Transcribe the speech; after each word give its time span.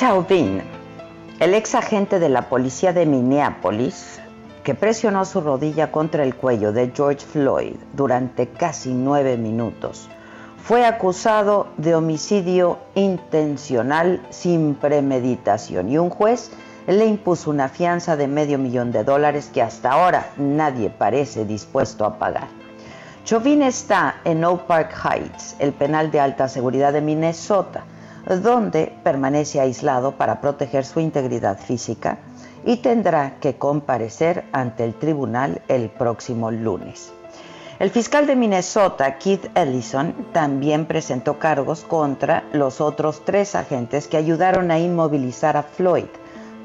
Chauvin, 0.00 0.62
el 1.40 1.52
ex 1.52 1.74
agente 1.74 2.18
de 2.18 2.30
la 2.30 2.48
policía 2.48 2.94
de 2.94 3.04
Minneapolis, 3.04 4.18
que 4.64 4.74
presionó 4.74 5.26
su 5.26 5.42
rodilla 5.42 5.92
contra 5.92 6.22
el 6.22 6.34
cuello 6.34 6.72
de 6.72 6.90
George 6.96 7.26
Floyd 7.26 7.74
durante 7.92 8.48
casi 8.48 8.94
nueve 8.94 9.36
minutos, 9.36 10.08
fue 10.64 10.86
acusado 10.86 11.66
de 11.76 11.94
homicidio 11.94 12.78
intencional 12.94 14.22
sin 14.30 14.74
premeditación 14.74 15.90
y 15.90 15.98
un 15.98 16.08
juez 16.08 16.50
le 16.86 17.04
impuso 17.04 17.50
una 17.50 17.68
fianza 17.68 18.16
de 18.16 18.26
medio 18.26 18.56
millón 18.56 18.92
de 18.92 19.04
dólares 19.04 19.50
que 19.52 19.60
hasta 19.60 19.90
ahora 19.90 20.30
nadie 20.38 20.88
parece 20.88 21.44
dispuesto 21.44 22.06
a 22.06 22.18
pagar. 22.18 22.48
Chauvin 23.26 23.60
está 23.60 24.16
en 24.24 24.46
Oak 24.46 24.62
Park 24.62 24.94
Heights, 25.04 25.56
el 25.58 25.74
penal 25.74 26.10
de 26.10 26.20
alta 26.20 26.48
seguridad 26.48 26.94
de 26.94 27.02
Minnesota, 27.02 27.84
donde 28.38 28.92
permanece 29.02 29.60
aislado 29.60 30.12
para 30.12 30.40
proteger 30.40 30.84
su 30.84 31.00
integridad 31.00 31.58
física 31.58 32.18
y 32.64 32.76
tendrá 32.76 33.36
que 33.40 33.56
comparecer 33.56 34.44
ante 34.52 34.84
el 34.84 34.94
tribunal 34.94 35.62
el 35.68 35.90
próximo 35.90 36.50
lunes. 36.50 37.12
El 37.80 37.90
fiscal 37.90 38.26
de 38.26 38.36
Minnesota, 38.36 39.16
Keith 39.16 39.46
Ellison, 39.54 40.14
también 40.32 40.84
presentó 40.84 41.38
cargos 41.38 41.82
contra 41.82 42.44
los 42.52 42.80
otros 42.80 43.24
tres 43.24 43.54
agentes 43.54 44.06
que 44.06 44.18
ayudaron 44.18 44.70
a 44.70 44.78
inmovilizar 44.78 45.56
a 45.56 45.62
Floyd, 45.62 46.10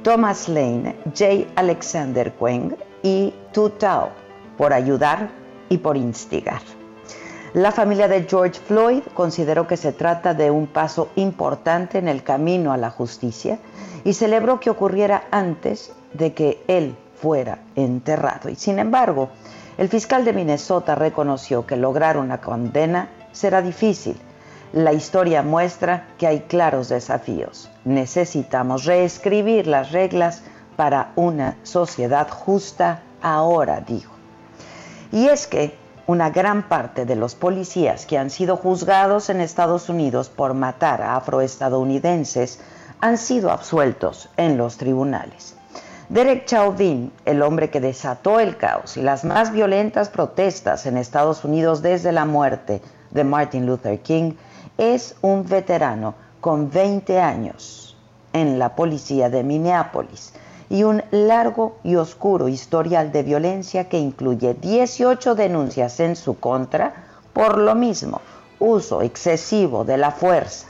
Thomas 0.03 0.49
Lane, 0.49 0.95
J. 1.17 1.49
Alexander 1.55 2.33
Queng 2.33 2.75
y 3.01 3.33
Tu 3.53 3.69
Tao, 3.69 4.09
por 4.57 4.73
ayudar 4.73 5.29
y 5.69 5.77
por 5.77 5.95
instigar. 5.95 6.61
La 7.55 7.71
familia 7.71 8.09
de 8.09 8.25
George 8.29 8.59
Floyd 8.59 9.03
consideró 9.13 9.65
que 9.65 9.77
se 9.77 9.93
trata 9.93 10.33
de 10.33 10.51
un 10.51 10.67
paso 10.67 11.07
importante 11.15 11.97
en 11.97 12.09
el 12.09 12.21
camino 12.21 12.73
a 12.73 12.77
la 12.77 12.89
justicia 12.89 13.59
y 14.03 14.11
celebró 14.11 14.59
que 14.59 14.69
ocurriera 14.69 15.23
antes 15.31 15.93
de 16.11 16.33
que 16.33 16.61
él 16.67 16.97
fuera 17.15 17.59
enterrado. 17.77 18.49
Y 18.49 18.55
sin 18.55 18.77
embargo, 18.77 19.29
el 19.77 19.87
fiscal 19.87 20.25
de 20.25 20.33
Minnesota 20.33 20.95
reconoció 20.95 21.65
que 21.65 21.77
lograr 21.77 22.17
una 22.17 22.41
condena 22.41 23.07
será 23.31 23.61
difícil. 23.61 24.17
La 24.73 24.91
historia 24.91 25.41
muestra 25.41 26.07
que 26.17 26.27
hay 26.27 26.41
claros 26.41 26.89
desafíos. 26.89 27.71
Necesitamos 27.85 28.83
reescribir 28.83 29.65
las 29.65 29.93
reglas 29.93 30.43
para 30.75 31.13
una 31.15 31.55
sociedad 31.63 32.27
justa 32.29 33.03
ahora, 33.21 33.79
dijo. 33.79 34.11
Y 35.13 35.27
es 35.27 35.47
que 35.47 35.84
una 36.07 36.29
gran 36.29 36.67
parte 36.69 37.05
de 37.05 37.15
los 37.15 37.33
policías 37.33 38.05
que 38.05 38.17
han 38.17 38.29
sido 38.29 38.57
juzgados 38.57 39.29
en 39.29 39.41
Estados 39.41 39.89
Unidos 39.89 40.29
por 40.29 40.53
matar 40.53 41.01
a 41.01 41.15
afroestadounidenses 41.15 42.59
han 43.01 43.17
sido 43.17 43.51
absueltos 43.51 44.29
en 44.37 44.57
los 44.57 44.77
tribunales. 44.77 45.55
Derek 46.09 46.45
Chauvin, 46.45 47.11
el 47.25 47.41
hombre 47.41 47.71
que 47.71 47.81
desató 47.81 48.39
el 48.39 48.57
caos 48.57 48.97
y 48.97 49.01
las 49.01 49.23
más 49.23 49.51
violentas 49.51 50.09
protestas 50.09 50.85
en 50.85 50.97
Estados 50.97 51.43
Unidos 51.43 51.81
desde 51.81 52.11
la 52.11 52.25
muerte 52.25 52.81
de 53.09 53.23
Martin 53.23 53.65
Luther 53.65 53.99
King, 54.01 54.33
es 54.77 55.15
un 55.21 55.47
veterano 55.47 56.13
con 56.39 56.69
20 56.69 57.19
años 57.19 57.97
en 58.33 58.59
la 58.59 58.75
policía 58.75 59.29
de 59.31 59.43
Minneapolis 59.43 60.33
y 60.69 60.83
un 60.83 61.03
largo 61.11 61.77
y 61.83 61.95
oscuro 61.95 62.47
historial 62.47 63.11
de 63.11 63.23
violencia 63.23 63.89
que 63.89 63.99
incluye 63.99 64.53
18 64.53 65.35
denuncias 65.35 65.99
en 65.99 66.15
su 66.15 66.39
contra 66.39 67.05
por 67.33 67.57
lo 67.57 67.75
mismo, 67.75 68.21
uso 68.59 69.01
excesivo 69.01 69.83
de 69.83 69.97
la 69.97 70.11
fuerza. 70.11 70.67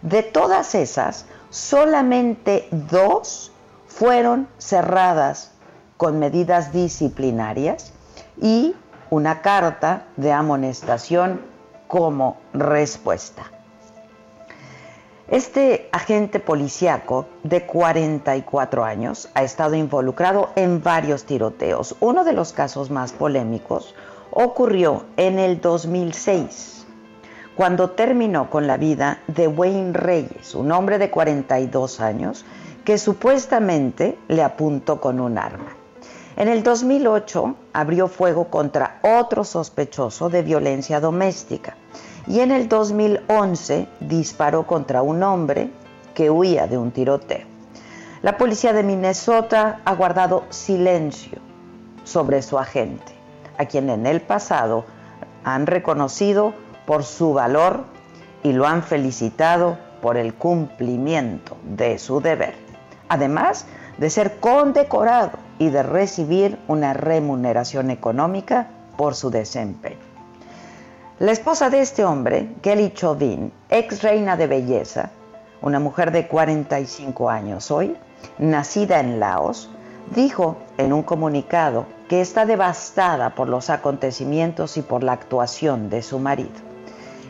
De 0.00 0.22
todas 0.22 0.74
esas, 0.74 1.26
solamente 1.50 2.68
dos 2.70 3.52
fueron 3.86 4.48
cerradas 4.58 5.52
con 5.96 6.18
medidas 6.18 6.72
disciplinarias 6.72 7.92
y 8.40 8.74
una 9.10 9.42
carta 9.42 10.06
de 10.16 10.32
amonestación 10.32 11.42
como 11.86 12.38
respuesta. 12.54 13.44
Este 15.28 15.88
agente 15.92 16.40
policíaco 16.40 17.26
de 17.44 17.64
44 17.64 18.84
años 18.84 19.28
ha 19.34 19.44
estado 19.44 19.76
involucrado 19.76 20.50
en 20.56 20.82
varios 20.82 21.24
tiroteos. 21.24 21.94
Uno 22.00 22.24
de 22.24 22.32
los 22.32 22.52
casos 22.52 22.90
más 22.90 23.12
polémicos 23.12 23.94
ocurrió 24.32 25.04
en 25.16 25.38
el 25.38 25.60
2006, 25.60 26.86
cuando 27.54 27.90
terminó 27.90 28.50
con 28.50 28.66
la 28.66 28.76
vida 28.76 29.20
de 29.28 29.46
Wayne 29.46 29.92
Reyes, 29.92 30.56
un 30.56 30.72
hombre 30.72 30.98
de 30.98 31.10
42 31.10 32.00
años 32.00 32.44
que 32.84 32.98
supuestamente 32.98 34.18
le 34.26 34.42
apuntó 34.42 35.00
con 35.00 35.20
un 35.20 35.38
arma. 35.38 35.76
En 36.34 36.48
el 36.48 36.64
2008 36.64 37.54
abrió 37.72 38.08
fuego 38.08 38.48
contra 38.48 38.98
otro 39.02 39.44
sospechoso 39.44 40.30
de 40.30 40.42
violencia 40.42 40.98
doméstica 40.98 41.76
y 42.26 42.40
en 42.40 42.50
el 42.50 42.68
2011 42.68 43.88
disparó 44.00 44.66
contra 44.66 45.02
un 45.02 45.22
hombre 45.22 45.70
que 46.14 46.30
huía 46.30 46.66
de 46.66 46.78
un 46.78 46.90
tiroteo. 46.90 47.46
La 48.22 48.38
policía 48.38 48.72
de 48.72 48.82
Minnesota 48.82 49.80
ha 49.84 49.94
guardado 49.94 50.44
silencio 50.50 51.38
sobre 52.04 52.42
su 52.42 52.58
agente, 52.58 53.12
a 53.58 53.66
quien 53.66 53.90
en 53.90 54.06
el 54.06 54.20
pasado 54.20 54.84
han 55.44 55.66
reconocido 55.66 56.54
por 56.86 57.04
su 57.04 57.32
valor 57.32 57.84
y 58.42 58.52
lo 58.52 58.66
han 58.66 58.82
felicitado 58.82 59.78
por 60.00 60.16
el 60.16 60.34
cumplimiento 60.34 61.56
de 61.64 61.98
su 61.98 62.20
deber, 62.20 62.54
además 63.08 63.66
de 63.98 64.10
ser 64.10 64.38
condecorado 64.38 65.32
y 65.58 65.70
de 65.70 65.82
recibir 65.82 66.58
una 66.68 66.92
remuneración 66.92 67.90
económica 67.90 68.68
por 68.96 69.14
su 69.14 69.30
desempeño. 69.30 70.11
La 71.22 71.30
esposa 71.30 71.70
de 71.70 71.80
este 71.80 72.04
hombre, 72.04 72.52
Kelly 72.62 72.94
Chauvin, 72.94 73.52
ex 73.68 74.02
reina 74.02 74.36
de 74.36 74.48
belleza, 74.48 75.12
una 75.60 75.78
mujer 75.78 76.10
de 76.10 76.26
45 76.26 77.30
años 77.30 77.70
hoy, 77.70 77.96
nacida 78.38 78.98
en 78.98 79.20
Laos, 79.20 79.70
dijo 80.16 80.56
en 80.78 80.92
un 80.92 81.04
comunicado 81.04 81.86
que 82.08 82.20
está 82.20 82.44
devastada 82.44 83.36
por 83.36 83.48
los 83.48 83.70
acontecimientos 83.70 84.76
y 84.76 84.82
por 84.82 85.04
la 85.04 85.12
actuación 85.12 85.90
de 85.90 86.02
su 86.02 86.18
marido. 86.18 86.58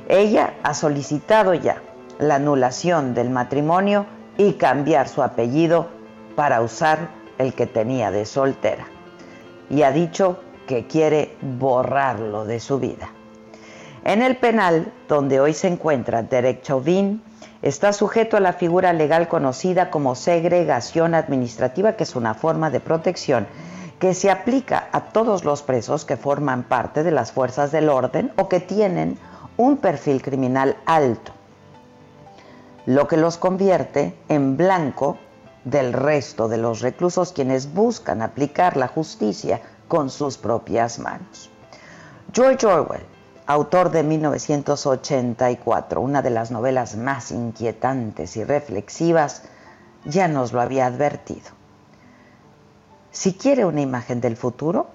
Ella 0.09 0.55
ha 0.63 0.73
solicitado 0.73 1.53
ya 1.53 1.83
la 2.19 2.37
anulación 2.37 3.13
del 3.13 3.29
matrimonio 3.29 4.07
y 4.39 4.55
cambiar 4.55 5.07
su 5.07 5.23
apellido 5.23 5.89
para 6.35 6.63
usar 6.63 7.11
el 7.37 7.53
que 7.53 7.67
tenía 7.67 8.11
de 8.11 8.25
soltera. 8.25 8.87
Y 9.69 9.83
ha 9.83 9.93
dicho 9.93 10.41
que 10.67 10.87
quiere 10.87 11.37
borrarlo 11.43 12.47
de 12.47 12.59
su 12.59 12.79
vida. 12.79 13.11
En 14.05 14.21
el 14.21 14.37
penal, 14.37 14.93
donde 15.09 15.39
hoy 15.39 15.55
se 15.55 15.69
encuentra 15.69 16.23
Derek 16.23 16.63
Chauvin, 16.63 17.23
está 17.63 17.93
sujeto 17.93 18.37
a 18.37 18.41
la 18.41 18.53
figura 18.53 18.93
legal 18.93 19.29
conocida 19.29 19.91
como 19.91 20.17
segregación 20.17 21.15
administrativa, 21.15 21.93
que 21.93 22.03
es 22.03 22.17
una 22.17 22.35
forma 22.35 22.71
de 22.71 22.81
protección 22.81 23.47
que 24.01 24.15
se 24.15 24.33
aplica 24.33 24.89
a 24.91 25.13
todos 25.13 25.45
los 25.45 25.63
presos 25.63 26.05
que 26.05 26.17
forman 26.17 26.65
parte 26.65 27.05
de 27.05 27.13
las 27.13 27.31
fuerzas 27.31 27.71
del 27.71 27.89
orden 27.89 28.33
o 28.37 28.49
que 28.49 28.59
tienen 28.59 29.17
un 29.57 29.77
perfil 29.77 30.21
criminal 30.21 30.77
alto, 30.87 31.31
lo 32.85 33.07
que 33.07 33.17
los 33.17 33.37
convierte 33.37 34.17
en 34.29 34.57
blanco 34.57 35.19
del 35.65 35.93
resto 35.93 36.49
de 36.49 36.57
los 36.57 36.81
reclusos 36.81 37.33
quienes 37.33 37.73
buscan 37.73 38.23
aplicar 38.23 38.77
la 38.77 38.89
justicia 38.89 39.61
con 39.87 40.11
sus 40.11 40.37
propias 40.37 40.99
manos. 40.99 41.49
George 42.33 42.67
Orwell, 42.67 43.12
autor 43.47 43.91
de 43.91 44.03
1984, 44.03 46.01
una 46.01 46.23
de 46.23 46.31
las 46.31 46.51
novelas 46.51 46.97
más 46.97 47.31
inquietantes 47.31 48.37
y 48.37 48.45
reflexivas, 48.45 49.43
ya 50.05 50.29
nos 50.29 50.53
lo 50.53 50.61
había 50.61 50.87
advertido. 50.87 51.51
Si 53.11 53.35
quiere 53.35 53.65
una 53.65 53.81
imagen 53.81 54.21
del 54.21 54.37
futuro, 54.37 54.89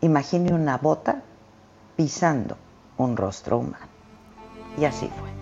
imagine 0.00 0.52
una 0.54 0.78
bota 0.78 1.22
pisando 1.96 2.56
un 2.96 3.16
rostro 3.16 3.58
humano. 3.58 3.86
Y 4.76 4.84
así 4.84 5.08
fue. 5.08 5.37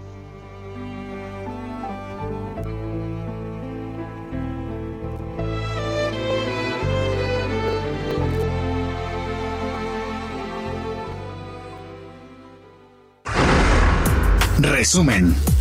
Resumen. 14.66 15.55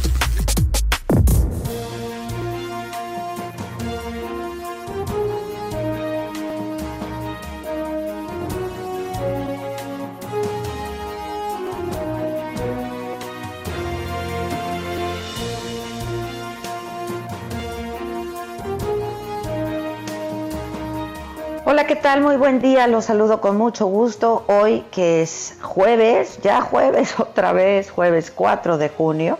Tal? 22.05 22.21
Muy 22.21 22.37
buen 22.37 22.59
día, 22.59 22.85
los 22.85 23.05
saludo 23.05 23.41
con 23.41 23.57
mucho 23.57 23.87
gusto. 23.87 24.43
Hoy 24.45 24.85
que 24.91 25.23
es 25.23 25.57
jueves, 25.63 26.37
ya 26.43 26.61
jueves 26.61 27.19
otra 27.19 27.51
vez, 27.51 27.89
jueves 27.89 28.29
4 28.29 28.77
de 28.77 28.89
junio. 28.89 29.39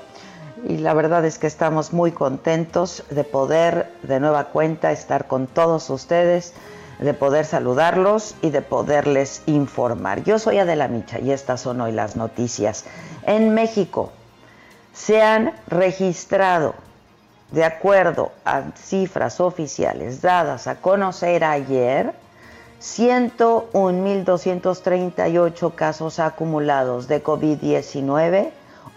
Y 0.68 0.78
la 0.78 0.96
verdad 0.96 1.24
es 1.26 1.38
que 1.38 1.46
estamos 1.46 1.94
muy 1.94 2.12
contentos 2.12 3.04
de 3.12 3.24
poder 3.24 3.94
de 4.02 4.20
nueva 4.20 4.46
cuenta 4.46 4.92
estar 4.92 5.28
con 5.28 5.46
todos 5.46 5.92
ustedes, 5.92 6.56
de 6.98 7.14
poder 7.14 7.46
saludarlos 7.46 8.34
y 8.42 8.50
de 8.50 8.64
poderles 8.64 9.44
informar. 9.46 10.24
Yo 10.24 10.40
soy 10.40 10.58
Adela 10.58 10.88
Micha 10.88 11.20
y 11.20 11.30
estas 11.30 11.62
son 11.62 11.82
hoy 11.82 11.92
las 11.92 12.16
noticias. 12.16 12.86
En 13.28 13.54
México 13.54 14.12
se 14.92 15.22
han 15.22 15.54
registrado 15.68 16.74
de 17.52 17.64
acuerdo 17.64 18.32
a 18.44 18.64
cifras 18.76 19.40
oficiales 19.40 20.24
dadas 20.24 20.66
a 20.66 20.82
conocer 20.82 21.44
ayer, 21.44 22.25
101.238 22.81 25.75
casos 25.75 26.19
acumulados 26.19 27.07
de 27.07 27.24
COVID-19, 27.24 28.50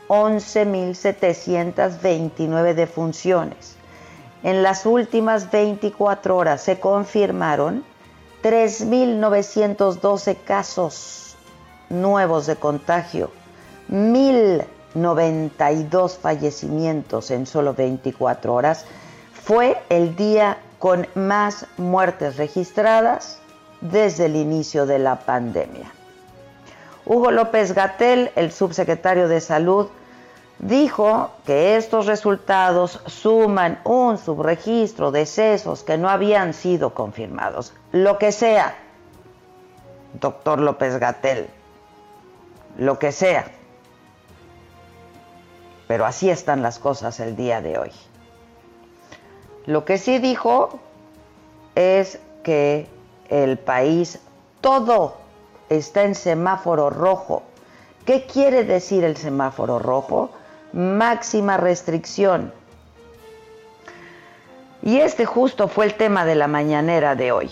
11.729 0.08 2.74
defunciones. 2.74 3.76
En 4.42 4.62
las 4.62 4.86
últimas 4.86 5.50
24 5.50 6.36
horas 6.36 6.62
se 6.62 6.78
confirmaron 6.78 7.84
3.912 8.42 10.36
casos 10.44 11.36
nuevos 11.88 12.46
de 12.46 12.56
contagio, 12.56 13.30
1.000 13.90 14.66
92 14.94 16.18
fallecimientos 16.18 17.30
en 17.30 17.46
solo 17.46 17.74
24 17.74 18.54
horas, 18.54 18.84
fue 19.32 19.80
el 19.88 20.16
día 20.16 20.58
con 20.78 21.06
más 21.14 21.66
muertes 21.76 22.36
registradas 22.36 23.38
desde 23.80 24.26
el 24.26 24.36
inicio 24.36 24.86
de 24.86 24.98
la 24.98 25.20
pandemia. 25.20 25.90
Hugo 27.06 27.30
López 27.30 27.72
Gatel, 27.72 28.30
el 28.36 28.52
subsecretario 28.52 29.28
de 29.28 29.40
Salud, 29.40 29.88
dijo 30.58 31.30
que 31.46 31.76
estos 31.76 32.06
resultados 32.06 33.00
suman 33.06 33.80
un 33.84 34.18
subregistro 34.18 35.10
de 35.10 35.24
cesos 35.24 35.82
que 35.82 35.96
no 35.96 36.10
habían 36.10 36.52
sido 36.52 36.94
confirmados. 36.94 37.72
Lo 37.92 38.18
que 38.18 38.32
sea, 38.32 38.76
doctor 40.20 40.58
López 40.60 40.98
Gatel, 40.98 41.48
lo 42.76 42.98
que 42.98 43.12
sea. 43.12 43.50
Pero 45.86 46.04
así 46.04 46.28
están 46.28 46.62
las 46.62 46.78
cosas 46.78 47.18
el 47.20 47.36
día 47.36 47.62
de 47.62 47.78
hoy. 47.78 47.92
Lo 49.64 49.84
que 49.84 49.98
sí 49.98 50.18
dijo 50.18 50.78
es 51.74 52.18
que 52.42 52.86
el 53.28 53.58
país 53.58 54.20
todo 54.60 55.16
está 55.68 56.04
en 56.04 56.14
semáforo 56.14 56.90
rojo. 56.90 57.42
¿Qué 58.04 58.26
quiere 58.26 58.64
decir 58.64 59.04
el 59.04 59.16
semáforo 59.16 59.78
rojo? 59.78 60.30
Máxima 60.72 61.56
restricción. 61.56 62.52
Y 64.82 64.98
este 64.98 65.26
justo 65.26 65.68
fue 65.68 65.86
el 65.86 65.94
tema 65.94 66.24
de 66.24 66.34
la 66.34 66.48
mañanera 66.48 67.14
de 67.14 67.32
hoy. 67.32 67.50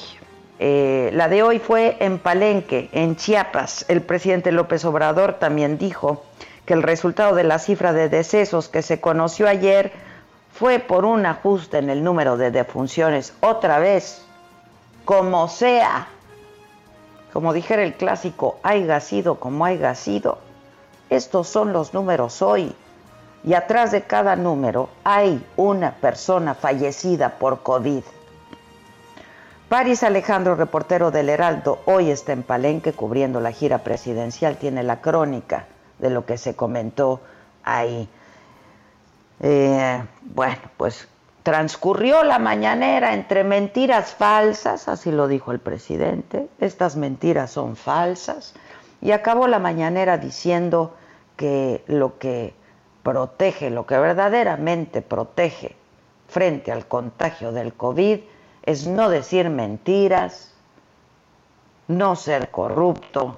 Eh, 0.58 1.10
la 1.12 1.28
de 1.28 1.42
hoy 1.42 1.58
fue 1.58 1.96
en 2.00 2.18
Palenque, 2.18 2.88
en 2.92 3.16
Chiapas. 3.16 3.84
El 3.88 4.00
presidente 4.00 4.52
López 4.52 4.84
Obrador 4.84 5.34
también 5.34 5.76
dijo 5.76 6.24
que 6.64 6.74
el 6.74 6.82
resultado 6.82 7.34
de 7.34 7.44
la 7.44 7.58
cifra 7.58 7.92
de 7.92 8.08
decesos 8.08 8.68
que 8.68 8.82
se 8.82 9.00
conoció 9.00 9.48
ayer 9.48 9.92
fue 10.52 10.78
por 10.78 11.04
un 11.04 11.26
ajuste 11.26 11.78
en 11.78 11.90
el 11.90 12.02
número 12.02 12.38
de 12.38 12.50
defunciones. 12.50 13.34
Otra 13.40 13.78
vez, 13.78 14.25
como 15.06 15.46
sea, 15.46 16.08
como 17.32 17.52
dijera 17.52 17.84
el 17.84 17.94
clásico, 17.94 18.58
haya 18.64 18.98
sido 19.00 19.36
como 19.36 19.64
haya 19.64 19.94
sido. 19.94 20.38
Estos 21.08 21.48
son 21.48 21.72
los 21.72 21.94
números 21.94 22.42
hoy. 22.42 22.74
Y 23.44 23.54
atrás 23.54 23.92
de 23.92 24.02
cada 24.02 24.34
número 24.34 24.88
hay 25.04 25.46
una 25.56 25.92
persona 25.92 26.54
fallecida 26.54 27.38
por 27.38 27.62
COVID. 27.62 28.02
Paris 29.68 30.02
Alejandro, 30.02 30.56
reportero 30.56 31.12
del 31.12 31.28
Heraldo, 31.28 31.78
hoy 31.86 32.10
está 32.10 32.32
en 32.32 32.42
Palenque 32.42 32.92
cubriendo 32.92 33.40
la 33.40 33.52
gira 33.52 33.78
presidencial, 33.78 34.56
tiene 34.56 34.82
la 34.82 35.00
crónica 35.00 35.66
de 36.00 36.10
lo 36.10 36.26
que 36.26 36.36
se 36.36 36.56
comentó 36.56 37.20
ahí. 37.62 38.08
Eh, 39.38 40.02
bueno, 40.22 40.62
pues 40.76 41.06
transcurrió 41.46 42.24
la 42.24 42.40
mañanera 42.40 43.14
entre 43.14 43.44
mentiras 43.44 44.12
falsas, 44.14 44.88
así 44.88 45.12
lo 45.12 45.28
dijo 45.28 45.52
el 45.52 45.60
presidente, 45.60 46.48
estas 46.58 46.96
mentiras 46.96 47.52
son 47.52 47.76
falsas, 47.76 48.54
y 49.00 49.12
acabó 49.12 49.46
la 49.46 49.60
mañanera 49.60 50.18
diciendo 50.18 50.96
que 51.36 51.84
lo 51.86 52.18
que 52.18 52.52
protege, 53.04 53.70
lo 53.70 53.86
que 53.86 53.96
verdaderamente 53.96 55.02
protege 55.02 55.76
frente 56.26 56.72
al 56.72 56.88
contagio 56.88 57.52
del 57.52 57.74
COVID 57.74 58.18
es 58.64 58.88
no 58.88 59.08
decir 59.08 59.48
mentiras, 59.48 60.52
no 61.86 62.16
ser 62.16 62.50
corrupto 62.50 63.36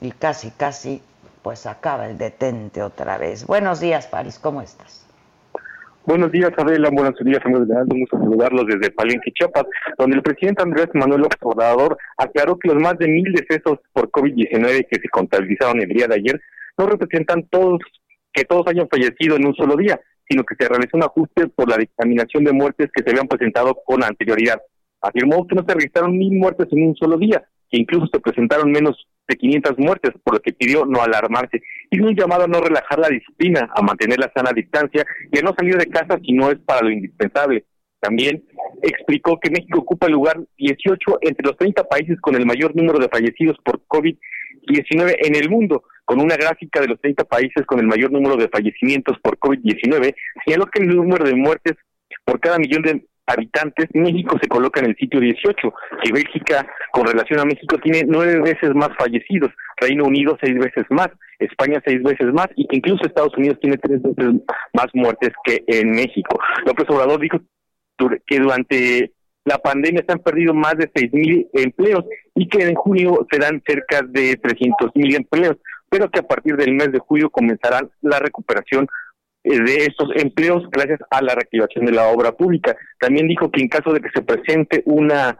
y 0.00 0.10
casi, 0.12 0.50
casi 0.52 1.02
pues 1.42 1.66
acaba 1.66 2.06
el 2.06 2.16
detente 2.16 2.82
otra 2.82 3.18
vez. 3.18 3.46
Buenos 3.46 3.78
días, 3.78 4.06
París, 4.06 4.38
¿cómo 4.38 4.62
estás? 4.62 5.01
Buenos 6.04 6.32
días, 6.32 6.50
Adela. 6.56 6.90
Buenos 6.90 7.14
días, 7.24 7.38
amigos 7.44 7.68
de 7.68 7.74
Vamos 7.74 8.08
a 8.12 8.18
saludarlos 8.18 8.66
desde 8.66 8.90
Palenque, 8.90 9.30
Chiapas, 9.30 9.66
donde 9.96 10.16
el 10.16 10.22
presidente 10.22 10.60
Andrés 10.60 10.88
Manuel 10.94 11.20
López 11.20 11.38
Obrador 11.42 11.96
aclaró 12.18 12.58
que 12.58 12.68
los 12.68 12.82
más 12.82 12.98
de 12.98 13.06
mil 13.06 13.32
decesos 13.32 13.78
por 13.92 14.10
COVID-19 14.10 14.88
que 14.90 15.00
se 15.00 15.08
contabilizaron 15.08 15.80
el 15.80 15.88
día 15.88 16.08
de 16.08 16.16
ayer 16.16 16.40
no 16.76 16.86
representan 16.86 17.44
todos 17.48 17.78
que 18.32 18.44
todos 18.44 18.66
hayan 18.66 18.88
fallecido 18.88 19.36
en 19.36 19.46
un 19.46 19.54
solo 19.54 19.76
día, 19.76 20.00
sino 20.28 20.42
que 20.42 20.56
se 20.58 20.68
realizó 20.68 20.96
un 20.96 21.04
ajuste 21.04 21.46
por 21.48 21.68
la 21.68 21.76
dictaminación 21.76 22.42
de 22.42 22.52
muertes 22.52 22.90
que 22.92 23.04
se 23.04 23.10
habían 23.10 23.28
presentado 23.28 23.78
con 23.84 24.02
anterioridad. 24.02 24.60
Afirmó 25.00 25.46
que 25.46 25.54
no 25.54 25.64
se 25.64 25.74
registraron 25.74 26.18
mil 26.18 26.32
muertes 26.32 26.66
en 26.72 26.84
un 26.84 26.96
solo 26.96 27.16
día, 27.16 27.44
que 27.72 27.78
incluso 27.78 28.06
se 28.12 28.20
presentaron 28.20 28.70
menos 28.70 29.08
de 29.26 29.36
500 29.36 29.78
muertes, 29.78 30.12
por 30.22 30.34
lo 30.34 30.40
que 30.40 30.52
pidió 30.52 30.84
no 30.84 31.02
alarmarse. 31.02 31.62
Hizo 31.90 32.04
un 32.04 32.14
llamado 32.14 32.44
a 32.44 32.48
no 32.48 32.60
relajar 32.60 32.98
la 32.98 33.08
disciplina, 33.08 33.70
a 33.74 33.80
mantener 33.80 34.18
la 34.18 34.30
sana 34.34 34.52
distancia 34.54 35.06
y 35.32 35.38
a 35.38 35.42
no 35.42 35.54
salir 35.56 35.76
de 35.76 35.86
casa 35.86 36.18
si 36.22 36.32
no 36.32 36.50
es 36.50 36.58
para 36.58 36.82
lo 36.82 36.90
indispensable. 36.90 37.64
También 37.98 38.44
explicó 38.82 39.38
que 39.40 39.50
México 39.50 39.78
ocupa 39.78 40.06
el 40.06 40.12
lugar 40.12 40.38
18 40.58 41.18
entre 41.22 41.46
los 41.46 41.56
30 41.56 41.84
países 41.84 42.20
con 42.20 42.34
el 42.34 42.44
mayor 42.44 42.76
número 42.76 42.98
de 42.98 43.08
fallecidos 43.08 43.56
por 43.64 43.80
COVID-19 43.86 45.14
en 45.24 45.36
el 45.36 45.48
mundo. 45.48 45.84
Con 46.04 46.20
una 46.20 46.36
gráfica 46.36 46.80
de 46.80 46.88
los 46.88 47.00
30 47.00 47.24
países 47.24 47.64
con 47.64 47.78
el 47.78 47.86
mayor 47.86 48.10
número 48.10 48.36
de 48.36 48.48
fallecimientos 48.48 49.18
por 49.22 49.38
COVID-19, 49.38 50.14
señaló 50.44 50.66
que 50.66 50.82
el 50.82 50.88
número 50.88 51.24
de 51.24 51.36
muertes 51.36 51.76
por 52.24 52.40
cada 52.40 52.58
millón 52.58 52.82
de 52.82 53.06
habitantes, 53.32 53.88
México 53.94 54.38
se 54.40 54.48
coloca 54.48 54.80
en 54.80 54.90
el 54.90 54.96
sitio 54.96 55.20
18, 55.20 55.74
que 56.02 56.12
Bélgica, 56.12 56.66
con 56.92 57.06
relación 57.06 57.40
a 57.40 57.44
México, 57.44 57.78
tiene 57.78 58.04
nueve 58.06 58.40
veces 58.40 58.74
más 58.74 58.90
fallecidos, 58.98 59.50
Reino 59.80 60.04
Unido 60.04 60.36
seis 60.40 60.58
veces 60.58 60.84
más, 60.90 61.08
España 61.38 61.82
seis 61.84 62.02
veces 62.02 62.32
más, 62.32 62.48
y 62.56 62.66
que 62.66 62.76
incluso 62.76 63.04
Estados 63.04 63.36
Unidos 63.36 63.58
tiene 63.60 63.78
tres 63.78 64.02
veces 64.02 64.42
más 64.74 64.86
muertes 64.94 65.30
que 65.44 65.64
en 65.66 65.90
México. 65.90 66.38
López 66.66 66.88
Obrador 66.90 67.20
dijo 67.20 67.38
que 68.26 68.38
durante 68.38 69.12
la 69.44 69.58
pandemia 69.58 70.04
se 70.06 70.12
han 70.12 70.20
perdido 70.20 70.54
más 70.54 70.76
de 70.76 70.90
seis 70.94 71.12
mil 71.12 71.48
empleos 71.52 72.04
y 72.34 72.48
que 72.48 72.62
en 72.62 72.74
junio 72.74 73.26
serán 73.30 73.62
cerca 73.66 74.02
de 74.02 74.36
trescientos 74.36 74.90
mil 74.94 75.14
empleos, 75.14 75.56
pero 75.88 76.08
que 76.10 76.20
a 76.20 76.26
partir 76.26 76.56
del 76.56 76.72
mes 76.72 76.92
de 76.92 77.00
julio 77.00 77.28
comenzará 77.30 77.80
la 78.02 78.18
recuperación 78.18 78.86
de 79.44 79.76
estos 79.86 80.08
empleos 80.14 80.62
gracias 80.70 81.00
a 81.10 81.20
la 81.22 81.34
reactivación 81.34 81.84
de 81.86 81.92
la 81.92 82.08
obra 82.08 82.32
pública. 82.32 82.76
También 83.00 83.26
dijo 83.26 83.50
que 83.50 83.60
en 83.60 83.68
caso 83.68 83.92
de 83.92 84.00
que 84.00 84.10
se 84.14 84.22
presente 84.22 84.82
una 84.86 85.38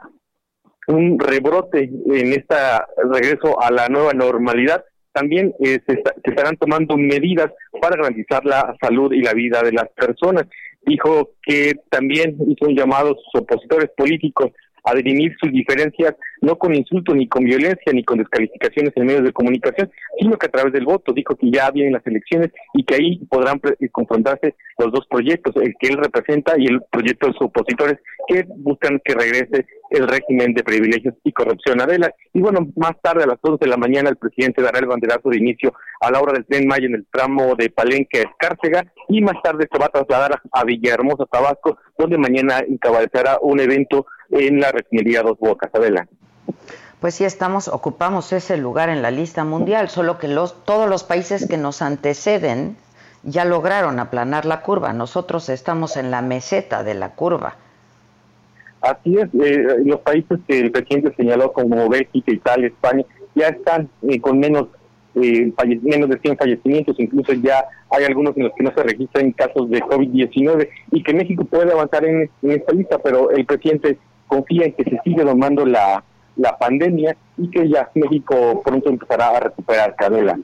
un 0.89 1.19
rebrote 1.19 1.85
en 1.85 2.33
esta 2.33 2.87
regreso 3.13 3.61
a 3.63 3.71
la 3.71 3.89
nueva 3.89 4.13
normalidad, 4.13 4.85
también 5.13 5.55
eh, 5.61 5.79
se, 5.87 6.03
estarán 6.25 6.57
tomando 6.57 6.97
medidas 6.97 7.51
para 7.81 7.97
garantizar 7.97 8.45
la 8.45 8.75
salud 8.81 9.13
y 9.13 9.23
la 9.23 9.33
vida 9.33 9.63
de 9.63 9.73
las 9.73 9.89
personas. 9.91 10.47
Dijo 10.85 11.31
que 11.43 11.75
también 11.91 12.37
hizo 12.49 12.69
un 12.69 12.77
llamado 12.77 13.17
opositores 13.35 13.91
políticos 13.97 14.51
a 14.85 14.95
dirimir 14.95 15.35
sus 15.41 15.53
diferencias 15.53 16.15
no 16.41 16.57
con 16.57 16.75
insultos 16.75 17.15
ni 17.15 17.29
con 17.29 17.45
violencia 17.45 17.93
ni 17.93 18.05
con 18.05 18.19
descalificaciones 18.19 18.93
en 18.97 19.07
medios 19.07 19.25
de 19.25 19.33
comunicación, 19.33 19.91
sino 20.19 20.37
que 20.37 20.47
a 20.47 20.51
través 20.51 20.73
del 20.73 20.85
voto. 20.85 21.13
Dijo 21.13 21.37
que 21.37 21.51
ya 21.51 21.71
vienen 21.71 21.95
las 21.95 22.07
elecciones 22.07 22.51
y 22.75 22.85
que 22.85 22.97
ahí 22.97 23.25
podrán 23.27 23.61
eh, 23.81 23.89
confrontarse 23.91 24.55
los 24.79 24.93
dos 24.93 25.07
proyectos, 25.09 25.55
el 25.57 25.75
que 25.79 25.89
él 25.89 25.99
representa 25.99 26.55
y 26.59 26.67
el 26.67 26.83
proyecto 26.91 27.29
de 27.29 27.33
sus 27.35 27.43
opositores 27.43 27.99
que 28.27 28.45
buscan 28.49 29.01
que 29.05 29.15
regrese 29.15 29.67
el 29.91 30.09
régimen 30.09 30.55
de 30.55 30.65
privilegios 30.65 31.15
y 31.23 31.33
corrupción. 31.33 31.81
Adela, 31.81 32.13
y 32.33 32.41
bueno, 32.41 32.67
más 32.77 32.95
tarde 33.03 33.25
a 33.25 33.27
las 33.27 33.39
11 33.41 33.65
de 33.65 33.71
la 33.71 33.77
mañana 33.77 34.11
el 34.11 34.17
presidente 34.17 34.63
dará 34.63 34.79
el 34.79 34.87
banderazo 34.87 35.29
de 35.29 35.37
inicio 35.37 35.75
a 36.01 36.11
la 36.11 36.21
hora 36.21 36.33
del 36.33 36.47
tren 36.47 36.67
Maya 36.67 36.87
en 36.87 36.95
el 36.95 37.07
tramo 37.11 37.55
de 37.57 37.71
Palenque 37.71 38.21
a 38.21 38.23
Escárcega 38.23 38.85
y 39.09 39.21
más 39.21 39.41
tarde 39.43 39.69
se 39.71 39.79
va 39.79 39.87
a 39.87 39.91
trasladar 39.91 40.41
a 40.51 40.65
Villahermosa, 40.65 41.27
Tabasco, 41.31 41.79
donde 41.99 42.19
mañana 42.19 42.61
encabezará 42.67 43.39
un 43.41 43.61
evento 43.61 44.07
en 44.33 44.61
la 44.61 44.73
refinería 44.73 45.23
Dos 45.23 45.39
Bocas. 45.39 45.71
Adela. 45.75 46.09
Pues 47.01 47.15
sí, 47.15 47.25
estamos, 47.25 47.69
ocupamos 47.69 48.33
ese 48.33 48.57
lugar 48.57 48.89
en 48.89 49.03
la 49.03 49.11
lista 49.11 49.45
mundial, 49.45 49.89
solo 49.89 50.19
que 50.19 50.29
los, 50.29 50.65
todos 50.65 50.89
los 50.89 51.05
países 51.05 51.49
que 51.49 51.57
nos 51.57 51.83
anteceden 51.83 52.77
ya 53.25 53.45
lograron 53.45 53.99
aplanar 53.99 54.45
la 54.45 54.63
curva. 54.63 54.93
Nosotros 54.93 55.49
estamos 55.49 55.97
en 55.97 56.11
la 56.11 56.23
meseta 56.23 56.83
de 56.83 56.95
la 56.95 57.11
curva. 57.11 57.57
Así 58.81 59.17
es, 59.17 59.29
eh, 59.35 59.77
los 59.85 60.01
países 60.01 60.41
que 60.47 60.59
el 60.59 60.73
presidente 60.73 61.15
señaló 61.17 61.53
como 61.53 61.89
Bélgica, 61.89 62.33
Italia, 62.33 62.67
España, 62.67 63.05
ya 63.35 63.49
están 63.49 63.89
eh, 64.09 64.21
con 64.21 64.41
menos 64.41 64.67
eh, 65.15 65.53
menos 65.83 66.09
de 66.09 66.19
100 66.19 66.37
fallecimientos, 66.37 66.99
incluso 66.99 67.33
ya 67.35 67.65
hay 67.91 68.05
algunos 68.05 68.37
en 68.37 68.45
los 68.45 68.53
que 68.55 68.65
no 68.65 68.73
se 68.75 68.83
registran 68.83 69.33
casos 69.33 69.69
de 69.69 69.83
COVID-19 69.83 70.69
y 70.91 71.03
que 71.03 71.13
México 71.13 71.45
puede 71.45 71.73
avanzar 71.73 72.05
en, 72.05 72.31
esta 72.43 72.73
lista, 72.73 72.99
pero 72.99 73.31
el 73.31 73.45
presidente 73.45 73.99
confía 74.33 74.65
en 74.67 74.73
que 74.73 74.85
se 74.85 74.99
sigue 75.05 75.25
domando 75.25 75.67
la, 75.67 76.03
la 76.37 76.57
pandemia 76.57 77.15
y 77.37 77.51
que 77.51 77.69
ya 77.69 77.91
México 77.95 78.63
pronto 78.65 78.89
empezará 78.89 79.29
a 79.29 79.41
recuperar 79.41 79.95
Cadela. 79.95 80.39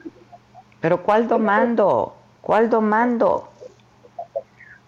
Pero 0.79 1.01
¿cuál 1.01 1.27
domando? 1.27 2.13
¿Cuál 2.41 2.69
domando? 2.69 3.49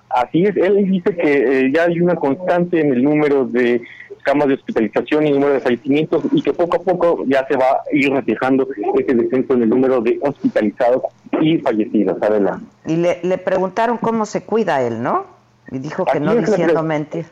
Así 0.09 0.43
es, 0.43 0.55
él 0.57 0.75
dice 0.91 1.15
que 1.15 1.31
eh, 1.31 1.71
ya 1.73 1.85
hay 1.85 1.99
una 1.99 2.15
constante 2.15 2.79
en 2.79 2.93
el 2.93 3.03
número 3.03 3.45
de 3.45 3.81
camas 4.23 4.49
de 4.49 4.53
hospitalización 4.55 5.25
y 5.25 5.31
número 5.31 5.53
de 5.53 5.61
fallecimientos 5.61 6.23
y 6.31 6.43
que 6.43 6.53
poco 6.53 6.75
a 6.75 6.79
poco 6.79 7.23
ya 7.25 7.47
se 7.47 7.55
va 7.57 7.65
a 7.65 7.81
ir 7.91 8.11
reflejando 8.11 8.67
ese 8.99 9.15
descenso 9.15 9.53
en 9.53 9.63
el 9.63 9.69
número 9.69 9.99
de 10.01 10.19
hospitalizados 10.21 11.03
y 11.39 11.57
fallecidos. 11.57 12.21
Adelante. 12.21 12.65
Y 12.85 12.97
le, 12.97 13.19
le 13.23 13.37
preguntaron 13.39 13.97
cómo 13.97 14.25
se 14.27 14.43
cuida 14.43 14.83
él, 14.83 15.01
¿no? 15.01 15.25
Y 15.71 15.79
dijo 15.79 16.05
que 16.05 16.19
no 16.19 16.35
diciendo 16.35 16.83
mentir. 16.83 17.25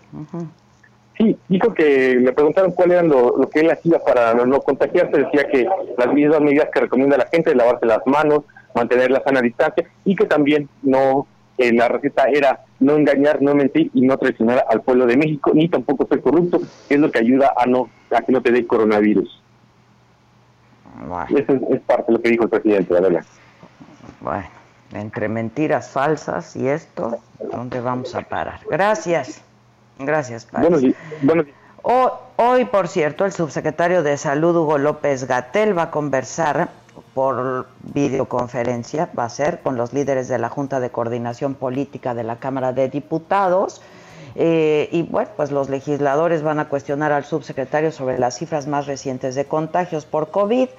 Sí, 1.20 1.38
dijo 1.50 1.74
que 1.74 2.16
le 2.16 2.32
preguntaron 2.32 2.72
cuál 2.72 2.92
era 2.92 3.04
lo, 3.04 3.50
que 3.50 3.60
él 3.60 3.70
hacía 3.70 4.00
para 4.00 4.34
no, 4.34 4.62
contagiarse. 4.62 5.18
Decía 5.18 5.50
que 5.52 5.68
las 5.98 6.14
mismas 6.14 6.40
medidas 6.40 6.70
que 6.74 6.80
recomienda 6.80 7.18
la 7.18 7.28
gente, 7.28 7.54
lavarse 7.54 7.86
las 7.86 8.00
manos, 8.08 8.44
mantener 8.74 9.12
la 9.12 9.22
sana 9.22 9.42
distancia 9.42 9.86
y 10.06 10.16
que 10.16 10.26
también 10.26 10.70
no 10.82 11.28
eh, 11.58 11.74
la 11.74 11.90
receta 11.90 12.30
era 12.30 12.62
no 12.80 12.96
engañar, 12.96 13.42
no 13.42 13.54
mentir 13.54 13.92
y 13.94 14.02
no 14.02 14.18
traicionar 14.18 14.64
al 14.70 14.82
pueblo 14.82 15.06
de 15.06 15.18
México, 15.18 15.52
ni 15.54 15.68
tampoco 15.68 16.08
ser 16.08 16.22
corrupto, 16.22 16.62
que 16.88 16.96
es 16.96 17.00
lo 17.02 17.12
que 17.12 17.20
ayuda 17.20 17.54
a 17.58 17.66
no 17.66 17.90
a 18.12 18.22
que 18.22 18.32
no 18.32 18.42
te 18.42 18.52
dé 18.52 18.66
coronavirus. 18.66 19.44
Eso 21.36 21.54
es, 21.70 21.82
parte 21.82 22.06
de 22.08 22.14
lo 22.14 22.22
que 22.22 22.30
dijo 22.30 22.44
el 22.46 22.50
presidente, 22.50 22.94
la 22.94 23.02
verdad. 23.02 23.26
Bueno, 24.22 24.48
entre 24.94 25.28
mentiras 25.28 25.90
falsas 25.90 26.56
y 26.56 26.70
esto, 26.70 27.20
¿dónde 27.52 27.82
vamos 27.82 28.16
a 28.16 28.22
parar? 28.22 28.62
Gracias. 28.70 29.44
Gracias, 30.00 30.46
Padre. 30.46 30.96
Hoy, 32.42 32.66
por 32.66 32.88
cierto, 32.88 33.26
el 33.26 33.34
subsecretario 33.34 34.02
de 34.02 34.16
Salud, 34.18 34.56
Hugo 34.56 34.78
López 34.78 35.26
Gatel, 35.28 35.78
va 35.78 35.84
a 35.84 35.92
conversar 35.92 36.70
por 37.14 37.68
videoconferencia, 37.82 39.10
va 39.18 39.26
a 39.26 39.30
ser 39.30 39.60
con 39.62 39.76
los 39.76 39.92
líderes 39.92 40.28
de 40.30 40.38
la 40.38 40.50
Junta 40.50 40.80
de 40.80 40.90
Coordinación 40.90 41.54
Política 41.54 42.14
de 42.14 42.24
la 42.24 42.38
Cámara 42.38 42.72
de 42.72 42.88
Diputados. 42.88 43.82
Eh, 44.36 44.88
y 44.92 45.02
bueno, 45.04 45.30
pues 45.36 45.52
los 45.52 45.70
legisladores 45.70 46.44
van 46.44 46.60
a 46.60 46.70
cuestionar 46.70 47.12
al 47.12 47.26
subsecretario 47.26 47.92
sobre 47.92 48.20
las 48.20 48.38
cifras 48.38 48.68
más 48.68 48.88
recientes 48.88 49.36
de 49.36 49.46
contagios 49.46 50.06
por 50.06 50.32
COVID. 50.32 50.70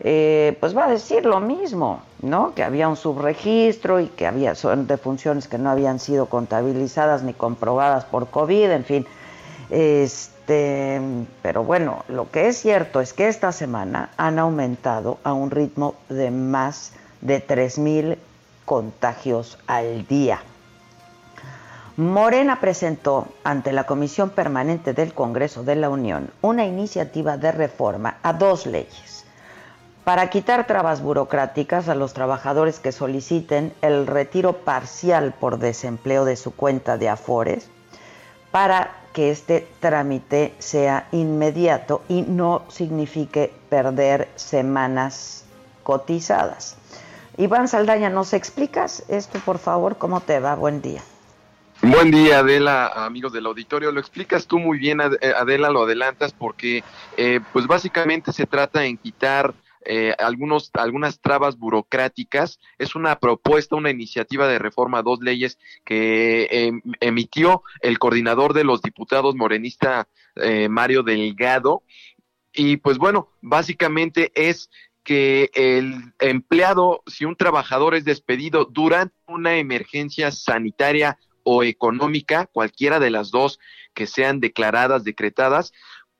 Eh, 0.00 0.56
pues 0.60 0.76
va 0.76 0.84
a 0.84 0.90
decir 0.90 1.26
lo 1.26 1.40
mismo, 1.40 2.02
¿no? 2.22 2.54
Que 2.54 2.62
había 2.62 2.88
un 2.88 2.96
subregistro 2.96 3.98
y 3.98 4.06
que 4.06 4.26
había 4.26 4.54
son 4.54 4.86
defunciones 4.86 5.48
que 5.48 5.58
no 5.58 5.70
habían 5.70 5.98
sido 5.98 6.26
contabilizadas 6.26 7.22
ni 7.24 7.32
comprobadas 7.32 8.04
por 8.04 8.28
COVID, 8.28 8.70
en 8.70 8.84
fin. 8.84 9.06
Este, 9.70 11.00
pero 11.42 11.64
bueno, 11.64 12.04
lo 12.08 12.30
que 12.30 12.46
es 12.46 12.58
cierto 12.58 13.00
es 13.00 13.12
que 13.12 13.26
esta 13.26 13.50
semana 13.50 14.10
han 14.16 14.38
aumentado 14.38 15.18
a 15.24 15.32
un 15.32 15.50
ritmo 15.50 15.94
de 16.08 16.30
más 16.30 16.92
de 17.20 17.44
3.000 17.44 18.18
contagios 18.64 19.58
al 19.66 20.06
día. 20.06 20.40
Morena 21.96 22.60
presentó 22.60 23.26
ante 23.42 23.72
la 23.72 23.84
Comisión 23.84 24.30
Permanente 24.30 24.92
del 24.92 25.12
Congreso 25.12 25.64
de 25.64 25.74
la 25.74 25.88
Unión 25.88 26.30
una 26.42 26.64
iniciativa 26.64 27.36
de 27.36 27.50
reforma 27.50 28.18
a 28.22 28.32
dos 28.32 28.66
leyes 28.66 29.17
para 30.08 30.30
quitar 30.30 30.66
trabas 30.66 31.02
burocráticas 31.02 31.86
a 31.90 31.94
los 31.94 32.14
trabajadores 32.14 32.80
que 32.80 32.92
soliciten 32.92 33.74
el 33.82 34.06
retiro 34.06 34.54
parcial 34.54 35.34
por 35.38 35.58
desempleo 35.58 36.24
de 36.24 36.36
su 36.36 36.54
cuenta 36.54 36.96
de 36.96 37.10
Afores, 37.10 37.68
para 38.50 38.90
que 39.12 39.30
este 39.30 39.68
trámite 39.80 40.54
sea 40.60 41.08
inmediato 41.12 42.00
y 42.08 42.22
no 42.22 42.64
signifique 42.68 43.52
perder 43.68 44.28
semanas 44.34 45.44
cotizadas. 45.82 46.78
Iván 47.36 47.68
Saldaña, 47.68 48.08
¿nos 48.08 48.32
explicas 48.32 49.04
esto, 49.08 49.38
por 49.40 49.58
favor? 49.58 49.98
¿Cómo 49.98 50.22
te 50.22 50.40
va? 50.40 50.54
Buen 50.54 50.80
día. 50.80 51.02
Buen 51.82 52.10
día, 52.10 52.38
Adela, 52.38 52.86
amigos 53.04 53.34
del 53.34 53.44
auditorio. 53.44 53.92
Lo 53.92 54.00
explicas 54.00 54.46
tú 54.46 54.58
muy 54.58 54.78
bien, 54.78 55.02
Adela, 55.02 55.68
lo 55.68 55.82
adelantas, 55.82 56.32
porque 56.32 56.82
eh, 57.18 57.40
pues 57.52 57.66
básicamente 57.66 58.32
se 58.32 58.46
trata 58.46 58.86
en 58.86 58.96
quitar 58.96 59.52
eh, 59.84 60.14
algunos, 60.18 60.70
algunas 60.74 61.20
trabas 61.20 61.58
burocráticas. 61.58 62.58
Es 62.78 62.94
una 62.94 63.18
propuesta, 63.18 63.76
una 63.76 63.90
iniciativa 63.90 64.46
de 64.48 64.58
reforma, 64.58 65.02
dos 65.02 65.20
leyes 65.20 65.58
que 65.84 66.48
em, 66.50 66.82
emitió 67.00 67.62
el 67.80 67.98
coordinador 67.98 68.54
de 68.54 68.64
los 68.64 68.82
diputados 68.82 69.34
morenista 69.34 70.08
eh, 70.36 70.68
Mario 70.68 71.02
Delgado. 71.02 71.82
Y 72.52 72.78
pues 72.78 72.98
bueno, 72.98 73.30
básicamente 73.40 74.32
es 74.34 74.70
que 75.04 75.50
el 75.54 76.12
empleado, 76.18 77.02
si 77.06 77.24
un 77.24 77.36
trabajador 77.36 77.94
es 77.94 78.04
despedido 78.04 78.66
durante 78.66 79.14
una 79.26 79.56
emergencia 79.56 80.30
sanitaria 80.30 81.18
o 81.44 81.62
económica, 81.62 82.46
cualquiera 82.46 83.00
de 83.00 83.10
las 83.10 83.30
dos 83.30 83.58
que 83.94 84.06
sean 84.06 84.38
declaradas, 84.38 85.04
decretadas, 85.04 85.72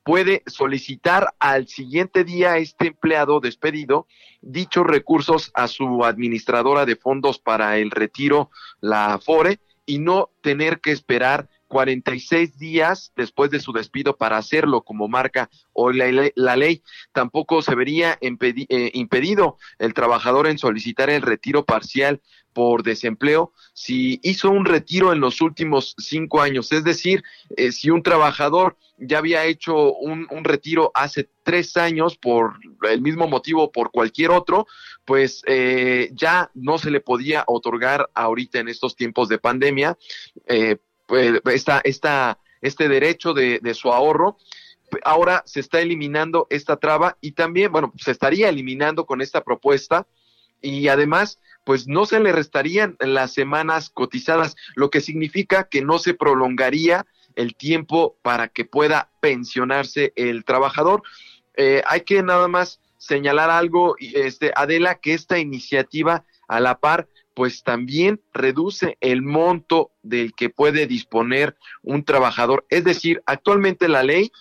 puede 0.08 0.42
solicitar 0.46 1.34
al 1.38 1.68
siguiente 1.68 2.24
día 2.24 2.56
este 2.56 2.86
empleado 2.86 3.40
despedido 3.40 4.06
dichos 4.40 4.86
recursos 4.86 5.50
a 5.52 5.68
su 5.68 6.02
administradora 6.02 6.86
de 6.86 6.96
fondos 6.96 7.38
para 7.38 7.76
el 7.76 7.90
retiro, 7.90 8.50
la 8.80 9.12
Afore, 9.12 9.60
y 9.84 9.98
no 9.98 10.30
tener 10.40 10.80
que 10.80 10.92
esperar 10.92 11.50
46 11.68 12.58
días 12.58 13.12
después 13.14 13.50
de 13.50 13.60
su 13.60 13.72
despido 13.72 14.16
para 14.16 14.38
hacerlo 14.38 14.82
como 14.82 15.06
marca 15.06 15.48
o 15.72 15.92
la, 15.92 16.56
ley. 16.56 16.82
Tampoco 17.12 17.62
se 17.62 17.74
vería 17.74 18.18
eh, 18.20 18.90
impedido 18.94 19.56
el 19.78 19.94
trabajador 19.94 20.48
en 20.48 20.58
solicitar 20.58 21.10
el 21.10 21.22
retiro 21.22 21.64
parcial 21.64 22.20
por 22.52 22.82
desempleo 22.82 23.52
si 23.72 24.18
hizo 24.24 24.50
un 24.50 24.64
retiro 24.64 25.12
en 25.12 25.20
los 25.20 25.40
últimos 25.40 25.94
cinco 25.98 26.40
años. 26.40 26.72
Es 26.72 26.82
decir, 26.82 27.22
eh, 27.56 27.70
si 27.70 27.90
un 27.90 28.02
trabajador 28.02 28.76
ya 28.98 29.18
había 29.18 29.44
hecho 29.44 29.94
un, 29.94 30.26
retiro 30.42 30.90
hace 30.94 31.28
tres 31.44 31.76
años 31.76 32.16
por 32.16 32.54
el 32.82 33.00
mismo 33.00 33.28
motivo 33.28 33.70
por 33.70 33.90
cualquier 33.90 34.30
otro, 34.30 34.66
pues 35.04 35.42
eh, 35.46 36.10
ya 36.14 36.50
no 36.54 36.78
se 36.78 36.90
le 36.90 37.00
podía 37.00 37.44
otorgar 37.46 38.10
ahorita 38.14 38.58
en 38.58 38.68
estos 38.68 38.96
tiempos 38.96 39.28
de 39.28 39.38
pandemia 39.38 39.96
eh, 40.46 40.78
pues, 41.08 41.40
esta, 41.46 41.80
esta 41.82 42.38
este 42.60 42.88
derecho 42.88 43.34
de, 43.34 43.58
de 43.60 43.74
su 43.74 43.92
ahorro, 43.92 44.36
ahora 45.04 45.42
se 45.46 45.60
está 45.60 45.80
eliminando 45.80 46.46
esta 46.50 46.76
traba 46.76 47.16
y 47.20 47.32
también, 47.32 47.72
bueno, 47.72 47.92
se 47.98 48.10
estaría 48.10 48.48
eliminando 48.48 49.06
con 49.06 49.20
esta 49.20 49.42
propuesta 49.42 50.06
y 50.60 50.88
además 50.88 51.38
pues 51.64 51.86
no 51.86 52.06
se 52.06 52.18
le 52.18 52.32
restarían 52.32 52.96
las 52.98 53.34
semanas 53.34 53.90
cotizadas, 53.90 54.56
lo 54.74 54.90
que 54.90 55.02
significa 55.02 55.68
que 55.68 55.82
no 55.82 55.98
se 55.98 56.14
prolongaría 56.14 57.04
el 57.36 57.54
tiempo 57.54 58.16
para 58.22 58.48
que 58.48 58.64
pueda 58.64 59.10
pensionarse 59.20 60.14
el 60.16 60.44
trabajador. 60.44 61.02
Eh, 61.56 61.82
hay 61.86 62.00
que 62.02 62.22
nada 62.22 62.48
más 62.48 62.80
señalar 62.96 63.50
algo, 63.50 63.96
este, 63.98 64.50
Adela, 64.56 64.94
que 64.94 65.12
esta 65.12 65.38
iniciativa 65.38 66.24
a 66.48 66.60
la 66.60 66.78
par 66.78 67.06
pues 67.38 67.62
también 67.62 68.20
reduce 68.34 68.98
el 69.00 69.22
monto 69.22 69.92
del 70.02 70.34
que 70.34 70.50
puede 70.50 70.88
disponer 70.88 71.54
un 71.84 72.02
trabajador. 72.02 72.66
Es 72.68 72.82
decir, 72.82 73.22
actualmente 73.26 73.86
la 73.86 74.02
ley 74.02 74.32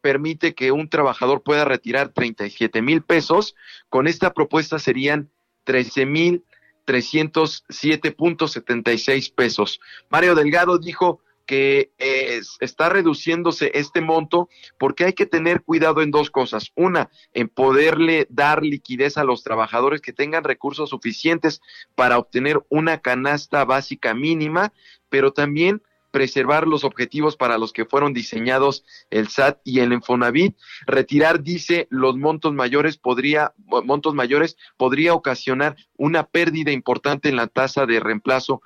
permite 0.00 0.54
que 0.54 0.72
un 0.72 0.88
trabajador 0.88 1.42
pueda 1.42 1.66
retirar 1.66 2.14
37 2.14 2.80
mil 2.80 3.02
pesos. 3.02 3.56
Con 3.90 4.06
esta 4.06 4.32
propuesta 4.32 4.78
serían 4.78 5.28
13 5.64 6.06
mil 6.06 6.44
307.76 6.86 9.34
pesos. 9.34 9.78
Mario 10.08 10.34
Delgado 10.34 10.78
dijo 10.78 11.20
que 11.46 11.92
eh, 11.98 12.40
está 12.60 12.88
reduciéndose 12.88 13.70
este 13.74 14.00
monto 14.00 14.48
porque 14.78 15.04
hay 15.04 15.12
que 15.12 15.26
tener 15.26 15.62
cuidado 15.62 16.02
en 16.02 16.10
dos 16.10 16.30
cosas. 16.30 16.72
Una, 16.74 17.10
en 17.32 17.48
poderle 17.48 18.26
dar 18.28 18.62
liquidez 18.62 19.16
a 19.16 19.24
los 19.24 19.42
trabajadores 19.42 20.00
que 20.00 20.12
tengan 20.12 20.44
recursos 20.44 20.90
suficientes 20.90 21.60
para 21.94 22.18
obtener 22.18 22.62
una 22.68 22.98
canasta 22.98 23.64
básica 23.64 24.12
mínima, 24.12 24.72
pero 25.08 25.32
también 25.32 25.82
preservar 26.16 26.66
los 26.66 26.84
objetivos 26.84 27.36
para 27.36 27.58
los 27.58 27.74
que 27.74 27.84
fueron 27.84 28.14
diseñados 28.14 28.86
el 29.10 29.28
SAT 29.28 29.60
y 29.64 29.80
el 29.80 29.92
Infonavit. 29.92 30.56
Retirar, 30.86 31.42
dice, 31.42 31.88
los 31.90 32.16
montos 32.16 32.54
mayores 32.54 32.96
podría, 32.96 33.52
montos 33.84 34.14
mayores 34.14 34.56
podría 34.78 35.12
ocasionar 35.12 35.76
una 35.94 36.24
pérdida 36.24 36.72
importante 36.72 37.28
en 37.28 37.36
la 37.36 37.48
tasa 37.48 37.84
de 37.84 38.00
reemplazo 38.00 38.62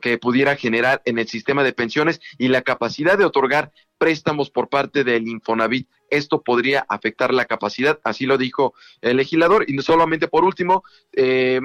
que 0.00 0.18
pudiera 0.18 0.56
generar 0.56 1.02
en 1.04 1.18
el 1.18 1.28
sistema 1.28 1.62
de 1.64 1.72
pensiones 1.72 2.20
y 2.38 2.48
la 2.48 2.62
capacidad 2.62 3.18
de 3.18 3.24
otorgar 3.24 3.72
préstamos 3.98 4.50
por 4.50 4.68
parte 4.68 5.04
del 5.04 5.28
Infonavit. 5.28 5.88
Esto 6.08 6.42
podría 6.42 6.86
afectar 6.88 7.34
la 7.34 7.44
capacidad, 7.44 8.00
así 8.02 8.26
lo 8.26 8.38
dijo 8.38 8.74
el 9.00 9.18
legislador. 9.18 9.64
Y 9.68 9.78
solamente 9.82 10.26
por 10.26 10.44
último, 10.44 10.82
eh, 11.12 11.60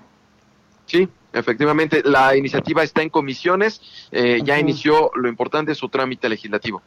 Sí, 0.85 1.09
efectivamente, 1.39 2.01
la 2.03 2.35
iniciativa 2.35 2.83
está 2.83 3.01
en 3.01 3.09
comisiones, 3.09 3.81
eh, 4.11 4.41
ya 4.43 4.59
inició 4.59 5.11
lo 5.15 5.27
importante 5.27 5.75
su 5.75 5.89
trámite 5.89 6.29
legislativo. 6.29 6.81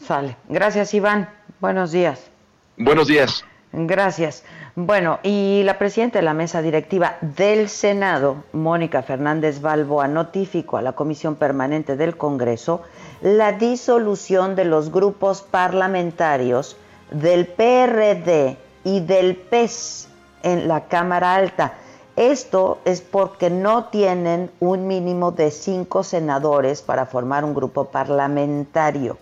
Sale. 0.00 0.36
Gracias, 0.48 0.92
Iván. 0.94 1.28
Buenos 1.60 1.92
días. 1.92 2.30
Buenos 2.76 3.08
días. 3.08 3.44
Gracias. 3.72 4.44
Bueno, 4.74 5.18
y 5.22 5.62
la 5.64 5.78
presidenta 5.78 6.18
de 6.18 6.24
la 6.24 6.34
mesa 6.34 6.62
directiva 6.62 7.16
del 7.20 7.68
Senado, 7.68 8.44
Mónica 8.52 9.02
Fernández 9.02 9.60
Balboa, 9.60 10.08
notificó 10.08 10.76
a 10.76 10.82
la 10.82 10.92
Comisión 10.92 11.36
Permanente 11.36 11.96
del 11.96 12.16
Congreso 12.16 12.82
la 13.22 13.52
disolución 13.52 14.54
de 14.54 14.66
los 14.66 14.92
grupos 14.92 15.42
parlamentarios 15.42 16.76
del 17.10 17.46
PRD 17.46 18.56
y 18.84 19.00
del 19.00 19.36
PES 19.36 20.08
en 20.42 20.68
la 20.68 20.88
Cámara 20.88 21.34
Alta. 21.34 21.78
Esto 22.16 22.78
es 22.84 23.02
porque 23.02 23.50
no 23.50 23.86
tienen 23.86 24.50
un 24.58 24.88
mínimo 24.88 25.32
de 25.32 25.50
cinco 25.50 26.02
senadores 26.02 26.82
para 26.82 27.06
formar 27.06 27.44
un 27.44 27.54
grupo 27.54 27.84
parlamentario 27.84 29.18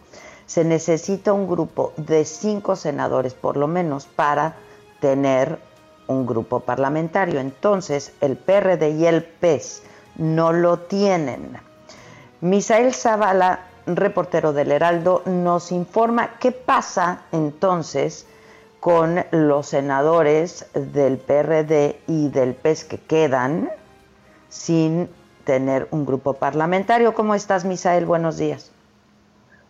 se 0.47 0.65
necesita 0.65 1.33
un 1.33 1.49
grupo 1.49 1.93
de 1.97 2.25
cinco 2.25 2.77
senadores 2.77 3.35
por 3.35 3.57
lo 3.57 3.67
menos 3.67 4.07
para 4.07 4.57
tener 5.01 5.59
un 6.07 6.27
grupo 6.27 6.61
parlamentario. 6.61 7.41
Entonces, 7.41 8.13
el 8.21 8.37
PRD 8.37 8.91
y 8.91 9.07
el 9.07 9.25
PES 9.25 9.83
no 10.17 10.53
lo 10.53 10.79
tienen. 10.81 11.59
Misael 12.41 12.95
Zavala, 12.95 13.61
reportero 13.87 14.53
del 14.53 14.73
Heraldo, 14.73 15.23
nos 15.25 15.73
informa 15.73 16.39
qué 16.39 16.53
pasa 16.53 17.23
entonces 17.33 18.27
con 18.85 19.21
los 19.31 19.69
senadores 19.69 20.71
del 20.75 21.17
PRD 21.17 22.01
y 22.07 22.29
del 22.29 22.53
PES 22.53 22.85
que 22.85 22.99
quedan 22.99 23.71
sin 24.49 25.09
tener 25.45 25.89
un 25.91 26.05
grupo 26.05 26.35
parlamentario. 26.35 27.15
¿Cómo 27.15 27.35
estás, 27.35 27.65
Misael? 27.65 28.05
Buenos 28.05 28.37
días. 28.37 28.75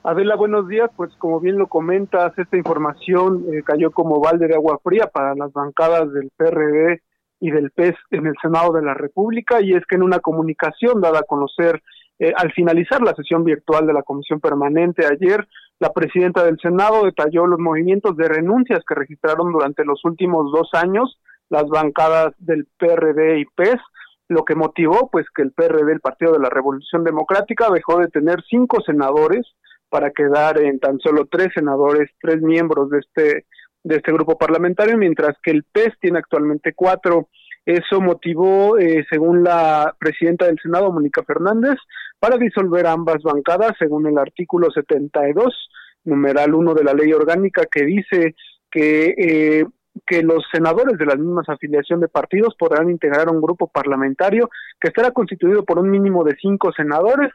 Adela, 0.02 0.34
buenos 0.34 0.66
días. 0.66 0.90
Pues 0.96 1.14
como 1.16 1.38
bien 1.38 1.58
lo 1.58 1.68
comentas, 1.68 2.36
esta 2.36 2.56
información 2.56 3.44
eh, 3.52 3.62
cayó 3.62 3.92
como 3.92 4.18
balde 4.18 4.48
de 4.48 4.56
agua 4.56 4.80
fría 4.82 5.06
para 5.06 5.36
las 5.36 5.52
bancadas 5.52 6.12
del 6.12 6.32
PRD 6.36 7.00
y 7.38 7.52
del 7.52 7.70
PES 7.70 7.94
en 8.10 8.26
el 8.26 8.34
Senado 8.42 8.72
de 8.72 8.82
la 8.82 8.94
República 8.94 9.60
y 9.60 9.74
es 9.74 9.86
que 9.86 9.94
en 9.94 10.02
una 10.02 10.18
comunicación 10.18 11.00
dada 11.00 11.20
a 11.20 11.22
conocer 11.22 11.80
eh, 12.18 12.32
al 12.36 12.52
finalizar 12.52 13.00
la 13.00 13.14
sesión 13.14 13.44
virtual 13.44 13.86
de 13.86 13.92
la 13.92 14.02
Comisión 14.02 14.40
Permanente 14.40 15.06
ayer, 15.06 15.46
la 15.80 15.92
presidenta 15.92 16.44
del 16.44 16.58
Senado 16.60 17.04
detalló 17.04 17.46
los 17.46 17.58
movimientos 17.58 18.16
de 18.16 18.28
renuncias 18.28 18.80
que 18.86 18.94
registraron 18.94 19.52
durante 19.52 19.84
los 19.84 20.04
últimos 20.04 20.52
dos 20.52 20.68
años 20.72 21.18
las 21.50 21.68
bancadas 21.68 22.34
del 22.38 22.66
PRD 22.78 23.40
y 23.40 23.44
PES, 23.44 23.80
lo 24.28 24.44
que 24.44 24.54
motivó 24.54 25.10
pues 25.10 25.26
que 25.34 25.42
el 25.42 25.52
PRD, 25.52 25.92
el 25.92 26.00
Partido 26.00 26.32
de 26.32 26.38
la 26.38 26.48
Revolución 26.48 27.04
Democrática, 27.04 27.70
dejó 27.70 27.98
de 27.98 28.08
tener 28.08 28.42
cinco 28.48 28.80
senadores 28.80 29.46
para 29.90 30.10
quedar 30.10 30.58
en 30.58 30.80
tan 30.80 30.98
solo 31.00 31.26
tres 31.30 31.48
senadores, 31.54 32.10
tres 32.20 32.40
miembros 32.40 32.90
de 32.90 32.98
este 32.98 33.46
de 33.84 33.96
este 33.96 34.12
grupo 34.12 34.38
parlamentario, 34.38 34.96
mientras 34.96 35.36
que 35.42 35.50
el 35.50 35.62
PES 35.64 35.98
tiene 36.00 36.18
actualmente 36.18 36.72
cuatro. 36.74 37.28
Eso 37.66 38.00
motivó, 38.00 38.78
eh, 38.78 39.06
según 39.08 39.42
la 39.42 39.94
presidenta 39.98 40.46
del 40.46 40.58
Senado, 40.62 40.92
Mónica 40.92 41.22
Fernández, 41.22 41.76
para 42.18 42.36
disolver 42.36 42.86
ambas 42.86 43.22
bancadas, 43.22 43.72
según 43.78 44.06
el 44.06 44.18
artículo 44.18 44.70
72, 44.70 45.68
numeral 46.04 46.54
1 46.54 46.74
de 46.74 46.84
la 46.84 46.92
ley 46.92 47.12
orgánica, 47.12 47.64
que 47.70 47.84
dice 47.84 48.34
que, 48.70 49.14
eh, 49.16 49.64
que 50.06 50.22
los 50.22 50.44
senadores 50.52 50.98
de 50.98 51.06
las 51.06 51.18
mismas 51.18 51.48
afiliación 51.48 52.00
de 52.00 52.08
partidos 52.08 52.54
podrán 52.58 52.90
integrar 52.90 53.30
un 53.30 53.40
grupo 53.40 53.68
parlamentario 53.68 54.50
que 54.78 54.88
estará 54.88 55.12
constituido 55.12 55.64
por 55.64 55.78
un 55.78 55.90
mínimo 55.90 56.22
de 56.24 56.36
cinco 56.40 56.70
senadores. 56.72 57.30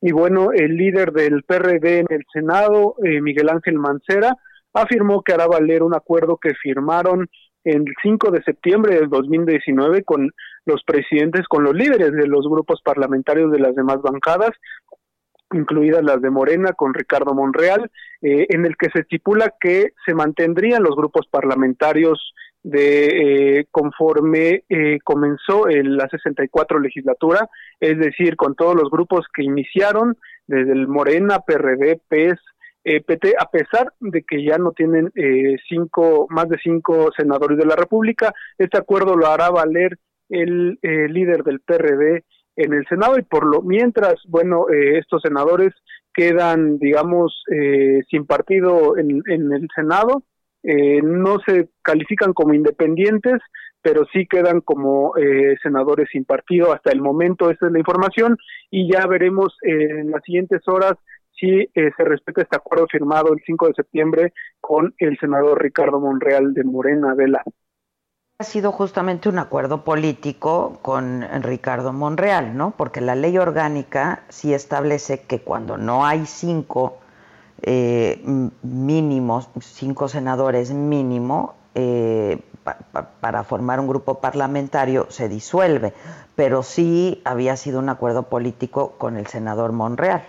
Y 0.00 0.12
bueno, 0.12 0.52
el 0.52 0.76
líder 0.76 1.12
del 1.12 1.42
PRD 1.42 2.00
en 2.00 2.06
el 2.10 2.24
Senado, 2.32 2.96
eh, 3.04 3.20
Miguel 3.20 3.48
Ángel 3.48 3.78
Mancera, 3.78 4.36
afirmó 4.72 5.22
que 5.22 5.32
hará 5.32 5.46
valer 5.46 5.82
un 5.82 5.94
acuerdo 5.94 6.38
que 6.38 6.54
firmaron 6.54 7.28
el 7.64 7.84
5 8.02 8.30
de 8.30 8.42
septiembre 8.42 8.96
del 8.96 9.08
2019 9.08 10.02
con 10.04 10.30
los 10.64 10.82
presidentes, 10.84 11.46
con 11.48 11.64
los 11.64 11.74
líderes 11.74 12.12
de 12.12 12.26
los 12.26 12.46
grupos 12.48 12.80
parlamentarios 12.82 13.52
de 13.52 13.58
las 13.58 13.74
demás 13.74 14.00
bancadas, 14.02 14.50
incluidas 15.52 16.02
las 16.02 16.20
de 16.20 16.30
Morena 16.30 16.72
con 16.72 16.94
Ricardo 16.94 17.34
Monreal, 17.34 17.90
eh, 18.22 18.46
en 18.48 18.64
el 18.64 18.76
que 18.76 18.90
se 18.90 19.00
estipula 19.00 19.52
que 19.60 19.92
se 20.06 20.14
mantendrían 20.14 20.82
los 20.82 20.96
grupos 20.96 21.26
parlamentarios 21.30 22.34
de 22.62 23.58
eh, 23.58 23.66
conforme 23.70 24.64
eh, 24.68 24.98
comenzó 25.02 25.66
el, 25.68 25.96
la 25.96 26.08
64 26.08 26.78
legislatura, 26.78 27.48
es 27.80 27.98
decir, 27.98 28.36
con 28.36 28.54
todos 28.54 28.76
los 28.76 28.88
grupos 28.90 29.26
que 29.34 29.42
iniciaron, 29.42 30.16
desde 30.46 30.72
el 30.72 30.86
Morena, 30.86 31.40
PRD, 31.40 32.00
PES, 32.08 32.38
eh, 32.84 33.00
PT, 33.00 33.34
a 33.38 33.50
pesar 33.50 33.92
de 34.00 34.22
que 34.22 34.44
ya 34.44 34.58
no 34.58 34.72
tienen 34.72 35.10
eh, 35.14 35.56
cinco, 35.68 36.26
más 36.30 36.48
de 36.48 36.58
cinco 36.62 37.10
senadores 37.16 37.58
de 37.58 37.66
la 37.66 37.76
República, 37.76 38.34
este 38.58 38.78
acuerdo 38.78 39.16
lo 39.16 39.26
hará 39.26 39.50
valer 39.50 39.98
el 40.28 40.78
líder 40.82 41.42
del 41.42 41.60
PRD 41.60 42.24
en 42.56 42.72
el 42.72 42.86
Senado 42.86 43.18
y 43.18 43.22
por 43.22 43.44
lo 43.44 43.60
mientras, 43.60 44.14
bueno, 44.26 44.64
estos 44.70 45.20
senadores 45.20 45.74
quedan, 46.14 46.78
digamos, 46.78 47.44
sin 48.08 48.24
partido 48.24 48.96
en, 48.96 49.22
el 49.28 49.68
Senado 49.74 50.24
eh, 50.62 51.00
no 51.02 51.38
se 51.44 51.68
califican 51.82 52.32
como 52.32 52.54
independientes, 52.54 53.40
pero 53.80 54.04
sí 54.12 54.26
quedan 54.26 54.60
como 54.60 55.16
eh, 55.16 55.56
senadores 55.62 56.08
sin 56.12 56.24
partido. 56.24 56.72
Hasta 56.72 56.92
el 56.92 57.00
momento, 57.00 57.50
esa 57.50 57.66
es 57.66 57.72
la 57.72 57.78
información, 57.78 58.36
y 58.70 58.90
ya 58.92 59.06
veremos 59.06 59.56
en 59.62 60.10
las 60.10 60.22
siguientes 60.22 60.60
horas 60.66 60.94
si 61.42 61.68
se 61.74 62.04
respeta 62.04 62.42
este 62.42 62.56
acuerdo 62.56 62.86
firmado 62.86 63.32
el 63.32 63.42
5 63.44 63.66
de 63.66 63.74
septiembre 63.74 64.32
con 64.60 64.94
el 64.98 65.18
senador 65.18 65.60
Ricardo 65.60 65.98
Monreal 65.98 66.54
de 66.54 66.62
Morena 66.62 67.14
Vela 67.14 67.42
ha 68.38 68.44
sido 68.44 68.72
justamente 68.72 69.28
un 69.28 69.38
acuerdo 69.38 69.84
político 69.84 70.78
con 70.82 71.24
Ricardo 71.42 71.92
Monreal, 71.92 72.56
¿no? 72.56 72.72
Porque 72.76 73.00
la 73.00 73.14
ley 73.14 73.38
orgánica 73.38 74.24
sí 74.30 74.52
establece 74.52 75.22
que 75.22 75.42
cuando 75.42 75.76
no 75.76 76.04
hay 76.04 76.26
cinco 76.26 76.98
eh, 77.62 78.20
mínimos, 78.62 79.48
cinco 79.60 80.08
senadores 80.08 80.72
mínimo, 80.72 81.54
eh, 81.76 82.40
para 83.20 83.44
formar 83.44 83.78
un 83.78 83.86
grupo 83.86 84.20
parlamentario 84.20 85.06
se 85.08 85.28
disuelve, 85.28 85.92
pero 86.34 86.64
sí 86.64 87.22
había 87.24 87.56
sido 87.56 87.78
un 87.78 87.90
acuerdo 87.90 88.24
político 88.24 88.94
con 88.98 89.16
el 89.16 89.28
senador 89.28 89.70
Monreal. 89.70 90.24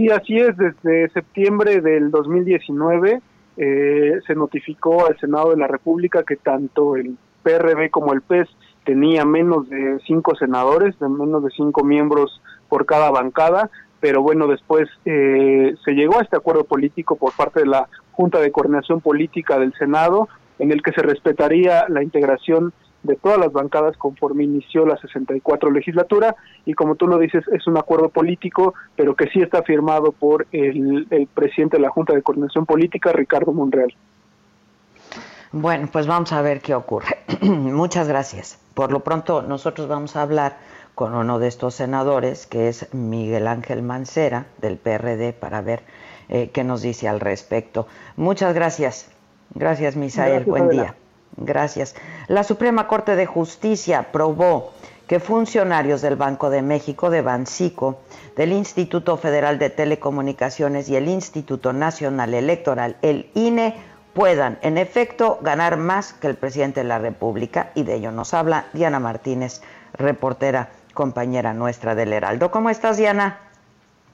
Sí, 0.00 0.08
así 0.08 0.38
es, 0.38 0.56
desde 0.56 1.10
septiembre 1.10 1.82
del 1.82 2.10
2019 2.10 3.20
eh, 3.58 4.18
se 4.26 4.34
notificó 4.34 5.06
al 5.06 5.18
Senado 5.18 5.50
de 5.50 5.58
la 5.58 5.66
República 5.66 6.22
que 6.22 6.36
tanto 6.36 6.96
el 6.96 7.18
PRB 7.42 7.90
como 7.90 8.14
el 8.14 8.22
PES 8.22 8.48
tenía 8.86 9.26
menos 9.26 9.68
de 9.68 9.98
cinco 10.06 10.34
senadores, 10.36 10.98
de 11.00 11.06
menos 11.06 11.44
de 11.44 11.50
cinco 11.50 11.84
miembros 11.84 12.40
por 12.70 12.86
cada 12.86 13.10
bancada, 13.10 13.68
pero 14.00 14.22
bueno, 14.22 14.46
después 14.46 14.88
eh, 15.04 15.74
se 15.84 15.92
llegó 15.92 16.18
a 16.18 16.22
este 16.22 16.38
acuerdo 16.38 16.64
político 16.64 17.16
por 17.16 17.36
parte 17.36 17.60
de 17.60 17.66
la 17.66 17.86
Junta 18.12 18.40
de 18.40 18.52
Coordinación 18.52 19.02
Política 19.02 19.58
del 19.58 19.74
Senado, 19.74 20.30
en 20.58 20.72
el 20.72 20.82
que 20.82 20.92
se 20.92 21.02
respetaría 21.02 21.84
la 21.90 22.02
integración 22.02 22.72
de 23.02 23.16
todas 23.16 23.38
las 23.38 23.52
bancadas 23.52 23.96
conforme 23.96 24.44
inició 24.44 24.84
la 24.86 24.96
64 24.98 25.70
legislatura 25.70 26.36
y 26.66 26.74
como 26.74 26.96
tú 26.96 27.06
lo 27.06 27.18
dices 27.18 27.44
es 27.48 27.66
un 27.66 27.78
acuerdo 27.78 28.08
político 28.10 28.74
pero 28.96 29.14
que 29.14 29.28
sí 29.28 29.40
está 29.40 29.62
firmado 29.62 30.12
por 30.12 30.46
el, 30.52 31.06
presidente 31.34 31.76
de 31.76 31.82
la 31.82 31.90
Junta 31.90 32.14
de 32.14 32.22
Coordinación 32.22 32.66
Política 32.66 33.12
Ricardo 33.12 33.52
Monreal. 33.52 33.94
Bueno, 35.52 35.88
pues 35.90 36.06
vamos 36.06 36.32
a 36.32 36.42
ver 36.42 36.60
qué 36.60 36.74
ocurre. 36.74 37.16
Muchas 37.42 38.06
gracias. 38.06 38.60
Por 38.74 38.92
lo 38.92 39.00
pronto 39.00 39.42
nosotros 39.42 39.88
vamos 39.88 40.14
a 40.16 40.22
hablar 40.22 40.58
con 40.94 41.14
uno 41.14 41.38
de 41.38 41.48
estos 41.48 41.74
senadores 41.74 42.46
que 42.46 42.68
es 42.68 42.92
Miguel 42.94 43.46
Ángel 43.46 43.82
Mancera 43.82 44.46
del 44.58 44.76
PRD 44.76 45.32
para 45.32 45.60
ver 45.62 45.82
eh, 46.28 46.50
qué 46.52 46.62
nos 46.62 46.82
dice 46.82 47.08
al 47.08 47.20
respecto. 47.20 47.88
Muchas 48.16 48.54
gracias. 48.54 49.10
Gracias, 49.54 49.96
Misael. 49.96 50.44
Buen 50.44 50.68
día. 50.68 50.94
Gracias. 51.36 51.94
La 52.28 52.44
Suprema 52.44 52.86
Corte 52.88 53.16
de 53.16 53.26
Justicia 53.26 54.00
aprobó 54.00 54.72
que 55.06 55.20
funcionarios 55.20 56.02
del 56.02 56.16
Banco 56.16 56.50
de 56.50 56.62
México, 56.62 57.10
de 57.10 57.22
Bancico, 57.22 57.98
del 58.36 58.52
Instituto 58.52 59.16
Federal 59.16 59.58
de 59.58 59.70
Telecomunicaciones 59.70 60.88
y 60.88 60.96
el 60.96 61.08
Instituto 61.08 61.72
Nacional 61.72 62.32
Electoral, 62.32 62.96
el 63.02 63.28
INE, 63.34 63.74
puedan, 64.14 64.58
en 64.62 64.78
efecto, 64.78 65.38
ganar 65.42 65.76
más 65.76 66.12
que 66.12 66.28
el 66.28 66.36
presidente 66.36 66.80
de 66.80 66.88
la 66.88 66.98
República. 66.98 67.70
Y 67.74 67.82
de 67.82 67.96
ello 67.96 68.12
nos 68.12 68.34
habla 68.34 68.66
Diana 68.72 69.00
Martínez, 69.00 69.62
reportera, 69.94 70.70
compañera 70.94 71.54
nuestra 71.54 71.94
del 71.94 72.12
Heraldo. 72.12 72.50
¿Cómo 72.50 72.70
estás, 72.70 72.96
Diana? 72.96 73.49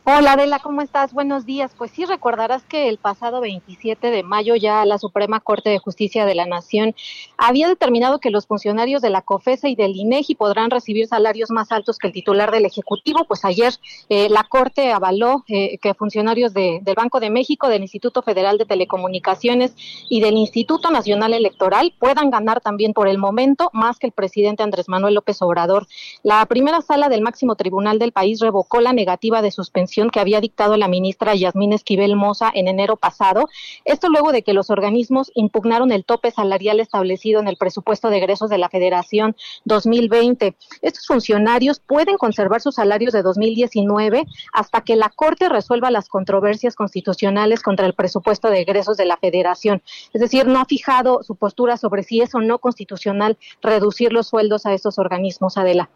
Hola 0.09 0.35
Adela, 0.35 0.61
¿cómo 0.61 0.83
estás? 0.83 1.13
Buenos 1.13 1.47
días. 1.47 1.73
Pues 1.77 1.91
sí, 1.91 2.05
recordarás 2.05 2.63
que 2.63 2.89
el 2.89 2.97
pasado 2.97 3.41
27 3.41 4.13
de 4.13 4.23
mayo 4.23 4.55
ya 4.55 4.85
la 4.85 4.99
Suprema 4.99 5.41
Corte 5.41 5.69
de 5.69 5.81
Justicia 5.81 6.25
de 6.25 6.37
la 6.37 6.47
Nación 6.47 6.95
había 7.37 7.67
determinado 7.67 8.21
que 8.21 8.31
los 8.31 8.47
funcionarios 8.47 9.03
de 9.03 9.11
la 9.11 9.23
COFESA 9.23 9.69
y 9.69 9.75
del 9.75 9.97
INEGI 9.97 10.37
podrán 10.37 10.71
recibir 10.71 11.09
salarios 11.09 11.51
más 11.51 11.73
altos 11.73 11.99
que 11.99 12.07
el 12.07 12.13
titular 12.13 12.53
del 12.53 12.67
Ejecutivo. 12.67 13.25
Pues 13.27 13.45
ayer 13.45 13.75
eh, 14.09 14.29
la 14.29 14.45
Corte 14.45 14.93
avaló 14.93 15.45
eh, 15.49 15.77
que 15.79 15.93
funcionarios 15.95 16.55
del 16.55 16.95
Banco 16.95 17.19
de 17.19 17.31
México, 17.31 17.69
del 17.69 17.83
Instituto 17.83 18.23
Federal 18.23 18.59
de 18.59 18.65
Telecomunicaciones 18.65 19.75
y 20.09 20.21
del 20.21 20.37
Instituto 20.37 20.93
Nacional 20.93 21.35
Electoral 21.35 21.93
puedan 21.99 22.31
ganar 22.31 22.61
también 22.61 22.93
por 22.93 23.09
el 23.09 23.19
momento 23.19 23.71
más 23.73 23.99
que 23.99 24.07
el 24.07 24.13
presidente 24.13 24.63
Andrés 24.63 24.89
Manuel 24.89 25.15
López 25.15 25.43
Obrador. 25.43 25.89
La 26.23 26.47
primera 26.47 26.81
sala 26.81 27.09
del 27.09 27.23
máximo 27.23 27.57
tribunal 27.57 27.99
del 27.99 28.13
país 28.13 28.39
revocó 28.39 28.81
la 28.81 28.93
negativa 28.93 29.43
de 29.43 29.51
suspensión 29.51 29.96
que 30.11 30.21
había 30.21 30.41
dictado 30.41 30.77
la 30.77 30.89
ministra 30.89 31.35
Yasmín 31.35 31.73
Esquivel 31.73 32.17
Moza 32.17 32.51
en 32.55 32.69
enero 32.69 32.97
pasado. 32.97 33.49
Esto 33.85 34.09
luego 34.09 34.31
de 34.31 34.43
que 34.43 34.53
los 34.53 34.71
organismos 34.71 35.33
impugnaron 35.35 35.91
el 35.91 36.05
tope 36.05 36.31
salarial 36.31 36.81
establecido 36.81 37.41
en 37.41 37.49
el 37.49 37.57
presupuesto 37.57 38.11
de 38.11 38.19
egresos 38.19 38.51
de 38.51 38.59
la 38.59 38.69
Federación 38.69 39.37
2020. 39.65 40.55
Estos 40.83 41.07
funcionarios 41.07 41.81
pueden 41.81 42.19
conservar 42.19 42.61
sus 42.61 42.75
salarios 42.75 43.13
de 43.13 43.23
2019 43.23 44.27
hasta 44.53 44.83
que 44.83 44.97
la 44.97 45.09
Corte 45.09 45.49
resuelva 45.49 45.91
las 45.91 46.09
controversias 46.09 46.75
constitucionales 46.75 47.63
contra 47.63 47.87
el 47.87 47.95
presupuesto 47.95 48.51
de 48.51 48.61
egresos 48.61 48.97
de 48.97 49.07
la 49.07 49.17
Federación. 49.17 49.83
Es 50.13 50.21
decir, 50.21 50.47
no 50.47 50.61
ha 50.61 50.67
fijado 50.67 51.23
su 51.23 51.37
postura 51.37 51.79
sobre 51.79 52.03
si 52.03 52.21
es 52.21 52.35
o 52.35 52.41
no 52.41 52.59
constitucional 52.59 53.39
reducir 53.63 54.13
los 54.13 54.29
sueldos 54.29 54.67
a 54.67 54.75
estos 54.75 54.99
organismos, 54.99 55.57
Adela. 55.57 55.89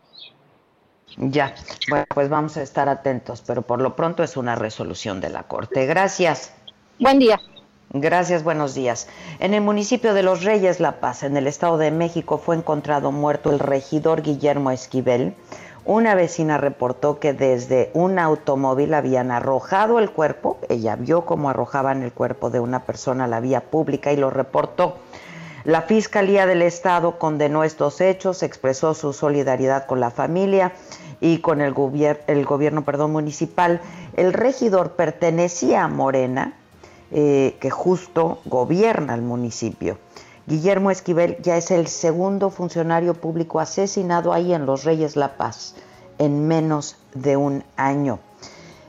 Ya, 1.17 1.55
bueno, 1.89 2.07
pues 2.15 2.29
vamos 2.29 2.57
a 2.57 2.63
estar 2.63 2.89
atentos, 2.89 3.43
pero 3.47 3.63
por 3.63 3.81
lo 3.81 3.97
pronto 3.97 4.23
es 4.23 4.37
una 4.37 4.55
resolución 4.55 5.21
de 5.21 5.31
la 5.31 5.45
Corte. 5.45 5.87
Gracias. 5.87 6.53
Buen 6.99 7.19
día. 7.19 7.41
Gracias, 7.93 8.45
buenos 8.45 8.75
días. 8.75 9.09
En 9.41 9.53
el 9.53 9.63
municipio 9.63 10.15
de 10.15 10.23
Los 10.23 10.45
Reyes 10.45 10.79
La 10.79 11.01
Paz, 11.01 11.25
en 11.25 11.37
el 11.37 11.49
Estado 11.49 11.77
de 11.77 11.91
México, 11.91 12.39
fue 12.39 12.55
encontrado 12.55 13.11
muerto 13.11 13.51
el 13.51 13.59
regidor 13.59 14.23
Guillermo 14.23 14.71
Esquivel. 14.71 15.35
Una 15.85 16.15
vecina 16.15 16.57
reportó 16.57 17.19
que 17.19 17.33
desde 17.33 17.91
un 17.95 18.21
automóvil 18.21 18.95
habían 18.95 19.33
arrojado 19.33 19.99
el 19.99 20.11
cuerpo. 20.11 20.59
Ella 20.69 20.95
vio 20.95 21.25
cómo 21.25 21.51
arrojaban 21.51 22.03
el 22.05 22.13
cuerpo 22.13 22.51
de 22.51 22.61
una 22.61 22.85
persona 22.85 23.25
a 23.25 23.29
la 23.29 23.41
vía 23.41 23.61
pública 23.61 24.13
y 24.13 24.17
lo 24.17 24.31
reportó. 24.31 24.99
La 25.65 25.83
Fiscalía 25.83 26.47
del 26.47 26.63
Estado 26.63 27.19
condenó 27.19 27.65
estos 27.65 28.01
hechos, 28.01 28.43
expresó 28.43 28.95
su 28.95 29.13
solidaridad 29.13 29.87
con 29.87 30.01
la 30.01 30.11
familia 30.11 30.73
y 31.21 31.39
con 31.39 31.61
el, 31.61 31.75
el 32.27 32.45
gobierno 32.45 32.85
perdón, 32.85 33.13
municipal. 33.13 33.81
El 34.17 34.33
regidor 34.33 34.93
pertenecía 34.93 35.85
a 35.85 35.89
Morena, 35.89 36.55
eh, 37.11 37.57
que 37.61 37.71
justo 37.71 38.41
gobierna 38.47 39.15
el 39.15 39.23
municipio. 39.23 39.99
Guillermo 40.47 40.91
Esquivel 40.91 41.37
ya 41.43 41.57
es 41.57 41.71
el 41.71 41.87
segundo 41.87 42.51
funcionario 42.51 43.15
público 43.15 43.61
asesinado 43.61 44.33
ahí 44.33 44.55
en 44.55 44.67
Los 44.67 44.85
Reyes 44.85 45.15
La 45.15 45.37
Paz 45.37 45.75
en 46.21 46.47
menos 46.47 46.97
de 47.15 47.37
un 47.37 47.65
año. 47.77 48.19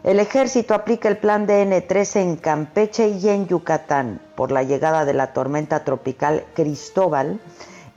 El 0.04 0.20
ejército 0.20 0.74
aplica 0.74 1.10
el 1.10 1.18
plan 1.18 1.46
DN3 1.48 2.16
en 2.16 2.36
Campeche 2.36 3.10
y 3.10 3.30
en 3.30 3.48
Yucatán 3.48 4.20
por 4.34 4.52
la 4.52 4.64
llegada 4.64 5.06
de 5.06 5.14
la 5.14 5.32
tormenta 5.32 5.84
tropical 5.84 6.44
Cristóbal. 6.56 7.40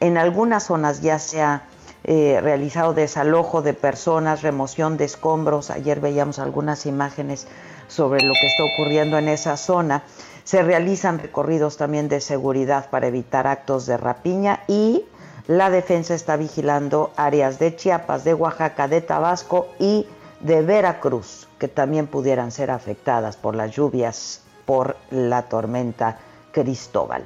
En 0.01 0.19
algunas 0.19 0.64
zonas 0.64 1.01
ya 1.01 1.19
se 1.19 1.40
ha 1.40 1.62
eh, 2.05 2.40
realizado 2.43 2.93
desalojo 2.93 3.62
de 3.62 3.73
personas, 3.73 4.43
remoción 4.43 4.99
de 4.99 5.07
escombros. 5.07 5.71
Ayer 5.71 6.01
veíamos 6.01 6.38
algunas 6.38 6.85
imágenes 6.85 7.47
sobre 7.88 8.21
lo 8.23 8.35
que 8.35 8.49
está 8.49 8.64
ocurriendo 8.64 9.17
en 9.17 9.29
esa 9.29 9.57
zona. 9.57 10.03
Se 10.45 10.62
realizan 10.62 11.19
recorridos 11.19 11.79
también 11.79 12.11
de 12.11 12.21
seguridad 12.21 12.90
para 12.90 13.07
evitar 13.07 13.47
actos 13.47 13.87
de 13.87 13.97
rapiña 13.97 14.61
y 14.69 15.07
la 15.47 15.71
defensa 15.71 16.14
está 16.14 16.37
vigilando 16.37 17.12
áreas 17.17 17.59
de 17.59 17.75
Chiapas, 17.75 18.25
de 18.25 18.35
Oaxaca, 18.35 18.88
de 18.88 19.01
Tabasco 19.01 19.69
y 19.79 20.07
de 20.40 20.61
Veracruz, 20.61 21.44
que 21.64 21.68
también 21.68 22.09
pudieran 22.09 22.50
ser 22.50 22.70
afectadas 22.70 23.38
por 23.38 23.57
las 23.57 23.74
lluvias 23.74 24.42
por 24.66 24.98
la 25.11 25.44
tormenta 25.48 26.18
Cristóbal. 26.53 27.24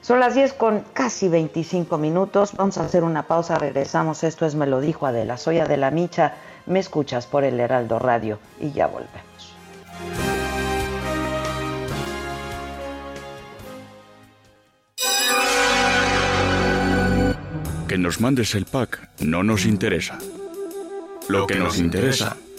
Son 0.00 0.18
las 0.18 0.34
10 0.34 0.54
con 0.54 0.80
casi 0.92 1.28
25 1.28 1.96
minutos. 1.96 2.54
Vamos 2.56 2.76
a 2.78 2.84
hacer 2.84 3.04
una 3.04 3.28
pausa, 3.28 3.54
regresamos. 3.54 4.24
Esto 4.24 4.46
es 4.46 4.56
Me 4.56 4.66
lo 4.66 4.80
dijo 4.80 5.06
Adela. 5.06 5.36
Soy 5.36 5.60
Adela 5.60 5.92
Micha. 5.92 6.34
Me 6.66 6.80
escuchas 6.80 7.28
por 7.28 7.44
el 7.44 7.60
Heraldo 7.60 8.00
Radio 8.00 8.40
y 8.58 8.72
ya 8.72 8.88
volvemos. 8.88 9.54
Que 17.86 17.96
nos 17.96 18.20
mandes 18.20 18.56
el 18.56 18.64
pack 18.64 19.08
no 19.20 19.44
nos 19.44 19.66
interesa. 19.66 20.18
Lo 21.28 21.46
que 21.46 21.54
nos 21.54 21.78
interesa 21.78 22.36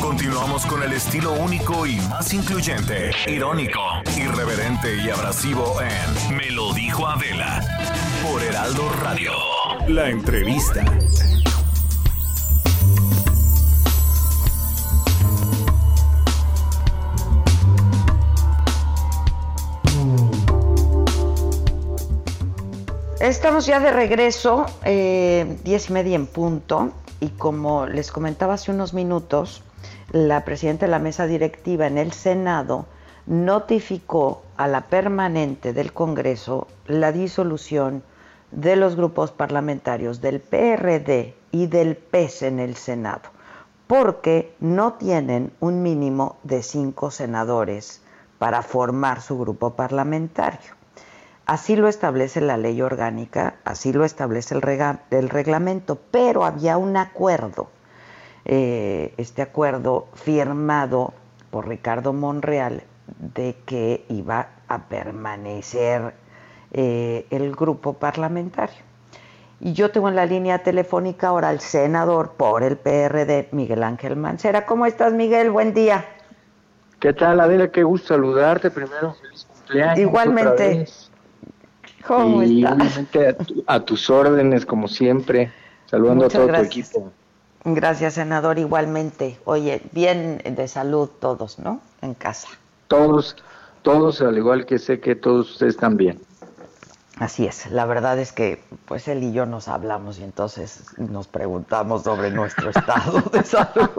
Continuamos 0.00 0.66
con 0.66 0.82
el 0.82 0.92
estilo 0.92 1.32
único 1.32 1.86
y 1.86 1.96
más 2.08 2.32
incluyente, 2.32 3.10
irónico, 3.26 3.80
irreverente 4.16 4.96
y 4.96 5.10
abrasivo 5.10 5.76
en 5.80 6.36
Me 6.36 6.50
lo 6.50 6.72
dijo 6.72 7.06
Adela 7.06 7.60
por 8.22 8.42
Heraldo 8.42 8.88
Radio. 9.02 9.32
La 9.88 10.08
entrevista. 10.08 10.84
Estamos 23.20 23.66
ya 23.66 23.78
de 23.78 23.92
regreso, 23.92 24.66
eh, 24.84 25.56
diez 25.64 25.90
y 25.90 25.92
media 25.92 26.16
en 26.16 26.26
punto, 26.26 26.92
y 27.22 27.28
como 27.28 27.86
les 27.86 28.10
comentaba 28.10 28.54
hace 28.54 28.72
unos 28.72 28.94
minutos, 28.94 29.62
la 30.10 30.44
presidenta 30.44 30.86
de 30.86 30.90
la 30.90 30.98
mesa 30.98 31.28
directiva 31.28 31.86
en 31.86 31.96
el 31.96 32.10
Senado 32.12 32.86
notificó 33.26 34.42
a 34.56 34.66
la 34.66 34.88
permanente 34.88 35.72
del 35.72 35.92
Congreso 35.92 36.66
la 36.86 37.12
disolución 37.12 38.02
de 38.50 38.74
los 38.74 38.96
grupos 38.96 39.30
parlamentarios 39.30 40.20
del 40.20 40.40
PRD 40.40 41.36
y 41.52 41.68
del 41.68 41.96
PES 41.96 42.42
en 42.42 42.58
el 42.58 42.74
Senado, 42.74 43.30
porque 43.86 44.56
no 44.58 44.94
tienen 44.94 45.52
un 45.60 45.80
mínimo 45.80 46.38
de 46.42 46.64
cinco 46.64 47.12
senadores 47.12 48.02
para 48.40 48.62
formar 48.62 49.22
su 49.22 49.38
grupo 49.38 49.74
parlamentario. 49.74 50.81
Así 51.52 51.76
lo 51.76 51.86
establece 51.86 52.40
la 52.40 52.56
ley 52.56 52.80
orgánica, 52.80 53.56
así 53.66 53.92
lo 53.92 54.06
establece 54.06 54.54
el, 54.54 54.62
reglamento, 55.28 55.98
pero 56.10 56.46
había 56.46 56.78
un 56.78 56.96
acuerdo, 56.96 57.68
eh, 58.46 59.12
este 59.18 59.42
acuerdo 59.42 60.08
firmado 60.14 61.12
por 61.50 61.68
Ricardo 61.68 62.14
Monreal 62.14 62.84
de 63.18 63.54
que 63.66 64.06
iba 64.08 64.48
a 64.66 64.88
permanecer 64.88 66.14
eh, 66.70 67.26
el 67.28 67.54
grupo 67.54 67.92
parlamentario. 67.92 68.82
Y 69.60 69.74
yo 69.74 69.90
tengo 69.90 70.08
en 70.08 70.16
la 70.16 70.24
línea 70.24 70.60
telefónica 70.60 71.28
ahora 71.28 71.50
al 71.50 71.60
senador 71.60 72.30
por 72.30 72.62
el 72.62 72.78
PRD, 72.78 73.48
Miguel 73.52 73.82
Ángel 73.82 74.16
Mancera. 74.16 74.64
¿Cómo 74.64 74.86
estás, 74.86 75.12
Miguel? 75.12 75.50
Buen 75.50 75.74
día. 75.74 76.02
¿Qué 76.98 77.12
tal, 77.12 77.40
Adela? 77.40 77.68
Qué 77.68 77.82
gusto 77.82 78.14
saludarte 78.14 78.70
primero. 78.70 79.12
Feliz 79.20 79.44
cumpleaños. 79.44 79.98
Igualmente 79.98 80.86
y 82.08 82.64
obviamente 82.64 83.36
a, 83.66 83.80
tus 83.80 84.10
órdenes, 84.10 84.66
como 84.66 84.88
siempre, 84.88 85.52
saludando 85.86 86.26
a 86.26 86.28
todo 86.28 86.46
tu 86.48 86.60
equipo. 86.62 87.12
Gracias, 87.64 88.14
senador, 88.14 88.58
igualmente. 88.58 89.38
Oye, 89.44 89.82
bien 89.92 90.42
de 90.44 90.66
salud 90.66 91.08
todos, 91.20 91.58
¿no? 91.58 91.80
En 92.00 92.14
casa. 92.14 92.48
Todos, 92.88 93.36
todos, 93.82 94.20
al 94.20 94.36
igual 94.36 94.66
que 94.66 94.78
sé 94.78 95.00
que 95.00 95.14
todos 95.14 95.52
ustedes 95.52 95.74
están 95.74 95.96
bien. 95.96 96.20
Así 97.18 97.46
es, 97.46 97.70
la 97.70 97.84
verdad 97.84 98.18
es 98.18 98.32
que 98.32 98.62
pues 98.86 99.06
él 99.06 99.22
y 99.22 99.32
yo 99.32 99.44
nos 99.44 99.68
hablamos 99.68 100.18
y 100.18 100.24
entonces 100.24 100.84
nos 100.96 101.28
preguntamos 101.28 102.04
sobre 102.04 102.30
nuestro 102.30 102.70
estado 102.70 103.20
de 103.30 103.44
salud. 103.44 103.90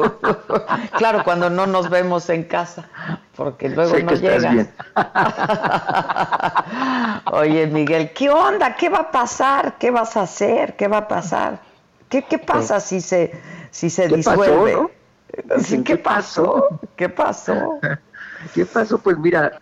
claro, 0.98 1.24
cuando 1.24 1.50
no 1.50 1.68
nos 1.68 1.90
vemos 1.90 2.30
en 2.30 2.44
casa, 2.44 2.90
porque 3.36 3.70
luego 3.70 3.98
no 4.00 4.14
llegas. 4.14 4.68
Oye, 7.32 7.68
Miguel, 7.68 8.12
¿qué 8.14 8.32
onda? 8.32 8.76
¿Qué 8.76 8.90
va 8.90 9.00
a 9.00 9.12
pasar? 9.12 9.78
¿Qué 9.78 9.92
vas 9.92 10.18
a 10.18 10.24
hacer? 10.24 10.76
¿Qué 10.76 10.88
va 10.88 10.98
a 10.98 11.08
pasar? 11.08 11.60
¿Qué, 12.10 12.24
qué 12.24 12.40
pasa 12.40 12.80
si 12.80 13.00
se 13.00 13.40
si 13.70 13.90
se 13.90 14.08
disuelve? 14.08 14.90
¿Qué, 15.86 15.98
pasó? 15.98 16.80
¿Qué 16.96 17.10
pasó? 17.10 17.80
¿Qué 18.54 18.66
pasó? 18.66 19.00
Pues 19.00 19.18
mira, 19.18 19.60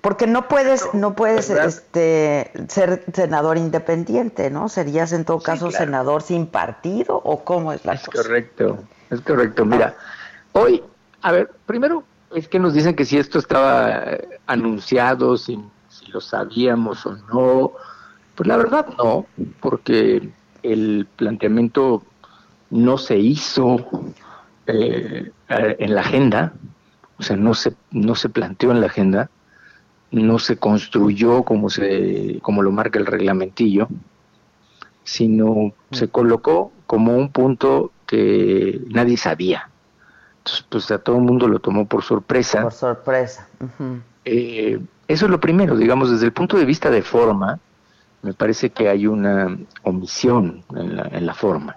porque 0.00 0.26
no 0.26 0.46
puedes, 0.46 0.88
no 0.94 1.14
puedes 1.14 1.50
este, 1.50 2.50
ser 2.68 3.04
senador 3.12 3.58
independiente, 3.58 4.50
¿no? 4.50 4.68
Serías 4.68 5.12
en 5.12 5.24
todo 5.24 5.40
caso 5.40 5.70
senador 5.70 6.22
sin 6.22 6.46
partido 6.46 7.20
o 7.24 7.44
cómo 7.44 7.72
es 7.72 7.84
la 7.84 7.94
es 7.94 8.04
correcto, 8.04 8.78
es 9.10 9.20
correcto. 9.20 9.64
Mira, 9.64 9.96
hoy, 10.52 10.82
a 11.22 11.32
ver, 11.32 11.50
primero 11.66 12.04
es 12.32 12.46
que 12.46 12.60
nos 12.60 12.74
dicen 12.74 12.94
que 12.94 13.04
si 13.04 13.18
esto 13.18 13.38
estaba 13.40 14.04
anunciado, 14.46 15.36
si, 15.36 15.58
si 15.88 16.06
lo 16.06 16.20
sabíamos 16.20 17.04
o 17.06 17.16
no. 17.32 17.72
Pues 18.36 18.46
la 18.48 18.56
verdad 18.56 18.86
no, 18.98 19.26
porque 19.60 20.28
el 20.62 21.06
planteamiento 21.16 22.02
no 22.70 22.98
se 22.98 23.16
hizo 23.16 23.76
eh, 24.66 25.30
en 25.48 25.94
la 25.94 26.00
agenda, 26.00 26.52
o 27.18 27.22
sea, 27.22 27.36
no 27.36 27.54
se, 27.54 27.74
no 27.90 28.14
se 28.14 28.28
planteó 28.28 28.70
en 28.72 28.80
la 28.80 28.86
agenda 28.86 29.30
no 30.14 30.38
se 30.38 30.56
construyó 30.56 31.42
como, 31.42 31.68
se, 31.68 32.38
como 32.42 32.62
lo 32.62 32.70
marca 32.70 32.98
el 32.98 33.06
reglamentillo, 33.06 33.88
sino 35.02 35.72
se 35.90 36.08
colocó 36.08 36.72
como 36.86 37.16
un 37.16 37.30
punto 37.30 37.92
que 38.06 38.80
nadie 38.90 39.16
sabía. 39.16 39.68
Entonces, 40.38 40.66
pues 40.68 40.90
a 40.90 40.98
todo 40.98 41.16
el 41.16 41.22
mundo 41.22 41.48
lo 41.48 41.58
tomó 41.58 41.86
por 41.86 42.02
sorpresa. 42.02 42.62
Por 42.62 42.72
sorpresa. 42.72 43.48
Eh, 44.24 44.80
eso 45.08 45.24
es 45.26 45.30
lo 45.30 45.40
primero, 45.40 45.76
digamos, 45.76 46.10
desde 46.10 46.26
el 46.26 46.32
punto 46.32 46.56
de 46.56 46.64
vista 46.64 46.90
de 46.90 47.02
forma, 47.02 47.58
me 48.22 48.34
parece 48.34 48.70
que 48.70 48.88
hay 48.88 49.06
una 49.06 49.58
omisión 49.82 50.62
en 50.74 50.96
la, 50.96 51.08
en 51.10 51.26
la 51.26 51.34
forma. 51.34 51.76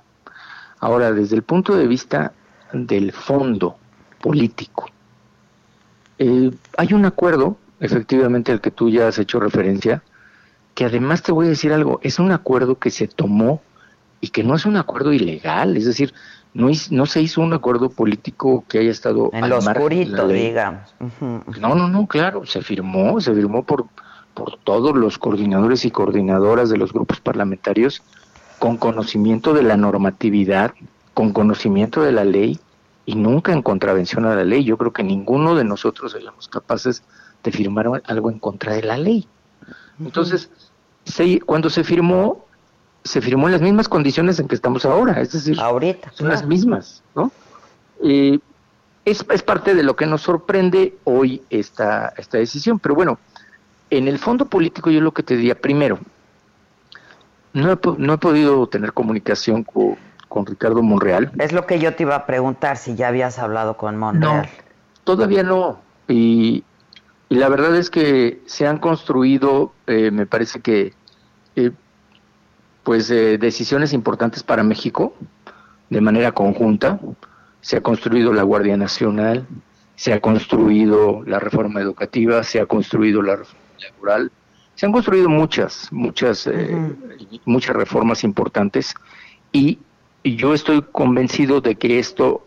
Ahora, 0.80 1.12
desde 1.12 1.36
el 1.36 1.44
punto 1.44 1.76
de 1.76 1.88
vista 1.88 2.34
del 2.72 3.12
fondo 3.12 3.78
político, 4.22 4.90
eh, 6.20 6.52
hay 6.78 6.94
un 6.94 7.06
acuerdo 7.06 7.58
efectivamente 7.80 8.52
al 8.52 8.62
que 8.62 8.72
tú 8.72 8.90
ya 8.90 9.08
has 9.08 9.20
hecho 9.20 9.40
referencia, 9.40 10.02
que 10.74 10.86
además 10.86 11.24
te 11.24 11.32
voy 11.32 11.48
a 11.48 11.50
decir 11.50 11.74
algo, 11.74 12.00
es 12.04 12.20
un 12.20 12.32
acuerdo 12.32 12.78
que 12.78 12.92
se 12.92 13.08
tomó 13.08 13.62
y 14.22 14.30
que 14.30 14.44
no 14.44 14.56
es 14.56 14.66
un 14.66 14.78
acuerdo 14.78 15.14
ilegal, 15.14 15.78
es 15.78 15.86
decir, 15.86 16.14
no, 16.54 16.70
no 16.92 17.06
se 17.06 17.22
hizo 17.22 17.42
un 17.42 17.54
acuerdo 17.54 17.90
político 17.90 18.64
que 18.68 18.80
haya 18.80 18.92
estado 18.92 19.30
en 19.34 19.50
lo 19.50 19.58
oscurito, 19.58 20.28
digamos. 20.28 20.96
No, 21.60 21.76
no, 21.76 21.88
no, 21.88 22.08
claro, 22.08 22.46
se 22.46 22.62
firmó, 22.62 23.22
se 23.22 23.34
firmó 23.34 23.64
por, 23.64 23.86
por 24.34 24.58
todos 24.64 24.96
los 24.96 25.18
coordinadores 25.18 25.86
y 25.86 25.92
coordinadoras 25.92 26.70
de 26.70 26.78
los 26.78 26.94
grupos 26.94 27.20
parlamentarios 27.22 28.02
con 28.60 28.78
conocimiento 28.78 29.54
de 29.54 29.64
la 29.64 29.78
normatividad, 29.78 30.74
con 31.14 31.32
conocimiento 31.32 32.02
de 32.02 32.12
la 32.12 32.24
ley 32.24 32.60
y 33.06 33.16
nunca 33.16 33.54
en 33.54 33.62
contravención 33.62 34.26
a 34.26 34.36
la 34.36 34.44
ley. 34.44 34.64
Yo 34.64 34.78
creo 34.78 34.94
que 34.94 35.04
ninguno 35.04 35.56
de 35.56 35.64
nosotros 35.64 36.12
seríamos 36.12 36.48
capaces 36.48 37.02
de 37.02 37.08
firmar 37.44 38.02
algo 38.06 38.30
en 38.30 38.40
contra 38.40 38.74
de 38.74 38.84
la 38.84 38.98
ley. 38.98 39.28
Entonces, 40.00 40.50
cuando 41.46 41.70
se 41.70 41.84
firmó, 41.84 42.46
se 43.04 43.22
firmó 43.22 43.48
en 43.48 43.54
las 43.54 43.62
mismas 43.62 43.88
condiciones 43.88 44.40
en 44.40 44.48
que 44.48 44.56
estamos 44.56 44.86
ahora, 44.86 45.22
es 45.22 45.32
decir, 45.32 45.60
ahorita 45.60 46.12
son 46.14 46.28
las 46.28 46.46
mismas, 46.46 47.04
¿no? 47.16 47.32
es, 48.02 49.26
es, 49.30 49.44
parte 49.44 49.74
de 49.74 49.84
lo 49.84 49.96
que 49.96 50.06
nos 50.06 50.22
sorprende 50.22 50.98
hoy 51.06 51.42
esta, 51.50 52.14
esta 52.18 52.38
decisión, 52.38 52.80
pero 52.80 52.94
bueno, 52.94 53.18
en 53.90 54.08
el 54.08 54.20
fondo 54.20 54.46
político 54.46 54.92
yo 54.92 55.02
lo 55.02 55.14
que 55.14 55.24
te 55.24 55.38
diría, 55.38 55.56
primero, 55.60 56.00
no 57.54 57.72
he, 57.72 57.80
no 57.98 58.14
he 58.14 58.18
podido 58.18 58.68
tener 58.68 58.94
comunicación 58.94 59.64
con, 59.64 59.96
con, 60.28 60.46
Ricardo 60.46 60.84
Monreal. 60.84 61.32
Es 61.40 61.54
lo 61.54 61.66
que 61.66 61.80
yo 61.80 61.96
te 61.96 62.04
iba 62.04 62.16
a 62.16 62.26
preguntar, 62.26 62.78
si 62.78 62.96
ya 62.96 63.08
habías 63.08 63.40
hablado 63.40 63.78
con 63.78 63.98
Monreal. 63.98 64.44
No, 64.44 64.50
todavía 65.06 65.42
no, 65.42 65.80
y, 66.08 66.64
y 67.30 67.36
la 67.36 67.50
verdad 67.50 67.76
es 67.76 67.90
que 67.90 68.42
se 68.46 68.68
han 68.68 68.78
construido, 68.78 69.74
eh, 69.86 70.12
me 70.12 70.26
parece 70.26 70.62
que, 70.62 70.94
eh, 71.56 71.72
pues, 72.84 73.12
eh, 73.12 73.38
decisiones 73.38 73.92
importantes 73.92 74.44
para 74.44 74.64
México 74.64 75.14
de 75.90 76.00
manera 76.00 76.32
conjunta. 76.32 77.00
Se 77.60 77.78
ha 77.78 77.82
construido 77.82 78.32
la 78.32 78.44
Guardia 78.44 78.78
Nacional, 78.78 79.46
se 79.96 80.14
ha 80.14 80.22
construido 80.22 81.22
la 81.26 81.40
reforma 81.40 81.82
educativa, 81.82 82.44
se 82.44 82.62
ha 82.62 82.66
construido 82.66 83.22
la 83.22 83.36
reforma 83.36 83.62
laboral, 83.80 84.32
se 84.76 84.86
han 84.86 84.92
construido 84.94 85.28
muchas, 85.28 85.92
muchas, 85.92 86.50
muchas 87.46 87.76
reformas 87.76 88.24
importantes. 88.24 88.94
Y, 89.52 89.80
y, 90.24 90.36
yo 90.36 90.54
estoy 90.54 90.82
convencido 90.92 91.62
de 91.62 91.76
que 91.76 92.00
esto 92.00 92.46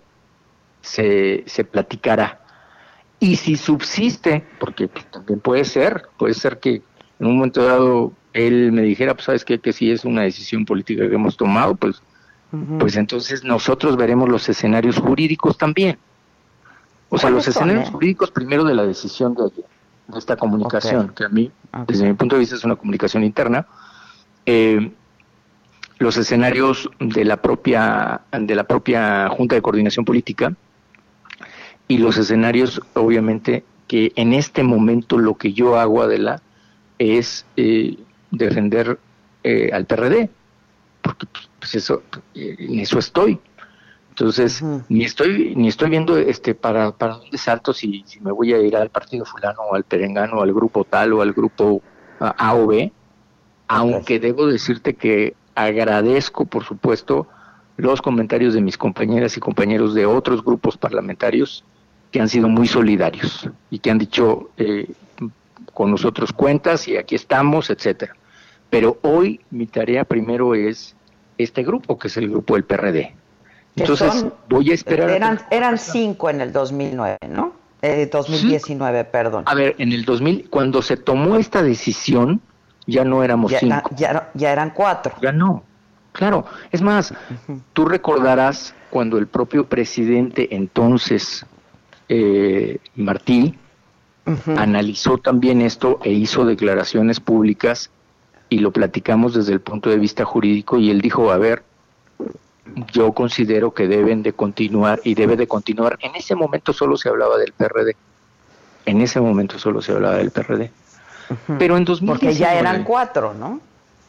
se, 0.80 1.42
se 1.46 1.64
platicará 1.64 2.39
y 3.20 3.36
si 3.36 3.56
subsiste, 3.56 4.44
porque 4.58 4.88
también 4.88 5.40
puede 5.40 5.64
ser, 5.66 6.08
puede 6.18 6.32
ser 6.32 6.58
que 6.58 6.82
en 7.20 7.26
un 7.26 7.36
momento 7.36 7.62
dado 7.62 8.12
él 8.32 8.72
me 8.72 8.82
dijera, 8.82 9.14
pues 9.14 9.26
sabes 9.26 9.44
qué, 9.44 9.58
que 9.58 9.74
si 9.74 9.90
es 9.90 10.06
una 10.06 10.22
decisión 10.22 10.64
política 10.64 11.06
que 11.06 11.14
hemos 11.14 11.36
tomado, 11.36 11.74
pues, 11.74 12.02
pues 12.78 12.96
entonces 12.96 13.44
nosotros 13.44 13.96
veremos 13.96 14.28
los 14.28 14.48
escenarios 14.48 14.98
jurídicos 14.98 15.58
también. 15.58 15.98
O 17.10 17.18
sea, 17.18 17.28
los 17.28 17.46
escenarios 17.46 17.90
jurídicos 17.90 18.30
primero 18.30 18.64
de 18.64 18.74
la 18.74 18.86
decisión 18.86 19.34
de 19.34 20.18
esta 20.18 20.36
comunicación, 20.36 21.12
que 21.14 21.24
a 21.24 21.28
mí, 21.28 21.50
desde 21.86 22.06
mi 22.06 22.14
punto 22.14 22.36
de 22.36 22.40
vista, 22.40 22.56
es 22.56 22.64
una 22.64 22.76
comunicación 22.76 23.22
interna. 23.22 23.66
Eh, 24.46 24.92
los 25.98 26.16
escenarios 26.16 26.88
de 26.98 27.24
la 27.26 27.42
propia 27.42 28.22
de 28.32 28.54
la 28.54 28.64
propia 28.64 29.28
Junta 29.28 29.56
de 29.56 29.62
Coordinación 29.62 30.06
Política 30.06 30.54
y 31.90 31.98
los 31.98 32.16
escenarios, 32.18 32.80
obviamente, 32.94 33.64
que 33.88 34.12
en 34.14 34.32
este 34.32 34.62
momento 34.62 35.18
lo 35.18 35.36
que 35.36 35.52
yo 35.52 35.76
hago, 35.76 36.02
Adela, 36.02 36.40
es 37.00 37.44
eh, 37.56 37.96
defender 38.30 39.00
eh, 39.42 39.70
al 39.72 39.86
PRD, 39.86 40.30
porque 41.02 41.26
pues 41.58 41.74
eso, 41.74 42.04
en 42.36 42.78
eso 42.78 43.00
estoy. 43.00 43.40
Entonces, 44.10 44.62
ni 44.88 45.02
estoy 45.02 45.56
ni 45.56 45.66
estoy 45.66 45.90
viendo 45.90 46.16
este 46.16 46.54
para, 46.54 46.92
para 46.92 47.14
dónde 47.14 47.36
salto 47.38 47.72
si, 47.72 48.04
si 48.06 48.20
me 48.20 48.30
voy 48.30 48.52
a 48.52 48.58
ir 48.60 48.76
al 48.76 48.90
partido 48.90 49.24
fulano 49.24 49.58
o 49.62 49.74
al 49.74 49.82
perengano, 49.82 50.42
al 50.42 50.52
grupo 50.52 50.84
tal 50.84 51.12
o 51.14 51.22
al 51.22 51.32
grupo 51.32 51.82
A 52.20 52.54
o 52.54 52.68
B, 52.68 52.92
aunque 53.66 54.20
debo 54.20 54.46
decirte 54.46 54.94
que 54.94 55.34
agradezco, 55.56 56.44
por 56.44 56.62
supuesto, 56.62 57.26
los 57.76 58.00
comentarios 58.00 58.54
de 58.54 58.60
mis 58.60 58.78
compañeras 58.78 59.36
y 59.36 59.40
compañeros 59.40 59.92
de 59.92 60.06
otros 60.06 60.44
grupos 60.44 60.76
parlamentarios 60.76 61.64
que 62.10 62.20
han 62.20 62.28
sido 62.28 62.48
muy 62.48 62.66
solidarios 62.66 63.48
y 63.70 63.78
que 63.78 63.90
han 63.90 63.98
dicho 63.98 64.50
eh, 64.56 64.90
con 65.72 65.90
nosotros 65.90 66.32
cuentas 66.32 66.88
y 66.88 66.96
aquí 66.96 67.14
estamos, 67.14 67.70
etcétera. 67.70 68.14
Pero 68.68 68.98
hoy 69.02 69.40
mi 69.50 69.66
tarea 69.66 70.04
primero 70.04 70.54
es 70.54 70.94
este 71.38 71.62
grupo, 71.62 71.98
que 71.98 72.08
es 72.08 72.16
el 72.16 72.28
grupo 72.28 72.54
del 72.54 72.64
PRD. 72.64 73.14
Entonces 73.76 74.26
voy 74.48 74.70
a 74.70 74.74
esperar. 74.74 75.10
Eran, 75.10 75.40
eran 75.50 75.78
cinco 75.78 76.28
en 76.30 76.40
el 76.40 76.52
2009, 76.52 77.18
¿no? 77.28 77.52
Eh, 77.82 78.08
2019, 78.12 79.04
perdón. 79.04 79.44
A 79.46 79.54
ver, 79.54 79.74
en 79.78 79.92
el 79.92 80.04
2000, 80.04 80.50
cuando 80.50 80.82
se 80.82 80.96
tomó 80.96 81.36
esta 81.36 81.62
decisión, 81.62 82.40
ya 82.86 83.04
no 83.04 83.22
éramos 83.24 83.52
cinco. 83.58 83.90
ya, 83.96 84.30
ya, 84.34 84.52
eran 84.52 84.70
cuatro. 84.70 85.14
Ya 85.22 85.32
no. 85.32 85.62
Claro. 86.12 86.44
Es 86.72 86.82
más, 86.82 87.14
tú 87.72 87.86
recordarás 87.86 88.74
cuando 88.90 89.16
el 89.16 89.28
propio 89.28 89.66
presidente 89.66 90.54
entonces, 90.54 91.46
eh, 92.12 92.78
Martí, 92.96 93.54
analizó 94.56 95.18
también 95.18 95.60
esto 95.60 96.00
e 96.02 96.10
hizo 96.10 96.44
declaraciones 96.44 97.20
públicas 97.20 97.90
y 98.48 98.58
lo 98.58 98.72
platicamos 98.72 99.32
desde 99.34 99.52
el 99.52 99.60
punto 99.60 99.90
de 99.90 99.96
vista 99.96 100.24
jurídico 100.24 100.76
y 100.76 100.90
él 100.90 101.00
dijo, 101.00 101.30
a 101.30 101.38
ver, 101.38 101.62
yo 102.92 103.12
considero 103.12 103.72
que 103.72 103.86
deben 103.86 104.24
de 104.24 104.32
continuar 104.32 105.00
y 105.04 105.14
debe 105.14 105.36
de 105.36 105.46
continuar. 105.46 105.98
En 106.00 106.16
ese 106.16 106.34
momento 106.34 106.72
solo 106.72 106.96
se 106.96 107.08
hablaba 107.08 107.38
del 107.38 107.52
PRD. 107.52 107.94
En 108.86 109.00
ese 109.00 109.20
momento 109.20 109.58
solo 109.60 109.80
se 109.80 109.92
hablaba 109.92 110.16
del 110.16 110.32
PRD. 110.32 110.70
Pero 111.60 111.76
en 111.76 111.84
2019... 111.84 112.06
Porque 112.06 112.34
ya 112.34 112.58
eran 112.58 112.82
cuatro, 112.82 113.34
¿no? 113.34 113.60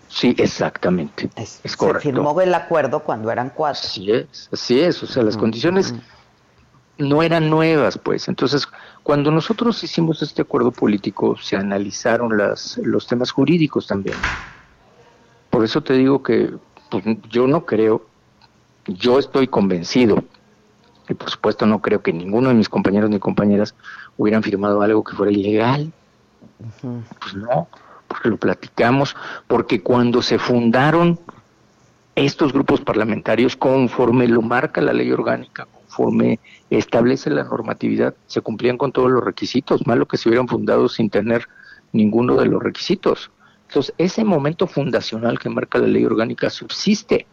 Sí, 0.07 0.33
exactamente. 0.39 1.29
Es, 1.35 1.61
correcto. 1.77 2.01
Se 2.01 2.11
firmó 2.11 2.41
el 2.41 2.53
acuerdo 2.55 3.01
cuando 3.01 3.31
eran 3.31 3.51
cuatro. 3.53 3.81
Así 3.83 4.11
es, 4.11 4.49
así 4.51 4.81
es. 4.81 5.03
O 5.03 5.07
sea, 5.07 5.21
las 5.21 5.37
condiciones 5.37 5.93
no 6.97 7.23
eran 7.23 7.49
nuevas, 7.49 7.97
pues. 7.97 8.27
Entonces, 8.27 8.67
cuando 9.03 9.31
nosotros 9.31 9.83
hicimos 9.83 10.21
este 10.21 10.43
acuerdo 10.43 10.71
político, 10.71 11.37
se 11.37 11.55
analizaron 11.55 12.37
las, 12.37 12.77
los 12.83 13.07
temas 13.07 13.31
jurídicos 13.31 13.87
también. 13.87 14.17
Por 15.49 15.63
eso 15.65 15.81
te 15.81 15.93
digo 15.93 16.23
que 16.23 16.53
pues, 16.89 17.03
yo 17.29 17.47
no 17.47 17.65
creo, 17.65 18.05
yo 18.85 19.19
estoy 19.19 19.47
convencido, 19.47 20.23
y 21.09 21.13
por 21.13 21.29
supuesto 21.29 21.65
no 21.65 21.81
creo 21.81 22.01
que 22.01 22.13
ninguno 22.13 22.49
de 22.49 22.55
mis 22.55 22.69
compañeros 22.69 23.09
ni 23.09 23.19
compañeras 23.19 23.75
hubieran 24.17 24.43
firmado 24.43 24.81
algo 24.81 25.03
que 25.03 25.15
fuera 25.15 25.31
ilegal. 25.31 25.91
Pues 26.81 27.35
no, 27.35 27.67
porque 28.07 28.29
lo 28.29 28.37
platicamos, 28.37 29.15
porque 29.47 29.81
cuando 29.81 30.21
se 30.21 30.39
fundaron 30.39 31.19
estos 32.15 32.53
grupos 32.53 32.81
parlamentarios, 32.81 33.55
conforme 33.55 34.27
lo 34.27 34.41
marca 34.41 34.81
la 34.81 34.93
ley 34.93 35.11
orgánica, 35.11 35.67
conforme 35.91 36.39
establece 36.69 37.29
la 37.29 37.43
normatividad, 37.43 38.15
se 38.25 38.39
cumplían 38.41 38.77
con 38.77 38.93
todos 38.93 39.11
los 39.11 39.23
requisitos, 39.23 39.85
malo 39.85 40.07
que 40.07 40.17
se 40.17 40.29
hubieran 40.29 40.47
fundado 40.47 40.87
sin 40.87 41.09
tener 41.09 41.47
ninguno 41.91 42.37
de 42.37 42.45
los 42.45 42.63
requisitos. 42.63 43.29
Entonces, 43.67 43.93
ese 43.97 44.23
momento 44.23 44.67
fundacional 44.67 45.37
que 45.37 45.49
marca 45.49 45.79
la 45.79 45.87
ley 45.87 46.05
orgánica 46.05 46.49
subsiste. 46.49 47.25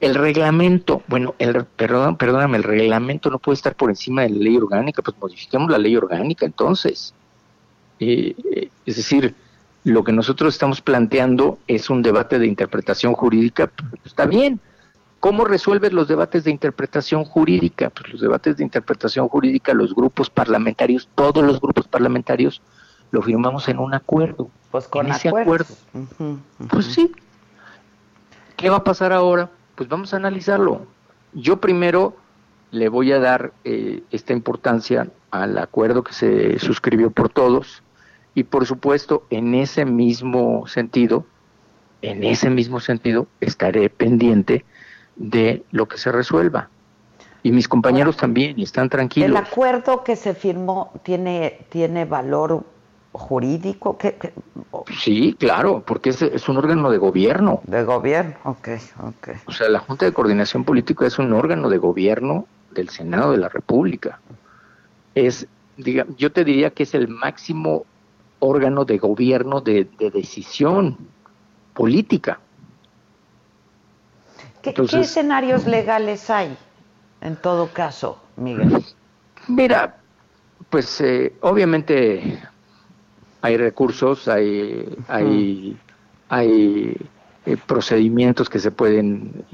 El 0.00 0.16
reglamento, 0.16 1.02
bueno, 1.06 1.36
el, 1.38 1.64
perdón, 1.64 2.16
perdóname, 2.16 2.56
el 2.56 2.64
reglamento 2.64 3.30
no 3.30 3.38
puede 3.38 3.54
estar 3.54 3.76
por 3.76 3.90
encima 3.90 4.22
de 4.22 4.30
la 4.30 4.38
ley 4.38 4.56
orgánica, 4.56 5.00
pues 5.00 5.16
modifiquemos 5.20 5.70
la 5.70 5.78
ley 5.78 5.94
orgánica 5.96 6.44
entonces. 6.44 7.14
Eh, 8.00 8.34
eh, 8.52 8.68
es 8.84 8.96
decir, 8.96 9.36
lo 9.84 10.02
que 10.02 10.12
nosotros 10.12 10.54
estamos 10.54 10.80
planteando 10.80 11.60
es 11.68 11.88
un 11.90 12.02
debate 12.02 12.40
de 12.40 12.48
interpretación 12.48 13.12
jurídica, 13.14 13.70
está 14.04 14.26
bien, 14.26 14.60
¿Cómo 15.22 15.44
resuelves 15.44 15.92
los 15.92 16.08
debates 16.08 16.42
de 16.42 16.50
interpretación 16.50 17.24
jurídica? 17.24 17.90
Pues 17.90 18.14
los 18.14 18.20
debates 18.20 18.56
de 18.56 18.64
interpretación 18.64 19.28
jurídica, 19.28 19.72
los 19.72 19.94
grupos 19.94 20.28
parlamentarios, 20.28 21.08
todos 21.14 21.44
los 21.44 21.60
grupos 21.60 21.86
parlamentarios, 21.86 22.60
lo 23.12 23.22
firmamos 23.22 23.68
en 23.68 23.78
un 23.78 23.94
acuerdo. 23.94 24.50
Pues 24.72 24.88
con 24.88 25.06
ese 25.06 25.28
acuerdo. 25.28 25.76
Pues 26.68 26.86
sí. 26.86 27.12
¿Qué 28.56 28.68
va 28.68 28.78
a 28.78 28.82
pasar 28.82 29.12
ahora? 29.12 29.48
Pues 29.76 29.88
vamos 29.88 30.12
a 30.12 30.16
analizarlo. 30.16 30.86
Yo 31.34 31.60
primero 31.60 32.16
le 32.72 32.88
voy 32.88 33.12
a 33.12 33.20
dar 33.20 33.52
eh, 33.62 34.02
esta 34.10 34.32
importancia 34.32 35.08
al 35.30 35.56
acuerdo 35.56 36.02
que 36.02 36.14
se 36.14 36.58
suscribió 36.58 37.12
por 37.12 37.28
todos 37.28 37.84
y 38.34 38.42
por 38.42 38.66
supuesto 38.66 39.24
en 39.30 39.54
ese 39.54 39.84
mismo 39.84 40.66
sentido, 40.66 41.24
en 42.00 42.24
ese 42.24 42.50
mismo 42.50 42.80
sentido 42.80 43.28
estaré 43.40 43.88
pendiente 43.88 44.64
de 45.16 45.64
lo 45.70 45.86
que 45.86 45.98
se 45.98 46.12
resuelva. 46.12 46.68
Y 47.42 47.50
mis 47.50 47.66
compañeros 47.66 48.16
también, 48.16 48.58
y 48.58 48.62
están 48.62 48.88
tranquilos. 48.88 49.28
¿El 49.28 49.36
acuerdo 49.36 50.04
que 50.04 50.14
se 50.14 50.34
firmó 50.34 50.92
tiene, 51.02 51.66
tiene 51.70 52.04
valor 52.04 52.64
jurídico? 53.12 53.98
que 53.98 54.32
Sí, 54.96 55.34
claro, 55.38 55.82
porque 55.84 56.10
es, 56.10 56.22
es, 56.22 56.48
un 56.48 56.56
órgano 56.56 56.90
de 56.90 56.98
gobierno. 56.98 57.60
De 57.64 57.82
gobierno, 57.82 58.36
ok, 58.44 58.68
ok. 59.02 59.28
O 59.46 59.52
sea, 59.52 59.68
la 59.68 59.80
Junta 59.80 60.06
de 60.06 60.12
Coordinación 60.12 60.64
Política 60.64 61.06
es 61.06 61.18
un 61.18 61.32
órgano 61.32 61.68
de 61.68 61.78
gobierno 61.78 62.46
del 62.70 62.88
Senado 62.88 63.32
de 63.32 63.38
la 63.38 63.48
República. 63.48 64.20
Es, 65.14 65.46
diga, 65.76 66.06
yo 66.16 66.32
te 66.32 66.44
diría 66.44 66.70
que 66.70 66.84
es 66.84 66.94
el 66.94 67.08
máximo 67.08 67.84
órgano 68.38 68.84
de 68.84 68.98
gobierno 68.98 69.60
de, 69.60 69.88
de 69.98 70.10
decisión 70.10 70.96
política. 71.74 72.40
¿Qué, 74.62 74.74
escenarios 75.00 75.66
legales 75.66 76.30
hay 76.30 76.56
en 77.20 77.36
todo 77.36 77.68
caso, 77.72 78.22
Miguel? 78.36 78.84
Mira, 79.48 79.96
pues 80.70 81.00
eh, 81.00 81.34
obviamente 81.40 82.40
hay 83.40 83.56
recursos, 83.56 84.28
hay, 84.28 84.96
hay, 85.08 85.76
hay 86.28 86.96
eh, 87.44 87.56
procedimientos 87.66 88.48
que 88.48 88.60
se 88.60 88.70
pueden, 88.70 89.44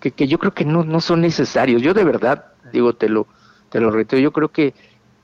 que, 0.00 0.10
que, 0.10 0.28
yo 0.28 0.38
creo 0.38 0.52
que 0.52 0.66
no, 0.66 0.84
no 0.84 1.00
son 1.00 1.22
necesarios. 1.22 1.80
Yo 1.80 1.94
de 1.94 2.04
verdad, 2.04 2.52
digo, 2.72 2.94
te 2.94 3.08
lo, 3.08 3.26
te 3.70 3.80
lo 3.80 3.90
reto, 3.90 4.18
yo 4.18 4.32
creo 4.32 4.50
que, 4.50 4.74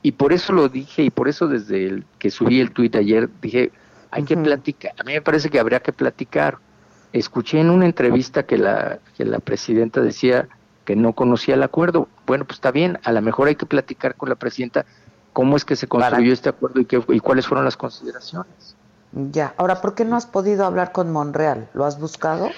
y 0.01 0.13
por 0.13 0.33
eso 0.33 0.53
lo 0.53 0.69
dije, 0.69 1.03
y 1.03 1.11
por 1.11 1.29
eso 1.29 1.47
desde 1.47 1.85
el 1.85 2.05
que 2.17 2.31
subí 2.31 2.59
el 2.59 2.71
tuit 2.71 2.95
ayer, 2.95 3.29
dije, 3.41 3.71
hay 4.09 4.23
que 4.23 4.35
platicar, 4.37 4.93
a 4.99 5.03
mí 5.03 5.13
me 5.13 5.21
parece 5.21 5.49
que 5.49 5.59
habría 5.59 5.79
que 5.79 5.93
platicar 5.93 6.57
escuché 7.13 7.59
en 7.59 7.69
una 7.69 7.85
entrevista 7.85 8.43
que 8.43 8.57
la, 8.57 8.99
que 9.15 9.23
la 9.23 9.39
presidenta 9.39 10.01
decía 10.01 10.49
que 10.83 10.95
no 10.95 11.13
conocía 11.13 11.55
el 11.55 11.63
acuerdo. 11.63 12.09
Bueno, 12.25 12.45
pues 12.45 12.57
está 12.57 12.71
bien, 12.71 12.99
a 13.03 13.11
lo 13.11 13.21
mejor 13.21 13.47
hay 13.47 13.55
que 13.55 13.65
platicar 13.65 14.15
con 14.15 14.29
la 14.29 14.35
presidenta 14.35 14.85
cómo 15.31 15.55
es 15.55 15.63
que 15.63 15.75
se 15.75 15.87
construyó 15.87 16.33
este 16.33 16.49
acuerdo 16.49 16.81
y, 16.81 16.85
qué, 16.85 17.01
y 17.07 17.19
cuáles 17.19 17.47
fueron 17.47 17.65
las 17.65 17.77
consideraciones. 17.77 18.75
Ya, 19.11 19.53
ahora, 19.57 19.79
¿por 19.81 19.93
qué 19.93 20.05
no 20.05 20.15
has 20.15 20.25
podido 20.25 20.65
hablar 20.65 20.91
con 20.91 21.11
Monreal? 21.11 21.69
¿Lo 21.73 21.85
has 21.85 21.99
buscado? 21.99 22.49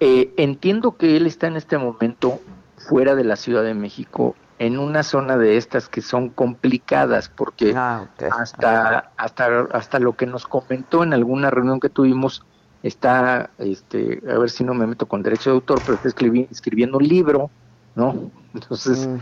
Eh, 0.00 0.32
entiendo 0.36 0.96
que 0.96 1.16
él 1.16 1.26
está 1.26 1.46
en 1.46 1.56
este 1.56 1.78
momento 1.78 2.40
fuera 2.88 3.14
de 3.14 3.24
la 3.24 3.36
Ciudad 3.36 3.62
de 3.62 3.74
México, 3.74 4.34
en 4.58 4.78
una 4.78 5.02
zona 5.02 5.36
de 5.36 5.56
estas 5.56 5.88
que 5.88 6.00
son 6.00 6.30
complicadas, 6.30 7.28
porque 7.28 7.74
ah, 7.76 8.06
hasta, 8.30 9.10
hasta, 9.16 9.60
hasta 9.72 9.98
lo 9.98 10.14
que 10.14 10.26
nos 10.26 10.46
comentó 10.46 11.02
en 11.02 11.12
alguna 11.12 11.50
reunión 11.50 11.80
que 11.80 11.88
tuvimos, 11.88 12.44
está, 12.84 13.50
este, 13.58 14.22
a 14.30 14.38
ver 14.38 14.50
si 14.50 14.62
no 14.62 14.74
me 14.74 14.86
meto 14.86 15.06
con 15.06 15.22
derecho 15.22 15.50
de 15.50 15.54
autor, 15.54 15.80
pero 15.84 15.94
está 15.94 16.08
escribiendo 16.08 16.98
un 16.98 17.08
libro, 17.08 17.50
¿no? 17.94 18.30
Entonces, 18.52 19.08
mm. 19.08 19.16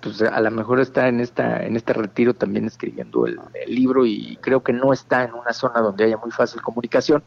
pues 0.00 0.22
a 0.22 0.40
lo 0.40 0.50
mejor 0.52 0.78
está 0.80 1.08
en 1.08 1.18
esta, 1.18 1.64
en 1.64 1.74
este 1.76 1.92
retiro 1.92 2.32
también 2.32 2.64
escribiendo 2.64 3.26
el, 3.26 3.40
libro 3.66 4.06
y 4.06 4.38
creo 4.40 4.62
que 4.62 4.72
no 4.72 4.92
está 4.92 5.24
en 5.24 5.34
una 5.34 5.52
zona 5.52 5.80
donde 5.80 6.04
haya 6.04 6.16
muy 6.16 6.30
fácil 6.30 6.62
comunicación. 6.62 7.24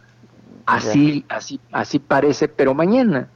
Así, 0.66 1.26
así, 1.28 1.60
así 1.74 2.00
parece, 2.00 2.48
pero 2.48 2.74
mañana, 2.74 3.28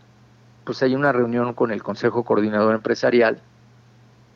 pues 0.64 0.82
hay 0.82 0.96
una 0.96 1.12
reunión 1.12 1.54
con 1.54 1.72
el 1.72 1.84
Consejo 1.84 2.24
Coordinador 2.24 2.74
Empresarial 2.74 3.42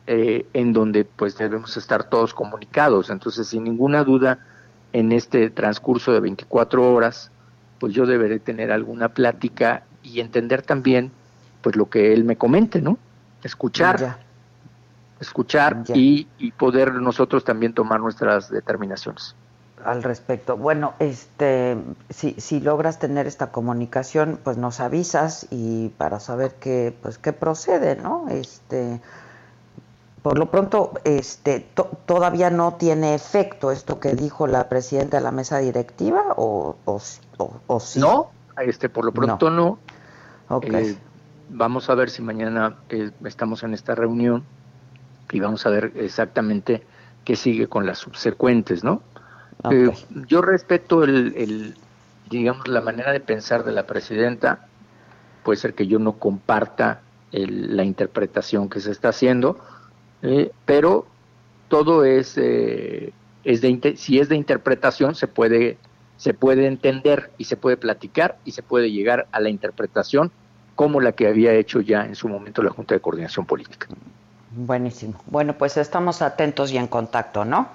eh, 0.06 0.46
en 0.52 0.74
donde 0.74 1.06
pues 1.06 1.38
debemos 1.38 1.74
estar 1.78 2.04
todos 2.04 2.34
comunicados. 2.34 3.08
Entonces, 3.08 3.46
sin 3.46 3.64
ninguna 3.64 4.04
duda, 4.04 4.40
en 4.92 5.12
este 5.12 5.48
transcurso 5.48 6.12
de 6.12 6.20
24 6.20 6.92
horas, 6.92 7.30
pues 7.78 7.94
yo 7.94 8.06
deberé 8.06 8.38
tener 8.38 8.72
alguna 8.72 9.10
plática 9.10 9.82
y 10.02 10.20
entender 10.20 10.62
también 10.62 11.10
pues 11.62 11.76
lo 11.76 11.88
que 11.88 12.12
él 12.12 12.24
me 12.24 12.36
comente, 12.36 12.80
¿no? 12.80 12.98
Escuchar, 13.42 14.18
escuchar 15.20 15.84
Y, 15.94 16.26
y 16.38 16.52
poder 16.52 16.94
nosotros 16.94 17.44
también 17.44 17.72
tomar 17.72 18.00
nuestras 18.00 18.50
determinaciones 18.50 19.34
al 19.84 20.02
respecto. 20.02 20.56
Bueno, 20.56 20.94
este, 20.98 21.76
si, 22.10 22.32
si 22.38 22.60
logras 22.60 22.98
tener 22.98 23.26
esta 23.26 23.50
comunicación, 23.52 24.38
pues 24.42 24.56
nos 24.56 24.80
avisas 24.80 25.46
y 25.50 25.90
para 25.90 26.20
saber 26.20 26.54
qué, 26.60 26.96
pues 27.02 27.18
qué 27.18 27.32
procede, 27.32 27.96
¿no? 27.96 28.28
Este, 28.28 29.00
por 30.28 30.38
lo 30.38 30.50
pronto, 30.50 30.92
este, 31.04 31.66
todavía 32.04 32.50
no 32.50 32.74
tiene 32.74 33.14
efecto 33.14 33.72
esto 33.72 33.98
que 33.98 34.12
dijo 34.14 34.46
la 34.46 34.68
presidenta 34.68 35.16
de 35.16 35.22
la 35.22 35.30
mesa 35.30 35.56
directiva 35.56 36.34
o, 36.36 36.76
o, 36.84 37.80
sí. 37.80 37.98
No, 37.98 38.30
este, 38.58 38.90
por 38.90 39.06
lo 39.06 39.12
pronto 39.12 39.48
no. 39.48 39.78
Eh, 40.64 40.98
vamos 41.48 41.88
a 41.88 41.94
ver 41.94 42.10
si 42.10 42.20
mañana 42.20 42.76
eh, 42.90 43.10
estamos 43.24 43.62
en 43.62 43.72
esta 43.72 43.94
reunión 43.94 44.44
y 45.32 45.40
vamos 45.40 45.64
a 45.64 45.70
ver 45.70 45.92
exactamente 45.94 46.82
qué 47.24 47.34
sigue 47.34 47.66
con 47.66 47.86
las 47.86 47.96
subsecuentes, 47.96 48.84
¿no? 48.84 49.00
Eh, 49.70 49.90
yo 50.26 50.42
respeto 50.42 51.04
el, 51.04 51.74
digamos, 52.28 52.68
la 52.68 52.82
manera 52.82 53.12
de 53.12 53.20
pensar 53.20 53.64
de 53.64 53.72
la 53.72 53.86
presidenta. 53.86 54.66
Puede 55.42 55.58
ser 55.58 55.72
que 55.72 55.86
yo 55.86 55.98
no 55.98 56.18
comparta 56.18 57.00
la 57.32 57.84
interpretación 57.84 58.68
que 58.68 58.80
se 58.80 58.90
está 58.90 59.08
haciendo, 59.08 59.58
eh, 60.22 60.50
pero 60.64 61.06
todo 61.68 62.04
es, 62.04 62.36
eh, 62.36 63.12
es 63.44 63.60
de, 63.60 63.94
si 63.96 64.18
es 64.18 64.28
de 64.28 64.36
interpretación 64.36 65.14
se 65.14 65.26
puede, 65.26 65.78
se 66.16 66.34
puede 66.34 66.66
entender 66.66 67.30
y 67.38 67.44
se 67.44 67.56
puede 67.56 67.76
platicar 67.76 68.38
y 68.44 68.52
se 68.52 68.62
puede 68.62 68.90
llegar 68.90 69.26
a 69.32 69.40
la 69.40 69.48
interpretación 69.48 70.32
como 70.74 71.00
la 71.00 71.12
que 71.12 71.26
había 71.26 71.52
hecho 71.54 71.80
ya 71.80 72.04
en 72.04 72.14
su 72.14 72.28
momento 72.28 72.62
la 72.62 72.70
Junta 72.70 72.94
de 72.94 73.00
Coordinación 73.00 73.46
Política. 73.46 73.88
Buenísimo. 74.50 75.20
Bueno, 75.26 75.54
pues 75.58 75.76
estamos 75.76 76.22
atentos 76.22 76.72
y 76.72 76.78
en 76.78 76.86
contacto, 76.86 77.44
¿no? 77.44 77.68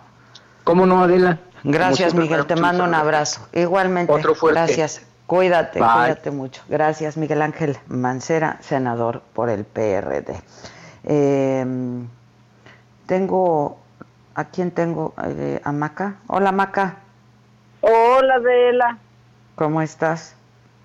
¿Cómo 0.64 0.86
no, 0.86 1.04
Adela? 1.04 1.40
Gracias, 1.64 2.14
Miguel. 2.14 2.46
Te 2.46 2.56
mando 2.56 2.84
un 2.84 2.94
abrazo. 2.94 3.48
Igualmente. 3.54 4.12
Otro 4.12 4.36
fuerte. 4.36 4.60
Gracias. 4.60 5.06
Cuídate, 5.28 5.80
cuídate 5.80 6.32
mucho. 6.32 6.62
Gracias, 6.68 7.16
Miguel 7.18 7.42
Ángel 7.42 7.78
Mancera, 7.88 8.58
senador 8.62 9.22
por 9.34 9.50
el 9.50 9.64
PRD. 9.64 10.42
Em, 11.06 12.08
tengo, 13.06 13.78
¿a 14.36 14.46
quién 14.46 14.72
tengo? 14.72 15.14
Eh, 15.24 15.62
¿A 15.64 15.72
Maca? 15.72 16.16
Hola, 16.28 16.52
Maca. 16.52 16.98
Hola, 17.82 18.36
Adela. 18.36 18.98
¿Cómo 19.56 19.82
estás? 19.82 20.36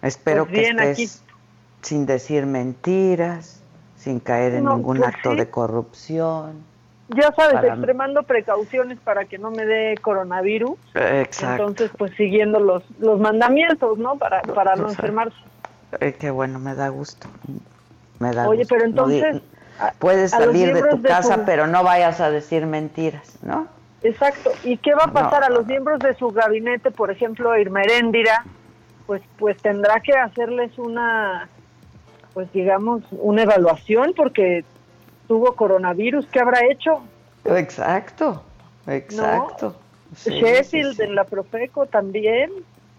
Espero 0.02 0.46
pues 0.46 0.58
que 0.58 0.90
estés 0.90 1.22
sin 1.82 2.06
decir 2.06 2.46
mentiras, 2.46 3.62
sin 3.96 4.20
caer 4.20 4.54
en 4.54 4.64
ningún 4.64 4.98
pues 4.98 5.08
acto 5.08 5.34
de 5.34 5.48
corrupción. 5.48 6.64
Ya 7.10 7.32
sabes, 7.34 7.64
extremando 7.64 8.22
precauciones 8.22 8.98
para 8.98 9.24
que 9.24 9.38
no 9.38 9.50
me 9.50 9.64
dé 9.64 9.96
coronavirus. 10.02 10.78
Exacto. 10.94 11.68
Entonces, 11.68 11.90
pues 11.96 12.12
siguiendo 12.16 12.60
los, 12.60 12.82
los 12.98 13.18
mandamientos, 13.18 13.96
¿no? 13.96 14.16
Para, 14.16 14.42
para 14.42 14.76
no 14.76 14.90
enfermarse. 14.90 15.36
Eh, 16.00 16.14
qué 16.18 16.30
bueno, 16.30 16.58
me 16.58 16.74
da 16.74 16.88
gusto. 16.88 17.26
Me 18.18 18.32
da 18.32 18.46
Oye, 18.46 18.66
pero 18.68 18.84
entonces... 18.84 19.40
puedes 19.98 20.30
salir 20.30 20.74
de 20.74 20.82
tu 20.82 21.02
casa, 21.02 21.44
pero 21.44 21.66
no 21.66 21.82
vayas 21.82 22.20
a 22.20 22.30
decir 22.30 22.66
mentiras, 22.66 23.38
¿no? 23.42 23.66
Exacto. 24.02 24.52
¿Y 24.64 24.76
qué 24.76 24.94
va 24.94 25.04
a 25.04 25.12
pasar 25.12 25.44
a 25.44 25.48
los 25.48 25.66
miembros 25.66 25.98
de 26.00 26.14
su 26.14 26.28
gabinete, 26.28 26.90
por 26.90 27.10
ejemplo, 27.10 27.56
Irma 27.58 27.82
Pues, 29.06 29.22
pues 29.38 29.56
tendrá 29.60 30.00
que 30.00 30.12
hacerles 30.12 30.78
una, 30.78 31.48
pues 32.34 32.52
digamos, 32.52 33.02
una 33.12 33.42
evaluación 33.42 34.12
porque 34.16 34.64
tuvo 35.26 35.54
coronavirus, 35.54 36.26
¿qué 36.26 36.40
habrá 36.40 36.60
hecho? 36.70 37.02
Exacto, 37.44 38.42
exacto. 38.86 39.76
Sheffield 40.24 41.00
en 41.00 41.14
la 41.14 41.24
Profeco 41.24 41.86
también. 41.86 42.50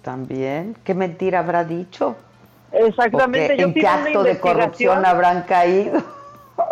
También, 0.02 0.76
¿qué 0.84 0.94
mentira 0.94 1.40
habrá 1.40 1.64
dicho? 1.64 2.16
Exactamente, 2.72 3.62
¿En 3.62 3.74
qué 3.74 3.88
acto 3.88 4.24
de 4.24 4.40
corrupción 4.40 5.06
habrán 5.06 5.44
caído? 5.44 6.04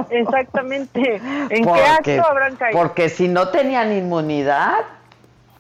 Exactamente, 0.10 1.22
¿en 1.50 1.66
qué 1.66 1.84
acto 1.86 2.28
habrán 2.30 2.56
caído? 2.56 2.80
Porque 2.80 3.10
si 3.10 3.28
no 3.28 3.50
tenían 3.50 3.92
inmunidad. 3.92 4.86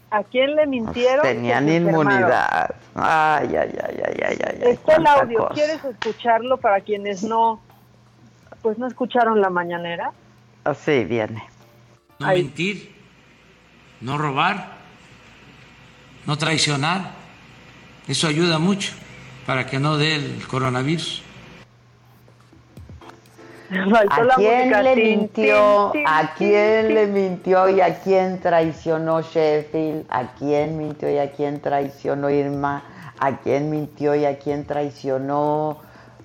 ¿A 0.10 0.24
quién 0.24 0.56
le 0.56 0.66
mintieron? 0.66 1.22
tenían 1.22 1.68
inmunidad. 1.68 2.76
Ay, 2.96 3.56
ay, 3.56 3.78
ay, 3.84 4.04
ay, 4.06 4.24
ay, 4.26 4.38
ay. 4.48 4.72
Está 4.72 4.96
el 4.96 5.08
audio, 5.08 5.50
¿quieres 5.54 5.84
escucharlo 5.84 6.58
para 6.58 6.80
quienes 6.80 7.24
no 7.24 7.60
pues 8.62 8.78
no 8.78 8.88
escucharon 8.88 9.42
la 9.42 9.50
mañanera. 9.50 10.12
Así 10.64 11.06
viene. 11.06 11.44
No 12.20 12.28
mentir, 12.28 12.94
no 14.02 14.18
robar, 14.18 14.74
no 16.26 16.38
traicionar. 16.38 17.12
Eso 18.08 18.28
ayuda 18.28 18.60
mucho 18.60 18.94
para 19.46 19.66
que 19.68 19.80
no 19.80 19.98
dé 19.98 20.16
el 20.16 20.46
coronavirus. 20.48 21.24
¿A 23.70 24.36
quién 24.36 24.72
le 24.84 24.96
mintió? 24.96 25.92
¿A 26.06 26.34
quién 26.38 26.94
le 26.94 27.08
mintió 27.08 27.70
y 27.70 27.82
a 27.82 28.00
quién 28.00 28.40
traicionó 28.40 29.22
Sheffield? 29.22 30.06
¿A 30.10 30.34
quién 30.36 30.78
mintió 30.78 31.10
y 31.10 31.18
a 31.18 31.32
quién 31.32 31.62
traicionó 31.62 32.30
Irma? 32.30 32.84
¿A 33.20 33.38
quién 33.38 33.70
mintió 33.70 34.16
y 34.16 34.26
a 34.26 34.38
quién 34.38 34.66
traicionó 34.66 35.78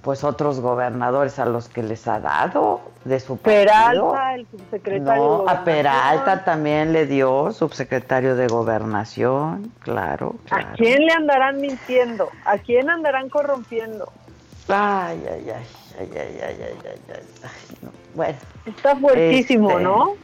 pues 0.02 0.24
otros 0.24 0.60
gobernadores 0.60 1.38
a 1.38 1.44
los 1.46 1.68
que 1.68 1.82
les 1.82 2.08
ha 2.08 2.18
dado 2.18 2.80
de 3.04 3.20
su 3.20 3.36
partido. 3.36 3.64
Peralta, 3.64 4.34
el 4.34 4.46
subsecretario 4.48 5.22
no, 5.22 5.48
a 5.48 5.64
Peralta 5.64 6.44
también 6.44 6.92
le 6.92 7.06
dio 7.06 7.52
subsecretario 7.52 8.34
de 8.34 8.48
gobernación, 8.48 9.72
claro, 9.78 10.34
¿A 10.50 10.72
quién 10.72 11.06
le 11.06 11.12
andarán 11.12 11.60
mintiendo? 11.60 12.30
¿A 12.44 12.58
quién 12.58 12.90
andarán 12.90 13.28
corrompiendo? 13.28 14.12
Ay, 14.68 15.24
ay, 15.30 15.50
ay, 15.50 15.66
ay, 15.98 16.10
ay, 16.14 16.40
ay, 16.42 16.56
ay, 16.62 17.00
ay, 17.08 17.78
Bueno. 18.14 18.38
Está 18.66 18.96
fuertísimo, 18.96 19.70
este, 19.70 19.82
¿no? 19.82 20.14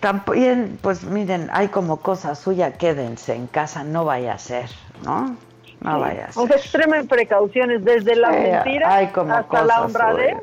También, 0.00 0.78
pues 0.80 1.04
miren, 1.04 1.48
hay 1.52 1.68
como 1.68 2.00
cosa 2.00 2.34
suya, 2.34 2.72
quédense 2.72 3.34
en 3.34 3.48
casa, 3.48 3.82
no 3.82 4.04
vaya 4.04 4.34
a 4.34 4.38
ser, 4.38 4.70
¿no? 5.04 5.36
No 5.80 6.00
vayas. 6.00 6.36
Aunque 6.36 6.54
extremen 6.54 7.06
precauciones, 7.06 7.84
desde 7.84 8.16
la 8.16 8.30
mentira 8.30 8.98
hasta 8.98 9.64
la 9.64 9.82
honradez. 9.82 10.36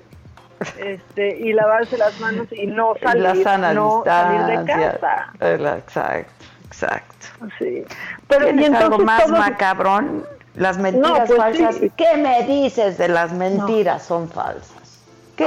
Este, 0.77 1.37
y 1.37 1.51
lavarse 1.51 1.97
las 1.97 2.17
manos 2.21 2.47
y 2.51 2.65
no 2.65 2.93
salir, 3.03 3.45
no 3.73 4.03
salir 4.05 4.59
de 4.59 4.65
casa. 4.65 5.33
Exacto, 5.41 6.45
exacto. 6.65 7.27
Sí. 7.59 7.83
Pero 8.27 8.45
¿y 8.47 8.49
entonces 8.51 8.81
algo 8.81 8.99
más 8.99 9.27
macabrón? 9.27 10.25
Las 10.55 10.77
mentiras 10.77 11.27
pues 11.27 11.37
falsas. 11.37 11.75
¿Qué 11.97 12.17
me 12.17 12.43
dices 12.43 12.97
de 12.97 13.09
las 13.09 13.33
mentiras 13.33 14.03
son 14.03 14.29
falsas? 14.29 15.01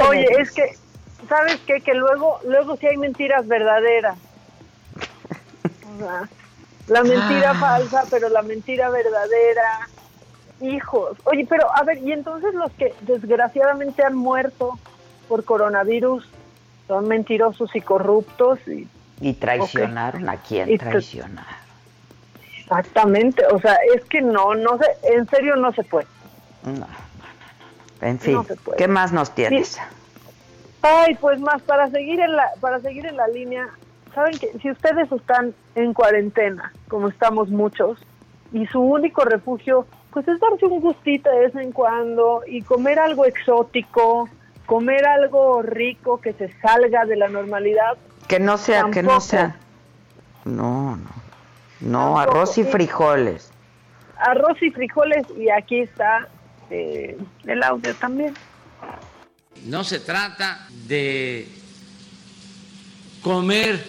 Oye, 0.07 0.27
es 0.37 0.51
que 0.51 0.75
¿sabes 1.27 1.59
qué? 1.65 1.81
Que 1.81 1.93
luego 1.93 2.39
luego 2.43 2.75
sí 2.77 2.87
hay 2.87 2.97
mentiras 2.97 3.47
verdaderas. 3.47 4.17
O 5.95 5.99
sea, 5.99 6.29
la 6.87 7.03
mentira 7.03 7.51
ah. 7.51 7.59
falsa, 7.59 8.03
pero 8.09 8.29
la 8.29 8.41
mentira 8.41 8.89
verdadera. 8.89 9.89
Hijos. 10.61 11.17
Oye, 11.23 11.47
pero 11.49 11.73
a 11.73 11.83
ver, 11.83 11.99
y 11.99 12.11
entonces 12.11 12.53
los 12.53 12.71
que 12.73 12.93
desgraciadamente 13.01 14.03
han 14.03 14.15
muerto 14.15 14.77
por 15.29 15.45
coronavirus 15.45 16.27
son 16.85 17.07
mentirosos 17.07 17.73
y 17.75 17.81
corruptos 17.81 18.59
y, 18.67 18.87
y 19.21 19.33
traicionaron 19.33 20.27
a 20.27 20.35
quién 20.37 20.77
traicionar. 20.77 21.58
Exactamente, 22.69 23.43
o 23.47 23.59
sea, 23.59 23.77
es 23.95 24.05
que 24.05 24.21
no, 24.21 24.53
no 24.53 24.77
sé, 24.77 24.85
en 25.15 25.27
serio 25.27 25.55
no 25.55 25.71
se 25.73 25.83
puede. 25.83 26.07
No, 26.63 26.71
no, 26.71 26.79
no, 26.79 26.87
En 28.01 28.19
fin, 28.19 28.45
¿qué 28.77 28.87
más 28.87 29.11
nos 29.11 29.33
tienes? 29.33 29.79
Ay, 30.83 31.15
pues 31.15 31.39
más 31.39 31.61
para 31.63 31.89
seguir 31.89 32.19
en 32.19 32.35
la 32.35 32.51
para 32.61 32.79
seguir 32.79 33.07
en 33.07 33.17
la 33.17 33.27
línea 33.27 33.67
saben 34.13 34.37
que 34.37 34.51
si 34.59 34.69
ustedes 34.69 35.11
están 35.11 35.53
en 35.75 35.93
cuarentena, 35.93 36.71
como 36.87 37.09
estamos 37.09 37.49
muchos, 37.49 37.97
y 38.51 38.65
su 38.67 38.79
único 38.79 39.23
refugio, 39.23 39.87
pues 40.11 40.27
es 40.27 40.39
darse 40.39 40.65
un 40.65 40.79
gustito 40.79 41.29
de 41.29 41.39
vez 41.39 41.55
en 41.55 41.71
cuando 41.71 42.41
y 42.47 42.61
comer 42.61 42.99
algo 42.99 43.25
exótico, 43.25 44.29
comer 44.65 45.05
algo 45.07 45.61
rico 45.61 46.21
que 46.21 46.33
se 46.33 46.51
salga 46.61 47.05
de 47.05 47.15
la 47.15 47.29
normalidad. 47.29 47.97
Que 48.27 48.39
no 48.39 48.57
sea, 48.57 48.85
que 48.91 49.03
no 49.03 49.19
sea. 49.21 49.55
No, 50.45 50.95
no. 50.95 51.28
No, 51.81 52.19
arroz 52.19 52.57
y 52.57 52.63
frijoles. 52.63 53.51
Arroz 54.17 54.61
y 54.61 54.69
frijoles 54.71 55.25
y 55.37 55.49
aquí 55.49 55.79
está 55.79 56.27
eh, 56.69 57.17
el 57.45 57.63
audio 57.63 57.95
también. 57.95 58.33
No 59.65 59.83
se 59.83 59.99
trata 59.99 60.67
de 60.87 61.47
comer 63.21 63.83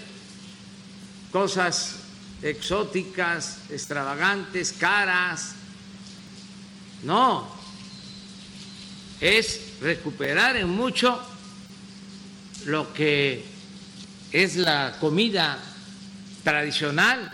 cosas 1.32 2.00
exóticas, 2.42 3.70
extravagantes, 3.70 4.72
caras. 4.72 5.54
No, 7.02 7.48
es 9.20 9.78
recuperar 9.80 10.56
en 10.56 10.68
mucho 10.68 11.20
lo 12.66 12.92
que 12.92 13.44
es 14.32 14.56
la 14.56 14.96
comida 15.00 15.58
tradicional, 16.44 17.32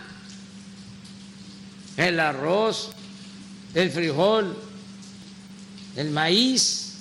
el 1.97 2.19
arroz, 2.19 2.91
el 3.73 3.91
frijol, 3.91 4.55
el 5.95 6.11
maíz, 6.11 6.93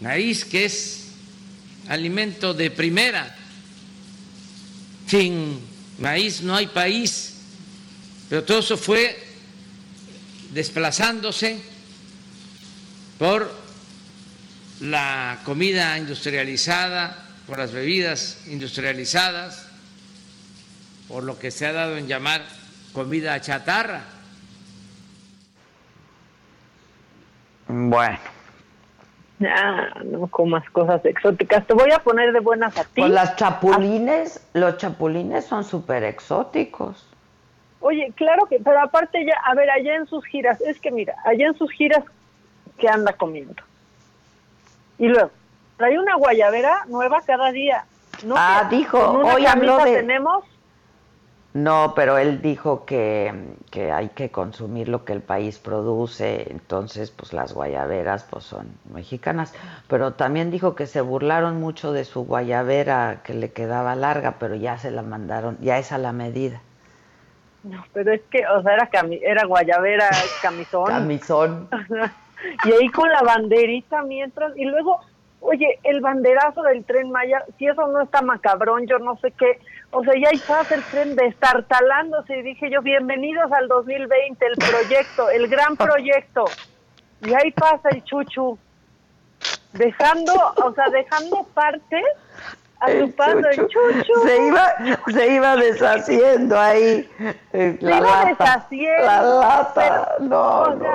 maíz 0.00 0.44
que 0.44 0.64
es 0.64 1.08
alimento 1.88 2.54
de 2.54 2.70
primera. 2.70 3.36
Sin 5.08 5.60
maíz 5.98 6.40
no 6.40 6.54
hay 6.54 6.68
país, 6.68 7.34
pero 8.28 8.44
todo 8.44 8.60
eso 8.60 8.76
fue 8.76 9.22
desplazándose 10.52 11.60
por 13.18 13.52
la 14.80 15.40
comida 15.44 15.98
industrializada, 15.98 17.28
por 17.46 17.58
las 17.58 17.72
bebidas 17.72 18.38
industrializadas, 18.46 19.66
por 21.08 21.24
lo 21.24 21.38
que 21.38 21.50
se 21.50 21.66
ha 21.66 21.72
dado 21.72 21.96
en 21.96 22.06
llamar 22.06 22.63
comida 22.94 23.38
chatarra. 23.40 24.02
Bueno. 27.66 28.18
Ah, 29.46 30.00
no 30.04 30.28
comas 30.28 30.68
cosas 30.70 31.04
exóticas. 31.04 31.66
Te 31.66 31.74
voy 31.74 31.90
a 31.90 31.98
poner 31.98 32.32
de 32.32 32.40
buenas 32.40 32.78
a 32.78 32.84
ti. 32.84 33.00
Pues 33.00 33.10
las 33.10 33.36
chapulines, 33.36 34.48
los 34.54 34.78
chapulines 34.78 35.44
son 35.44 35.64
súper 35.64 36.04
exóticos. 36.04 37.06
Oye, 37.80 38.12
claro 38.14 38.46
que, 38.46 38.60
pero 38.60 38.80
aparte 38.80 39.26
ya, 39.26 39.34
a 39.44 39.54
ver, 39.54 39.68
allá 39.68 39.96
en 39.96 40.06
sus 40.06 40.24
giras, 40.24 40.58
es 40.62 40.80
que 40.80 40.90
mira, 40.90 41.14
allá 41.24 41.48
en 41.48 41.58
sus 41.58 41.70
giras, 41.72 42.02
¿qué 42.78 42.88
anda 42.88 43.12
comiendo? 43.12 43.62
Y 44.98 45.08
luego, 45.08 45.30
trae 45.76 45.98
una 45.98 46.14
guayabera 46.14 46.86
nueva 46.88 47.20
cada 47.26 47.52
día. 47.52 47.84
No 48.24 48.36
ah, 48.38 48.68
dijo, 48.70 48.98
hoy 48.98 49.44
habló 49.44 49.84
de... 49.84 49.96
tenemos 49.96 50.44
no, 51.54 51.92
pero 51.94 52.18
él 52.18 52.42
dijo 52.42 52.84
que, 52.84 53.32
que, 53.70 53.92
hay 53.92 54.08
que 54.08 54.30
consumir 54.30 54.88
lo 54.88 55.04
que 55.04 55.12
el 55.12 55.20
país 55.20 55.60
produce, 55.60 56.50
entonces 56.50 57.12
pues 57.12 57.32
las 57.32 57.54
guayaberas 57.54 58.26
pues 58.28 58.42
son 58.42 58.66
mexicanas, 58.92 59.54
pero 59.86 60.14
también 60.14 60.50
dijo 60.50 60.74
que 60.74 60.88
se 60.88 61.00
burlaron 61.00 61.60
mucho 61.60 61.92
de 61.92 62.04
su 62.04 62.24
guayabera 62.24 63.20
que 63.22 63.34
le 63.34 63.52
quedaba 63.52 63.94
larga, 63.94 64.34
pero 64.40 64.56
ya 64.56 64.78
se 64.78 64.90
la 64.90 65.02
mandaron, 65.02 65.56
ya 65.60 65.78
es 65.78 65.92
a 65.92 65.98
la 65.98 66.12
medida. 66.12 66.60
No, 67.62 67.84
pero 67.92 68.12
es 68.12 68.22
que, 68.30 68.44
o 68.46 68.60
sea, 68.62 68.74
era, 68.74 68.90
era 69.22 69.46
guayabera, 69.46 70.10
camisón. 70.42 70.86
camisón. 70.88 71.68
y 72.64 72.72
ahí 72.72 72.88
con 72.88 73.08
la 73.08 73.22
banderita 73.22 74.02
mientras, 74.02 74.56
y 74.56 74.64
luego, 74.64 75.02
oye, 75.44 75.78
el 75.82 76.00
banderazo 76.00 76.62
del 76.62 76.84
tren 76.84 77.10
Maya, 77.10 77.44
si 77.58 77.66
eso 77.66 77.86
no 77.88 78.02
está 78.02 78.22
macabrón, 78.22 78.86
yo 78.86 78.98
no 78.98 79.16
sé 79.18 79.30
qué, 79.32 79.60
o 79.90 80.02
sea, 80.02 80.14
ya 80.14 80.30
pasa 80.46 80.74
el 80.74 80.82
tren 80.84 81.16
destartalándose 81.16 82.38
y 82.38 82.42
dije 82.42 82.70
yo, 82.70 82.80
bienvenidos 82.80 83.52
al 83.52 83.68
2020, 83.68 84.46
el 84.46 84.56
proyecto, 84.56 85.30
el 85.30 85.48
gran 85.48 85.76
proyecto. 85.78 86.44
Y 87.20 87.34
ahí 87.34 87.52
pasa 87.52 87.90
el 87.90 88.02
chuchu, 88.04 88.58
dejando, 89.74 90.32
o 90.64 90.72
sea, 90.72 90.88
dejando 90.90 91.46
parte 91.52 92.02
el 92.92 93.14
chuchu. 93.68 94.12
Se 94.26 94.46
iba, 94.46 94.74
se 95.12 95.34
iba 95.34 95.56
deshaciendo 95.56 96.58
ahí. 96.58 97.08
Eh, 97.52 97.76
se 97.80 97.86
iba 97.86 98.24
deshaciendo. 98.24 99.04
La 99.04 99.22
lata, 99.22 100.16
no, 100.20 100.74
no, 100.74 100.86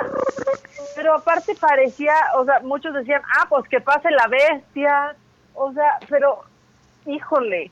Pero 0.96 1.14
aparte 1.14 1.54
parecía, 1.54 2.14
o 2.36 2.44
sea, 2.44 2.60
muchos 2.60 2.94
decían, 2.94 3.22
ah, 3.38 3.46
pues 3.48 3.68
que 3.68 3.80
pase 3.80 4.10
la 4.10 4.26
bestia. 4.28 5.16
O 5.54 5.72
sea, 5.72 5.98
pero, 6.08 6.44
híjole, 7.06 7.70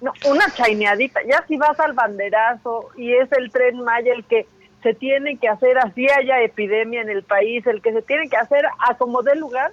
no, 0.00 0.12
una 0.26 0.50
chaineadita. 0.50 1.20
Ya 1.24 1.44
si 1.46 1.56
vas 1.56 1.78
al 1.80 1.92
banderazo 1.92 2.90
y 2.96 3.14
es 3.14 3.30
el 3.32 3.50
tren 3.50 3.82
Maya 3.82 4.12
el 4.12 4.24
que 4.24 4.46
se 4.82 4.94
tiene 4.94 5.38
que 5.38 5.48
hacer 5.48 5.76
así 5.78 6.06
haya 6.08 6.40
epidemia 6.40 7.02
en 7.02 7.08
el 7.08 7.24
país, 7.24 7.66
el 7.66 7.82
que 7.82 7.92
se 7.92 8.02
tiene 8.02 8.28
que 8.28 8.36
hacer 8.36 8.64
a 8.88 8.94
como 8.94 9.22
dé 9.22 9.34
lugar. 9.34 9.72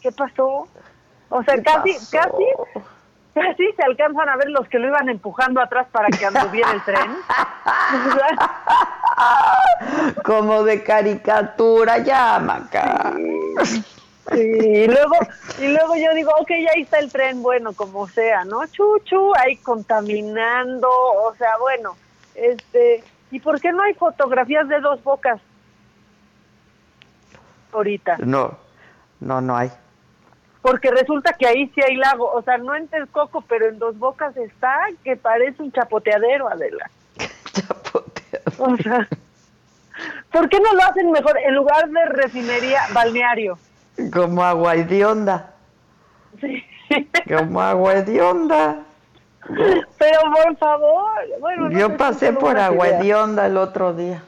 ¿Qué 0.00 0.10
pasó? 0.12 0.68
O 1.28 1.42
sea, 1.42 1.60
casi, 1.62 1.92
casi, 2.10 2.44
casi 3.34 3.72
se 3.72 3.82
alcanzan 3.82 4.28
a 4.28 4.36
ver 4.36 4.50
los 4.50 4.68
que 4.68 4.78
lo 4.78 4.88
iban 4.88 5.08
empujando 5.08 5.60
atrás 5.60 5.86
para 5.90 6.08
que 6.08 6.24
anduviera 6.24 6.72
el 6.72 6.84
tren. 6.84 7.10
como 10.24 10.64
de 10.64 10.82
caricatura, 10.82 11.98
ya, 11.98 12.38
Maca. 12.38 13.14
y 14.32 14.86
luego, 14.86 15.16
y 15.58 15.68
luego 15.68 15.96
yo 15.96 16.14
digo, 16.14 16.32
ok, 16.38 16.48
ya 16.48 16.70
ahí 16.74 16.82
está 16.82 16.98
el 16.98 17.10
tren, 17.10 17.42
bueno, 17.42 17.72
como 17.72 18.06
sea, 18.08 18.44
¿no? 18.44 18.66
Chuchu, 18.66 19.32
ahí 19.36 19.56
contaminando, 19.56 20.88
o 20.88 21.34
sea, 21.36 21.56
bueno, 21.58 21.96
este, 22.34 23.02
¿y 23.30 23.40
por 23.40 23.60
qué 23.60 23.72
no 23.72 23.82
hay 23.82 23.94
fotografías 23.94 24.68
de 24.68 24.80
dos 24.80 25.02
bocas? 25.02 25.40
Ahorita. 27.72 28.16
No, 28.18 28.56
no, 29.20 29.40
no 29.40 29.56
hay. 29.56 29.70
Porque 30.66 30.90
resulta 30.90 31.32
que 31.32 31.46
ahí 31.46 31.70
sí 31.76 31.80
hay 31.80 31.94
lago, 31.94 32.28
o 32.32 32.42
sea, 32.42 32.58
no 32.58 32.74
en 32.74 32.88
Texcoco, 32.88 33.40
pero 33.42 33.68
en 33.68 33.78
dos 33.78 33.96
bocas 34.00 34.36
está, 34.36 34.76
que 35.04 35.14
parece 35.14 35.62
un 35.62 35.70
chapoteadero, 35.70 36.48
Adela. 36.48 36.90
chapoteadero. 37.52 38.52
O 38.58 38.76
sea, 38.76 39.08
¿por 40.32 40.48
qué 40.48 40.58
no 40.58 40.72
lo 40.72 40.82
hacen 40.82 41.12
mejor 41.12 41.38
en 41.38 41.54
lugar 41.54 41.88
de 41.88 42.06
refinería 42.06 42.80
balneario? 42.92 43.56
Como 44.12 44.42
agua 44.42 44.74
onda. 45.08 45.54
Sí. 46.40 46.64
Como 47.28 47.60
agua 47.60 47.94
onda. 48.28 48.82
Pero 49.98 50.20
por 50.32 50.56
favor, 50.56 51.12
bueno. 51.38 51.70
Yo 51.70 51.96
pasé 51.96 52.32
por 52.32 52.58
agua 52.58 52.88
onda 53.22 53.46
el 53.46 53.56
otro 53.56 53.94
día. 53.94 54.20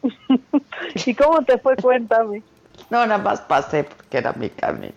¿Y 1.04 1.14
cómo 1.14 1.42
te 1.42 1.58
fue? 1.58 1.76
Cuéntame. 1.76 2.42
No, 2.88 3.06
nada 3.06 3.18
más 3.18 3.42
pasé 3.42 3.84
porque 3.84 4.16
era 4.16 4.32
mi 4.32 4.48
camino. 4.48 4.94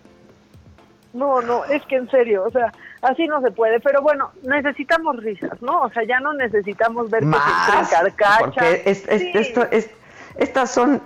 No, 1.14 1.40
no, 1.40 1.64
es 1.64 1.80
que 1.86 1.94
en 1.94 2.10
serio, 2.10 2.44
o 2.44 2.50
sea, 2.50 2.72
así 3.00 3.26
no 3.26 3.40
se 3.40 3.52
puede. 3.52 3.78
Pero 3.78 4.02
bueno, 4.02 4.32
necesitamos 4.42 5.16
risas, 5.22 5.62
¿no? 5.62 5.82
O 5.82 5.90
sea, 5.90 6.02
ya 6.02 6.18
no 6.18 6.34
necesitamos 6.34 7.08
ver 7.08 7.24
Más, 7.24 7.40
que 7.70 7.86
se 7.86 8.14
Porque 8.40 8.82
esto, 8.84 9.62
es, 9.70 9.88
estas 10.36 10.70
son 10.72 11.00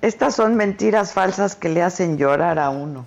estas 0.00 0.34
son 0.34 0.56
mentiras 0.56 1.12
falsas 1.12 1.56
que 1.56 1.68
le 1.68 1.82
hacen 1.82 2.18
llorar 2.18 2.58
a 2.58 2.70
uno. 2.70 3.06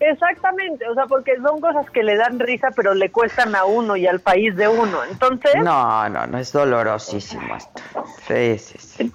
Exactamente, 0.00 0.88
o 0.88 0.94
sea, 0.94 1.06
porque 1.06 1.36
son 1.38 1.60
cosas 1.60 1.90
que 1.90 2.04
le 2.04 2.16
dan 2.16 2.38
risa, 2.38 2.68
pero 2.74 2.94
le 2.94 3.10
cuestan 3.10 3.56
a 3.56 3.64
uno 3.64 3.96
y 3.96 4.06
al 4.06 4.20
país 4.20 4.54
de 4.54 4.68
uno. 4.68 5.02
Entonces. 5.10 5.56
No, 5.56 6.08
no, 6.08 6.26
no, 6.26 6.38
es 6.38 6.52
dolorosísimo 6.52 7.56
esto. 7.56 7.82
Sí, 8.28 8.58
sí, 8.58 8.78
sí. 8.78 9.12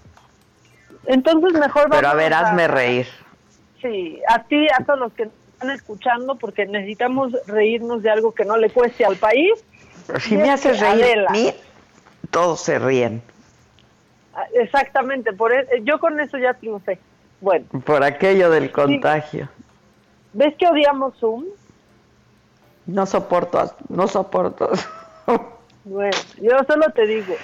Entonces, 1.05 1.53
mejor 1.53 1.89
Pero 1.89 2.07
a 2.09 2.13
ver, 2.13 2.33
hazme 2.33 2.67
reír. 2.67 3.07
Sí, 3.81 4.21
a 4.27 4.43
ti, 4.43 4.67
a 4.77 4.83
todos 4.83 4.99
los 4.99 5.13
que 5.13 5.29
están 5.63 5.71
escuchando, 5.71 6.35
porque 6.35 6.65
necesitamos 6.65 7.31
reírnos 7.47 8.03
de 8.03 8.09
algo 8.09 8.33
que 8.33 8.45
no 8.45 8.57
le 8.57 8.69
cueste 8.69 9.05
al 9.05 9.15
país. 9.15 9.63
si 10.19 10.37
me 10.37 10.51
haces 10.51 10.79
reír 10.79 11.25
a 11.27 11.31
mí, 11.31 11.53
todos 12.31 12.61
se 12.61 12.79
ríen. 12.79 13.21
Exactamente, 14.53 15.31
por 15.33 15.53
e, 15.53 15.67
yo 15.83 15.99
con 15.99 16.19
eso 16.19 16.37
ya 16.37 16.53
triunfé. 16.53 16.99
Bueno. 17.39 17.65
Por 17.85 18.03
aquello 18.03 18.49
del 18.49 18.71
contagio. 18.71 19.49
¿Ves 20.33 20.55
que 20.57 20.67
odiamos 20.67 21.15
Zoom? 21.19 21.45
No 22.85 23.05
soporto, 23.05 23.75
no 23.89 24.07
soporto. 24.07 24.69
bueno, 25.85 26.17
yo 26.41 26.51
solo 26.67 26.89
te 26.93 27.05
digo, 27.05 27.35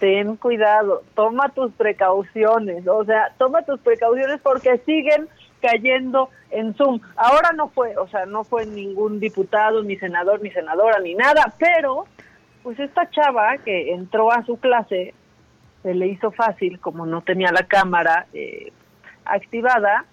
ten 0.00 0.36
cuidado, 0.36 1.02
toma 1.14 1.48
tus 1.50 1.72
precauciones, 1.72 2.86
o 2.88 3.04
sea, 3.04 3.32
toma 3.38 3.62
tus 3.62 3.80
precauciones 3.80 4.40
porque 4.42 4.78
siguen 4.78 5.28
cayendo 5.62 6.28
en 6.50 6.74
Zoom. 6.74 7.00
Ahora 7.16 7.52
no 7.52 7.68
fue, 7.68 7.96
o 7.96 8.08
sea, 8.08 8.26
no 8.26 8.44
fue 8.44 8.66
ningún 8.66 9.20
diputado, 9.20 9.82
ni 9.82 9.96
senador, 9.96 10.42
ni 10.42 10.50
senadora, 10.50 10.98
ni 11.00 11.14
nada, 11.14 11.54
pero 11.58 12.04
pues 12.62 12.78
esta 12.78 13.08
chava 13.10 13.56
que 13.58 13.92
entró 13.92 14.30
a 14.30 14.44
su 14.44 14.58
clase 14.58 15.14
se 15.82 15.94
le 15.94 16.08
hizo 16.08 16.30
fácil, 16.30 16.78
como 16.80 17.06
no 17.06 17.22
tenía 17.22 17.50
la 17.50 17.64
cámara 17.64 18.26
eh, 18.34 18.72
activada, 19.24 20.04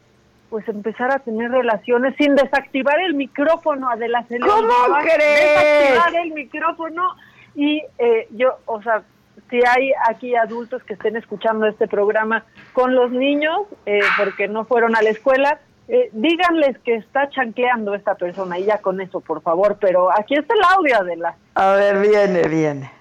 pues 0.50 0.68
empezar 0.68 1.12
a 1.12 1.20
tener 1.20 1.52
relaciones 1.52 2.16
sin 2.18 2.36
desactivar 2.36 3.00
el 3.02 3.14
micrófono, 3.14 3.90
Adela. 3.90 4.26
¿Cómo 4.28 4.96
crees? 5.04 5.90
Desactivar 5.90 6.16
el 6.26 6.34
micrófono 6.34 7.16
y 7.56 7.84
eh, 8.00 8.28
yo, 8.32 8.58
o 8.66 8.82
sea, 8.82 9.04
si 9.50 9.60
hay 9.66 9.92
aquí 10.08 10.36
adultos 10.36 10.84
que 10.84 10.94
estén 10.94 11.16
escuchando 11.16 11.66
este 11.68 11.88
programa 11.88 12.46
con 12.74 12.96
los 12.96 13.12
niños, 13.12 13.62
eh, 13.86 14.00
porque 14.18 14.48
no 14.48 14.66
fueron 14.66 14.96
a 14.96 15.02
la 15.02 15.10
escuela, 15.10 15.60
eh, 15.88 16.10
díganles 16.14 16.78
que 16.80 16.96
está 16.96 17.30
chanqueando 17.30 17.96
esta 17.96 18.16
persona 18.16 18.60
y 18.60 18.66
ya 18.66 18.78
con 18.80 19.02
eso, 19.02 19.22
por 19.22 19.42
favor. 19.42 19.78
Pero 19.82 20.12
aquí 20.12 20.36
está 20.36 20.54
el 20.54 20.62
audio, 20.78 21.04
de 21.04 21.16
la. 21.18 21.36
A 21.56 21.74
ver, 21.74 22.00
viene, 22.00 22.48
viene. 22.48 22.92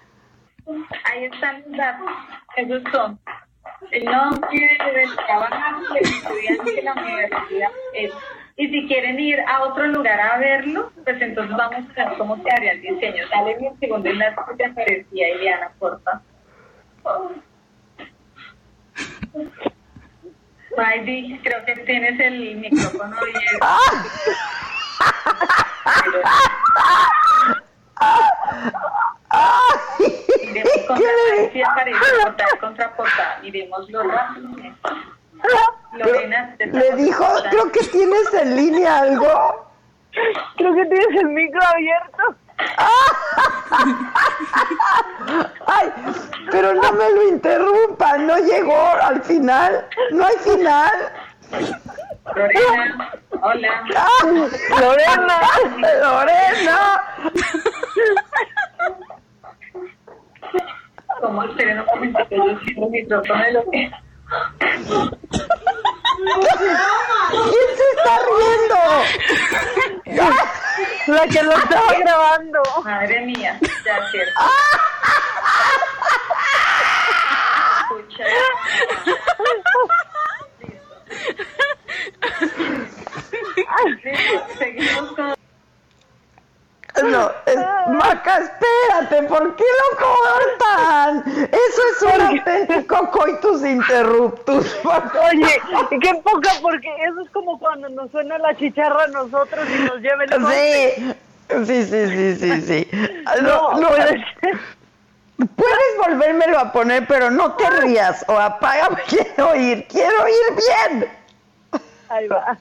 Ahí 1.04 1.24
están 1.24 1.62
datos. 1.76 2.08
Esos 2.56 2.82
son 2.92 3.18
el 3.90 4.04
nombre 4.04 4.48
del 4.84 4.96
estudiante 6.02 6.72
de 6.74 6.82
la 6.82 6.92
universidad. 6.94 7.68
es- 7.94 8.12
Y 8.60 8.66
si 8.70 8.88
quieren 8.88 9.20
ir 9.20 9.38
a 9.46 9.62
otro 9.62 9.86
lugar 9.86 10.18
a 10.20 10.36
verlo, 10.38 10.90
pues 11.04 11.22
entonces 11.22 11.56
vamos 11.56 11.84
a 11.96 12.08
ver 12.08 12.18
cómo 12.18 12.36
se 12.42 12.50
haría 12.50 12.72
el 12.72 12.82
diseño. 12.82 13.22
Dale 13.30 13.56
un 13.60 13.78
segundo 13.78 14.08
en 14.08 14.18
la 14.18 14.34
que 14.56 14.64
aparecía 14.64 15.28
Ileana, 15.36 15.70
porfa. 15.78 16.20
Creo 21.42 21.64
que 21.64 21.76
tienes 21.84 22.20
el 22.20 22.56
micrófono 22.56 23.16
contra, 32.24 32.46
contra 32.60 32.96
portada. 32.96 33.40
Lorena, 35.92 36.54
te 36.58 36.66
Le 36.66 36.96
dijo, 36.96 37.24
creo 37.50 37.72
que 37.72 37.80
tienes 37.80 38.34
en 38.34 38.56
línea 38.56 38.98
algo. 38.98 39.70
Creo 40.56 40.74
que 40.74 40.86
tienes 40.86 41.20
el 41.20 41.28
micro 41.28 41.60
abierto. 41.66 42.47
Ay, 45.66 45.92
pero 46.50 46.74
no 46.74 46.92
me 46.92 47.10
lo 47.10 47.28
interrumpa, 47.28 48.18
no 48.18 48.36
llegó 48.38 48.76
al 48.76 49.22
final, 49.22 49.86
no 50.10 50.24
hay 50.24 50.36
final. 50.38 51.12
Lorena, 52.34 53.12
hola. 53.40 53.84
Ah, 53.96 54.24
Lorena, 54.80 55.40
Lorena. 56.02 57.00
¿Cómo 61.20 61.44
esperen 61.44 61.80
un 61.80 61.86
momento 61.86 62.28
que 62.28 62.36
yo 62.36 62.58
cierro 62.60 62.84
el 62.84 62.90
micrófono 62.90 63.44
de 63.44 63.52
lo 63.52 63.70
que... 63.70 63.90
¿Quién 67.30 67.68
se 67.76 67.86
está 67.96 68.14
riendo? 68.28 68.80
La 71.06 71.26
que 71.26 71.42
lo 71.42 71.52
estaba 71.52 71.92
grabando. 71.94 72.62
Madre 72.84 73.20
mía, 73.22 73.58
ya 73.84 74.10
cierto. 74.10 74.40
Escucha. 77.80 78.24
Listo, 84.02 84.46
Seguimos 84.58 85.12
con... 85.12 85.34
No, 87.04 87.30
es- 87.46 87.58
Maca, 87.88 88.38
espérate, 88.38 89.22
¿por 89.28 89.56
qué 89.56 89.64
lo 89.64 89.98
cortan? 89.98 91.24
Eso 91.26 91.82
es 91.92 92.02
un 92.14 92.20
auténtico 92.20 93.10
coitus 93.10 93.62
interruptus. 93.64 94.76
Oye, 94.84 95.60
y 95.90 95.98
qué 96.00 96.14
poca, 96.22 96.50
porque 96.60 96.88
eso 97.08 97.22
es 97.22 97.30
como 97.30 97.58
cuando 97.58 97.88
nos 97.88 98.10
suena 98.10 98.36
la 98.38 98.54
chicharra 98.56 99.04
a 99.04 99.08
nosotros 99.08 99.66
y 99.70 99.82
nos 99.84 99.96
lleva 100.00 100.24
el 100.24 100.30
corte. 100.30 100.94
Sí, 101.50 101.64
sí, 101.64 101.84
sí, 101.84 102.08
sí, 102.10 102.36
sí, 102.36 102.62
sí. 102.62 102.88
No, 103.42 103.72
No, 103.72 103.80
no, 103.80 103.88
puede 103.88 104.24
Puedes 105.56 105.96
volvérmelo 106.04 106.58
a 106.58 106.72
poner, 106.72 107.06
pero 107.06 107.30
no 107.30 107.52
te 107.54 107.70
rías 107.70 108.24
o 108.28 108.36
apágame. 108.36 108.98
Quiero 109.08 109.50
oír, 109.50 109.86
quiero 109.88 110.24
oír 110.24 110.56
bien. 110.90 111.08
Ahí 112.08 112.26
va. 112.28 112.58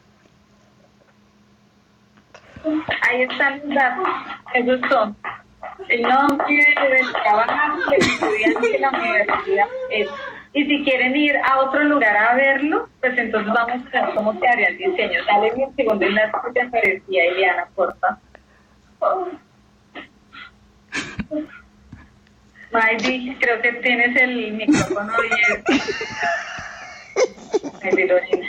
Ahí 3.09 3.21
están 3.23 3.59
los 3.65 3.75
datos. 3.75 4.07
Esos 4.53 4.79
son 4.89 5.15
el 5.89 6.01
nombre 6.01 6.65
del 6.91 7.11
trabajador, 7.23 7.93
el 7.93 8.01
estudiante 8.01 8.69
de 8.71 8.79
la 8.79 8.89
universidad. 8.89 9.67
es- 9.91 10.09
Y 10.53 10.65
si 10.65 10.83
quieren 10.83 11.15
ir 11.15 11.37
a 11.37 11.59
otro 11.59 11.83
lugar 11.83 12.17
a 12.17 12.33
verlo, 12.35 12.89
pues 12.99 13.15
entonces 13.17 13.53
vamos 13.53 13.81
a 13.93 14.05
ver 14.05 14.15
cómo 14.15 14.39
se 14.39 14.47
haría 14.47 14.67
el 14.69 14.77
diseño. 14.77 15.23
Dale 15.25 15.53
un 15.53 15.75
segundo 15.75 16.05
en 16.05 16.15
la 16.15 16.31
que 16.31 16.51
te 16.53 16.61
aparecía 16.63 17.25
Ileana, 17.31 17.67
porfa. 17.75 18.17
Maydi, 22.71 23.35
creo 23.39 23.61
que 23.61 23.71
tienes 23.73 24.15
el 24.21 24.53
micrófono 24.53 25.11
abierto. 25.13 25.71
El 27.81 27.95
de 27.95 28.05
Lorena. 28.05 28.47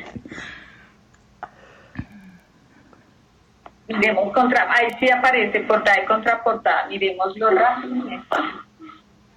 Miremos 3.89 4.33
contra, 4.35 4.71
ahí 4.71 4.89
sí 5.01 5.11
aparece 5.11 5.61
portada 5.61 6.03
y 6.03 6.05
contraportada, 6.05 6.87
miremoslo 6.89 7.51
rápido. 7.51 8.23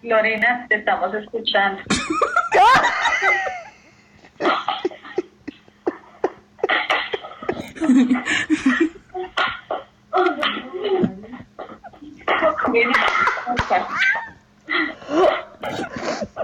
Lorena, 0.01 0.65
te 0.67 0.75
estamos 0.75 1.13
escuchando. 1.13 1.81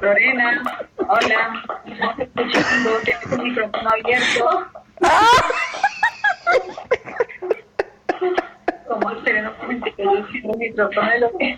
Lorena, 0.01 0.63
hola, 1.09 1.63
estamos 1.85 2.19
escuchando, 2.19 2.89
tienes 3.03 3.31
el 3.33 3.41
micrófono 3.41 3.89
abierto. 3.89 4.67
¿Cómo 9.27 9.35
esperen 9.35 9.47
un 9.47 9.57
momentito? 9.57 10.03
Yo 10.03 10.27
cierro 10.31 10.53
el 10.53 10.59
micrófono 10.59 11.09
de 11.11 11.19
lo 11.19 11.37
que... 11.37 11.57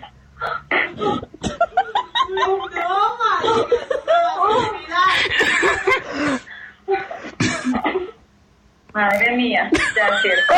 Madre 8.92 9.36
mía, 9.36 9.70
ya 9.94 10.20
cierto. 10.20 10.54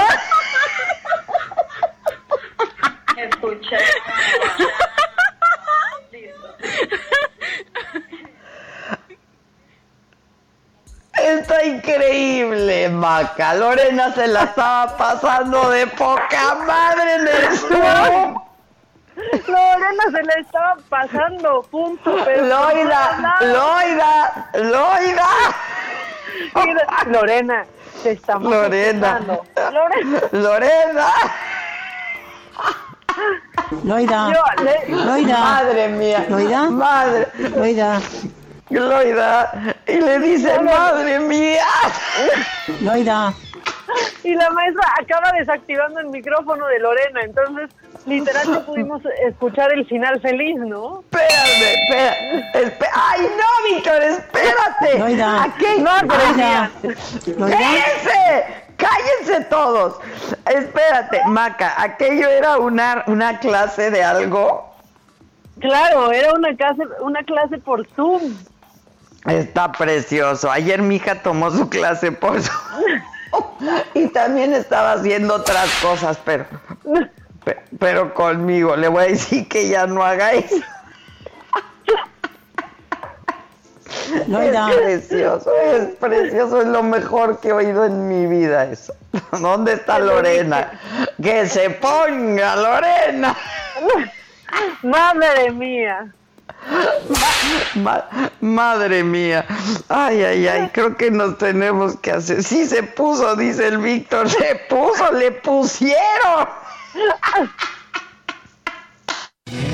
Escucha. 3.19 3.79
Listo. 6.11 6.57
Está 11.41 11.65
increíble, 11.65 12.89
Maca. 12.91 13.55
Lorena 13.55 14.13
se 14.15 14.27
la 14.29 14.45
estaba 14.45 14.97
pasando 14.97 15.71
de 15.71 15.87
poca 15.89 16.55
madre 16.67 17.15
en 17.15 17.29
el 17.29 17.57
Zoom. 17.59 18.35
Lorena 19.47 20.05
se 20.11 20.23
le 20.23 20.41
estaba 20.41 20.77
pasando, 20.89 21.63
punto. 21.71 22.17
Pero 22.25 22.47
Loida, 22.47 23.37
Loida, 23.41 24.49
Loida. 24.55 25.29
Mira, 26.55 26.87
Lorena, 27.07 27.65
te 28.03 28.13
estamos 28.13 28.51
Lorena. 28.51 29.21
Lorena. 29.21 30.21
Lorena. 30.33 31.09
Loida. 33.85 34.33
Yo, 34.33 34.63
le- 34.65 34.89
Loida. 35.05 35.39
Madre 35.39 35.89
mía. 35.89 36.27
Loida. 36.29 36.63
Madre. 36.71 37.29
Loida. 37.57 38.01
Loida. 38.81 39.75
Y 39.87 40.01
le 40.01 40.19
dice, 40.21 40.59
madre 40.61 41.19
mía. 41.21 41.65
Loida. 42.81 43.33
Y 44.25 44.35
la 44.35 44.49
maestra 44.51 44.87
acaba 45.01 45.33
desactivando 45.39 46.01
el 46.01 46.07
micrófono 46.07 46.67
de 46.69 46.79
Lorena, 46.79 47.21
entonces 47.23 47.69
literal 48.07 48.51
no 48.51 48.65
pudimos 48.65 49.03
escuchar 49.27 49.71
el 49.73 49.85
final 49.87 50.19
feliz, 50.21 50.57
¿no? 50.61 51.01
Espérame, 51.11 51.75
espera, 51.75 52.17
espe- 52.55 52.89
¡Ay, 52.95 53.27
no, 53.37 53.75
Víctor! 53.75 54.03
¡Espérate! 54.03 54.99
Loida. 54.99 55.43
Aquí 55.43 55.67
No, 55.81 55.91
pero 56.09 56.27
Loida. 56.31 56.71
Loida. 57.37 57.57
¡Cállense! 57.59 58.47
¡Cállense 58.79 59.45
todos! 59.51 59.97
Espérate, 60.47 61.21
Maca, 61.27 61.75
aquello 61.77 62.29
era 62.29 62.57
una, 62.59 63.05
una 63.09 63.39
clase 63.41 63.91
de 63.91 64.03
algo. 64.03 64.75
Claro, 65.61 66.11
era 66.13 66.33
una 66.33 66.57
clase, 66.57 66.83
una 67.01 67.23
clase 67.25 67.59
por 67.59 67.87
Zoom. 67.95 68.35
Está 69.27 69.71
precioso. 69.73 70.51
Ayer 70.51 70.83
mi 70.83 70.97
hija 70.97 71.23
tomó 71.23 71.51
su 71.51 71.69
clase 71.69 72.13
por 72.13 72.43
su... 72.43 72.51
y 73.95 74.09
también 74.09 74.53
estaba 74.53 74.93
haciendo 74.93 75.35
otras 75.35 75.71
cosas, 75.81 76.19
pero, 76.25 76.45
pe- 77.45 77.61
pero 77.79 78.13
conmigo. 78.15 78.77
Le 78.77 78.89
voy 78.89 79.05
a 79.05 79.07
decir 79.09 79.49
que 79.49 79.69
ya 79.69 79.87
no 79.87 80.03
eso. 80.13 80.57
Loida. 84.27 84.71
Es 84.71 84.77
precioso, 84.77 85.51
es 85.57 85.95
precioso, 85.97 86.61
es 86.61 86.67
lo 86.67 86.83
mejor 86.83 87.41
que 87.41 87.49
he 87.49 87.53
oído 87.53 87.85
en 87.85 88.09
mi 88.09 88.27
vida 88.27 88.65
eso. 88.65 88.95
¿Dónde 89.41 89.75
está 89.75 89.99
Lorena? 89.99 90.73
Que 91.23 91.47
se 91.49 91.71
ponga 91.71 92.57
Lorena. 92.57 93.37
Madre 94.83 95.51
mía. 95.53 96.13
Ma- 97.75 98.09
madre 98.41 99.03
mía. 99.03 99.47
Ay, 99.89 100.23
ay, 100.23 100.47
ay, 100.49 100.71
creo 100.73 100.97
que 100.97 101.11
nos 101.11 101.39
tenemos 101.39 101.97
que 101.97 102.13
hacer. 102.13 102.43
Sí 102.43 102.67
se 102.67 102.83
puso, 102.83 103.35
dice 103.37 103.69
el 103.69 103.79
Víctor. 103.79 104.29
Se 104.29 104.57
puso, 104.69 105.11
le 105.13 105.33
pusieron. 105.33 106.49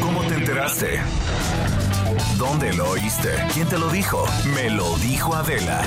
¿Cómo 0.01 0.23
te 0.23 0.35
enteraste? 0.35 1.01
¿Dónde 2.37 2.73
lo 2.75 2.91
oíste? 2.91 3.31
¿Quién 3.53 3.69
te 3.69 3.79
lo 3.79 3.89
dijo? 3.89 4.25
Me 4.55 4.71
lo 4.71 4.97
dijo 4.99 5.35
Adela. 5.35 5.83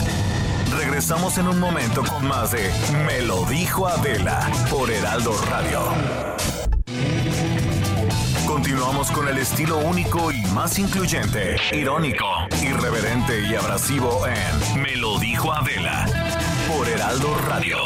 Regresamos 0.77 1.37
en 1.37 1.47
un 1.47 1.59
momento 1.59 2.03
con 2.03 2.27
más 2.27 2.51
de 2.51 2.71
Me 3.05 3.21
lo 3.21 3.43
dijo 3.45 3.87
Adela 3.87 4.49
por 4.69 4.89
Heraldo 4.89 5.33
Radio. 5.49 5.81
Continuamos 8.61 9.09
con 9.09 9.27
el 9.27 9.39
estilo 9.39 9.79
único 9.79 10.31
y 10.31 10.39
más 10.53 10.77
incluyente, 10.77 11.55
irónico, 11.73 12.27
irreverente 12.61 13.41
y 13.49 13.55
abrasivo 13.55 14.21
en 14.27 14.83
Me 14.83 14.95
lo 14.97 15.17
dijo 15.17 15.51
Adela 15.51 16.05
por 16.67 16.87
Heraldo 16.87 17.35
Radio. 17.49 17.77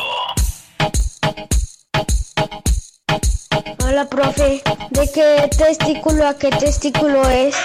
Hola, 3.85 4.09
profe. 4.09 4.61
¿De 4.89 5.09
qué 5.13 5.49
testículo 5.57 6.27
a 6.27 6.37
qué 6.37 6.49
testículo 6.49 7.23
es? 7.29 7.55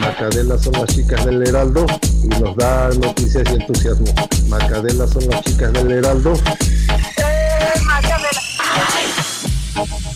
Macadela 0.00 0.58
son 0.58 0.72
las 0.72 0.86
chicas 0.86 1.24
del 1.24 1.46
Heraldo 1.46 1.86
y 2.24 2.28
nos 2.42 2.56
da 2.56 2.88
noticias 3.00 3.48
y 3.48 3.54
entusiasmo. 3.54 4.06
Macadela 4.48 5.06
son 5.06 5.30
las 5.30 5.40
chicas 5.44 5.72
del 5.72 5.92
Heraldo. 5.92 6.34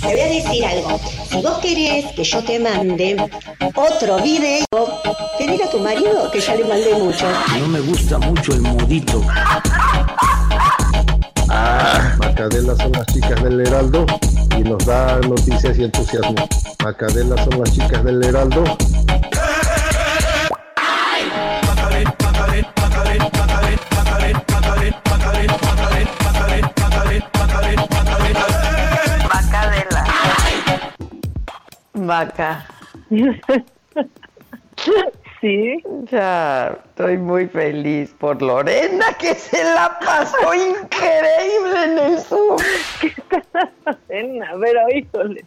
Te 0.09 0.15
voy 0.15 0.23
a 0.23 0.27
decir 0.27 0.65
algo. 0.65 0.99
Si 1.31 1.43
vos 1.43 1.59
querés 1.59 2.07
que 2.17 2.25
yo 2.25 2.43
te 2.43 2.59
mande 2.59 3.15
otro 3.75 4.17
video, 4.23 4.65
pedile 5.39 5.65
a 5.65 5.71
tu 5.71 5.81
marido 5.81 6.31
que 6.31 6.41
ya 6.41 6.55
le 6.55 6.65
mandé 6.65 6.95
mucho. 6.95 7.27
No 7.61 7.69
me 7.69 7.81
gusta 7.81 8.17
mucho 8.17 8.55
el 8.55 8.63
modito. 8.63 9.21
Ah, 11.51 12.17
Macadela 12.19 12.75
son 12.77 12.93
las 12.93 13.07
chicas 13.09 13.43
del 13.43 13.61
Heraldo 13.61 14.07
y 14.57 14.63
nos 14.63 14.87
da 14.87 15.21
noticias 15.21 15.79
y 15.79 15.85
entusiasmo. 15.85 16.37
Macadela 16.83 17.45
son 17.45 17.61
las 17.61 17.71
chicas 17.71 18.03
del 18.03 18.25
Heraldo. 18.25 18.65
Vaca. 32.09 32.67
Sí. 35.41 35.85
Ya, 36.11 36.77
estoy 36.85 37.17
muy 37.17 37.47
feliz 37.47 38.13
por 38.19 38.43
Lorena, 38.43 39.07
que 39.21 39.37
se 39.37 39.63
la 39.63 39.97
pasó 40.05 40.53
increíble 40.55 41.85
en 41.85 41.99
el 41.99 42.19
Zoom. 42.19 42.57
¿Qué 43.01 43.15
estás 43.37 43.69
haciendo? 43.87 44.45
Pero, 44.61 44.81
híjole. 44.93 45.45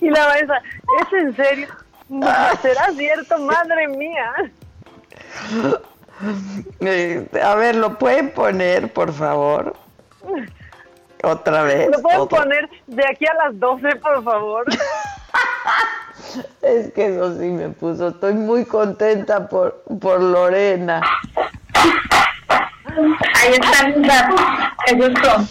Y 0.00 0.10
la 0.10 0.28
maestra, 0.28 0.62
¿es 1.00 1.22
en 1.22 1.36
serio? 1.36 1.68
¿Será 2.60 2.90
cierto? 2.92 3.38
Madre 3.38 3.88
mía. 3.88 4.30
Eh, 6.80 7.26
a 7.42 7.54
ver, 7.54 7.76
¿lo 7.76 7.98
pueden 7.98 8.30
poner, 8.30 8.92
por 8.92 9.10
favor? 9.10 9.74
Otra 11.24 11.62
vez. 11.62 11.88
¿Lo 11.90 12.00
pueden 12.02 12.20
otra- 12.20 12.38
poner 12.42 12.68
de 12.86 13.04
aquí 13.08 13.26
a 13.26 13.34
las 13.34 13.58
12, 13.58 13.96
por 13.96 14.24
favor? 14.24 14.64
Es 16.62 16.92
que 16.92 17.06
eso 17.14 17.38
sí 17.38 17.46
me 17.46 17.68
puso. 17.70 18.08
Estoy 18.08 18.34
muy 18.34 18.64
contenta 18.64 19.48
por, 19.48 19.82
por 20.00 20.20
Lorena. 20.20 21.00
Ahí 22.86 23.52
están 23.52 23.92
los 23.92 24.06
datos. 24.08 24.40
Esos 24.86 25.12
son 25.22 25.48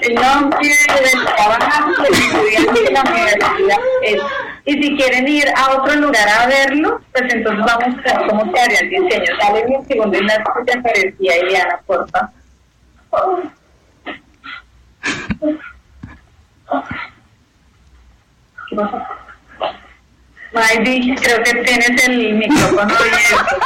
el 0.00 0.14
nombre 0.14 0.68
del 0.68 1.24
trabajante, 1.24 2.02
del 2.02 2.12
estudiante 2.14 2.80
de 2.82 2.90
la 2.92 3.00
universidad. 3.02 3.76
es. 4.02 4.20
Y 4.66 4.82
si 4.82 4.96
quieren 4.96 5.28
ir 5.28 5.44
a 5.56 5.76
otro 5.76 5.94
lugar 5.96 6.26
a 6.28 6.46
verlo, 6.46 7.00
pues 7.12 7.24
entonces 7.34 7.64
vamos 7.66 7.96
a 8.06 8.18
ver 8.18 8.26
cómo 8.28 8.52
se 8.52 8.60
haría 8.60 8.78
el 8.80 8.88
diseño. 8.90 9.36
Dale 9.40 9.64
un 9.76 9.86
segundo 9.86 10.18
en 10.18 10.26
la 10.26 10.36
que 10.42 10.64
te 10.72 10.78
aparecía, 10.78 11.34
Eliana, 11.36 11.80
porfa. 11.86 12.30
¿Qué 18.68 18.76
pasa? 18.76 19.08
Maydi, 20.52 21.14
creo 21.16 21.42
que 21.42 21.54
tienes 21.64 22.08
el 22.08 22.34
micrófono 22.34 22.94
abierto. 22.94 23.56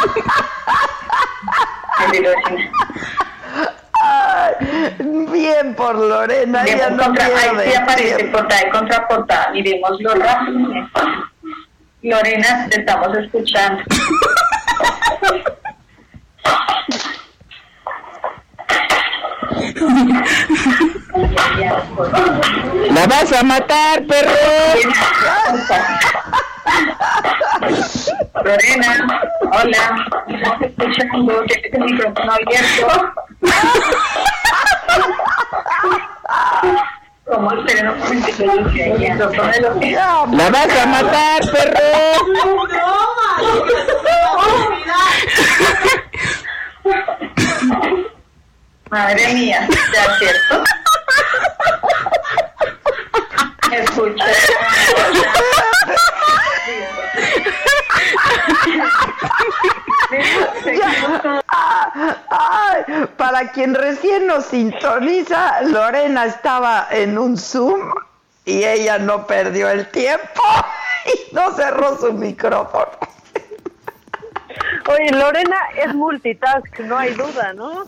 Bien 5.30 5.74
por 5.74 5.96
Lorena, 5.96 6.64
ella 6.64 6.90
Miremos 6.90 6.96
no 6.98 7.04
contra, 7.04 7.26
ahí 7.26 7.70
sí 7.70 7.74
aparece 7.74 8.24
portada 8.26 8.66
y 8.66 8.70
contraportada. 8.70 9.50
Miremoslo 9.50 10.14
rápido. 10.14 10.88
Lorena, 12.02 12.68
te 12.70 12.80
estamos 12.80 13.16
escuchando. 13.18 13.82
¡La 22.90 23.06
vas 23.06 23.32
a 23.32 23.42
matar, 23.42 24.04
perro! 24.06 24.30
Lorena, 28.44 29.06
hola. 29.52 30.06
¿Estás 30.28 30.62
escuchando? 30.62 31.42
¿Tienes 31.46 31.72
el 31.74 31.80
micrófono 31.80 32.32
abierto? 32.32 33.12
Momentito, 37.38 38.44
yo 38.44 38.70
sé, 38.70 38.94
ya. 38.98 39.14
Micrófono 39.14 39.50
de 39.52 39.60
lo 39.60 39.80
que- 39.80 39.90
¡La 39.92 40.50
vas 40.50 40.76
a 40.82 40.86
matar, 40.86 41.40
Madre 48.90 49.34
mía, 49.34 49.68
¿ya 49.92 50.04
es 50.04 50.18
cierto? 50.18 50.64
Escucha. 53.72 54.24
Ah, 61.50 62.16
ay, 62.30 63.06
para 63.16 63.52
quien 63.52 63.74
recién 63.74 64.26
nos 64.26 64.46
sintoniza, 64.46 65.62
Lorena 65.62 66.24
estaba 66.24 66.88
en 66.90 67.18
un 67.18 67.36
Zoom 67.36 67.92
y 68.44 68.64
ella 68.64 68.98
no 68.98 69.26
perdió 69.26 69.68
el 69.68 69.86
tiempo 69.90 70.42
y 71.06 71.34
no 71.34 71.52
cerró 71.54 71.98
su 71.98 72.12
micrófono. 72.12 72.88
Oye, 74.88 75.10
Lorena 75.10 75.58
es 75.76 75.94
multitask, 75.94 76.78
no 76.80 76.96
hay 76.96 77.12
duda, 77.12 77.52
¿no? 77.52 77.84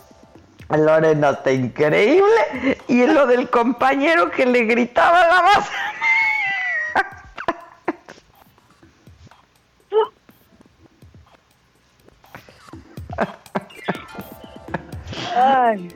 Lorena 0.77 1.31
está 1.31 1.51
increíble 1.51 2.77
y 2.87 3.05
lo 3.05 3.27
del 3.27 3.49
compañero 3.49 4.31
que 4.31 4.45
le 4.45 4.63
gritaba 4.65 5.27
la 5.27 5.41
vas 5.41 5.69
Ay. 15.35 15.93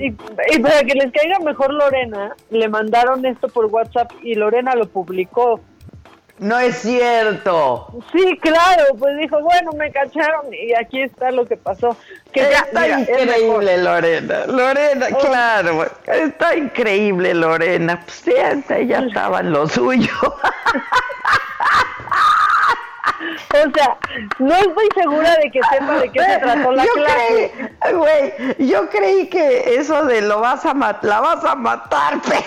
Y, 0.00 0.06
y 0.06 0.58
para 0.60 0.80
que 0.82 0.94
les 0.94 1.12
caiga 1.12 1.38
mejor 1.40 1.72
Lorena, 1.72 2.34
le 2.50 2.68
mandaron 2.68 3.24
esto 3.26 3.48
por 3.48 3.66
WhatsApp 3.66 4.10
y 4.22 4.34
Lorena 4.34 4.74
lo 4.74 4.88
publicó. 4.88 5.60
No 6.38 6.58
es 6.58 6.76
cierto. 6.78 7.88
Sí, 8.12 8.38
claro, 8.40 8.84
pues 8.98 9.16
dijo, 9.18 9.40
bueno, 9.40 9.72
me 9.72 9.90
cacharon 9.90 10.46
y 10.54 10.72
aquí 10.74 11.02
está 11.02 11.30
lo 11.32 11.44
que 11.46 11.56
pasó. 11.56 11.96
Que 12.32 12.42
ya, 12.42 12.58
Está 12.60 12.80
mira, 12.82 13.00
es 13.00 13.08
increíble. 13.08 13.78
Lorena. 13.78 14.46
Lorena, 14.46 15.06
Oh. 15.12 15.18
claro. 15.18 15.86
Está 16.06 16.54
increíble, 16.56 17.34
Lorena. 17.34 18.00
Pues 18.04 18.24
ya, 18.24 18.76
ella 18.76 19.00
estaba 19.00 19.40
en 19.40 19.52
lo 19.52 19.66
suyo. 19.68 20.12
O 23.50 23.70
sea, 23.74 23.96
no 24.38 24.54
estoy 24.54 24.88
segura 24.94 25.34
de 25.42 25.50
que 25.50 25.60
sepa 25.72 25.98
de 25.98 26.08
qué 26.12 26.20
se 26.22 26.38
trató 26.38 26.70
la 26.72 26.84
yo 26.84 26.92
clase. 26.92 27.52
Creí, 27.80 27.94
güey, 27.94 28.68
yo 28.68 28.88
creí 28.90 29.28
que 29.28 29.74
eso 29.74 30.04
de 30.04 30.20
lo 30.22 30.40
vas 30.40 30.64
a 30.64 30.72
matar, 30.74 31.04
la 31.04 31.20
vas 31.20 31.44
a 31.44 31.54
matar, 31.56 32.20
pe- 32.28 32.44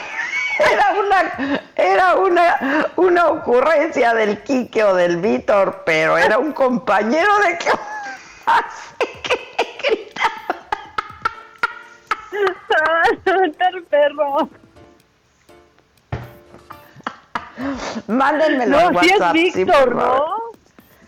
era 0.71 0.93
una, 0.99 1.59
era 1.75 2.15
una, 2.15 2.87
una 2.95 3.27
ocurrencia 3.29 4.13
del 4.13 4.41
Quique 4.43 4.83
o 4.83 4.93
del 4.95 5.17
Víctor, 5.17 5.83
pero 5.85 6.17
era 6.17 6.37
un 6.37 6.51
compañero 6.51 7.31
de 7.39 7.57
que 7.57 7.69
el 13.73 13.83
perro. 13.83 14.49
Mándenmelo 18.07 18.79
No, 18.79 18.87
al 18.87 18.99
sí 18.99 19.05
es 19.11 19.19
WhatsApp, 19.19 19.33
Víctor, 19.33 19.95
¿no? 19.95 20.25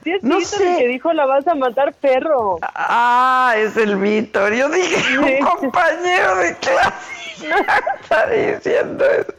Sí 0.03 0.11
es 0.11 0.23
No 0.23 0.37
Víctor 0.37 0.59
sé. 0.59 0.71
el 0.71 0.77
que 0.79 0.87
dijo 0.87 1.13
la 1.13 1.25
vas 1.25 1.47
a 1.47 1.55
matar 1.55 1.93
perro. 1.93 2.59
Ah, 2.61 3.53
es 3.57 3.75
el 3.77 3.95
Víctor. 3.95 4.53
Yo 4.53 4.69
dije, 4.69 5.17
un 5.19 5.45
compañero 5.45 6.35
de 6.37 6.55
clase. 6.57 6.91
Está 8.01 8.27
diciendo 8.27 9.05
eso. 9.05 9.33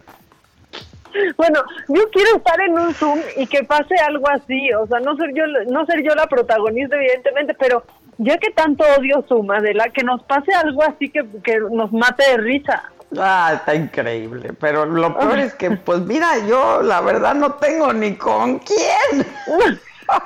Bueno, 1.37 1.61
yo 1.89 2.11
quiero 2.11 2.37
estar 2.37 2.61
en 2.61 2.79
un 2.79 2.95
Zoom 2.95 3.21
y 3.37 3.47
que 3.47 3.65
pase 3.65 3.95
algo 3.97 4.29
así, 4.29 4.73
o 4.73 4.87
sea, 4.87 5.01
no 5.01 5.17
ser 5.17 5.31
yo, 5.35 5.45
no 5.71 5.87
ser 5.87 6.03
yo 6.03 6.15
la 6.15 6.27
protagonista, 6.27 6.97
evidentemente, 6.97 7.55
pero 7.55 7.85
ya 8.19 8.39
que 8.39 8.51
tanto 8.51 8.85
odio 8.99 9.25
Zoom, 9.29 9.51
Adela, 9.51 9.89
que 9.91 10.03
nos 10.03 10.23
pase 10.25 10.53
algo 10.53 10.83
así 10.83 11.11
que, 11.11 11.25
que 11.43 11.59
nos 11.71 11.93
mate 11.93 12.25
de 12.31 12.37
risa. 12.39 12.83
Ah, 13.19 13.53
está 13.55 13.75
increíble. 13.75 14.53
Pero 14.59 14.87
lo 14.87 15.17
peor 15.17 15.39
es 15.39 15.55
que, 15.55 15.71
pues 15.71 16.01
mira, 16.01 16.39
yo 16.49 16.83
la 16.83 17.01
verdad 17.01 17.35
no 17.35 17.55
tengo 17.55 17.93
ni 17.93 18.17
con 18.17 18.59
quién. 18.59 19.27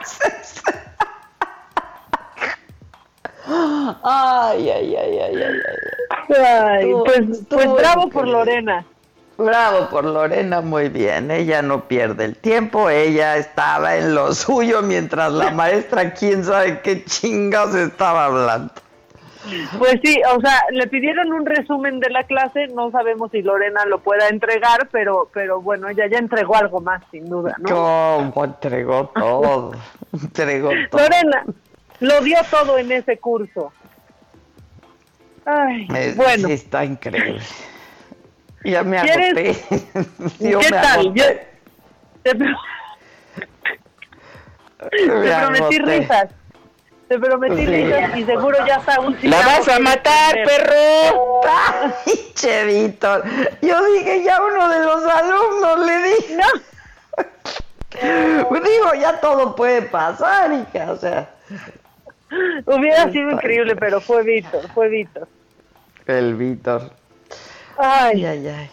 Ay, 3.51 4.68
ay, 4.70 4.97
ay, 4.97 5.18
ay, 5.18 5.43
ay, 5.43 5.43
ay. 5.43 6.36
Ay, 6.45 6.93
pues, 7.05 7.45
pues 7.49 7.72
bravo 7.72 8.11
por. 8.11 8.28
Lorena. 8.28 8.84
Bravo 9.39 9.89
por 9.89 10.05
Lorena, 10.05 10.61
muy 10.61 10.89
bien. 10.89 11.30
Ella 11.30 11.62
no 11.62 11.86
pierde 11.86 12.24
el 12.24 12.36
tiempo, 12.36 12.91
ella 12.91 13.36
estaba 13.36 13.97
en 13.97 14.12
lo 14.12 14.34
suyo 14.34 14.82
mientras 14.82 15.32
la 15.32 15.53
maestra, 15.53 16.12
quién 16.12 16.45
sabe 16.45 16.80
qué 16.80 17.05
chingados 17.05 17.76
estaba 17.76 18.24
hablando. 18.24 18.72
Pues 19.78 20.01
sí, 20.03 20.20
o 20.36 20.41
sea, 20.41 20.61
le 20.72 20.89
pidieron 20.89 21.32
un 21.32 21.47
resumen 21.47 22.01
de 22.01 22.11
la 22.11 22.24
clase, 22.24 22.66
no 22.74 22.91
sabemos 22.91 23.30
si 23.30 23.41
Lorena 23.41 23.84
lo 23.86 24.01
pueda 24.01 24.28
entregar, 24.28 24.89
pero, 24.91 25.30
pero 25.32 25.62
bueno, 25.62 25.89
ella 25.89 26.09
ya 26.11 26.18
entregó 26.18 26.57
algo 26.57 26.80
más, 26.80 27.01
sin 27.12 27.24
duda, 27.26 27.55
¿no? 27.59 27.68
¿Cómo 27.68 28.45
entregó 28.45 29.07
todo? 29.14 29.72
Entregó 30.12 30.70
todo. 30.91 31.01
Lorena 31.01 31.45
lo 32.01 32.20
dio 32.22 32.39
todo 32.51 32.76
en 32.76 32.91
ese 32.91 33.18
curso. 33.18 33.72
Ay, 35.45 35.86
bueno, 36.16 36.49
Sí, 36.49 36.55
está 36.55 36.84
increíble. 36.84 37.41
Ya 38.64 38.82
me 38.82 39.00
¿Quieres- 39.00 39.66
agoté. 39.70 39.88
Yo 40.50 40.59
¿qué 40.61 40.66
me 40.70 40.80
tal? 40.80 41.00
agoté. 41.00 41.20
Yo- 41.20 41.24
te, 42.22 42.34
pro- 42.34 42.56
te 44.90 45.06
Me 45.06 45.34
prometí 45.36 45.78
risas. 45.78 46.30
Te 47.09 47.18
prometí 47.18 47.56
Sí. 47.64 47.66
risas 47.66 48.16
y 48.18 48.24
seguro 48.24 48.59
ya 48.66 48.76
está 48.76 49.00
un 49.00 49.16
¡La 49.22 49.38
vas 49.46 49.66
a 49.68 49.78
matar, 49.78 50.36
perro! 50.44 51.40
¡Ay! 51.48 52.34
Yo 53.62 53.84
dije, 53.86 54.22
ya 54.24 54.38
uno 54.42 54.68
de 54.68 54.78
los 54.84 55.04
alumnos 55.04 55.86
le 55.86 55.98
dije. 56.02 56.36
Digo, 58.00 58.94
ya 59.00 59.18
todo 59.20 59.56
puede 59.56 59.82
pasar, 59.82 60.52
hija, 60.52 60.92
o 60.92 60.96
sea. 60.96 61.30
Hubiera 62.66 63.11
sido 63.11 63.30
increíble, 63.30 63.74
pero 63.74 64.00
fue 64.00 64.22
Víctor, 64.22 64.68
fue 64.74 64.88
Víctor. 64.88 65.26
El 66.06 66.34
Víctor. 66.36 66.90
Ay, 67.79 68.24
ay, 68.24 68.49
ay. 68.49 68.70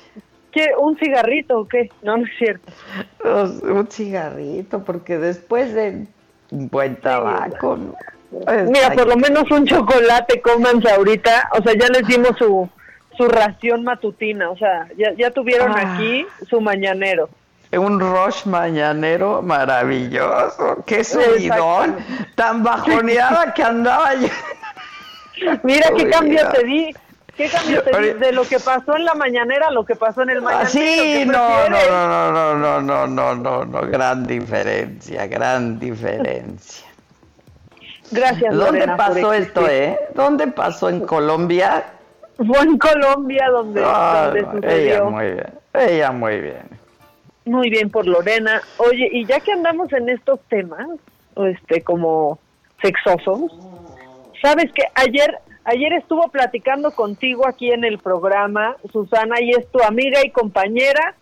¿Qué, 0.51 0.70
¿Un 0.80 0.97
cigarrito 0.97 1.60
o 1.60 1.68
qué? 1.68 1.89
No, 2.01 2.18
no 2.18 2.26
es 2.26 2.32
cierto. 2.38 2.72
Pues, 3.22 3.62
un 3.64 3.88
cigarrito, 3.91 4.84
porque 4.84 5.18
después 5.18 5.74
de 5.74 6.08
buen 6.49 6.95
tabaco, 6.97 7.76
¿no? 7.78 7.93
Pues, 8.32 8.70
Mira, 8.70 8.91
por 8.91 9.08
lo 9.08 9.18
menos 9.18 9.49
un 9.51 9.66
chocolate 9.66 10.41
cómanse 10.41 10.89
ahorita. 10.89 11.49
O 11.60 11.62
sea, 11.64 11.74
ya 11.74 11.88
les 11.89 12.08
dimos 12.08 12.38
su, 12.38 12.70
su 13.18 13.28
ración 13.28 13.84
matutina. 13.84 14.49
O 14.49 14.58
sea, 14.58 14.88
ya, 14.97 15.14
ya 15.18 15.32
tuvieron 15.32 15.72
Ah. 15.76 15.95
aquí 15.95 16.26
su 16.49 16.62
mañanero. 16.62 17.30
Un 17.78 17.99
rush 17.99 18.45
mañanero 18.45 19.41
maravilloso. 19.41 20.84
Qué 20.86 21.03
subidón. 21.03 21.97
Tan 22.36 22.64
bajoneada 22.64 23.53
que 23.53 23.64
andaba 23.64 24.14
yo. 24.16 24.28
Mira 25.64 25.89
qué 25.97 26.10
cambio 26.10 26.49
te 26.51 26.64
di. 26.64 26.95
¿Qué 27.38 27.49
cambio 27.49 27.81
de 27.81 28.31
lo 28.31 28.43
que 28.45 28.59
pasó 28.59 28.95
en 28.95 29.03
la 29.03 29.13
mañanera 29.13 29.67
a 29.67 29.71
lo 29.71 29.86
que 29.86 29.95
pasó 29.95 30.21
en 30.21 30.29
el 30.29 30.41
mañanero? 30.41 30.67
Ah, 30.67 30.69
sí, 30.69 30.79
¿Qué 30.79 31.25
no, 31.25 31.69
no, 31.69 31.79
no, 31.89 32.29
no, 32.31 32.79
no, 32.81 32.81
no, 32.81 33.07
no, 33.07 33.36
no, 33.36 33.65
no, 33.65 33.81
gran 33.89 34.25
diferencia, 34.25 35.27
gran 35.27 35.77
diferencia. 35.79 36.86
Gracias, 38.11 38.55
¿Dónde 38.55 38.79
Lorena, 38.79 38.97
pasó 38.97 39.33
esto, 39.33 39.67
eh? 39.67 39.99
¿Dónde 40.13 40.47
pasó 40.47 40.89
en 40.89 41.01
Colombia? 41.01 41.86
Fue 42.38 42.59
en 42.59 42.77
Colombia 42.77 43.47
donde, 43.49 43.81
Ah, 43.83 44.31
donde 44.33 44.41
sucedió. 44.67 44.93
ella 44.95 45.03
muy 45.03 45.25
bien, 45.31 45.49
ella 45.73 46.11
muy 46.11 46.39
bien. 46.41 46.69
Muy 47.45 47.69
bien 47.69 47.89
por 47.89 48.07
Lorena. 48.07 48.61
Oye, 48.77 49.09
y 49.11 49.25
ya 49.25 49.39
que 49.39 49.51
andamos 49.51 49.91
en 49.93 50.09
estos 50.09 50.39
temas, 50.49 50.88
este, 51.36 51.81
como 51.81 52.39
sexosos, 52.81 53.51
sabes 54.41 54.71
que 54.73 54.83
ayer, 54.95 55.38
ayer 55.66 55.93
estuvo 55.93 56.28
platicando 56.30 56.91
contigo 56.91 57.47
aquí 57.47 57.72
en 57.72 57.84
el 57.84 57.97
programa, 57.97 58.76
Susana, 58.91 59.41
y 59.41 59.51
es 59.51 59.70
tu 59.72 59.82
amiga 59.84 60.24
y 60.24 60.32
compañera, 60.32 61.16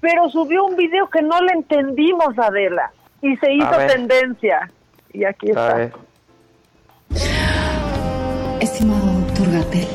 pero 0.00 0.28
subió 0.28 0.64
un 0.64 0.76
video 0.76 1.08
que 1.08 1.22
no 1.22 1.40
le 1.40 1.52
entendimos, 1.52 2.38
Adela, 2.38 2.92
y 3.20 3.36
se 3.36 3.52
hizo 3.52 3.76
tendencia. 3.88 4.70
Y 5.12 5.24
aquí 5.24 5.48
A 5.48 5.50
está. 5.50 5.74
ver. 5.74 5.92
Estimado 8.60 9.06
doctor 9.20 9.52
Gatel, 9.52 9.88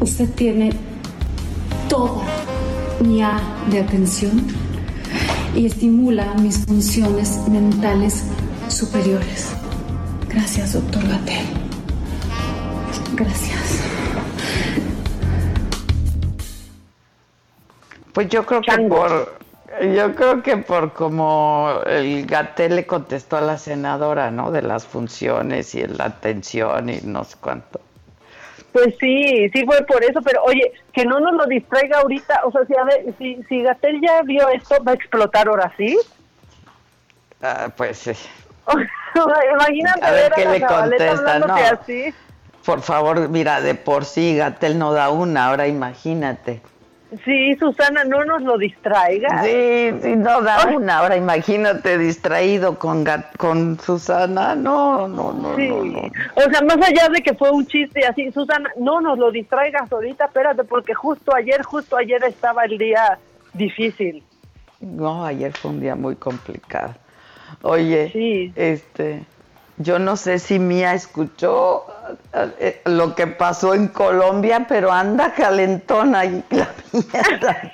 usted 0.00 0.28
tiene 0.34 0.70
toda 1.88 2.24
mi 3.00 3.22
A 3.22 3.40
de 3.70 3.80
atención 3.80 4.46
y 5.54 5.66
estimula 5.66 6.34
mis 6.34 6.64
funciones 6.64 7.48
mentales 7.48 8.24
superiores. 8.68 9.52
Gracias, 10.28 10.74
doctor 10.74 11.02
Gatel. 11.08 11.69
Gracias. 13.14 13.84
Pues 18.12 18.28
yo 18.28 18.44
creo 18.44 18.60
que 18.60 18.76
por, 18.88 19.38
yo 19.94 20.14
creo 20.14 20.42
que 20.42 20.56
por 20.56 20.92
como 20.92 21.80
el 21.86 22.26
Gatel 22.26 22.76
le 22.76 22.86
contestó 22.86 23.36
a 23.36 23.40
la 23.40 23.56
senadora, 23.56 24.30
¿no? 24.30 24.50
De 24.50 24.62
las 24.62 24.84
funciones 24.86 25.74
y 25.74 25.86
la 25.86 26.06
atención 26.06 26.88
y 26.90 27.00
no 27.02 27.24
sé 27.24 27.36
cuánto. 27.40 27.80
Pues 28.72 28.94
sí, 29.00 29.48
sí 29.52 29.64
fue 29.64 29.84
por 29.84 30.02
eso, 30.04 30.20
pero 30.22 30.42
oye, 30.44 30.72
que 30.92 31.04
no 31.04 31.18
nos 31.18 31.32
lo 31.34 31.46
distraiga 31.46 32.00
ahorita, 32.00 32.42
o 32.44 32.52
sea, 32.52 32.64
si, 32.66 32.76
a 32.76 32.84
ver, 32.84 33.14
si, 33.18 33.42
si 33.48 33.62
Gatel 33.62 34.00
ya 34.00 34.22
vio 34.22 34.48
esto, 34.48 34.76
¿va 34.86 34.92
a 34.92 34.94
explotar 34.94 35.48
ahora 35.48 35.72
sí? 35.76 35.98
Ah, 37.42 37.68
pues 37.76 37.98
sí. 37.98 38.12
Imagínate 39.54 40.04
A 40.04 40.10
ver 40.12 40.22
ver 40.22 40.32
qué 40.34 40.44
la 40.44 40.52
le 40.52 40.60
contesta, 40.60 41.10
hablándote 41.10 41.60
no. 41.62 41.80
así. 41.80 42.14
Por 42.64 42.82
favor, 42.82 43.28
mira, 43.28 43.60
de 43.60 43.74
por 43.74 44.04
sí 44.04 44.36
Gatel 44.36 44.78
no 44.78 44.92
da 44.92 45.10
una, 45.10 45.46
ahora 45.48 45.66
imagínate. 45.66 46.60
Sí, 47.24 47.56
Susana, 47.58 48.04
no 48.04 48.24
nos 48.24 48.42
lo 48.42 48.56
distraiga. 48.56 49.42
Sí, 49.42 49.90
sí, 50.00 50.14
no 50.14 50.42
da 50.42 50.68
una, 50.76 50.98
ahora 50.98 51.16
imagínate 51.16 51.98
distraído 51.98 52.78
con 52.78 53.04
Gat- 53.04 53.36
con 53.36 53.80
Susana, 53.80 54.54
no, 54.54 55.08
no, 55.08 55.32
no, 55.32 55.56
Sí. 55.56 55.68
no, 55.68 55.84
no. 55.84 55.98
O 56.36 56.42
sea, 56.50 56.60
más 56.62 56.76
allá 56.88 57.08
de 57.12 57.20
que 57.20 57.34
fue 57.34 57.50
un 57.50 57.66
chiste 57.66 58.06
así, 58.06 58.30
Susana, 58.30 58.70
no 58.76 59.00
nos 59.00 59.18
lo 59.18 59.32
distraigas 59.32 59.90
ahorita, 59.90 60.26
espérate, 60.26 60.62
porque 60.62 60.94
justo 60.94 61.34
ayer, 61.34 61.62
justo 61.64 61.96
ayer 61.96 62.22
estaba 62.22 62.64
el 62.64 62.78
día 62.78 63.18
difícil. 63.54 64.22
No, 64.78 65.24
ayer 65.24 65.52
fue 65.52 65.72
un 65.72 65.80
día 65.80 65.96
muy 65.96 66.14
complicado. 66.14 66.94
Oye, 67.62 68.52
este, 68.54 69.24
yo 69.78 69.98
no 69.98 70.14
sé 70.16 70.38
si 70.38 70.60
Mía 70.60 70.94
escuchó 70.94 71.86
lo 72.84 73.14
que 73.14 73.26
pasó 73.26 73.74
en 73.74 73.88
Colombia, 73.88 74.66
pero 74.68 74.92
anda 74.92 75.32
calentona 75.32 76.24
y 76.24 76.44
la 76.50 76.68
Mía 76.92 77.22
también. 77.40 77.72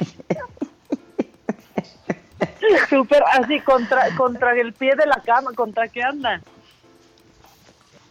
Súper 2.90 3.22
así, 3.32 3.60
contra, 3.60 4.14
contra 4.16 4.52
el 4.54 4.72
pie 4.72 4.94
de 4.96 5.06
la 5.06 5.20
cama, 5.24 5.52
¿contra 5.54 5.88
qué 5.88 6.02
anda? 6.02 6.40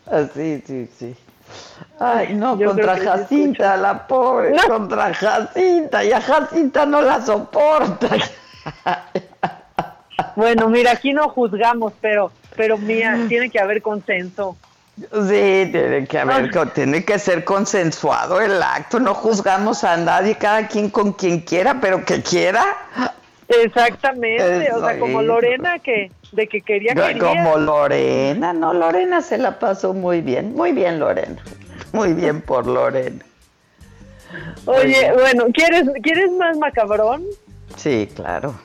Así, 0.09 0.61
Ah, 0.61 0.63
sí, 0.65 0.89
sí. 0.97 1.15
Ay, 1.99 2.33
no, 2.33 2.57
Yo 2.57 2.69
contra 2.69 2.97
Jacinta, 2.97 3.77
la 3.77 4.07
pobre, 4.07 4.51
No. 4.51 4.63
contra 4.67 5.13
Jacinta, 5.13 6.03
y 6.03 6.11
a 6.11 6.21
Jacinta 6.21 6.85
no 6.85 7.01
la 7.01 7.21
soporta. 7.21 8.07
Bueno, 10.35 10.69
mira, 10.69 10.91
aquí 10.91 11.13
no 11.13 11.29
juzgamos, 11.29 11.93
pero, 12.01 12.31
pero 12.55 12.77
mía, 12.77 13.25
tiene 13.27 13.49
que 13.49 13.59
haber 13.59 13.81
consenso. 13.81 14.57
Sí, 14.97 15.69
tiene 15.71 16.07
que 16.07 16.19
haber, 16.19 16.71
tiene 16.73 17.03
que 17.03 17.19
ser 17.19 17.43
consensuado 17.43 18.39
el 18.39 18.63
acto, 18.63 18.97
no 18.99 19.13
juzgamos 19.13 19.83
a 19.83 19.97
nadie, 19.97 20.35
cada 20.35 20.67
quien 20.69 20.89
con 20.89 21.11
quien 21.11 21.41
quiera, 21.41 21.81
pero 21.81 22.05
que 22.05 22.21
quiera. 22.21 22.63
Exactamente, 23.47 24.71
o 24.71 24.79
sea, 24.79 24.97
como. 24.97 25.21
Lorena 25.21 25.79
que 25.79 26.11
de 26.31 26.47
que 26.47 26.61
quería 26.61 26.93
quería. 26.95 27.19
Como 27.19 27.57
Lorena, 27.57 28.53
no, 28.53 28.73
Lorena 28.73 29.21
se 29.21 29.37
la 29.37 29.59
pasó 29.59 29.93
muy 29.93 30.21
bien, 30.21 30.53
muy 30.55 30.71
bien 30.71 30.97
Lorena, 30.99 31.41
muy 31.91 32.13
bien 32.13 32.41
por 32.41 32.65
Lorena. 32.65 33.23
Oye, 34.65 35.11
bueno, 35.13 35.45
¿quieres 35.53 35.87
quieres 36.01 36.31
más 36.31 36.57
macabrón? 36.57 37.25
Sí, 37.75 38.09
claro, 38.15 38.55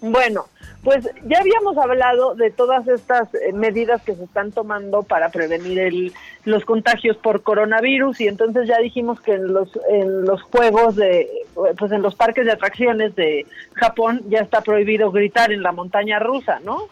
Bueno, 0.00 0.48
pues 0.84 1.08
ya 1.24 1.38
habíamos 1.40 1.78
hablado 1.78 2.34
de 2.34 2.50
todas 2.50 2.86
estas 2.86 3.34
eh, 3.34 3.52
medidas 3.54 4.02
que 4.02 4.14
se 4.14 4.24
están 4.24 4.52
tomando 4.52 5.02
para 5.02 5.30
prevenir 5.30 5.78
el, 5.78 6.12
los 6.44 6.64
contagios 6.66 7.16
por 7.16 7.42
coronavirus 7.42 8.20
y 8.20 8.28
entonces 8.28 8.68
ya 8.68 8.78
dijimos 8.78 9.18
que 9.22 9.32
en 9.32 9.54
los 9.54 9.70
en 9.88 10.26
los 10.26 10.42
juegos 10.42 10.94
de 10.96 11.26
pues 11.78 11.90
en 11.90 12.02
los 12.02 12.14
parques 12.14 12.44
de 12.44 12.52
atracciones 12.52 13.16
de 13.16 13.46
Japón 13.72 14.22
ya 14.28 14.40
está 14.40 14.60
prohibido 14.60 15.10
gritar 15.10 15.52
en 15.52 15.62
la 15.62 15.72
montaña 15.72 16.18
rusa, 16.18 16.60
¿no? 16.60 16.88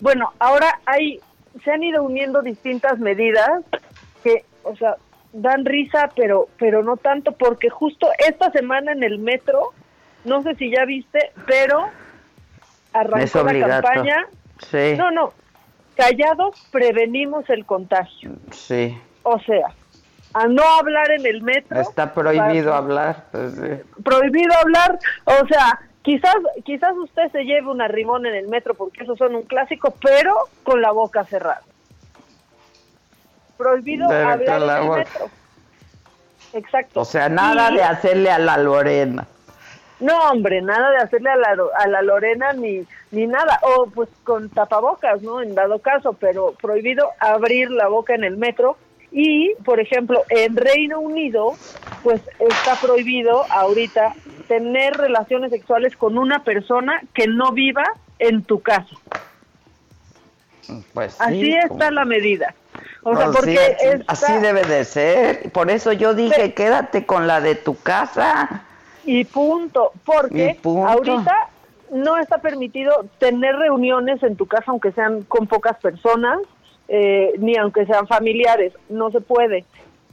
Bueno, 0.00 0.32
ahora 0.38 0.80
hay 0.86 1.20
se 1.62 1.70
han 1.70 1.82
ido 1.82 2.02
uniendo 2.02 2.40
distintas 2.40 2.98
medidas 2.98 3.62
que, 4.22 4.44
o 4.62 4.74
sea, 4.76 4.96
dan 5.34 5.66
risa, 5.66 6.10
pero 6.16 6.48
pero 6.58 6.82
no 6.82 6.96
tanto 6.96 7.32
porque 7.32 7.68
justo 7.68 8.08
esta 8.26 8.50
semana 8.50 8.92
en 8.92 9.02
el 9.02 9.18
metro, 9.18 9.72
no 10.24 10.42
sé 10.42 10.54
si 10.54 10.70
ya 10.70 10.86
viste, 10.86 11.32
pero 11.46 11.90
arrancó 12.94 13.44
la 13.44 13.68
campaña. 13.82 14.26
Sí. 14.70 14.94
No, 14.96 15.10
no. 15.10 15.32
Callados 15.96 16.66
prevenimos 16.70 17.48
el 17.50 17.66
contagio. 17.66 18.32
Sí. 18.50 18.98
O 19.22 19.38
sea, 19.40 19.66
a 20.32 20.46
no 20.46 20.62
hablar 20.78 21.10
en 21.12 21.26
el 21.26 21.42
metro. 21.42 21.80
Está 21.80 22.12
prohibido 22.12 22.66
para- 22.70 22.78
hablar. 22.78 23.24
pues, 23.30 23.54
sí. 23.54 24.00
prohibido 24.02 24.52
hablar, 24.58 24.98
o 25.24 25.46
sea, 25.46 25.80
quizás 26.02 26.34
quizás 26.64 26.92
usted 26.96 27.30
se 27.30 27.44
lleve 27.44 27.68
una 27.68 27.86
rimón 27.88 28.26
en 28.26 28.34
el 28.34 28.48
metro 28.48 28.74
porque 28.74 29.04
esos 29.04 29.16
son 29.18 29.34
un 29.36 29.42
clásico, 29.42 29.94
pero 30.02 30.34
con 30.64 30.80
la 30.82 30.90
boca 30.90 31.24
cerrada. 31.24 31.62
Prohibido 33.56 34.06
hablar 34.10 34.42
en 34.42 34.52
el 34.52 34.90
metro. 34.90 35.30
Exacto. 36.52 37.00
O 37.00 37.04
sea, 37.04 37.28
nada 37.28 37.70
Y- 37.70 37.76
de 37.76 37.82
hacerle 37.84 38.30
a 38.30 38.38
la 38.38 38.56
Lorena. 38.56 39.26
No, 40.00 40.30
hombre, 40.30 40.60
nada 40.60 40.90
de 40.90 40.96
hacerle 40.98 41.30
a 41.30 41.36
la, 41.36 41.56
a 41.78 41.86
la 41.88 42.02
Lorena 42.02 42.52
ni, 42.52 42.84
ni 43.12 43.26
nada. 43.26 43.60
O 43.62 43.86
pues 43.86 44.08
con 44.24 44.50
tapabocas, 44.50 45.22
¿no? 45.22 45.40
En 45.40 45.54
dado 45.54 45.78
caso, 45.78 46.14
pero 46.14 46.52
prohibido 46.60 47.10
abrir 47.20 47.70
la 47.70 47.88
boca 47.88 48.14
en 48.14 48.24
el 48.24 48.36
metro. 48.36 48.76
Y, 49.12 49.54
por 49.64 49.78
ejemplo, 49.78 50.24
en 50.28 50.56
Reino 50.56 50.98
Unido, 50.98 51.54
pues 52.02 52.20
está 52.40 52.74
prohibido 52.84 53.44
ahorita 53.50 54.12
tener 54.48 54.94
relaciones 54.96 55.52
sexuales 55.52 55.96
con 55.96 56.18
una 56.18 56.42
persona 56.42 57.00
que 57.14 57.28
no 57.28 57.52
viva 57.52 57.84
en 58.18 58.42
tu 58.42 58.60
casa. 58.60 58.96
Pues 60.92 61.12
sí, 61.14 61.18
Así 61.20 61.50
como- 61.68 61.74
está 61.74 61.90
la 61.92 62.04
medida. 62.04 62.54
O 63.02 63.14
sea, 63.14 63.26
porque 63.26 63.52
sí, 63.52 63.58
así, 63.58 63.86
está- 64.00 64.12
así 64.12 64.32
debe 64.38 64.64
de 64.64 64.84
ser. 64.84 65.52
Por 65.52 65.70
eso 65.70 65.92
yo 65.92 66.14
dije, 66.14 66.54
quédate 66.54 67.06
con 67.06 67.26
la 67.26 67.40
de 67.40 67.54
tu 67.54 67.78
casa. 67.80 68.64
Y 69.06 69.24
punto, 69.24 69.92
porque 70.04 70.56
Y 70.58 70.62
punto. 70.62 70.86
ahorita 70.88 71.48
no 71.92 72.16
está 72.18 72.38
permitido 72.38 73.04
tener 73.18 73.54
reuniones 73.56 74.22
en 74.22 74.36
tu 74.36 74.46
casa 74.46 74.64
aunque 74.68 74.92
sean 74.92 75.22
con 75.22 75.46
pocas 75.46 75.78
personas, 75.78 76.38
eh, 76.88 77.32
ni 77.38 77.56
aunque 77.56 77.86
sean 77.86 78.06
familiares, 78.06 78.72
no 78.88 79.10
se 79.10 79.20
puede. 79.20 79.64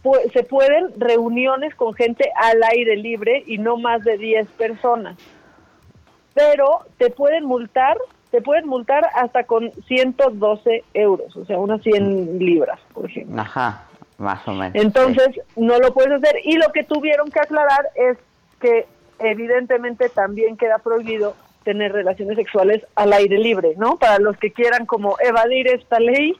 Pu- 0.03 0.31
se 0.33 0.43
pueden 0.43 0.87
reuniones 0.99 1.75
con 1.75 1.93
gente 1.93 2.29
al 2.35 2.61
aire 2.71 2.97
libre 2.97 3.43
y 3.47 3.57
no 3.57 3.77
más 3.77 4.03
de 4.03 4.17
10 4.17 4.47
personas. 4.51 5.15
Pero 6.33 6.79
te 6.97 7.09
pueden 7.09 7.45
multar, 7.45 7.97
te 8.31 8.41
pueden 8.41 8.67
multar 8.67 9.05
hasta 9.15 9.43
con 9.43 9.71
112 9.87 10.83
euros, 10.93 11.35
o 11.35 11.45
sea, 11.45 11.57
unas 11.59 11.81
100 11.81 12.39
libras, 12.39 12.79
por 12.93 13.05
ejemplo. 13.05 13.41
Ajá, 13.41 13.83
más 14.17 14.47
o 14.47 14.53
menos. 14.53 14.75
Entonces, 14.75 15.27
no 15.57 15.77
lo 15.79 15.93
puedes 15.93 16.13
hacer. 16.13 16.35
Y 16.45 16.55
lo 16.57 16.71
que 16.71 16.83
tuvieron 16.83 17.29
que 17.29 17.39
aclarar 17.41 17.89
es 17.95 18.17
que 18.61 18.87
evidentemente 19.19 20.09
también 20.09 20.57
queda 20.57 20.79
prohibido 20.79 21.35
tener 21.63 21.91
relaciones 21.91 22.37
sexuales 22.37 22.83
al 22.95 23.13
aire 23.13 23.37
libre, 23.37 23.73
¿no? 23.77 23.97
Para 23.97 24.19
los 24.19 24.37
que 24.37 24.51
quieran 24.51 24.85
como 24.85 25.17
evadir 25.19 25.67
esta 25.67 25.99
ley, 25.99 26.35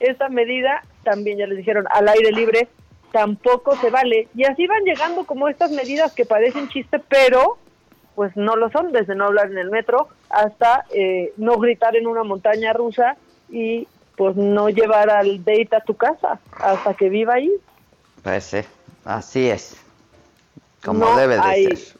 esta 0.00 0.28
medida, 0.28 0.82
también 1.04 1.38
ya 1.38 1.46
les 1.46 1.58
dijeron, 1.58 1.86
al 1.90 2.08
aire 2.08 2.32
libre 2.32 2.68
tampoco 3.12 3.76
se 3.76 3.90
vale. 3.90 4.28
Y 4.34 4.44
así 4.44 4.66
van 4.66 4.84
llegando 4.84 5.24
como 5.24 5.48
estas 5.48 5.70
medidas 5.70 6.14
que 6.14 6.24
parecen 6.24 6.68
chiste, 6.68 6.98
pero 6.98 7.58
pues 8.14 8.36
no 8.36 8.56
lo 8.56 8.70
son, 8.70 8.92
desde 8.92 9.14
no 9.14 9.26
hablar 9.26 9.50
en 9.50 9.58
el 9.58 9.70
metro 9.70 10.08
hasta 10.28 10.84
eh, 10.90 11.32
no 11.36 11.58
gritar 11.58 11.94
en 11.94 12.06
una 12.06 12.24
montaña 12.24 12.72
rusa 12.72 13.16
y 13.48 13.86
pues 14.16 14.34
no 14.34 14.68
llevar 14.68 15.08
al 15.08 15.44
date 15.44 15.76
a 15.76 15.80
tu 15.80 15.94
casa 15.94 16.40
hasta 16.58 16.94
que 16.94 17.08
viva 17.08 17.34
ahí. 17.34 17.52
Pues 18.24 18.44
sí, 18.44 18.58
así 19.04 19.48
es. 19.48 19.87
Como 20.84 21.04
No 21.04 21.16
debe 21.16 21.34
de 21.36 21.40
hay- 21.40 21.76
ser. 21.76 21.98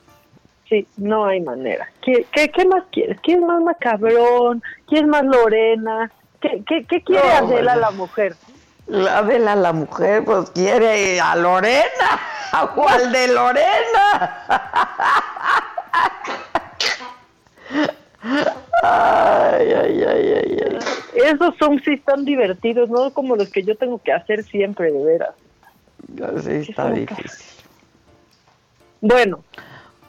Sí, 0.68 0.86
no 0.98 1.24
hay 1.24 1.40
manera. 1.40 1.88
¿Qué, 2.02 2.26
qué, 2.30 2.50
qué 2.50 2.66
más 2.66 2.84
quieres? 2.92 3.18
¿Quieres 3.22 3.42
más 3.42 3.62
macabrón? 3.62 4.62
¿Quieres 4.86 5.08
más 5.08 5.24
Lorena? 5.24 6.10
¿Qué, 6.42 6.62
qué, 6.66 6.84
qué 6.84 7.02
quiere 7.02 7.26
No, 7.26 7.46
Adela 7.46 7.72
bueno. 7.72 7.80
la 7.80 7.90
mujer? 7.92 8.36
La 8.86 9.18
Adela, 9.18 9.56
la 9.56 9.72
mujer, 9.72 10.24
pues 10.24 10.50
quiere 10.50 11.18
a 11.20 11.34
Lorena, 11.36 12.20
al 12.52 13.12
de 13.12 13.28
Lorena. 13.28 14.44
Ay, 18.82 19.72
ay, 19.72 20.02
ay, 20.02 20.32
ay, 20.34 20.58
ay. 20.64 20.78
Esos 21.14 21.54
son 21.58 21.80
sí 21.84 21.96
tan 21.98 22.24
divertidos, 22.24 22.88
no 22.90 23.12
como 23.12 23.36
los 23.36 23.48
que 23.50 23.62
yo 23.62 23.76
tengo 23.76 23.98
que 24.02 24.12
hacer 24.12 24.44
siempre, 24.44 24.90
de 24.92 25.04
veras. 25.04 25.34
Sí, 26.44 26.70
está 26.70 26.90
difícil. 26.90 27.57
Bueno, 29.00 29.44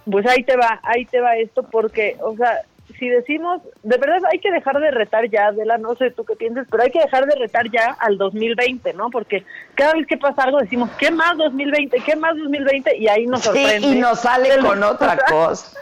pues 0.09 0.25
ahí 0.27 0.43
te 0.43 0.55
va, 0.57 0.79
ahí 0.83 1.05
te 1.05 1.19
va 1.21 1.35
esto, 1.37 1.63
porque, 1.63 2.17
o 2.21 2.35
sea, 2.35 2.61
si 2.97 3.07
decimos, 3.07 3.61
de 3.83 3.97
verdad 3.97 4.17
hay 4.31 4.39
que 4.39 4.51
dejar 4.51 4.79
de 4.79 4.89
retar 4.91 5.29
ya, 5.29 5.47
Adela, 5.47 5.77
no 5.77 5.95
sé 5.95 6.09
tú 6.11 6.25
qué 6.25 6.35
piensas, 6.35 6.65
pero 6.69 6.83
hay 6.83 6.91
que 6.91 6.99
dejar 6.99 7.25
de 7.27 7.35
retar 7.35 7.69
ya 7.69 7.95
al 7.99 8.17
2020, 8.17 8.93
¿no? 8.93 9.09
Porque 9.11 9.45
cada 9.75 9.93
vez 9.93 10.07
que 10.07 10.17
pasa 10.17 10.43
algo 10.43 10.57
decimos, 10.59 10.89
¿qué 10.97 11.11
más 11.11 11.37
2020? 11.37 11.97
¿Qué 12.05 12.15
más 12.15 12.35
2020? 12.37 12.97
Y 12.97 13.07
ahí 13.07 13.25
nos 13.27 13.41
Sí, 13.41 13.45
sorprende. 13.47 13.87
y 13.87 13.95
nos 13.99 14.19
sale 14.21 14.57
con 14.59 14.83
otra 14.83 15.17
cosa. 15.29 15.77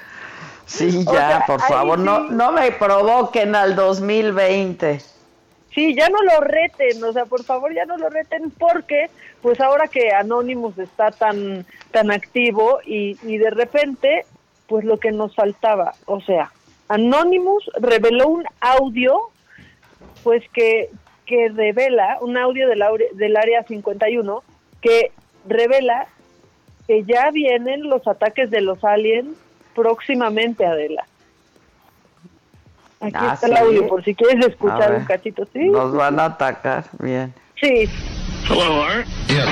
Sí, 0.66 1.05
O 1.08 1.14
ya, 1.14 1.28
sea, 1.30 1.43
por 1.47 1.62
favor, 1.62 1.97
no, 1.97 2.20
no 2.30 2.51
me 2.51 2.72
provoquen 2.74 3.55
al 3.55 3.74
2020. 3.76 4.99
Sí, 5.78 5.93
ya 5.93 6.09
no 6.09 6.23
lo 6.23 6.39
reten, 6.39 7.03
o 7.03 7.13
sea, 7.13 7.25
por 7.25 7.43
favor 7.43 7.71
ya 7.71 7.86
no 7.86 7.97
lo 7.97 8.09
reten 8.09 8.49
porque 8.49 9.11
pues 9.43 9.61
ahora 9.61 9.88
que 9.88 10.11
Anonymous 10.11 10.75
está 10.80 11.11
tan 11.11 11.67
tan 11.91 12.09
activo 12.09 12.80
y, 12.84 13.15
y 13.21 13.38
de 13.38 13.51
repente 13.51 14.25
pues 14.65 14.84
lo 14.84 14.97
que 14.97 15.11
nos 15.11 15.36
faltaba, 15.36 15.93
o 16.07 16.19
sea, 16.19 16.51
Anonymous 16.88 17.69
reveló 17.80 18.28
un 18.28 18.45
audio 18.59 19.19
pues 20.23 20.43
que 20.51 20.89
que 21.28 21.49
revela 21.49 22.17
un 22.21 22.38
audio 22.38 22.67
del, 22.67 22.84
del 23.13 23.38
área 23.38 23.61
51 23.61 24.41
que 24.82 25.11
revela 25.47 26.07
que 26.88 27.03
ya 27.03 27.30
vienen 27.30 27.88
los 27.88 28.07
ataques 28.07 28.49
de 28.49 28.61
los 28.61 28.84
aliens 28.84 29.30
próximamente, 29.75 30.65
Adela. 30.65 31.05
Aquí 32.99 33.15
Ah, 33.19 33.31
está 33.35 33.47
el 33.47 33.53
¿sí? 33.53 33.59
audio, 33.59 33.87
por 33.87 34.03
si 34.03 34.15
quieres 34.15 34.45
escuchar 34.45 34.93
un 34.93 35.05
cachito, 35.05 35.45
¿sí? 35.53 35.69
Nos 35.69 35.93
van 35.93 36.19
a 36.19 36.25
atacar, 36.25 36.85
bien. 36.99 37.33
Sí. 37.61 37.87
Hello, 38.49 38.83
Art. 38.83 39.05
Yes. 39.27 39.45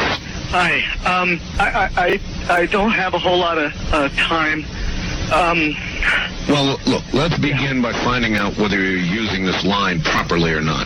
Hi. 0.51 0.81
Um, 1.05 1.39
I, 1.59 1.67
I, 1.69 1.89
I 1.97 2.63
I 2.63 2.65
don't 2.67 2.91
have 2.91 3.13
a 3.13 3.19
whole 3.19 3.37
lot 3.37 3.57
of 3.57 3.71
uh, 3.93 4.09
time. 4.27 4.63
Um, 5.31 5.75
Well, 6.47 6.77
look, 6.85 7.03
let's 7.13 7.37
begin 7.39 7.81
by 7.81 7.91
finding 8.03 8.35
out 8.35 8.55
whether 8.57 8.79
you're 8.79 8.99
using 8.99 9.45
this 9.45 9.63
line 9.65 10.01
properly 10.01 10.51
or 10.51 10.61
not. 10.61 10.85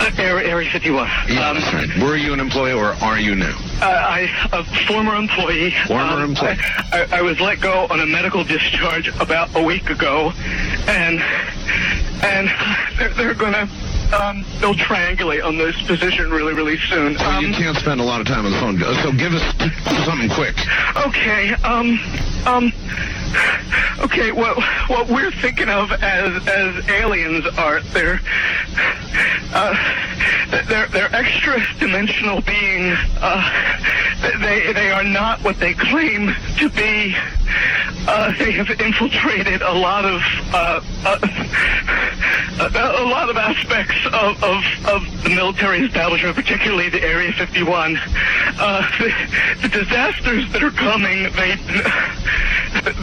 uh, 0.00 0.10
Area, 0.18 0.48
Area 0.48 0.70
51. 0.70 1.08
Yeah, 1.28 1.48
um, 1.50 1.56
that's 1.60 1.72
right. 1.72 2.02
Were 2.02 2.16
you 2.16 2.32
an 2.32 2.40
employee 2.40 2.72
or 2.72 2.94
are 2.94 3.18
you 3.18 3.36
now? 3.36 3.56
uh, 3.80 3.84
I, 3.86 4.48
a 4.52 4.64
former 4.86 5.14
employee. 5.14 5.72
Former 5.86 6.02
um, 6.24 6.30
employee. 6.30 6.56
I, 6.92 7.06
I, 7.12 7.18
I 7.18 7.22
was 7.22 7.38
let 7.40 7.60
go 7.60 7.86
on 7.88 8.00
a 8.00 8.06
medical 8.06 8.42
discharge 8.42 9.08
about 9.20 9.54
a 9.54 9.62
week 9.62 9.88
ago, 9.90 10.32
and 10.88 11.20
and 12.24 12.50
they're, 12.98 13.14
they're 13.14 13.34
gonna 13.34 13.68
um, 14.12 14.44
they'll 14.60 14.74
triangulate 14.74 15.44
on 15.44 15.56
this 15.58 15.80
position 15.82 16.30
really, 16.30 16.54
really 16.54 16.78
soon. 16.78 17.14
Well, 17.14 17.42
you 17.42 17.54
can't 17.54 17.76
spend 17.76 18.00
a 18.00 18.04
lot 18.04 18.20
of 18.20 18.26
time 18.26 18.46
on 18.46 18.52
the 18.52 18.58
phone, 18.58 18.78
so 19.02 19.12
give 19.12 19.32
us 19.32 20.04
something 20.04 20.30
quick. 20.30 20.56
Okay, 21.06 21.54
um, 21.64 21.98
um, 22.46 22.72
okay, 24.00 24.32
what, 24.32 24.56
what 24.88 25.08
we're 25.08 25.32
thinking 25.32 25.68
of 25.68 25.90
as, 25.92 26.46
as 26.46 26.88
aliens 26.88 27.46
are, 27.58 27.80
they're, 27.92 28.20
uh, 29.52 29.74
they're, 30.68 30.86
they're 30.88 31.14
extra 31.14 31.60
dimensional 31.78 32.40
beings, 32.42 32.98
uh, 33.20 33.42
they, 34.40 34.72
they 34.72 34.90
are 34.90 35.04
not 35.04 35.42
what 35.42 35.58
they 35.58 35.74
claim 35.74 36.34
to 36.58 36.68
be, 36.70 37.16
uh, 38.08 38.32
they 38.38 38.52
have 38.52 38.70
infiltrated 38.80 39.62
a 39.62 39.72
lot 39.72 40.04
of, 40.04 40.20
uh, 40.52 40.80
uh, 41.04 41.18
a 42.70 43.04
lot 43.04 43.28
of 43.28 43.36
aspects 43.36 43.95
of, 44.06 44.42
of, 44.42 44.62
of 44.86 45.22
the 45.24 45.30
military 45.30 45.84
establishment, 45.86 46.34
particularly 46.34 46.88
the 46.88 47.02
Area 47.02 47.32
51. 47.32 47.96
Uh, 48.58 48.90
the, 48.98 49.12
the 49.62 49.68
disasters 49.68 50.50
that 50.52 50.62
are 50.62 50.70
coming, 50.70 51.32
they 51.34 51.56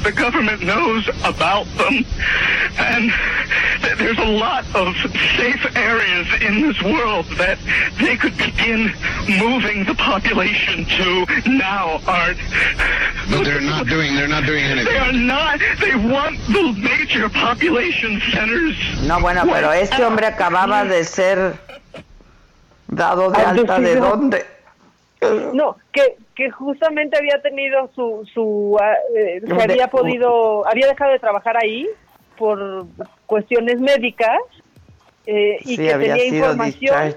the 0.03 0.11
government 0.11 0.61
knows 0.63 1.07
about 1.23 1.65
them. 1.77 2.05
And 2.77 3.11
there's 3.97 4.17
a 4.17 4.25
lot 4.25 4.65
of 4.75 4.95
safe 5.37 5.75
areas 5.75 6.27
in 6.41 6.61
this 6.61 6.81
world 6.81 7.25
that 7.37 7.57
they 7.99 8.17
could 8.17 8.37
begin 8.37 8.93
moving 9.39 9.85
the 9.85 9.95
population 9.95 10.85
to 10.85 11.25
now, 11.49 12.01
Art. 12.07 12.37
But 13.29 13.45
they're 13.45 13.61
not 13.61 13.87
doing. 13.87 14.15
They're 14.15 14.27
not 14.27 14.45
doing 14.45 14.63
anything. 14.65 14.93
They 14.93 14.99
are 14.99 15.13
not. 15.13 15.59
They 15.79 15.95
want 15.95 16.37
the 16.47 16.73
major 16.73 17.29
population 17.29 18.21
centers. 18.31 18.75
No, 19.07 19.19
bueno, 19.19 19.43
pero 19.45 19.71
este 19.71 20.03
hombre 20.03 20.27
acababa 20.27 20.82
de 20.86 21.03
ser 21.03 21.53
dado 22.88 23.31
de 23.31 23.41
alta 23.41 23.79
de 23.79 23.95
dónde. 23.95 24.45
No, 25.53 25.77
que, 25.93 26.17
que 26.36 26.49
justamente 26.51 27.17
había 27.17 27.41
tenido 27.41 27.89
su, 27.95 28.27
su 28.34 28.77
ah, 28.81 28.93
eh, 29.15 29.41
se 29.45 29.61
había 29.63 29.88
podido, 29.88 30.67
había 30.67 30.88
dejado 30.88 31.11
de 31.13 31.19
trabajar 31.19 31.55
ahí 31.57 31.88
por 32.38 32.86
cuestiones 33.25 33.79
médicas 33.79 34.38
eh, 35.25 35.57
y 35.61 35.77
Sí, 35.77 35.77
que 35.77 35.93
tenía 35.93 36.25
información, 36.25 37.15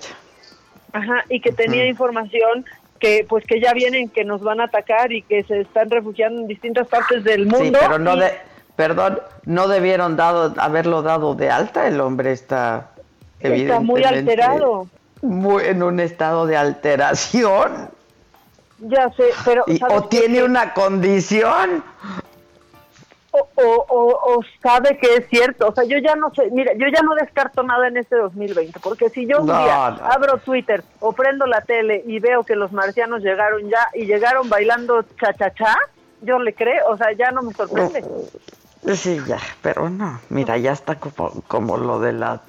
ajá, 0.92 1.24
y 1.28 1.40
que 1.40 1.50
tenía 1.50 1.86
información 1.86 2.64
que 3.00 3.26
pues 3.28 3.44
que 3.44 3.60
ya 3.60 3.72
vienen 3.72 4.08
que 4.08 4.24
nos 4.24 4.40
van 4.40 4.60
a 4.60 4.64
atacar 4.64 5.10
y 5.12 5.22
que 5.22 5.42
se 5.42 5.62
están 5.62 5.90
refugiando 5.90 6.40
en 6.42 6.46
distintas 6.46 6.86
partes 6.86 7.24
del 7.24 7.42
Sí, 7.44 7.48
mundo. 7.50 7.78
pero 7.80 7.98
no 7.98 8.14
y- 8.16 8.20
de, 8.20 8.30
perdón, 8.76 9.18
no 9.46 9.66
debieron 9.66 10.16
dado 10.16 10.54
haberlo 10.58 11.02
dado 11.02 11.34
de 11.34 11.50
alta. 11.50 11.88
El 11.88 12.00
hombre 12.00 12.30
está 12.30 12.90
Está 13.40 13.80
muy 13.80 14.02
alterado. 14.04 14.86
muy 15.22 15.64
en 15.64 15.82
un 15.82 16.00
estado 16.00 16.46
de 16.46 16.56
alteración 16.56 17.90
Ya 18.78 19.10
sé, 19.12 19.24
pero 19.44 19.64
y- 19.66 19.78
¿sabes 19.78 19.98
o 19.98 20.08
qué? 20.08 20.20
tiene 20.20 20.42
una 20.44 20.72
condición. 20.74 21.82
o, 23.32 23.48
o, 23.56 23.86
o, 23.88 24.34
o 24.36 24.40
sabe 24.62 24.96
que 24.98 25.16
es 25.16 25.28
cierto. 25.28 25.68
O 25.68 25.74
sea, 25.74 25.84
yo 25.84 25.98
ya 25.98 26.14
no 26.16 26.32
sé, 26.34 26.48
mira, 26.52 26.72
yo 26.74 26.86
ya 26.94 27.02
no 27.02 27.14
descarto 27.14 27.62
nada 27.62 27.88
en 27.88 27.98
este 27.98 28.16
2020, 28.16 28.80
porque 28.80 29.10
si 29.10 29.26
yo 29.26 29.40
un 29.40 29.46
No, 29.46 29.58
día 29.58 29.90
no. 29.90 30.06
abro 30.06 30.38
Twitter 30.38 30.82
o 31.00 31.12
prendo 31.12 31.46
la 31.46 31.60
tele 31.60 32.02
y 32.06 32.18
veo 32.18 32.44
que 32.44 32.56
los 32.56 32.72
marcianos 32.72 33.22
llegaron 33.22 33.68
ya 33.68 33.88
y 33.94 34.06
llegaron 34.06 34.48
bailando 34.48 35.02
cha-cha-cha, 35.20 35.76
yo 36.22 36.38
le 36.38 36.54
creo, 36.54 36.86
o 36.88 36.96
sea, 36.96 37.12
ya 37.12 37.30
no 37.30 37.42
me 37.42 37.52
sorprende. 37.52 38.02
Sí, 38.94 39.20
ya, 39.26 39.38
pero 39.62 39.90
no, 39.90 40.20
mira, 40.28 40.56
ya 40.58 40.70
está 40.72 41.00
como, 41.00 41.42
como 41.48 41.76
lo 41.76 41.98
de 41.98 42.12
la 42.12 42.42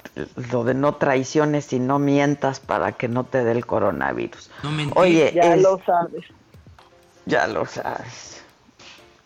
lo 0.52 0.62
de 0.62 0.74
no 0.74 0.94
traiciones 0.94 1.72
y 1.72 1.80
no 1.80 1.98
mientas 1.98 2.60
para 2.60 2.92
que 2.92 3.08
no 3.08 3.24
te 3.24 3.42
dé 3.42 3.50
el 3.52 3.66
coronavirus. 3.66 4.50
Oye, 4.94 5.32
ya 5.34 5.54
es- 5.54 5.62
lo 5.62 5.80
sabes. 5.84 6.24
ya 7.26 7.46
lo 7.48 7.66
sabes. 7.66 8.42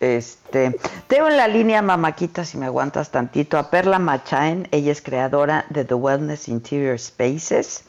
Este, 0.01 0.77
tengo 1.07 1.29
en 1.29 1.37
la 1.37 1.47
línea 1.47 1.81
Mamaquita, 1.81 2.45
si 2.45 2.57
me 2.59 2.67
aguantas 2.67 3.11
tantito, 3.11 3.57
a 3.57 3.71
Perla 3.71 4.01
Machaen. 4.01 4.67
Ella 4.73 4.91
es 4.91 5.01
creadora 5.01 5.65
de 5.69 5.85
The 5.85 5.95
Wellness 5.95 6.49
Interior 6.49 6.99
Spaces 6.99 7.85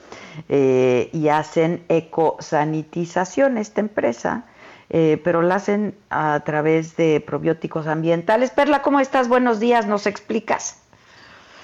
eh, 0.49 1.09
y 1.11 1.30
hacen 1.30 1.84
ecosanitización 1.89 3.57
esta 3.57 3.82
empresa, 3.82 4.45
eh, 4.94 5.20
pero 5.24 5.41
la 5.41 5.56
hacen 5.56 5.96
a 6.10 6.39
través 6.46 6.96
de 6.96 7.20
probióticos 7.20 7.88
ambientales. 7.88 8.52
Perla, 8.52 8.82
¿cómo 8.84 9.00
estás? 9.00 9.28
Buenos 9.28 9.60
días, 9.60 9.88
¿nos 9.88 10.06
explicas? 10.08 10.80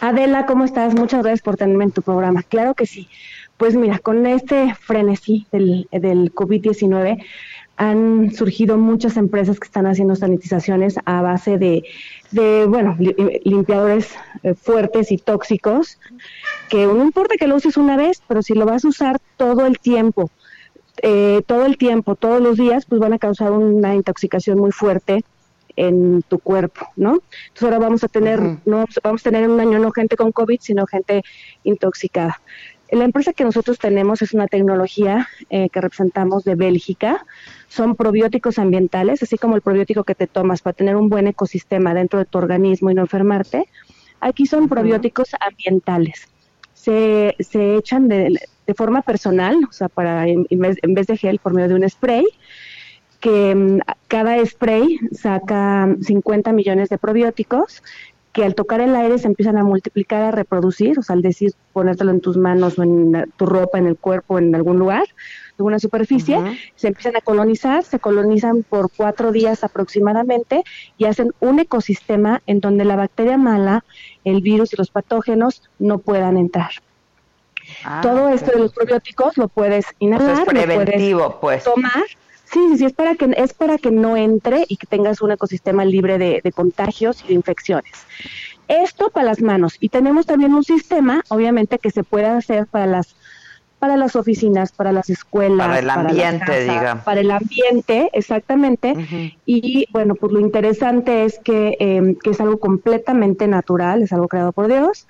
Adela, 0.01 0.45
¿cómo 0.45 0.63
estás? 0.65 0.95
Muchas 0.95 1.21
gracias 1.21 1.41
por 1.41 1.55
tenerme 1.55 1.83
en 1.83 1.91
tu 1.91 2.01
programa. 2.01 2.41
Claro 2.43 2.73
que 2.73 2.85
sí. 2.85 3.07
Pues 3.57 3.75
mira, 3.75 3.99
con 3.99 4.25
este 4.25 4.73
frenesí 4.75 5.47
del, 5.51 5.87
del 5.91 6.33
COVID-19 6.33 7.23
han 7.75 8.31
surgido 8.31 8.77
muchas 8.77 9.15
empresas 9.15 9.59
que 9.59 9.65
están 9.65 9.85
haciendo 9.87 10.15
sanitizaciones 10.15 10.95
a 11.05 11.21
base 11.21 11.57
de, 11.57 11.83
de 12.31 12.65
bueno, 12.65 12.95
li- 12.99 13.15
limpiadores 13.45 14.15
eh, 14.43 14.55
fuertes 14.55 15.11
y 15.11 15.17
tóxicos, 15.17 15.99
que 16.67 16.85
no 16.85 17.03
importa 17.03 17.35
que 17.37 17.47
lo 17.47 17.55
uses 17.55 17.77
una 17.77 17.95
vez, 17.95 18.23
pero 18.27 18.41
si 18.41 18.53
lo 18.53 18.65
vas 18.65 18.85
a 18.85 18.89
usar 18.89 19.17
todo 19.37 19.65
el 19.65 19.79
tiempo, 19.79 20.31
eh, 21.03 21.41
todo 21.45 21.65
el 21.65 21.77
tiempo, 21.77 22.15
todos 22.15 22.41
los 22.41 22.57
días, 22.57 22.85
pues 22.85 22.99
van 22.99 23.13
a 23.13 23.19
causar 23.19 23.51
una 23.51 23.95
intoxicación 23.95 24.57
muy 24.57 24.71
fuerte 24.71 25.23
en 25.75 26.23
tu 26.27 26.39
cuerpo, 26.39 26.87
¿no? 26.95 27.21
Entonces 27.47 27.63
ahora 27.63 27.79
vamos 27.79 28.03
a 28.03 28.07
tener, 28.07 28.39
no 28.65 28.85
vamos 29.03 29.21
a 29.21 29.23
tener 29.23 29.43
en 29.43 29.51
un 29.51 29.59
año 29.59 29.79
no 29.79 29.91
gente 29.91 30.17
con 30.17 30.31
COVID, 30.31 30.59
sino 30.61 30.85
gente 30.85 31.23
intoxicada. 31.63 32.41
La 32.91 33.05
empresa 33.05 33.33
que 33.33 33.43
nosotros 33.43 33.77
tenemos 33.77 34.21
es 34.21 34.33
una 34.33 34.47
tecnología 34.47 35.27
eh, 35.49 35.69
que 35.69 35.79
representamos 35.79 36.43
de 36.43 36.55
Bélgica. 36.55 37.23
Son 37.67 37.95
probióticos 37.95 38.57
ambientales, 38.57 39.21
así 39.21 39.37
como 39.37 39.55
el 39.55 39.61
probiótico 39.61 40.03
que 40.03 40.15
te 40.15 40.25
tomas 40.25 40.61
para 40.61 40.73
tener 40.73 40.95
un 40.95 41.07
buen 41.07 41.27
ecosistema 41.27 41.93
dentro 41.93 42.17
de 42.17 42.25
tu 42.25 42.39
organismo 42.39 42.89
y 42.89 42.95
no 42.95 43.01
enfermarte. 43.03 43.65
Aquí 44.19 44.47
son 44.47 44.67
probióticos 44.67 45.29
ambientales. 45.39 46.27
Se, 46.79 47.35
se 47.39 47.75
echan 47.75 48.07
de, 48.07 48.39
de 48.65 48.73
forma 48.73 49.01
personal, 49.01 49.57
o 49.67 49.71
sea, 49.73 49.89
para 49.89 50.27
en, 50.27 50.45
en 50.49 50.59
vez, 50.59 50.77
en 50.81 50.93
vez 50.93 51.07
de 51.07 51.17
gel, 51.17 51.39
por 51.39 51.53
medio 51.53 51.69
de 51.69 51.75
un 51.75 51.89
spray, 51.89 52.25
que 53.19 53.53
mm, 53.55 53.79
cada 54.07 54.45
spray 54.45 54.97
saca 55.11 55.93
50 56.01 56.53
millones 56.53 56.89
de 56.89 56.97
probióticos 56.97 57.81
que 58.31 58.43
al 58.43 58.53
tocar 58.55 58.79
el 58.79 58.95
aire 58.95 59.17
se 59.17 59.27
empiezan 59.27 59.57
a 59.57 59.63
multiplicar, 59.63 60.21
a 60.21 60.31
reproducir, 60.31 60.99
o 60.99 61.01
sea, 61.01 61.15
al 61.15 61.21
decir 61.21 61.51
ponértelo 61.73 62.11
en 62.11 62.21
tus 62.21 62.37
manos 62.37 62.77
o 62.77 62.83
en 62.83 63.25
tu 63.37 63.45
ropa, 63.45 63.79
en 63.79 63.87
el 63.87 63.97
cuerpo, 63.97 64.37
en 64.37 64.53
algún 64.53 64.77
lugar, 64.77 65.03
alguna 65.57 65.79
superficie, 65.79 66.37
se 66.75 66.87
empiezan 66.87 67.17
a 67.17 67.21
colonizar, 67.21 67.83
se 67.83 67.99
colonizan 67.99 68.63
por 68.63 68.91
cuatro 68.95 69.31
días 69.31 69.63
aproximadamente 69.63 70.63
y 70.97 71.05
hacen 71.05 71.31
un 71.39 71.59
ecosistema 71.59 72.41
en 72.45 72.59
donde 72.59 72.85
la 72.85 72.95
bacteria 72.95 73.37
mala, 73.37 73.83
el 74.29 74.41
virus 74.41 74.73
y 74.73 74.77
los 74.77 74.89
patógenos 74.89 75.63
no 75.79 75.99
puedan 75.99 76.37
entrar. 76.37 76.71
Ah, 77.83 78.01
Todo 78.01 78.29
esto 78.29 78.51
de 78.51 78.59
los 78.59 78.73
probióticos 78.73 79.37
lo 79.37 79.47
puedes 79.47 79.85
inhalar, 79.99 80.47
es 80.55 81.11
lo 81.11 81.39
puedes 81.39 81.63
pues. 81.63 81.63
tomar. 81.63 82.03
Sí, 82.45 82.59
sí, 82.71 82.77
sí, 82.79 82.85
es 82.85 82.93
para 82.93 83.13
que 83.13 83.31
es 83.37 83.53
para 83.53 83.77
que 83.77 83.91
no 83.91 84.17
entre 84.17 84.65
y 84.67 84.77
que 84.77 84.87
tengas 84.87 85.21
un 85.21 85.31
ecosistema 85.31 85.85
libre 85.85 86.17
de, 86.17 86.41
de 86.43 86.51
contagios 86.51 87.23
y 87.25 87.27
de 87.27 87.33
infecciones. 87.35 87.91
Esto 88.67 89.11
para 89.11 89.27
las 89.27 89.41
manos 89.41 89.75
y 89.79 89.89
tenemos 89.89 90.25
también 90.25 90.53
un 90.55 90.63
sistema, 90.63 91.23
obviamente, 91.29 91.77
que 91.77 91.91
se 91.91 92.03
puede 92.03 92.25
hacer 92.25 92.65
para 92.65 92.87
las 92.87 93.15
para 93.79 93.97
las 93.97 94.15
oficinas, 94.15 94.71
para 94.73 94.91
las 94.91 95.09
escuelas, 95.09 95.67
Para 95.67 95.79
el 95.79 95.89
ambiente, 95.89 96.63
digamos. 96.63 97.03
para 97.05 97.21
el 97.21 97.31
ambiente, 97.31 98.09
exactamente. 98.13 98.93
Y 99.45 99.85
bueno, 99.91 100.15
pues 100.15 100.31
lo 100.31 100.39
interesante 100.39 101.25
es 101.25 101.39
que, 101.43 101.75
eh, 101.79 102.15
que 102.23 102.29
es 102.31 102.41
algo 102.41 102.59
completamente 102.59 103.47
natural, 103.47 104.03
es 104.03 104.11
algo 104.13 104.27
creado 104.27 104.51
por 104.53 104.67
Dios, 104.67 105.07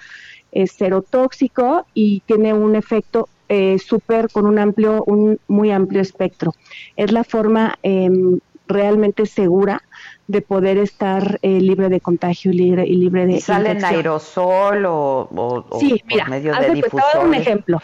es 0.52 0.74
cero 0.78 1.04
tóxico 1.10 1.86
y 1.94 2.22
tiene 2.22 2.54
un 2.54 2.76
efecto 2.76 3.30
eh, 3.48 3.80
súper 3.80 4.30
con 4.32 4.46
un 4.46 4.60
amplio, 4.60 5.04
un 5.06 5.38
muy 5.48 5.72
amplio 5.72 6.02
espectro. 6.02 6.52
Es 6.96 7.12
la 7.12 7.24
forma 7.24 7.76
em, 7.82 8.40
realmente 8.68 9.26
segura 9.26 9.80
de 10.28 10.42
poder 10.44 10.78
estar 10.78 11.40
eh, 11.42 11.60
libre 11.60 11.90
de 11.90 12.02
contagio 12.02 12.52
libre, 12.52 12.86
y 12.88 12.96
libre 12.98 13.26
de 13.26 13.34
¿Y 13.34 13.40
sale 13.42 13.72
en 13.72 13.84
aerosol 13.84 14.86
o, 14.86 15.28
o- 15.32 15.66
o 15.70 15.80
Sí, 15.80 15.90
por 15.90 16.06
mira, 16.06 16.26
medio 16.28 16.54
haz 16.54 16.60
de 16.62 16.68
cuenta, 16.68 16.90
te 16.90 16.96
voy 16.96 17.02
a 17.02 17.18
dar 17.18 17.28
un 17.28 17.34
difusores? 17.34 17.48
ejemplo. 17.48 17.78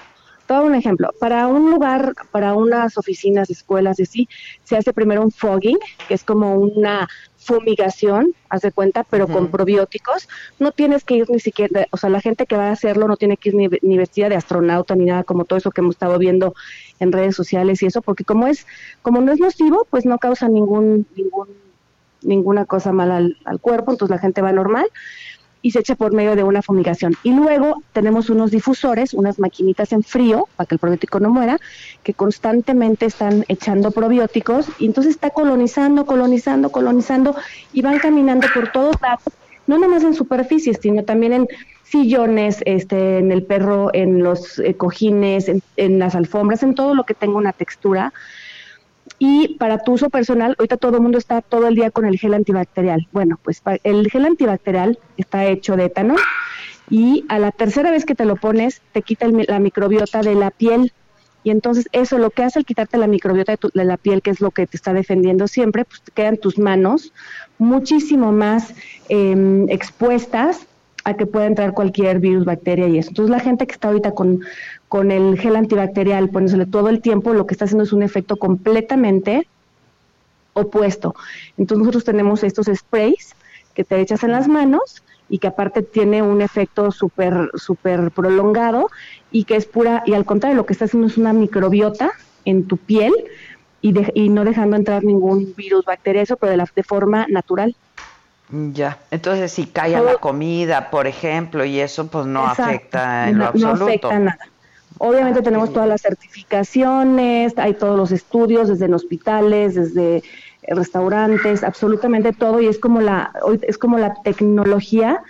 Todo 0.47 0.63
un 0.63 0.76
ejemplo. 0.76 1.09
Para 1.19 1.47
un 1.47 1.72
lugar, 1.72 2.13
para 2.31 2.53
unas 2.53 2.97
oficinas, 2.97 3.49
escuelas 3.49 3.99
y 3.99 4.03
así, 4.03 4.30
se 4.63 4.77
hace 4.77 4.93
primero 4.93 5.23
un 5.23 5.31
fogging, 5.31 5.80
que 6.07 6.13
es 6.13 6.23
como 6.23 6.55
una 6.55 7.07
fumigación, 7.45 8.34
haz 8.49 8.61
de 8.61 8.72
cuenta, 8.72 9.03
pero 9.03 9.27
con 9.27 9.49
probióticos. 9.49 10.27
No 10.59 10.72
tienes 10.72 11.03
que 11.03 11.15
ir 11.15 11.30
ni 11.30 11.39
siquiera, 11.39 11.85
o 11.91 11.97
sea, 11.97 12.09
la 12.09 12.22
gente 12.22 12.45
que 12.45 12.57
va 12.57 12.69
a 12.69 12.72
hacerlo 12.72 13.07
no 13.07 13.17
tiene 13.17 13.38
que 13.38 13.49
ir 13.49 13.55
ni, 13.55 13.69
ni 13.81 13.97
vestida 13.97 14.30
de 14.30 14.35
astronauta 14.35 14.95
ni 14.95 15.05
nada 15.05 15.23
como 15.23 15.45
todo 15.45 15.57
eso 15.57 15.72
que 15.72 15.81
hemos 15.81 15.95
estado 15.95 16.17
viendo 16.17 16.55
en 16.99 17.11
redes 17.11 17.35
sociales 17.35 17.81
y 17.84 17.85
eso, 17.85 18.01
porque 18.01 18.23
como 18.23 18.47
es, 18.47 18.65
como 19.03 19.22
no 19.22 19.31
es 19.31 19.39
nocivo, 19.39 19.88
pues 19.89 20.05
no 20.05 20.17
causa 20.17 20.47
ningún, 20.47 21.05
ningún, 21.15 21.49
ninguna 22.23 22.65
cosa 22.65 22.91
mala 22.91 23.17
al, 23.17 23.38
al 23.45 23.59
cuerpo, 23.59 23.91
entonces 23.91 24.15
la 24.15 24.22
gente 24.22 24.41
va 24.41 24.51
normal 24.51 24.88
y 25.65 25.71
se 25.71 25.79
echa 25.79 25.95
por 25.95 26.13
medio 26.13 26.35
de 26.35 26.43
una 26.43 26.61
fumigación. 26.61 27.15
Y 27.23 27.31
luego 27.31 27.81
tenemos 27.91 28.29
unos 28.29 28.51
difusores, 28.51 29.15
unas 29.15 29.39
maquinitas 29.39 29.93
en 29.93 30.03
frío, 30.03 30.47
para 30.55 30.67
que 30.67 30.75
el 30.75 30.79
probiótico 30.79 31.19
no 31.19 31.31
muera, 31.31 31.57
que 32.03 32.13
constantemente 32.13 33.07
están 33.07 33.45
echando 33.47 33.89
probióticos 33.89 34.67
y 34.77 34.85
entonces 34.85 35.15
está 35.15 35.31
colonizando, 35.31 36.05
colonizando, 36.05 36.71
colonizando 36.71 37.35
y 37.73 37.81
van 37.81 37.97
caminando 37.97 38.45
por 38.53 38.71
todos 38.71 38.95
lados, 39.01 39.23
no 39.65 39.79
nomás 39.79 40.03
en 40.03 40.13
superficies, 40.13 40.77
sino 40.79 41.03
también 41.03 41.33
en 41.33 41.47
sillones, 41.81 42.59
este, 42.65 43.17
en 43.17 43.31
el 43.31 43.41
perro, 43.41 43.89
en 43.91 44.21
los 44.21 44.59
eh, 44.59 44.75
cojines, 44.75 45.49
en, 45.49 45.63
en 45.77 45.97
las 45.97 46.13
alfombras, 46.13 46.61
en 46.61 46.75
todo 46.75 46.93
lo 46.93 47.05
que 47.05 47.15
tenga 47.15 47.37
una 47.37 47.53
textura. 47.53 48.13
Y 49.19 49.57
para 49.57 49.80
tu 49.80 49.94
uso 49.94 50.10
personal, 50.10 50.56
ahorita 50.57 50.77
todo 50.77 50.98
el 50.98 51.02
mundo 51.03 51.18
está 51.18 51.41
todo 51.41 51.68
el 51.68 51.76
día 51.76 51.91
con 51.91 52.06
el 52.06 52.18
gel 52.18 52.34
antibacterial. 52.34 53.07
Bueno, 53.11 53.40
pues 53.44 53.61
el 53.84 54.10
gel 54.10 54.26
antibacterial 54.26 54.98
está 55.18 55.45
hecho 55.45 55.76
de 55.76 55.86
étano 55.86 56.15
y 56.90 57.26
a 57.30 57.40
la 57.40 57.52
tercera 57.52 57.91
vez 57.91 58.06
que 58.06 58.15
te 58.15 58.26
lo 58.26 58.36
pones 58.36 58.82
te 58.91 59.02
quita 59.02 59.27
la 59.48 59.60
microbiota 59.60 60.22
de 60.22 60.36
la 60.36 60.52
piel. 60.52 60.91
Y 61.44 61.52
entonces 61.52 61.86
eso 61.91 62.18
lo 62.18 62.32
que 62.32 62.44
hace 62.44 62.57
el 62.60 62.65
quitarte 62.65 62.98
la 62.98 63.06
microbiota 63.07 63.52
de, 63.52 63.57
tu- 63.57 63.69
de 63.73 63.86
la 63.86 63.98
piel, 63.98 64.23
que 64.23 64.32
es 64.32 64.41
lo 64.41 64.49
que 64.49 64.65
te 64.65 64.77
está 64.77 64.94
defendiendo 64.94 65.48
siempre, 65.48 65.86
pues 65.86 66.02
te 66.03 66.11
quedan 66.11 66.38
tus 66.38 66.57
manos 66.57 67.14
muchísimo 67.60 68.32
más 68.32 68.73
eh, 69.10 69.65
expuestas 69.69 70.65
a 71.03 71.15
que 71.15 71.27
pueda 71.27 71.45
entrar 71.45 71.73
cualquier 71.73 72.19
virus, 72.19 72.45
bacteria 72.45 72.88
y 72.88 72.98
eso. 72.98 73.10
Entonces 73.10 73.30
la 73.30 73.40
gente 73.40 73.68
que 73.68 73.73
está 73.73 73.90
ahorita 73.90 74.11
con, 74.14 74.40
con 74.87 75.11
el 75.11 75.37
gel 75.39 75.55
antibacterial, 75.55 76.29
poniéndole 76.29 76.65
todo 76.67 76.89
el 76.89 77.01
tiempo, 77.01 77.33
lo 77.33 77.45
que 77.45 77.53
está 77.53 77.65
haciendo 77.65 77.83
es 77.83 77.93
un 77.93 78.03
efecto 78.03 78.37
completamente 78.37 79.43
opuesto. 80.53 81.13
Entonces 81.57 81.79
nosotros 81.79 82.03
tenemos 82.05 82.43
estos 82.43 82.67
sprays 82.73 83.35
que 83.73 83.83
te 83.83 83.99
echas 83.99 84.23
en 84.23 84.31
las 84.31 84.47
manos 84.47 85.03
y 85.27 85.39
que 85.39 85.47
aparte 85.47 85.83
tiene 85.83 86.21
un 86.21 86.41
efecto 86.41 86.91
súper 86.91 87.49
súper 87.55 88.11
prolongado 88.11 88.87
y 89.29 89.45
que 89.45 89.55
es 89.57 89.67
pura, 89.67 90.03
y 90.05 90.13
al 90.13 90.25
contrario, 90.25 90.55
lo 90.57 90.65
que 90.65 90.73
está 90.73 90.85
haciendo 90.85 91.07
es 91.07 91.17
una 91.17 91.33
microbiota 91.33 92.11
en 92.45 92.67
tu 92.67 92.77
piel 92.77 93.13
y, 93.81 93.93
de- 93.93 94.11
y 94.15 94.29
no 94.29 94.45
dejando 94.45 94.77
entrar 94.77 95.03
ningún 95.03 95.53
virus, 95.55 95.85
bacteria, 95.85 96.21
eso, 96.23 96.37
pero 96.37 96.51
de, 96.51 96.57
la, 96.57 96.67
de 96.75 96.83
forma 96.83 97.25
natural. 97.29 97.75
Ya, 98.47 99.07
entonces 99.11 99.51
si 99.51 99.71
cae 99.71 99.95
a 99.95 100.01
la 100.01 100.15
comida, 100.15 100.89
por 100.91 101.07
ejemplo, 101.07 101.65
y 101.65 101.79
eso 101.79 102.09
pues 102.09 102.25
no 102.27 102.47
Exacto. 102.47 102.49
afecta 102.49 103.29
en 103.29 103.39
lo 103.39 103.45
absoluto. 103.45 103.77
No 103.77 103.89
afecta 103.89 104.19
nada. 104.19 104.37
Obviamente 104.97 105.41
tenemos 105.41 105.73
todas 105.73 105.89
las 105.89 106.01
certificaciones, 106.01 107.57
hay 107.57 107.73
todos 107.73 107.97
los 107.97 108.11
estudios 108.11 108.69
desde 108.69 108.85
en 108.85 108.93
hospitales, 108.93 109.76
desde 109.76 110.23
restaurantes, 110.67 111.63
absolutamente 111.63 112.34
todo 112.34 112.59
y 112.61 112.67
es 112.67 112.80
como 112.80 113.01
la 113.01 113.31
hoy 113.43 113.59
es 113.63 113.77
como 113.77 113.97
la 113.97 114.15
tecnología 114.23 115.22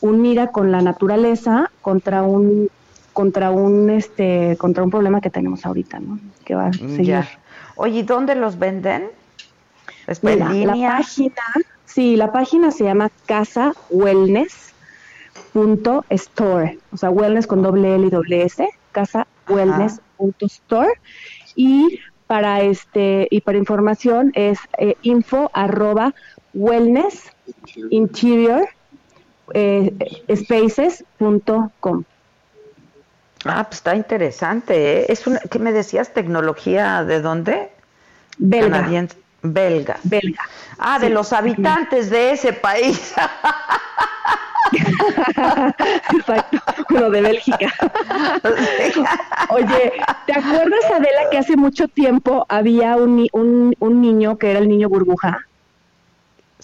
unida 0.00 0.48
con 0.52 0.70
la 0.70 0.82
naturaleza 0.82 1.70
contra 1.82 2.22
un 2.22 2.68
contra 3.12 3.50
un 3.50 3.90
este 3.90 4.56
contra 4.58 4.84
un 4.84 4.90
problema 4.90 5.20
que 5.20 5.30
tenemos 5.30 5.64
ahorita, 5.66 6.00
¿no? 6.00 6.18
Que 6.44 6.54
va 6.54 6.66
a 6.66 6.72
seguir. 6.72 7.06
Ya. 7.06 7.28
Oye, 7.76 8.00
¿y 8.00 8.02
dónde 8.02 8.34
los 8.34 8.58
venden? 8.58 9.10
¿Es 10.06 10.22
en 10.22 10.46
Mira, 10.48 10.76
la 10.76 10.98
página, 10.98 11.42
sí, 11.86 12.16
la 12.16 12.30
página 12.30 12.70
se 12.70 12.84
llama 12.84 13.10
Casa 13.26 13.72
Wellness 13.90 14.72
punto 15.52 16.04
store, 16.10 16.78
o 16.92 16.96
sea, 16.96 17.10
wellness 17.10 17.46
con 17.46 17.62
doble 17.62 17.94
L 17.94 18.06
y 18.06 18.10
doble 18.10 18.42
S, 18.42 18.68
casa 18.94 19.26
wellness 19.48 20.00
punto 20.16 20.46
store 20.46 20.92
y 21.54 22.00
para 22.26 22.62
este 22.62 23.28
y 23.30 23.40
para 23.42 23.58
información 23.58 24.32
es 24.34 24.58
eh, 24.78 24.96
info 25.02 25.50
arroba 25.52 26.14
wellness 26.54 27.30
interior 27.90 28.66
eh, 29.52 29.92
spaces 30.34 31.04
punto 31.18 31.70
com. 31.80 32.04
Ah, 33.44 33.64
pues 33.64 33.76
está 33.80 33.94
interesante, 33.94 35.00
¿eh? 35.00 35.06
Es 35.10 35.26
una, 35.26 35.38
¿qué 35.50 35.58
me 35.58 35.72
decías? 35.72 36.14
¿Tecnología 36.14 37.04
de 37.04 37.20
dónde? 37.20 37.70
Belga. 38.38 38.78
Canadiense. 38.78 39.18
Belga. 39.42 39.98
Belga. 40.02 40.42
Ah, 40.78 40.98
de 40.98 41.10
los 41.10 41.34
habitantes 41.34 42.08
de 42.08 42.32
ese 42.32 42.54
país. 42.54 43.12
Exacto, 46.12 46.58
uno 46.90 47.10
de 47.10 47.20
Bélgica. 47.22 47.72
Oye, 49.50 49.92
¿te 50.26 50.32
acuerdas, 50.32 50.84
Adela, 50.90 51.30
que 51.30 51.38
hace 51.38 51.56
mucho 51.56 51.88
tiempo 51.88 52.46
había 52.48 52.96
un, 52.96 53.26
un, 53.32 53.74
un 53.78 54.00
niño 54.00 54.38
que 54.38 54.50
era 54.50 54.58
el 54.60 54.68
niño 54.68 54.88
burbuja? 54.88 55.38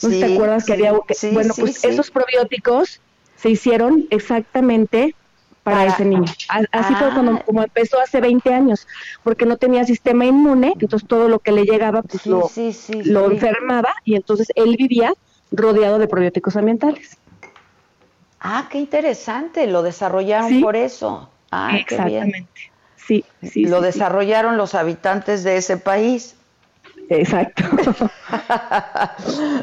No 0.02 0.08
Sí, 0.08 0.20
te 0.20 0.34
acuerdas 0.34 0.64
que 0.64 0.76
sí, 0.76 0.86
había... 0.86 1.00
que- 1.06 1.30
bueno, 1.32 1.52
pues 1.58 1.84
esos 1.84 2.10
probióticos 2.10 3.00
se 3.36 3.50
hicieron 3.50 4.06
exactamente 4.10 5.14
para, 5.62 5.78
Para- 5.78 5.90
ese 5.92 6.04
niño. 6.06 6.24
Así 6.72 6.94
fue 6.94 7.08
Ah. 7.08 7.10
cuando, 7.12 7.38
como 7.44 7.62
empezó 7.62 8.00
hace 8.00 8.20
20 8.20 8.52
años, 8.54 8.86
porque 9.22 9.44
no 9.44 9.56
tenía 9.58 9.84
sistema 9.84 10.24
inmune, 10.24 10.72
entonces 10.78 11.06
todo 11.06 11.28
lo 11.28 11.38
que 11.38 11.52
le 11.52 11.64
llegaba 11.64 12.02
pues 12.02 12.24
lo, 12.26 12.48
sí, 12.48 12.72
sí, 12.72 13.02
lo 13.04 13.28
sí. 13.28 13.34
enfermaba 13.34 13.92
y 14.04 14.14
entonces 14.16 14.48
él 14.54 14.76
vivía 14.78 15.12
rodeado 15.52 15.98
de 15.98 16.08
probióticos 16.08 16.56
ambientales. 16.56 17.18
Ah, 18.40 18.68
qué 18.70 18.78
interesante, 18.78 19.66
lo 19.66 19.82
desarrollaron 19.82 20.48
Sí. 20.48 20.60
por 20.60 20.76
eso. 20.76 21.30
Ah, 21.50 21.80
qué 21.86 21.96
bien. 22.02 22.34
Exactamente. 22.34 22.72
Sí, 22.96 23.24
sí. 23.42 23.66
Lo 23.66 23.82
sí, 23.82 23.92
sí. 23.92 23.98
desarrollaron 23.98 24.56
los 24.56 24.74
habitantes 24.74 25.42
de 25.44 25.56
ese 25.56 25.76
país. 25.76 26.36
Exacto. 27.08 27.64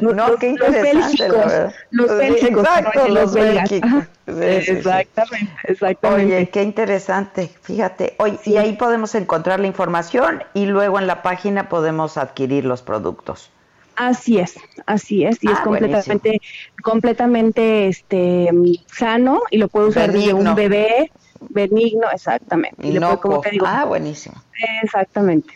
No, 0.00 0.36
qué 0.38 0.54
los 0.56 0.74
interesante, 0.74 1.28
la 1.28 1.38
bélgicos, 1.40 1.46
verdad. 1.46 1.74
los 1.90 2.16
bélgicos, 2.16 2.66
exacto, 2.66 3.08
los 3.08 3.32
los 3.32 3.32
bélgicos. 3.32 4.04
Sí, 4.26 4.32
exactamente, 4.68 5.52
exactamente. 5.64 6.36
Oye, 6.36 6.50
qué 6.50 6.62
interesante, 6.62 7.48
fíjate. 7.62 8.14
Oye, 8.18 8.38
y 8.44 8.56
ahí 8.58 8.74
podemos 8.76 9.14
encontrar 9.14 9.60
la 9.60 9.66
información 9.66 10.44
y 10.54 10.66
luego 10.66 10.98
en 10.98 11.06
la 11.06 11.22
página 11.22 11.68
podemos 11.68 12.16
adquirir 12.18 12.64
los 12.64 12.82
productos. 12.82 13.50
Así 13.98 14.38
es, 14.38 14.54
así 14.86 15.24
es, 15.24 15.42
y 15.42 15.48
es 15.50 15.58
Ah, 15.58 15.64
completamente, 15.64 16.40
completamente 16.84 17.88
este 17.88 18.48
mm, 18.52 18.74
sano 18.86 19.40
y 19.50 19.58
lo 19.58 19.66
puede 19.68 19.88
usar 19.88 20.12
desde 20.12 20.32
un 20.34 20.54
bebé 20.54 21.10
benigno, 21.50 22.06
exactamente. 22.12 22.86
Y 22.86 22.96
Inocuo. 22.96 23.18
como 23.18 23.40
te 23.40 23.50
digo, 23.50 23.66
Ah, 23.68 23.84
buenísimo. 23.86 24.36
exactamente. 24.82 25.52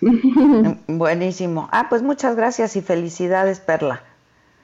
Buenísimo. 0.89 1.69
Ah, 1.73 1.87
pues 1.89 2.03
muchas 2.03 2.35
gracias 2.37 2.77
y 2.77 2.81
felicidades, 2.83 3.61
Perla. 3.61 4.03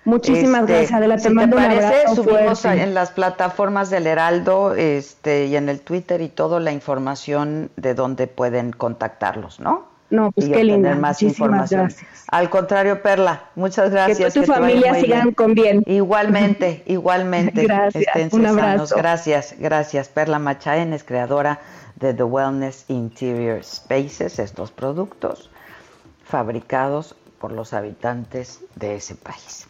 Muchísimas 0.05 0.63
Este, 0.63 0.73
gracias, 0.73 0.93
Adela, 0.93 1.17
te 1.17 1.23
si 1.25 1.31
mando 1.31 1.57
un 1.57 1.63
parece, 1.63 2.15
subimos 2.15 2.61
fuerte. 2.63 2.83
en 2.83 2.95
las 2.95 3.11
plataformas 3.11 3.91
del 3.91 4.07
Heraldo 4.07 4.75
este, 4.75 5.47
y 5.47 5.57
en 5.57 5.69
el 5.69 5.81
Twitter 5.83 6.21
y 6.23 6.29
todo 6.29 6.61
la 6.61 6.73
información 6.73 7.71
de 7.77 7.95
dónde 7.95 8.27
pueden 8.27 8.73
contactarlos, 8.73 9.61
¿no? 9.61 9.87
No, 10.11 10.33
pues 10.33 10.47
y 10.49 10.53
qué 10.53 10.65
linda, 10.65 10.95
más 10.95 11.23
muchísimas 11.23 11.33
información. 11.39 11.81
gracias. 11.83 12.07
Al 12.29 12.51
contrario, 12.51 13.03
Perla, 13.03 13.45
muchas 13.55 13.91
gracias. 13.91 14.33
tú 14.35 14.41
y 14.41 14.47
tu 14.47 14.53
familia 14.53 14.95
sigan 14.95 15.23
bien. 15.25 15.35
con 15.35 15.55
bien. 15.55 15.83
Igualmente, 15.87 16.83
igualmente. 16.87 17.65
Gracias, 17.65 18.05
Esténse 18.07 18.37
un 18.37 18.45
sanos. 18.45 18.63
abrazo. 18.63 18.97
Gracias, 18.97 19.55
gracias. 19.59 20.09
Perla 20.09 20.39
Machaen 20.39 20.93
es 20.93 21.05
creadora 21.05 21.61
de 21.97 22.15
The 22.15 22.23
Wellness 22.23 22.85
Interior 22.89 23.63
Spaces, 23.63 24.39
estos 24.39 24.71
productos 24.71 25.51
fabricados 26.25 27.15
por 27.39 27.53
los 27.53 27.73
habitantes 27.73 28.61
de 28.77 28.97
ese 28.97 29.15
país. 29.15 29.69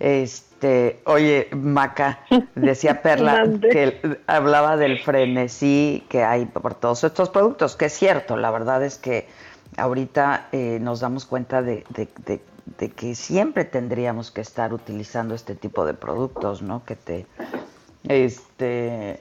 Este, 0.00 1.00
oye, 1.06 1.48
Maca, 1.52 2.20
decía 2.54 3.02
Perla 3.02 3.44
que 3.72 4.20
hablaba 4.26 4.76
del 4.76 5.00
frenesí 5.00 6.04
que 6.08 6.22
hay 6.22 6.46
por 6.46 6.74
todos 6.74 7.02
estos 7.04 7.30
productos, 7.30 7.76
que 7.76 7.86
es 7.86 7.92
cierto, 7.94 8.36
la 8.36 8.50
verdad 8.50 8.84
es 8.84 8.96
que 8.96 9.26
ahorita 9.78 10.48
eh, 10.52 10.78
nos 10.80 11.00
damos 11.00 11.24
cuenta 11.26 11.62
de, 11.62 11.84
de- 11.90 12.08
de- 12.26 12.40
de 12.78 12.90
que 12.90 13.14
siempre 13.14 13.64
tendríamos 13.64 14.30
que 14.30 14.40
estar 14.42 14.74
utilizando 14.74 15.34
este 15.34 15.54
tipo 15.54 15.86
de 15.86 15.94
productos, 15.94 16.60
¿no? 16.62 16.84
Que 16.84 16.96
te, 16.96 17.26
este, 18.08 19.20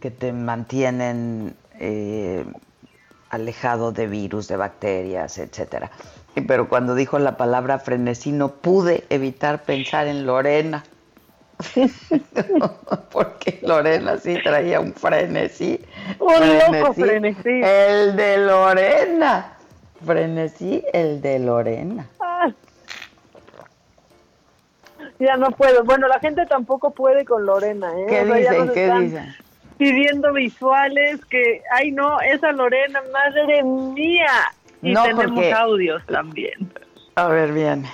que 0.00 0.10
te 0.10 0.32
mantienen 0.32 1.56
eh, 1.80 2.44
alejado 3.30 3.90
de 3.92 4.06
virus, 4.06 4.46
de 4.48 4.56
bacterias, 4.56 5.38
etcétera. 5.38 5.90
Pero 6.46 6.68
cuando 6.68 6.94
dijo 6.94 7.18
la 7.18 7.36
palabra 7.36 7.78
frenesí 7.80 8.30
no 8.30 8.52
pude 8.52 9.04
evitar 9.10 9.64
pensar 9.64 10.06
en 10.06 10.24
Lorena. 10.24 10.84
Porque 13.10 13.58
Lorena 13.62 14.16
sí 14.18 14.38
traía 14.42 14.78
un 14.80 14.94
frenesí. 14.94 15.80
Un 16.20 16.58
loco 16.80 16.94
frenesí. 16.94 17.60
El 17.62 18.14
de 18.16 18.38
Lorena. 18.38 19.57
Frenesí, 20.04 20.82
el 20.92 21.20
de 21.20 21.38
Lorena. 21.38 22.06
Ah. 22.20 22.50
Ya 25.18 25.36
no 25.36 25.50
puedo. 25.50 25.84
Bueno, 25.84 26.06
la 26.08 26.20
gente 26.20 26.46
tampoco 26.46 26.90
puede 26.90 27.24
con 27.24 27.44
Lorena, 27.44 27.90
¿eh? 27.98 28.06
¿Qué 28.08 28.20
O 28.22 28.26
sea, 28.26 28.34
dicen? 28.36 28.72
¿Qué 28.72 28.84
están 28.84 29.02
dicen? 29.04 29.36
Pidiendo 29.76 30.32
visuales 30.32 31.24
que, 31.26 31.62
ay 31.72 31.90
no, 31.92 32.20
esa 32.20 32.52
Lorena, 32.52 33.00
madre 33.12 33.62
mía. 33.62 34.26
Y 34.82 34.92
No, 34.92 35.02
tenemos 35.02 35.24
porque- 35.34 35.52
audios 35.52 36.06
también. 36.06 36.72
A 37.16 37.26
ver, 37.28 37.52
bien. 37.52 37.84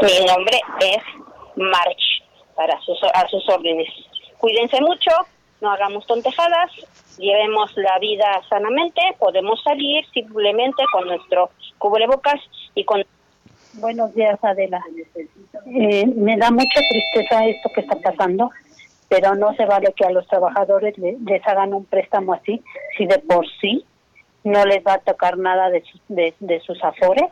Mi 0.00 0.26
nombre 0.26 0.60
es 0.80 1.02
March, 1.56 2.22
para 2.54 2.78
sus, 2.82 2.98
a 3.14 3.26
sus 3.28 3.46
órdenes. 3.48 3.88
Cuídense 4.38 4.80
mucho, 4.80 5.10
no 5.60 5.72
hagamos 5.72 6.06
tontejadas, 6.06 6.70
llevemos 7.18 7.70
la 7.76 7.98
vida 7.98 8.40
sanamente, 8.48 9.00
podemos 9.18 9.62
salir 9.62 10.04
simplemente 10.12 10.82
con 10.92 11.06
nuestro 11.06 11.50
cubrebocas 11.78 12.40
y 12.74 12.84
con... 12.84 13.04
Buenos 13.74 14.14
días, 14.14 14.38
Adela. 14.42 14.82
Eh, 15.66 16.06
me 16.06 16.36
da 16.36 16.50
mucha 16.50 16.80
tristeza 16.90 17.44
esto 17.46 17.68
que 17.74 17.82
está 17.82 17.96
pasando, 17.96 18.50
pero 19.08 19.34
no 19.34 19.54
se 19.54 19.66
vale 19.66 19.92
que 19.94 20.04
a 20.04 20.10
los 20.10 20.26
trabajadores 20.26 20.96
le- 20.98 21.16
les 21.24 21.46
hagan 21.46 21.74
un 21.74 21.84
préstamo 21.84 22.32
así, 22.32 22.62
si 22.96 23.06
de 23.06 23.18
por 23.20 23.46
sí 23.60 23.84
no 24.44 24.64
les 24.64 24.82
va 24.84 24.94
a 24.94 24.98
tocar 24.98 25.36
nada 25.38 25.70
de, 25.70 25.82
sus- 25.82 26.00
de, 26.08 26.34
de 26.40 26.60
sus 26.60 26.82
afores. 26.82 27.26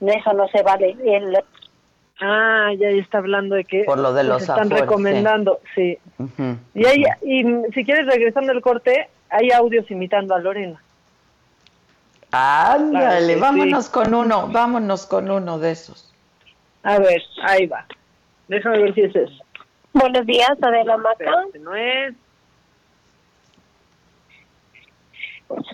Eso 0.00 0.32
no 0.34 0.48
se 0.48 0.62
vale. 0.62 0.96
El, 1.04 1.36
Ah, 2.22 2.70
ya 2.78 2.88
está 2.90 3.16
hablando 3.16 3.54
de 3.54 3.64
que 3.64 3.84
Por 3.84 3.98
lo 3.98 4.12
de 4.12 4.24
los 4.24 4.42
están 4.42 4.66
afores, 4.66 4.80
recomendando, 4.82 5.58
sí. 5.74 5.96
Y, 6.74 6.84
hay, 6.84 7.02
y 7.22 7.42
si 7.72 7.82
quieres, 7.82 8.06
regresando 8.06 8.52
al 8.52 8.60
corte, 8.60 9.08
hay 9.30 9.50
audios 9.52 9.90
imitando 9.90 10.34
a 10.34 10.38
Lorena. 10.38 10.80
Ándale, 12.32 13.34
Claro 13.34 13.40
vámonos 13.40 13.86
sí. 13.86 13.92
con 13.92 14.14
uno, 14.14 14.48
vámonos 14.48 15.06
con 15.06 15.30
uno 15.30 15.58
de 15.58 15.72
esos. 15.72 16.12
A 16.82 16.98
ver, 16.98 17.22
ahí 17.42 17.66
va. 17.66 17.86
Déjame 18.48 18.78
ver 18.78 18.94
si 18.94 19.02
es 19.02 19.16
eso. 19.16 19.44
Buenos 19.92 20.24
días, 20.26 20.52
Adela 20.62 20.96
Maca. 20.96 21.30
No 21.60 21.74
es. 21.74 22.14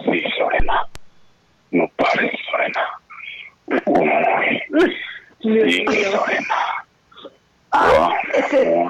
Sí, 0.05 0.23
Lorena. 0.39 0.87
No 1.71 1.89
pares, 1.97 2.33
Lorena. 2.51 2.85
Sí, 5.41 5.85
Lorena. 5.85 6.55
Ah, 7.73 8.11
ese, 8.35 8.87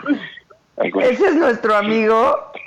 ese 0.76 1.26
es 1.26 1.34
nuestro 1.34 1.74
amigo. 1.76 2.52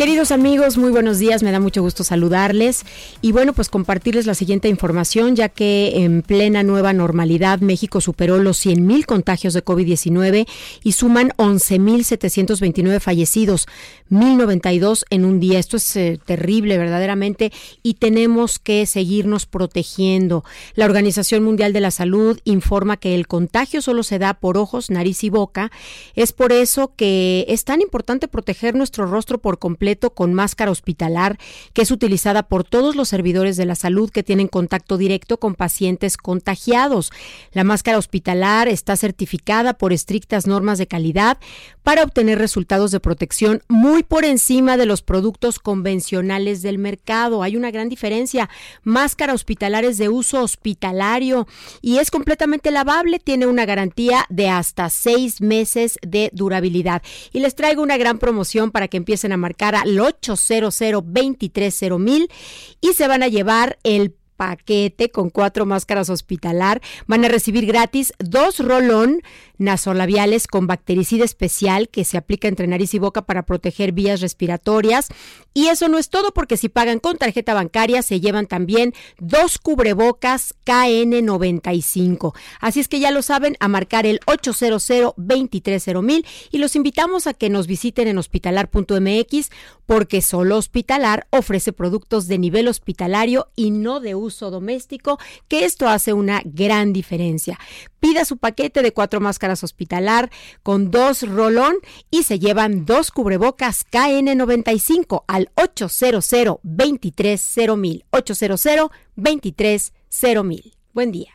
Queridos 0.00 0.30
amigos, 0.30 0.78
muy 0.78 0.90
buenos 0.90 1.18
días, 1.18 1.42
me 1.42 1.52
da 1.52 1.60
mucho 1.60 1.82
gusto 1.82 2.04
saludarles 2.04 2.86
y 3.20 3.32
bueno, 3.32 3.52
pues 3.52 3.68
compartirles 3.68 4.24
la 4.24 4.32
siguiente 4.32 4.70
información, 4.70 5.36
ya 5.36 5.50
que 5.50 5.92
en 6.02 6.22
plena 6.22 6.62
nueva 6.62 6.94
normalidad 6.94 7.60
México 7.60 8.00
superó 8.00 8.38
los 8.38 8.64
100.000 8.64 9.04
contagios 9.04 9.52
de 9.52 9.62
COVID-19 9.62 10.48
y 10.82 10.92
suman 10.92 11.34
11.729 11.36 12.98
fallecidos, 12.98 13.68
1.092 14.10 15.04
en 15.10 15.26
un 15.26 15.38
día. 15.38 15.58
Esto 15.58 15.76
es 15.76 15.94
eh, 15.96 16.18
terrible 16.24 16.78
verdaderamente 16.78 17.52
y 17.82 17.92
tenemos 17.92 18.58
que 18.58 18.86
seguirnos 18.86 19.44
protegiendo. 19.44 20.44
La 20.76 20.86
Organización 20.86 21.44
Mundial 21.44 21.74
de 21.74 21.80
la 21.80 21.90
Salud 21.90 22.40
informa 22.44 22.96
que 22.96 23.14
el 23.14 23.26
contagio 23.26 23.82
solo 23.82 24.02
se 24.02 24.18
da 24.18 24.32
por 24.32 24.56
ojos, 24.56 24.88
nariz 24.88 25.22
y 25.24 25.28
boca. 25.28 25.70
Es 26.14 26.32
por 26.32 26.54
eso 26.54 26.94
que 26.96 27.44
es 27.48 27.64
tan 27.64 27.82
importante 27.82 28.28
proteger 28.28 28.74
nuestro 28.74 29.04
rostro 29.04 29.36
por 29.36 29.58
completo 29.58 29.89
con 29.96 30.34
máscara 30.34 30.70
hospitalar, 30.70 31.38
que 31.72 31.82
es 31.82 31.90
utilizada 31.90 32.44
por 32.44 32.64
todos 32.64 32.96
los 32.96 33.08
servidores 33.08 33.56
de 33.56 33.66
la 33.66 33.74
salud 33.74 34.10
que 34.10 34.22
tienen 34.22 34.48
contacto 34.48 34.96
directo 34.96 35.38
con 35.38 35.54
pacientes 35.54 36.16
contagiados. 36.16 37.10
La 37.52 37.64
máscara 37.64 37.98
hospitalar 37.98 38.68
está 38.68 38.96
certificada 38.96 39.74
por 39.74 39.92
estrictas 39.92 40.46
normas 40.46 40.78
de 40.78 40.86
calidad 40.86 41.38
para 41.82 42.04
obtener 42.04 42.38
resultados 42.38 42.90
de 42.90 43.00
protección 43.00 43.62
muy 43.68 44.02
por 44.02 44.24
encima 44.24 44.76
de 44.76 44.86
los 44.86 45.02
productos 45.02 45.58
convencionales 45.58 46.62
del 46.62 46.78
mercado. 46.78 47.42
Hay 47.42 47.56
una 47.56 47.70
gran 47.70 47.88
diferencia. 47.88 48.48
Máscara 48.84 49.34
hospitalar 49.34 49.84
es 49.84 49.98
de 49.98 50.08
uso 50.08 50.42
hospitalario 50.42 51.46
y 51.82 51.98
es 51.98 52.10
completamente 52.10 52.70
lavable, 52.70 53.18
tiene 53.18 53.46
una 53.46 53.66
garantía 53.66 54.26
de 54.28 54.48
hasta 54.48 54.90
seis 54.90 55.40
meses 55.40 55.98
de 56.02 56.30
durabilidad. 56.32 57.02
Y 57.32 57.40
les 57.40 57.54
traigo 57.54 57.82
una 57.82 57.96
gran 57.96 58.18
promoción 58.18 58.70
para 58.70 58.88
que 58.88 58.96
empiecen 58.96 59.32
a 59.32 59.36
marcar 59.36 59.74
al 59.80 59.98
800 59.98 60.78
230 60.78 62.34
y 62.80 62.92
se 62.92 63.08
van 63.08 63.22
a 63.22 63.28
llevar 63.28 63.78
el 63.82 64.14
paquete 64.40 65.10
con 65.10 65.28
cuatro 65.28 65.66
máscaras 65.66 66.08
hospitalar. 66.08 66.80
Van 67.06 67.22
a 67.26 67.28
recibir 67.28 67.66
gratis 67.66 68.14
dos 68.18 68.58
rolón 68.58 69.20
nasolabiales 69.58 70.46
con 70.46 70.66
bactericida 70.66 71.26
especial 71.26 71.90
que 71.90 72.04
se 72.04 72.16
aplica 72.16 72.48
entre 72.48 72.66
nariz 72.66 72.94
y 72.94 72.98
boca 72.98 73.20
para 73.20 73.44
proteger 73.44 73.92
vías 73.92 74.22
respiratorias. 74.22 75.08
Y 75.52 75.66
eso 75.66 75.88
no 75.88 75.98
es 75.98 76.08
todo 76.08 76.32
porque 76.32 76.56
si 76.56 76.70
pagan 76.70 77.00
con 77.00 77.18
tarjeta 77.18 77.52
bancaria 77.52 78.00
se 78.00 78.20
llevan 78.20 78.46
también 78.46 78.94
dos 79.18 79.58
cubrebocas 79.58 80.54
KN95. 80.64 82.32
Así 82.60 82.80
es 82.80 82.88
que 82.88 82.98
ya 82.98 83.10
lo 83.10 83.20
saben, 83.20 83.58
a 83.60 83.68
marcar 83.68 84.06
el 84.06 84.20
800 84.26 85.14
230 85.18 86.28
y 86.50 86.58
los 86.58 86.76
invitamos 86.76 87.26
a 87.26 87.34
que 87.34 87.50
nos 87.50 87.66
visiten 87.66 88.08
en 88.08 88.16
hospitalar.mx 88.16 89.50
porque 89.84 90.22
solo 90.22 90.56
Hospitalar 90.56 91.26
ofrece 91.30 91.72
productos 91.72 92.28
de 92.28 92.38
nivel 92.38 92.68
hospitalario 92.68 93.48
y 93.56 93.72
no 93.72 93.98
de 93.98 94.14
uso 94.14 94.29
doméstico, 94.38 95.18
que 95.48 95.64
esto 95.64 95.88
hace 95.88 96.12
una 96.12 96.42
gran 96.44 96.92
diferencia. 96.92 97.58
Pida 97.98 98.24
su 98.24 98.38
paquete 98.38 98.82
de 98.82 98.92
cuatro 98.92 99.20
máscaras 99.20 99.64
hospitalar 99.64 100.30
con 100.62 100.90
dos 100.90 101.22
rolón 101.22 101.76
y 102.10 102.22
se 102.22 102.38
llevan 102.38 102.86
dos 102.86 103.10
cubrebocas 103.10 103.84
KN95 103.90 105.24
al 105.26 105.50
800 105.56 106.30
230 106.62 108.06
800 108.10 108.90
230 109.16 110.70
Buen 110.92 111.12
día. 111.12 111.30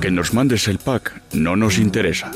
Que 0.00 0.10
nos 0.10 0.32
mandes 0.34 0.68
el 0.68 0.78
pack 0.78 1.22
no 1.32 1.56
nos 1.56 1.78
interesa. 1.78 2.30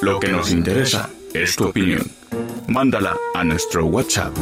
Lo 0.00 0.20
que 0.20 0.28
nos 0.28 0.50
interesa 0.50 1.10
es 1.34 1.56
tu 1.56 1.66
opinión. 1.66 2.17
Mándala 2.66 3.16
a 3.34 3.44
nuestro 3.44 3.86
WhatsApp 3.86 4.36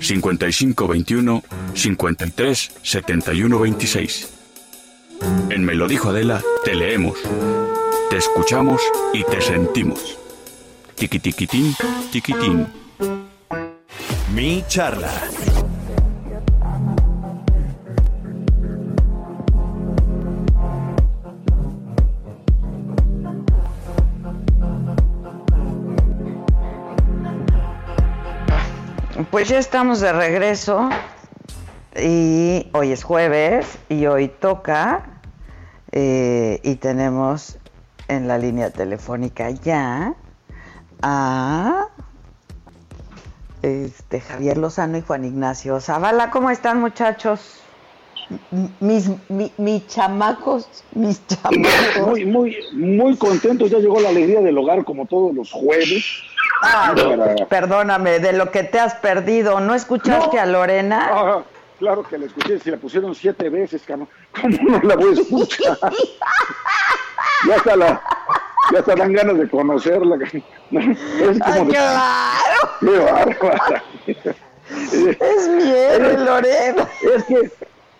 5521 0.00 1.42
53 1.74 2.72
71 2.82 3.58
26. 3.58 4.28
En 5.50 5.64
Me 5.64 5.74
lo 5.74 5.88
dijo 5.88 6.10
Adela, 6.10 6.42
te 6.64 6.74
leemos, 6.74 7.18
te 8.08 8.16
escuchamos 8.16 8.80
y 9.12 9.24
te 9.24 9.40
sentimos. 9.40 10.18
Tiquitiquitín, 10.94 11.74
tiquitín. 12.10 12.66
Mi 14.34 14.64
charla. 14.68 15.10
Pues 29.30 29.48
ya 29.48 29.58
estamos 29.58 30.00
de 30.00 30.12
regreso 30.12 30.88
y 31.96 32.68
hoy 32.72 32.92
es 32.92 33.02
jueves 33.02 33.66
y 33.88 34.06
hoy 34.06 34.28
toca 34.28 35.20
eh, 35.90 36.60
y 36.62 36.76
tenemos 36.76 37.58
en 38.06 38.28
la 38.28 38.38
línea 38.38 38.70
telefónica 38.70 39.50
ya 39.50 40.14
a 41.02 41.88
este, 43.62 44.20
Javier 44.20 44.58
Lozano 44.58 44.98
y 44.98 45.02
Juan 45.02 45.24
Ignacio 45.24 45.80
Zavala. 45.80 46.30
¿Cómo 46.30 46.50
están 46.50 46.80
muchachos? 46.80 47.60
Mis, 48.80 49.08
mi- 49.28 49.52
mis 49.56 49.86
chamacos, 49.88 50.68
mis 50.92 51.20
chamacos. 51.26 52.06
Muy, 52.06 52.24
muy, 52.24 52.56
muy 52.72 53.16
contentos. 53.16 53.70
Ya 53.70 53.78
llegó 53.78 54.00
la 54.00 54.10
alegría 54.10 54.40
del 54.40 54.56
hogar 54.58 54.84
como 54.84 55.06
todos 55.06 55.34
los 55.34 55.50
jueves. 55.50 56.04
Ah, 56.62 56.92
Para- 56.94 57.34
perdóname, 57.48 58.20
de 58.20 58.32
lo 58.32 58.50
que 58.50 58.62
te 58.62 58.78
has 58.78 58.94
perdido. 58.94 59.60
¿No 59.60 59.74
escuchaste 59.74 60.38
a 60.38 60.46
Lorena? 60.46 61.08
Ah, 61.12 61.42
claro 61.78 62.02
que 62.04 62.18
la 62.18 62.26
escuché, 62.26 62.58
si 62.60 62.70
la 62.70 62.76
pusieron 62.76 63.14
siete 63.14 63.48
veces, 63.48 63.82
cabrón. 63.86 64.08
¿Cómo 64.40 64.56
no 64.78 64.80
la 64.82 64.94
voy 64.96 65.16
a 65.16 65.20
escuchar? 65.20 65.78
ya 67.48 67.56
hasta 67.56 67.76
la, 67.76 68.02
ya 68.72 68.78
hasta 68.80 68.94
dan 68.94 69.12
ganas 69.12 69.38
de 69.38 69.48
conocerla. 69.48 70.16
Es 70.24 70.30
como 71.40 71.52
Ay, 71.54 71.64
de- 71.64 71.70
claro. 71.70 72.70
Qué 72.80 72.98
bárbara. 72.98 73.82
Es 74.06 75.48
bien, 75.56 76.24
Lorena. 76.24 76.88
Es 77.16 77.24
que, 77.24 77.50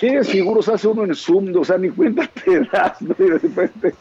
qué 0.00 0.24
seguros 0.24 0.68
hace 0.68 0.88
uno 0.88 1.04
en 1.04 1.14
Zoom, 1.14 1.54
o 1.56 1.64
sea, 1.64 1.76
ni 1.76 1.90
cuenta 1.90 2.26
te 2.44 2.60
das, 2.60 3.00
¿no? 3.02 3.14
Y 3.18 3.24
de 3.24 3.38
repente, 3.38 3.94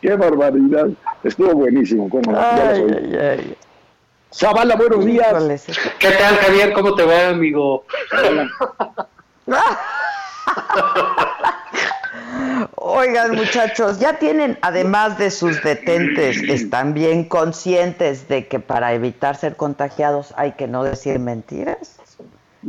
qué 0.00 0.14
barbaridad. 0.14 0.88
Estuvo 1.24 1.54
buenísimo, 1.54 2.08
cómo 2.10 2.30
no, 2.30 2.38
ya 2.38 2.74
lo 2.74 2.88
soy. 2.88 3.56
Zavala, 4.32 4.76
buenos 4.76 5.04
días. 5.04 5.32
¿Qué 5.98 6.10
tal, 6.10 6.36
Javier? 6.36 6.72
¿Cómo 6.72 6.94
te 6.94 7.04
va, 7.04 7.28
amigo? 7.28 7.84
Oigan, 12.76 13.36
muchachos, 13.36 13.98
ya 14.00 14.18
tienen, 14.18 14.58
además 14.60 15.16
de 15.18 15.30
sus 15.30 15.62
detentes, 15.62 16.42
están 16.42 16.92
bien 16.92 17.24
conscientes 17.24 18.28
de 18.28 18.46
que 18.48 18.60
para 18.60 18.92
evitar 18.92 19.36
ser 19.36 19.56
contagiados 19.56 20.34
hay 20.36 20.52
que 20.52 20.66
no 20.66 20.84
decir 20.84 21.18
mentiras 21.18 21.98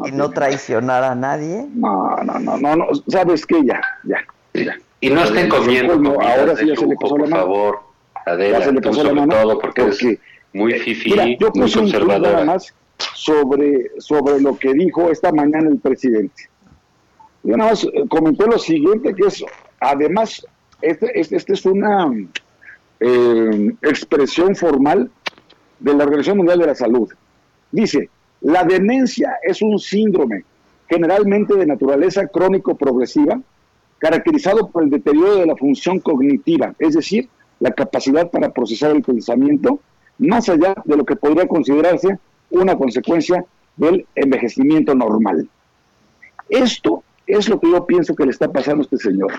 y 0.05 0.11
no 0.11 0.29
traicionar 0.31 1.03
a 1.03 1.15
nadie. 1.15 1.65
No, 1.73 2.15
no, 2.23 2.39
no, 2.39 2.57
no, 2.57 2.75
no, 2.75 2.85
sabes 3.07 3.45
que 3.45 3.63
ya, 3.65 3.81
ya, 4.03 4.17
ya. 4.53 4.75
Y 5.01 5.09
no 5.09 5.23
estén 5.23 5.49
comiendo 5.49 5.93
ahora 6.21 6.55
sí 6.55 6.67
ya 6.67 6.75
se 6.75 6.85
le 6.87 6.95
pasó 6.95 7.17
la 7.17 7.23
por 7.23 7.29
mano. 7.29 7.43
favor. 7.43 7.79
Ya 8.25 8.31
Adela, 8.33 8.61
se 8.63 8.71
le 8.71 8.81
pasó 8.81 9.03
la 9.03 9.09
sobre 9.09 9.21
mano, 9.21 9.41
todo 9.41 9.59
porque 9.59 9.83
porque- 9.83 10.19
muy 10.53 10.73
fifí, 10.73 11.11
Mira, 11.11 11.25
yo 11.39 11.51
muy 11.53 11.65
un 11.67 11.71
conservadora. 11.73 12.45
más 12.45 12.73
sobre, 13.13 13.91
sobre 13.99 14.39
lo 14.39 14.57
que 14.57 14.73
dijo 14.73 15.11
esta 15.11 15.31
mañana 15.31 15.67
el 15.69 15.77
presidente. 15.79 16.49
Yo 17.43 17.57
nada 17.57 17.71
más 17.71 17.83
eh, 17.83 18.05
comenté 18.09 18.45
lo 18.47 18.57
siguiente, 18.57 19.13
que 19.13 19.27
es, 19.27 19.43
además, 19.79 20.45
este, 20.81 21.19
este, 21.19 21.35
este 21.35 21.53
es 21.53 21.65
una 21.65 22.09
eh, 22.99 23.75
expresión 23.81 24.55
formal 24.55 25.11
de 25.79 25.93
la 25.93 26.03
Organización 26.05 26.37
Mundial 26.37 26.59
de 26.59 26.67
la 26.67 26.75
Salud. 26.75 27.11
Dice, 27.71 28.09
la 28.41 28.63
demencia 28.63 29.37
es 29.43 29.61
un 29.61 29.79
síndrome 29.79 30.43
generalmente 30.87 31.55
de 31.55 31.65
naturaleza 31.65 32.27
crónico-progresiva, 32.27 33.41
caracterizado 33.97 34.69
por 34.69 34.83
el 34.83 34.89
deterioro 34.89 35.37
de 35.37 35.45
la 35.45 35.55
función 35.55 35.99
cognitiva, 35.99 36.75
es 36.79 36.93
decir, 36.93 37.29
la 37.59 37.71
capacidad 37.71 38.29
para 38.29 38.51
procesar 38.51 38.91
el 38.91 39.01
pensamiento, 39.01 39.79
más 40.17 40.47
allá 40.49 40.75
de 40.85 40.97
lo 40.97 41.05
que 41.05 41.15
podría 41.15 41.47
considerarse 41.47 42.19
una 42.51 42.75
consecuencia 42.75 43.45
del 43.75 44.05
envejecimiento 44.15 44.93
normal. 44.93 45.49
Esto 46.49 47.03
es 47.25 47.49
lo 47.49 47.59
que 47.59 47.71
yo 47.71 47.85
pienso 47.85 48.15
que 48.15 48.25
le 48.25 48.31
está 48.31 48.51
pasando 48.51 48.81
a 48.81 48.83
este 48.83 48.97
señor. 48.97 49.33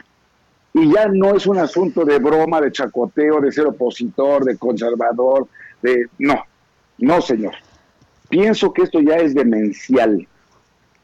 Y 0.74 0.92
ya 0.92 1.06
no 1.08 1.36
es 1.36 1.46
un 1.46 1.58
asunto 1.58 2.04
de 2.04 2.18
broma, 2.18 2.60
de 2.60 2.72
chacoteo, 2.72 3.40
de 3.40 3.52
ser 3.52 3.66
opositor, 3.66 4.44
de 4.44 4.58
conservador, 4.58 5.46
de... 5.80 6.06
No, 6.18 6.42
no, 6.98 7.20
señor. 7.22 7.54
Pienso 8.28 8.72
que 8.72 8.82
esto 8.82 9.00
ya 9.00 9.16
es 9.16 9.34
demencial. 9.34 10.26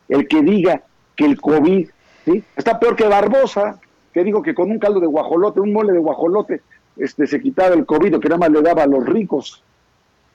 El 0.08 0.28
que 0.28 0.42
diga 0.42 0.82
que 1.16 1.24
el 1.24 1.40
COVID 1.40 1.88
¿sí? 2.24 2.44
está 2.56 2.78
peor 2.78 2.96
que 2.96 3.06
Barbosa, 3.06 3.80
que 4.12 4.24
digo 4.24 4.42
que 4.42 4.54
con 4.54 4.70
un 4.70 4.78
caldo 4.78 5.00
de 5.00 5.06
guajolote, 5.06 5.60
un 5.60 5.72
mole 5.72 5.92
de 5.92 5.98
guajolote, 5.98 6.62
este, 6.96 7.26
se 7.26 7.40
quitaba 7.40 7.74
el 7.74 7.86
COVID, 7.86 8.18
que 8.18 8.28
nada 8.28 8.38
más 8.38 8.50
le 8.50 8.62
daba 8.62 8.82
a 8.82 8.86
los 8.86 9.04
ricos. 9.06 9.62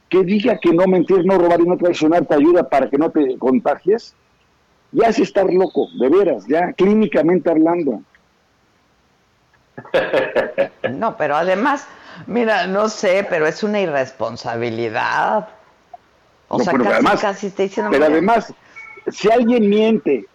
Que 0.09 0.23
diga 0.23 0.57
que 0.57 0.73
no 0.73 0.87
mentir, 0.87 1.25
no 1.25 1.37
robar 1.37 1.59
y 1.59 1.65
no 1.65 1.77
traicionar 1.77 2.25
te 2.25 2.33
ayuda 2.33 2.67
para 2.69 2.89
que 2.89 2.97
no 2.97 3.11
te 3.11 3.37
contagies. 3.37 4.15
Ya 4.91 5.09
es 5.09 5.19
estar 5.19 5.51
loco, 5.51 5.89
de 5.99 6.09
veras, 6.09 6.45
ya 6.47 6.73
clínicamente 6.73 7.49
hablando. 7.49 8.01
No, 10.89 11.17
pero 11.17 11.35
además, 11.35 11.85
mira, 12.25 12.65
no 12.65 12.89
sé, 12.89 13.25
pero 13.29 13.45
es 13.45 13.61
una 13.61 13.81
irresponsabilidad. 13.81 15.49
O 16.49 16.57
No, 16.57 16.63
sea, 16.63 16.71
pero 16.73 16.83
casi, 16.85 16.95
además- 16.95 17.21
casi 17.21 17.49
diciendo. 17.49 17.91
Pero 17.91 18.05
además, 18.05 18.53
si 19.11 19.29
alguien 19.31 19.69
miente, 19.69 20.25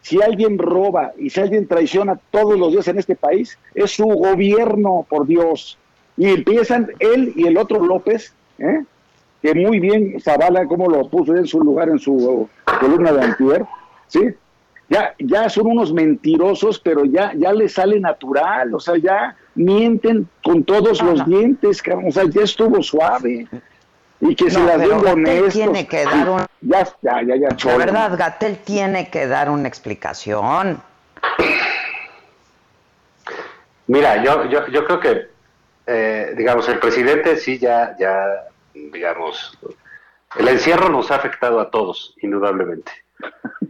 si 0.00 0.22
alguien 0.22 0.58
roba 0.58 1.12
y 1.18 1.30
si 1.30 1.40
alguien 1.40 1.66
traiciona 1.66 2.18
todos 2.30 2.58
los 2.58 2.72
días 2.72 2.88
en 2.88 2.98
este 2.98 3.16
país, 3.16 3.58
es 3.74 3.90
su 3.92 4.04
gobierno, 4.06 5.06
por 5.08 5.26
Dios. 5.26 5.78
Y 6.16 6.28
empiezan 6.28 6.90
él 7.00 7.32
y 7.36 7.46
el 7.46 7.56
otro 7.58 7.84
López, 7.84 8.32
¿eh? 8.58 8.82
que 9.42 9.54
muy 9.54 9.78
bien 9.78 10.20
Zavala, 10.20 10.66
como 10.66 10.88
lo 10.88 11.08
puso 11.08 11.36
en 11.36 11.46
su 11.46 11.60
lugar 11.60 11.88
en 11.90 11.98
su 11.98 12.48
columna 12.80 13.12
de 13.12 13.22
Antier, 13.22 13.64
¿sí? 14.08 14.20
Ya, 14.90 15.14
ya 15.18 15.48
son 15.50 15.66
unos 15.66 15.92
mentirosos, 15.92 16.80
pero 16.80 17.04
ya, 17.04 17.32
ya 17.36 17.52
les 17.52 17.74
sale 17.74 18.00
natural, 18.00 18.74
o 18.74 18.80
sea, 18.80 18.96
ya 18.96 19.36
mienten 19.54 20.26
con 20.42 20.64
todos 20.64 21.02
los 21.02 21.24
dientes, 21.26 21.82
o 22.06 22.10
sea, 22.10 22.24
ya 22.24 22.40
estuvo 22.42 22.82
suave. 22.82 23.46
Y 24.20 24.34
que 24.34 24.50
si 24.50 24.56
No, 24.58 24.66
las 24.66 24.76
pero 24.78 24.88
ven 24.88 25.02
Gatel 25.02 25.12
honestos, 25.12 25.52
tiene 25.54 25.86
que 25.86 26.04
dar 26.04 26.28
un- 26.28 26.46
Ya, 26.60 26.84
ya, 27.02 27.22
ya, 27.22 27.36
ya, 27.36 27.48
La 27.50 27.56
chole. 27.56 27.78
verdad, 27.78 28.16
Gatel 28.18 28.58
tiene 28.58 29.08
que 29.10 29.26
dar 29.28 29.48
una 29.48 29.68
explicación. 29.68 30.82
Mira, 33.86 34.22
yo, 34.22 34.44
yo, 34.46 34.66
yo 34.68 34.84
creo 34.84 35.00
que, 35.00 35.28
eh, 35.86 36.34
digamos, 36.36 36.68
el 36.68 36.78
presidente 36.78 37.36
sí 37.36 37.58
ya, 37.58 37.96
ya, 37.98 38.44
digamos, 38.74 39.56
el 40.36 40.48
encierro 40.48 40.88
nos 40.90 41.10
ha 41.10 41.16
afectado 41.16 41.58
a 41.60 41.70
todos, 41.70 42.14
indudablemente. 42.20 42.92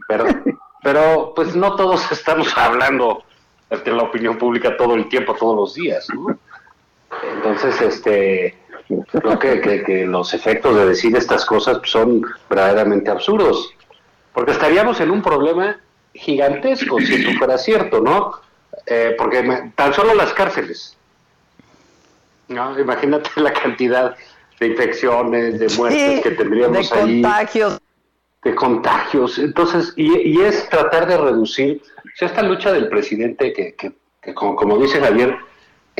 Pero, 0.08 0.24
pero 0.82 1.32
pues 1.36 1.54
no 1.54 1.76
todos 1.76 2.10
estamos 2.10 2.56
hablando 2.56 3.22
ante 3.70 3.92
la 3.92 4.02
opinión 4.04 4.38
pública 4.38 4.76
todo 4.76 4.94
el 4.94 5.08
tiempo, 5.08 5.34
todos 5.34 5.54
los 5.54 5.74
días, 5.74 6.08
¿no? 6.14 6.38
Entonces, 7.34 7.80
este, 7.80 8.58
creo 9.10 9.39
que, 9.39 9.60
que- 9.60 9.82
que 9.82 10.06
los 10.06 10.32
efectos 10.35 10.74
de 10.77 10.86
decir 10.86 11.16
estas 11.16 11.44
cosas 11.44 11.81
son 11.85 12.23
verdaderamente 12.48 13.10
absurdos, 13.10 13.70
porque 14.32 14.52
estaríamos 14.52 15.01
en 15.01 15.10
un 15.10 15.23
problema 15.23 15.78
gigantesco 16.15 16.98
si 17.01 17.15
esto 17.15 17.32
fuera 17.39 17.59
cierto, 17.59 18.01
¿no? 18.01 18.32
Eh, 18.86 19.15
porque 19.19 19.43
me- 19.43 19.73
tan 19.74 19.93
solo 19.93 20.15
las 20.15 20.32
cárceles, 20.32 20.97
¿no? 22.48 22.78
Imagínate 22.78 23.28
la 23.36 23.52
cantidad 23.52 24.16
de 24.59 24.66
infecciones, 24.66 25.59
de 25.59 25.69
muertes 25.77 26.16
Sí, 26.16 26.23
que 26.23 26.31
tendríamos 26.32 26.90
de 26.90 26.97
ahí 26.98 27.23
contagios. 27.23 27.78
de 28.43 28.55
contagios. 28.55 29.39
Entonces, 29.39 29.93
y, 29.97 30.16
y 30.16 30.40
es 30.43 30.69
tratar 30.69 31.06
de 31.06 31.16
reducir 31.19 31.82
o 31.98 32.09
sea, 32.16 32.28
esta 32.28 32.43
lucha 32.43 32.73
del 32.73 32.89
presidente 32.89 33.52
que, 33.52 33.74
que- 33.74 33.93
que 34.23 34.35
como, 34.35 34.56
como 34.56 34.78
dice 34.78 35.01
Javier, 35.01 35.36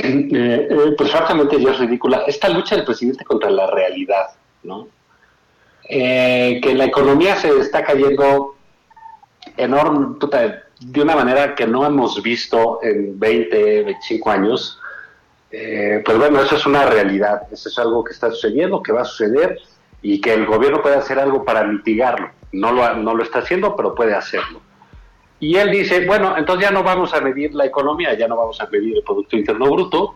eh, 0.05 0.69
eh, 0.71 0.95
pues 0.97 1.11
francamente 1.11 1.61
ya 1.61 1.73
es 1.73 1.79
ridícula. 1.79 2.23
Esta 2.27 2.49
lucha 2.49 2.77
del 2.77 2.85
presidente 2.85 3.25
contra 3.25 3.51
la 3.51 3.69
realidad, 3.71 4.27
¿no? 4.63 4.89
Eh, 5.89 6.61
que 6.63 6.75
la 6.75 6.85
economía 6.85 7.37
se 7.37 7.49
está 7.59 7.83
cayendo 7.83 8.57
enorme, 9.57 10.17
de 10.81 11.03
una 11.03 11.17
manera 11.17 11.55
que 11.55 11.67
no 11.67 11.85
hemos 11.85 12.23
visto 12.23 12.81
en 12.83 13.19
20, 13.19 13.85
25 13.85 14.31
años. 14.31 14.79
Pues 15.51 16.19
bueno, 16.19 16.43
eso 16.43 16.57
es 16.57 16.67
una 16.67 16.85
realidad, 16.85 17.43
eso 17.51 17.71
es 17.71 17.79
algo 17.79 18.05
que 18.05 18.13
está 18.13 18.31
sucediendo, 18.31 18.83
que 18.83 18.93
va 18.93 19.01
a 19.01 19.07
suceder 19.07 19.59
y 20.03 20.21
que 20.21 20.35
el 20.35 20.45
gobierno 20.45 20.83
puede 20.83 20.97
hacer 20.97 21.19
algo 21.19 21.45
para 21.45 21.65
mitigarlo. 21.65 22.31
No 22.53 22.71
lo, 22.71 22.95
no 22.97 23.15
lo 23.15 23.23
está 23.23 23.39
haciendo, 23.39 23.75
pero 23.75 23.95
puede 23.95 24.15
hacerlo. 24.15 24.61
Y 25.41 25.57
él 25.57 25.71
dice, 25.71 26.05
bueno, 26.07 26.37
entonces 26.37 26.69
ya 26.69 26.73
no 26.73 26.83
vamos 26.83 27.15
a 27.15 27.21
medir 27.21 27.55
la 27.55 27.65
economía, 27.67 28.15
ya 28.15 28.27
no 28.27 28.37
vamos 28.37 28.61
a 28.61 28.67
medir 28.67 28.97
el 28.97 29.03
Producto 29.03 29.37
Interno 29.37 29.71
Bruto, 29.71 30.15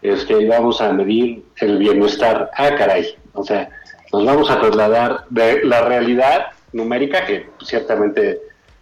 este, 0.00 0.46
vamos 0.48 0.80
a 0.80 0.92
medir 0.92 1.44
el 1.56 1.78
bienestar. 1.78 2.50
Ah, 2.56 2.70
caray. 2.76 3.14
O 3.34 3.42
sea, 3.44 3.68
nos 4.12 4.24
vamos 4.24 4.50
a 4.50 4.60
trasladar 4.60 5.24
de 5.30 5.64
la 5.64 5.82
realidad 5.82 6.46
numérica, 6.72 7.24
que 7.26 7.48
ciertamente 7.64 8.40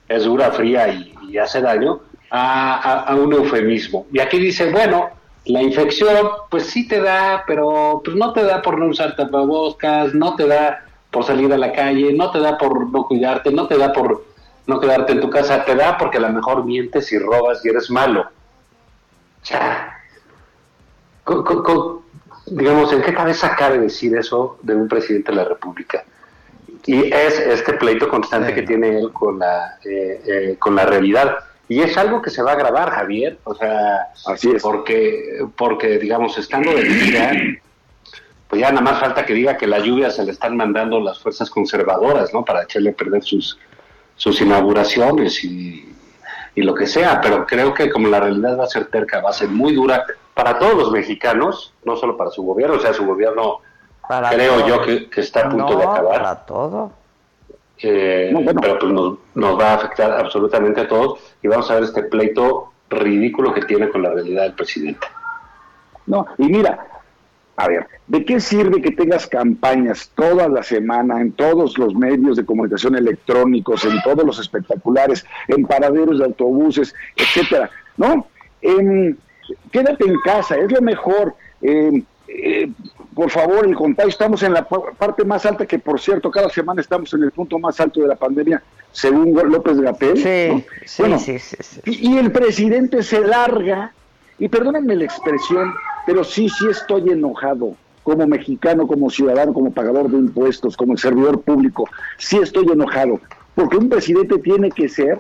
es 0.09 0.24
dura, 0.24 0.51
fría 0.52 0.89
y, 0.89 1.15
y 1.28 1.39
hace 1.39 1.61
daño, 1.61 2.01
a, 2.31 2.74
a- 2.77 3.01
a 3.12 3.15
un 3.16 3.32
eufemismo. 3.32 4.07
Y 4.12 4.20
aquí 4.20 4.39
dice, 4.39 4.70
bueno, 4.70 5.09
la 5.47 5.62
infección, 5.62 6.28
pues 6.51 6.65
sí 6.66 6.86
te 6.86 7.01
da, 7.01 7.43
pero 7.47 8.02
pues 8.05 8.16
no 8.16 8.32
te 8.32 8.43
da 8.44 8.61
por 8.61 8.78
no 8.78 8.86
usar 8.86 9.16
tapabocas, 9.16 10.15
no 10.15 10.36
te 10.36 10.47
da 10.47 10.85
por 11.11 11.24
salir 11.24 11.52
a 11.52 11.59
la 11.59 11.73
calle, 11.73 12.12
no 12.12 12.31
te 12.31 12.39
da 12.39 12.57
por 12.59 12.89
no 12.90 13.05
cuidarte, 13.07 13.51
no 13.51 13.66
te 13.66 13.77
da 13.78 13.93
por 13.93 14.24
no 14.70 14.80
quedarte 14.80 15.12
en 15.12 15.20
tu 15.20 15.28
casa, 15.28 15.64
te 15.64 15.74
da 15.74 15.98
porque 15.98 16.16
a 16.16 16.20
lo 16.20 16.30
mejor 16.30 16.64
mientes 16.64 17.12
y 17.12 17.18
robas 17.18 17.62
y 17.64 17.68
eres 17.68 17.90
malo. 17.90 18.26
Co- 21.24 21.44
co- 21.44 21.62
co- 21.62 22.02
digamos, 22.47 22.92
¿en 22.92 23.02
qué 23.02 23.12
cabeza 23.14 23.55
cabe 23.56 23.78
decir 23.78 24.16
eso 24.16 24.59
de 24.62 24.74
un 24.74 24.88
presidente 24.88 25.30
de 25.32 25.36
la 25.36 25.44
República? 25.44 26.05
Y 26.86 27.12
es 27.12 27.38
este 27.38 27.74
pleito 27.74 28.09
constante 28.09 28.55
que 28.55 28.62
tiene 28.62 28.98
él 28.98 29.12
con 29.12 29.38
la, 29.38 29.78
eh, 29.84 30.22
eh, 30.26 30.56
con 30.59 30.74
la 30.74 30.86
realidad. 30.86 31.36
Y 31.68 31.82
es 31.82 31.97
algo 31.97 32.20
que 32.22 32.30
se 32.30 32.42
va 32.42 32.52
a 32.52 32.56
grabar, 32.56 32.90
Javier. 32.90 33.38
O 33.44 33.55
sea, 33.55 34.09
Porque, 34.62 35.40
porque 35.56 35.98
digamos, 35.98 36.36
estando 36.38 36.72
de 36.72 36.84
gira, 36.86 37.32
pues 38.48 38.60
ya 38.62 38.70
nada 38.70 38.80
más 38.80 38.98
falta 38.98 39.24
que 39.24 39.34
diga 39.34 39.56
que 39.56 39.66
la 39.68 39.78
lluvia 39.78 40.10
se 40.10 40.24
le 40.24 40.32
están 40.32 40.56
mandando 40.56 40.98
las 41.01 41.20
fuerzas 41.20 41.48
conservadoras, 41.51 42.32
¿no? 42.34 42.44
Para 42.44 42.62
echarle 42.64 42.90
a 42.90 42.94
perder 42.94 43.22
sus, 43.22 43.59
sus 44.20 44.38
inauguraciones 44.42 45.42
y, 45.44 45.88
y 46.55 46.62
lo 46.62 46.74
que 46.74 46.86
sea. 46.86 47.20
Pero 47.22 47.47
creo 47.47 47.72
que 47.72 47.88
como 47.90 48.09
la 48.09 48.20
realidad 48.20 48.59
va 48.59 48.64
a 48.64 48.66
ser 48.66 48.86
terca, 48.90 49.20
va 49.22 49.30
a 49.30 49.32
ser 49.32 49.48
muy 49.48 49.72
dura 49.74 50.05
para 50.34 50.59
todos 50.59 50.74
los 50.74 50.90
mexicanos, 50.92 51.72
no 51.84 51.97
solo 51.97 52.16
para 52.18 52.30
su 52.30 52.42
gobierno, 52.42 52.76
o 52.76 52.80
sea, 52.80 52.92
su 52.92 53.06
gobierno 53.06 53.60
Para 54.06 54.28
creo 54.30 54.56
todo. 54.59 54.66
yo 54.68 54.82
que, 54.82 55.09
que 55.09 55.20
está 55.22 55.47
a 55.47 55.48
punto 55.48 55.76
de 55.76 55.84
No, 55.84 55.90
acabar. 55.92 56.22
Para 56.22 56.34
todo. 56.47 56.92
Eh, 57.82 58.30
Pero 58.60 58.78
pues 58.78 58.92
nos, 58.92 59.18
nos 59.34 59.59
va 59.59 59.70
a 59.70 59.74
afectar 59.76 60.12
absolutamente 60.12 60.82
a 60.82 60.88
todos 60.88 61.18
y 61.42 61.48
vamos 61.48 61.70
a 61.70 61.74
ver 61.76 61.84
este 61.84 62.02
pleito 62.02 62.72
ridículo 62.90 63.55
que 63.55 63.62
tiene 63.62 63.88
con 63.88 64.02
la 64.02 64.10
realidad 64.10 64.42
del 64.42 64.52
presidente. 64.55 65.06
No, 66.06 66.26
y 66.36 66.44
mira, 66.48 66.86
a 67.62 67.69
ver, 67.69 67.87
¿de 68.07 68.24
qué 68.24 68.41
sirve 68.41 68.81
que 68.81 68.91
tengas 68.91 69.27
campañas 69.27 70.11
toda 70.15 70.49
la 70.49 70.62
semana 70.62 71.20
en 71.20 71.32
todos 71.32 71.77
los 71.78 71.95
medios 71.95 72.37
de 72.37 72.45
comunicación 72.45 72.95
electrónicos, 72.97 73.85
en 73.85 74.01
todos 74.03 74.24
los 74.24 74.39
espectaculares, 74.39 75.24
en 75.49 75.66
paraderos 75.66 76.19
de 76.19 76.24
autobuses, 76.24 76.95
etcétera? 77.16 77.70
¿No? 77.97 78.27
Em, 78.62 79.16
quédate 79.70 80.05
en 80.09 80.16
casa, 80.24 80.57
es 80.57 80.70
lo 80.73 80.81
mejor. 80.81 81.35
Em, 81.62 82.03
eh, 82.28 82.70
por 83.15 83.28
favor, 83.31 83.66
el 83.66 83.74
contagio, 83.74 84.09
estamos 84.09 84.43
en 84.43 84.53
la 84.55 84.66
pa- 84.66 84.93
parte 84.97 85.24
más 85.24 85.45
alta, 85.45 85.66
que 85.66 85.78
por 85.78 86.01
cierto, 86.01 86.31
cada 86.31 86.49
semana 86.49 86.81
estamos 86.81 87.12
en 87.12 87.24
el 87.24 87.32
punto 87.32 87.59
más 87.59 87.78
alto 87.81 88.01
de 88.01 88.07
la 88.09 88.15
pandemia, 88.16 88.62
según 88.93 89.35
López 89.51 89.78
Gatel. 89.81 90.16
Sí, 90.16 90.65
sí, 90.87 91.19
sí, 91.19 91.39
sí, 91.61 91.81
Y, 91.85 92.12
y 92.15 92.19
el 92.19 92.31
presidente 92.32 93.03
se 93.03 93.20
larga, 93.20 93.93
y 94.39 94.49
perdónenme 94.49 94.95
la 94.97 95.05
expresión, 95.05 95.74
pero 96.06 96.24
sí, 96.24 96.48
sí 96.48 96.68
estoy 96.68 97.10
enojado 97.10 97.74
como 98.02 98.27
mexicano, 98.27 98.86
como 98.86 99.10
ciudadano, 99.10 99.52
como 99.52 99.72
pagador 99.72 100.10
de 100.10 100.18
impuestos, 100.18 100.77
como 100.77 100.97
servidor 100.97 101.40
público, 101.43 101.89
sí 102.16 102.39
estoy 102.39 102.66
enojado, 102.72 103.20
porque 103.55 103.77
un 103.77 103.89
presidente 103.89 104.39
tiene 104.39 104.70
que 104.70 104.89
ser 104.89 105.18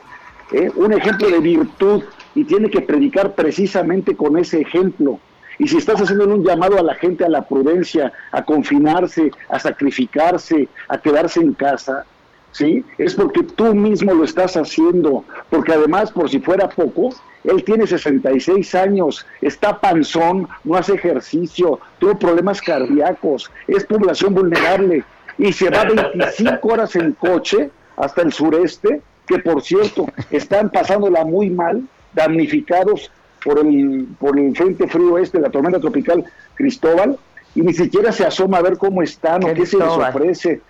¿eh? 0.52 0.70
un 0.76 0.92
ejemplo 0.92 1.28
de 1.30 1.40
virtud 1.40 2.02
y 2.34 2.44
tiene 2.44 2.70
que 2.70 2.80
predicar 2.80 3.34
precisamente 3.34 4.16
con 4.16 4.38
ese 4.38 4.60
ejemplo. 4.60 5.18
Y 5.58 5.68
si 5.68 5.76
estás 5.76 6.00
haciendo 6.00 6.24
un 6.24 6.42
llamado 6.42 6.78
a 6.78 6.82
la 6.82 6.94
gente 6.94 7.24
a 7.24 7.28
la 7.28 7.46
prudencia, 7.46 8.12
a 8.32 8.42
confinarse, 8.42 9.30
a 9.50 9.58
sacrificarse, 9.58 10.68
a 10.88 10.98
quedarse 10.98 11.40
en 11.40 11.52
casa, 11.52 12.06
¿sí? 12.52 12.84
Es 12.98 13.14
porque 13.14 13.42
tú 13.42 13.74
mismo 13.74 14.14
lo 14.14 14.24
estás 14.24 14.56
haciendo. 14.56 15.24
Porque 15.48 15.72
además, 15.72 16.10
por 16.10 16.28
si 16.28 16.40
fuera 16.40 16.68
poco, 16.68 17.10
él 17.44 17.64
tiene 17.64 17.86
66 17.86 18.74
años, 18.74 19.26
está 19.40 19.80
panzón, 19.80 20.48
no 20.64 20.76
hace 20.76 20.94
ejercicio, 20.94 21.80
tuvo 21.98 22.18
problemas 22.18 22.60
cardíacos, 22.60 23.50
es 23.66 23.84
población 23.84 24.34
vulnerable 24.34 25.04
y 25.38 25.52
se 25.52 25.70
va 25.70 25.84
25 25.84 26.58
horas 26.68 26.94
en 26.96 27.12
coche 27.12 27.70
hasta 27.96 28.22
el 28.22 28.32
sureste, 28.32 29.00
que 29.26 29.38
por 29.38 29.62
cierto 29.62 30.06
están 30.30 30.70
pasándola 30.70 31.24
muy 31.24 31.48
mal, 31.50 31.82
damnificados 32.12 33.10
por 33.42 33.58
el, 33.58 34.06
por 34.18 34.38
el 34.38 34.54
frente 34.54 34.86
frío 34.86 35.16
este, 35.16 35.40
la 35.40 35.50
tormenta 35.50 35.80
tropical 35.80 36.24
Cristóbal, 36.54 37.18
y 37.54 37.62
ni 37.62 37.72
siquiera 37.72 38.12
se 38.12 38.24
asoma 38.24 38.58
a 38.58 38.62
ver 38.62 38.76
cómo 38.76 39.02
están 39.02 39.42
o 39.44 39.54
qué 39.54 39.66
se 39.66 39.78
les 39.78 39.88
ofrece. 39.88 40.60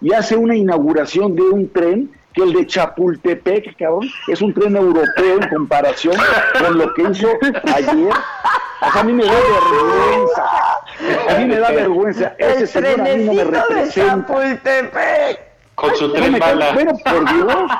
Y 0.00 0.12
hace 0.12 0.36
una 0.36 0.54
inauguración 0.56 1.34
de 1.34 1.42
un 1.42 1.68
tren 1.72 2.10
que 2.32 2.42
el 2.42 2.52
de 2.52 2.66
Chapultepec, 2.66 3.76
cabrón, 3.76 4.08
es 4.28 4.40
un 4.40 4.52
tren 4.54 4.76
europeo 4.76 5.40
en 5.42 5.48
comparación 5.48 6.14
con 6.60 6.78
lo 6.78 6.94
que 6.94 7.02
hizo 7.02 7.28
ayer. 7.74 8.12
O 8.80 8.90
sea, 8.92 9.00
a 9.00 9.04
mí 9.04 9.12
me 9.12 9.24
da 9.24 9.32
vergüenza. 9.32 10.44
A 11.34 11.38
mí 11.38 11.44
me 11.46 11.58
da 11.58 11.70
vergüenza. 11.72 12.34
Ese 12.38 12.60
el 12.60 12.68
señor 12.68 13.00
a 13.00 13.04
mí 13.16 13.24
no 13.24 13.32
me 13.34 13.44
trenecito 13.44 13.44
de 13.44 13.44
representa. 13.74 14.26
Chapultepec. 14.26 15.40
Con 15.74 15.96
su 15.96 16.06
No 16.08 16.12
tren 16.14 16.32
me 16.32 16.38
bala. 16.38 16.72
Pero 16.76 16.92
por 16.98 17.32
Dios. 17.34 17.70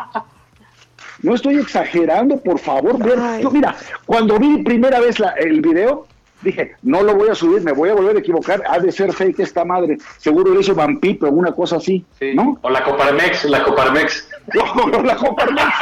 No 1.23 1.35
estoy 1.35 1.59
exagerando, 1.59 2.37
por 2.41 2.59
favor. 2.59 2.99
ver. 3.05 3.41
Yo, 3.41 3.51
mira, 3.51 3.75
cuando 4.07 4.39
vi 4.39 4.63
primera 4.63 5.01
vez 5.01 5.19
la- 5.19 5.33
el 5.33 5.61
video, 5.61 6.07
dije, 6.43 6.77
no 6.83 7.03
lo 7.03 7.15
voy 7.15 7.29
a 7.29 7.35
subir, 7.35 7.63
me 7.63 7.73
voy 7.73 7.91
a 7.91 7.95
volver 7.95 8.17
a 8.17 8.21
equivocar. 8.21 8.63
Ha 8.69 8.79
de 8.79 8.93
ser 8.93 9.13
fake 9.13 9.41
esta 9.41 9.65
madre. 9.65 9.99
Seguro 10.19 10.53
lo 10.53 10.61
hizo 10.61 10.75
Vampito, 10.75 11.27
alguna 11.27 11.53
cosa 11.53 11.77
así. 11.77 12.05
¿No? 12.35 12.59
O 12.63 12.71
la 12.71 12.85
Coparmex, 12.85 13.45
la 13.47 13.63
Coparmex. 13.63 14.29
No, 14.55 15.03
la 15.03 15.17
Coparmex. 15.17 15.75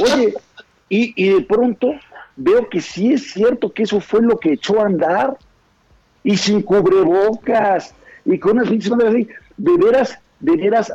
Oye, 0.00 0.34
y, 0.88 1.12
y 1.16 1.34
de 1.34 1.40
pronto 1.42 1.92
veo 2.36 2.68
que 2.68 2.80
sí 2.80 3.12
es 3.12 3.32
cierto 3.32 3.72
que 3.72 3.82
eso 3.84 4.00
fue 4.00 4.22
lo 4.22 4.38
que 4.38 4.52
echó 4.52 4.80
a 4.80 4.86
andar. 4.86 5.36
Y 6.22 6.36
sin 6.36 6.62
cubrebocas. 6.62 7.94
Y 8.24 8.38
con 8.38 8.52
unas 8.52 8.68
pinches 8.68 8.92
así. 8.92 9.28
De 9.56 9.76
veras, 9.76 10.18
de 10.40 10.56
veras, 10.56 10.92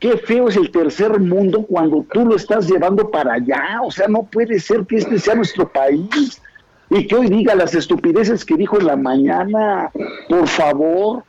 qué 0.00 0.16
feo 0.16 0.48
es 0.48 0.56
el 0.56 0.72
tercer 0.72 1.20
mundo 1.20 1.64
cuando 1.64 2.04
tú 2.12 2.24
lo 2.24 2.34
estás 2.34 2.68
llevando 2.68 3.10
para 3.10 3.34
allá. 3.34 3.80
O 3.84 3.90
sea, 3.90 4.08
no 4.08 4.24
puede 4.24 4.58
ser 4.58 4.84
que 4.84 4.96
este 4.96 5.18
sea 5.18 5.36
nuestro 5.36 5.68
país. 5.68 6.41
Y 6.94 7.06
que 7.06 7.14
hoy 7.16 7.28
diga 7.28 7.54
las 7.54 7.74
estupideces 7.74 8.44
que 8.44 8.54
dijo 8.56 8.78
en 8.78 8.86
la 8.86 8.96
mañana. 8.96 9.90
Por 10.28 10.46
favor. 10.46 11.24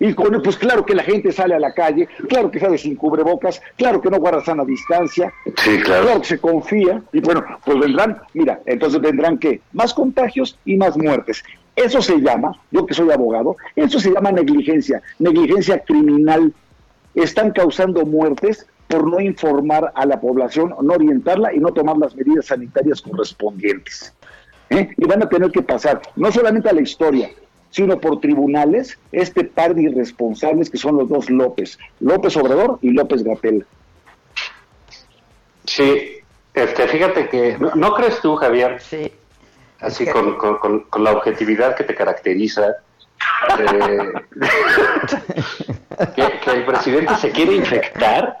Y 0.00 0.12
con, 0.14 0.42
pues 0.42 0.56
claro 0.56 0.84
que 0.84 0.96
la 0.96 1.04
gente 1.04 1.30
sale 1.30 1.54
a 1.54 1.60
la 1.60 1.72
calle, 1.72 2.08
claro 2.28 2.50
que 2.50 2.58
sale 2.58 2.76
sin 2.76 2.96
cubrebocas, 2.96 3.62
claro 3.76 4.00
que 4.00 4.10
no 4.10 4.18
guarda 4.18 4.44
sana 4.44 4.64
distancia, 4.64 5.32
Sí, 5.58 5.78
claro. 5.78 6.20
que 6.20 6.26
se 6.26 6.38
confía, 6.40 7.00
y 7.12 7.20
bueno, 7.20 7.44
pues 7.64 7.78
vendrán, 7.78 8.20
mira, 8.34 8.60
entonces 8.66 9.00
vendrán 9.00 9.38
que 9.38 9.60
más 9.72 9.94
contagios 9.94 10.58
y 10.64 10.76
más 10.76 10.98
muertes. 10.98 11.44
Eso 11.76 12.02
se 12.02 12.20
llama, 12.20 12.50
yo 12.72 12.84
que 12.84 12.94
soy 12.94 13.12
abogado, 13.12 13.54
eso 13.76 14.00
se 14.00 14.10
llama 14.10 14.32
negligencia, 14.32 15.00
negligencia 15.20 15.78
criminal. 15.78 16.52
Están 17.14 17.52
causando 17.52 18.04
muertes 18.04 18.66
por 18.88 19.08
no 19.08 19.20
informar 19.20 19.92
a 19.94 20.04
la 20.04 20.20
población, 20.20 20.74
no 20.82 20.94
orientarla 20.94 21.54
y 21.54 21.60
no 21.60 21.72
tomar 21.72 21.96
las 21.98 22.16
medidas 22.16 22.46
sanitarias 22.46 23.00
correspondientes. 23.00 24.12
¿Eh? 24.72 24.90
Y 24.96 25.04
van 25.06 25.22
a 25.22 25.28
tener 25.28 25.50
que 25.50 25.62
pasar 25.62 26.00
no 26.16 26.30
solamente 26.32 26.68
a 26.68 26.72
la 26.72 26.80
historia, 26.82 27.30
sino 27.70 27.98
por 28.00 28.20
tribunales, 28.20 28.98
este 29.12 29.44
par 29.44 29.74
de 29.74 29.82
irresponsables 29.82 30.68
que 30.70 30.76
son 30.78 30.96
los 30.96 31.08
dos 31.08 31.30
López, 31.30 31.78
López 32.00 32.36
Obrador 32.36 32.78
y 32.82 32.90
López 32.90 33.22
Gatel. 33.24 33.64
Sí, 35.64 36.16
este, 36.54 36.88
fíjate 36.88 37.28
que, 37.28 37.56
¿no, 37.58 37.74
no 37.74 37.94
crees 37.94 38.20
tú, 38.20 38.36
Javier? 38.36 38.80
Sí. 38.80 39.12
Así 39.80 40.04
Es 40.04 40.08
que- 40.08 40.12
con, 40.12 40.36
con- 40.36 40.58
con- 40.58 40.80
con 40.84 41.04
la 41.04 41.12
objetividad 41.12 41.74
que 41.76 41.84
te 41.84 41.94
caracteriza, 41.94 42.76
eh, 43.58 44.12
que, 46.14 46.40
que 46.44 46.50
el 46.50 46.64
presidente 46.64 47.16
se 47.16 47.30
quiere 47.30 47.54
infectar. 47.54 48.38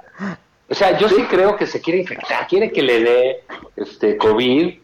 O 0.68 0.74
sea, 0.74 0.96
yo 0.98 1.08
sí 1.08 1.22
creo 1.28 1.56
que 1.56 1.66
se 1.66 1.80
quiere 1.80 2.00
infectar, 2.00 2.46
quiere 2.48 2.70
que 2.72 2.82
le 2.82 3.00
dé 3.02 3.44
este 3.76 4.16
COVID 4.16 4.78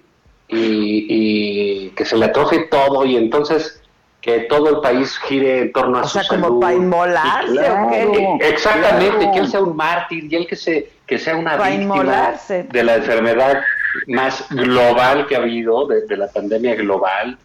y, 0.48 1.06
y 1.86 1.90
que 1.90 2.04
se 2.04 2.16
le 2.16 2.24
atrofe 2.26 2.60
todo 2.70 3.04
y 3.04 3.16
entonces 3.16 3.82
que 4.20 4.40
todo 4.40 4.68
el 4.70 4.80
país 4.80 5.16
gire 5.26 5.60
en 5.60 5.72
torno 5.72 5.98
a 5.98 6.02
O 6.02 6.04
su 6.08 6.18
sea, 6.18 6.28
como 6.28 6.46
salud. 6.46 6.60
para 6.60 6.74
inmolarse, 6.74 7.54
Y- 7.54 7.58
¿o 7.58 8.38
qué? 8.38 8.48
Exactamente, 8.48 9.16
Claro. 9.18 9.32
que 9.32 9.38
él 9.38 9.48
sea 9.48 9.60
un 9.62 9.76
mártir 9.76 10.24
y 10.30 10.34
él 10.36 10.46
que, 10.46 10.56
se, 10.56 10.90
que 11.06 11.18
sea 11.18 11.36
una 11.36 11.56
Para 11.56 11.70
víctima 11.70 11.94
inmolarse. 11.96 12.64
de 12.64 12.82
la 12.82 12.96
enfermedad 12.96 13.60
más 14.08 14.46
global 14.50 15.26
que 15.26 15.36
ha 15.36 15.38
habido, 15.38 15.86
de, 15.86 16.06
de 16.06 16.16
la 16.16 16.26
pandemia 16.28 16.74
global, 16.74 17.38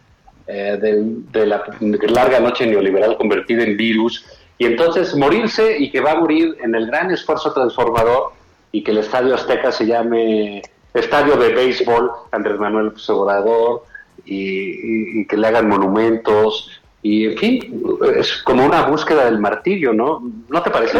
eh, 0.46 0.76
del- 0.80 1.30
de, 1.30 1.46
la 1.46 1.64
larga 2.08 2.40
noche 2.40 2.66
neoliberal 2.66 3.16
convertida 3.16 3.62
en 3.62 3.76
virus, 3.76 4.26
y 4.58 4.66
entonces 4.66 5.14
morirse 5.16 5.78
y 5.78 5.90
que 5.90 6.00
va 6.00 6.12
a 6.12 6.16
morir 6.16 6.56
en 6.62 6.74
el 6.74 6.86
gran 6.86 7.10
esfuerzo 7.10 7.52
transformador 7.52 8.32
y 8.72 8.82
que 8.82 8.90
el 8.90 8.98
Estadio 8.98 9.34
Azteca 9.34 9.70
se 9.72 9.86
llame 9.86 10.60
Estadio 10.94 11.36
de 11.36 11.52
Béisbol 11.52 12.10
Andrés 12.30 12.58
Manuel 12.58 12.92
Obrador 13.08 13.84
y, 14.24 14.36
y- 14.38 15.20
y 15.20 15.26
que 15.26 15.36
le 15.36 15.48
hagan 15.48 15.68
monumentos 15.68 16.80
y 17.02 17.26
en 17.26 17.36
fin, 17.38 17.82
es 18.16 18.42
como 18.44 18.64
una 18.64 18.86
búsqueda 18.86 19.26
del 19.26 19.38
martirio, 19.38 19.92
¿no? 19.92 20.22
¿No 20.48 20.62
te 20.62 20.70
parece? 20.70 20.98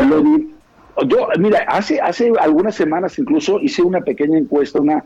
Yo, 1.06 1.28
mira, 1.38 1.64
hace, 1.66 2.00
hace 2.00 2.30
algunas 2.38 2.74
semanas 2.74 3.18
incluso 3.18 3.58
hice 3.60 3.82
una 3.82 4.00
pequeña 4.02 4.38
encuesta, 4.38 4.80
una, 4.80 4.98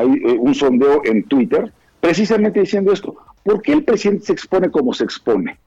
eh, 0.00 0.36
un 0.38 0.54
sondeo 0.54 1.02
en 1.04 1.24
Twitter, 1.24 1.72
precisamente 2.00 2.60
diciendo 2.60 2.92
esto. 2.92 3.16
¿Por 3.42 3.60
qué 3.60 3.72
el 3.72 3.84
presidente 3.84 4.26
se 4.26 4.32
expone 4.32 4.70
como 4.70 4.94
se 4.94 5.04
expone? 5.04 5.58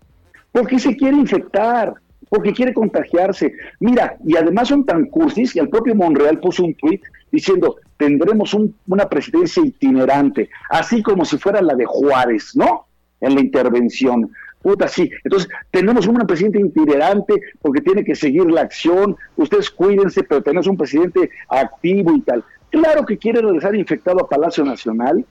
Porque 0.51 0.79
se 0.79 0.95
quiere 0.95 1.17
infectar, 1.17 1.93
porque 2.29 2.53
quiere 2.53 2.73
contagiarse. 2.73 3.53
Mira, 3.79 4.15
y 4.25 4.37
además 4.37 4.69
son 4.69 4.85
tan 4.85 5.05
cursis 5.07 5.53
que 5.53 5.59
el 5.59 5.69
propio 5.69 5.93
Monreal 5.93 6.39
puso 6.39 6.63
un 6.63 6.73
tweet 6.75 7.01
diciendo, 7.31 7.75
tendremos 7.99 8.53
un- 8.53 8.73
una 8.87 9.09
presidencia 9.09 9.61
itinerante, 9.63 10.49
así 10.69 11.03
como 11.03 11.25
si 11.25 11.37
fuera 11.37 11.61
la 11.61 11.75
de 11.75 11.85
Juárez, 11.85 12.55
¿no? 12.55 12.87
En 13.19 13.35
la 13.35 13.41
intervención. 13.41 14.31
Puta, 14.61 14.87
sí. 14.87 15.11
Entonces, 15.23 15.49
tenemos 15.69 16.07
una 16.07 16.25
presidenta 16.25 16.59
itinerante 16.59 17.33
porque 17.61 17.81
tiene 17.81 18.03
que 18.05 18.15
seguir 18.15 18.45
la 18.49 18.61
acción. 18.61 19.17
Ustedes 19.35 19.69
cuídense, 19.69 20.23
pero 20.23 20.41
tenemos 20.41 20.67
un 20.67 20.77
presidente 20.77 21.29
activo 21.49 22.15
y 22.15 22.21
tal. 22.21 22.43
Claro 22.69 23.05
que 23.05 23.17
quiere 23.17 23.41
regresar 23.41 23.75
infectado 23.75 24.21
a 24.21 24.29
Palacio 24.29 24.63
Nacional. 24.63 25.25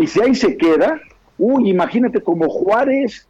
Y 0.00 0.06
si 0.08 0.20
ahí 0.20 0.34
se 0.34 0.56
queda, 0.56 1.00
uy, 1.38 1.70
imagínate 1.70 2.20
como 2.20 2.48
Juárez, 2.48 3.28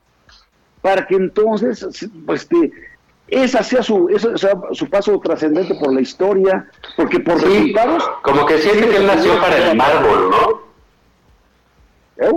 para 0.81 1.07
que 1.07 1.17
entonces, 1.17 1.87
pues, 2.25 2.43
este, 2.43 2.73
esa 3.29 3.63
sea 3.63 3.83
su, 3.83 4.09
su 4.73 4.91
paso 4.91 5.19
trascendente 5.21 5.75
por 5.77 5.93
la 5.93 6.01
historia, 6.01 6.67
porque 6.97 7.21
por 7.21 7.39
Sí, 7.41 7.47
resultados... 7.47 8.09
como 8.23 8.45
que 8.47 8.59
siente 8.59 8.89
que 8.89 8.97
él 8.99 9.07
nació 9.07 9.41
para 9.41 9.57
el 9.71 9.77
mármol, 9.77 10.31
¿no? 10.31 10.65
¿Eh? 12.27 12.31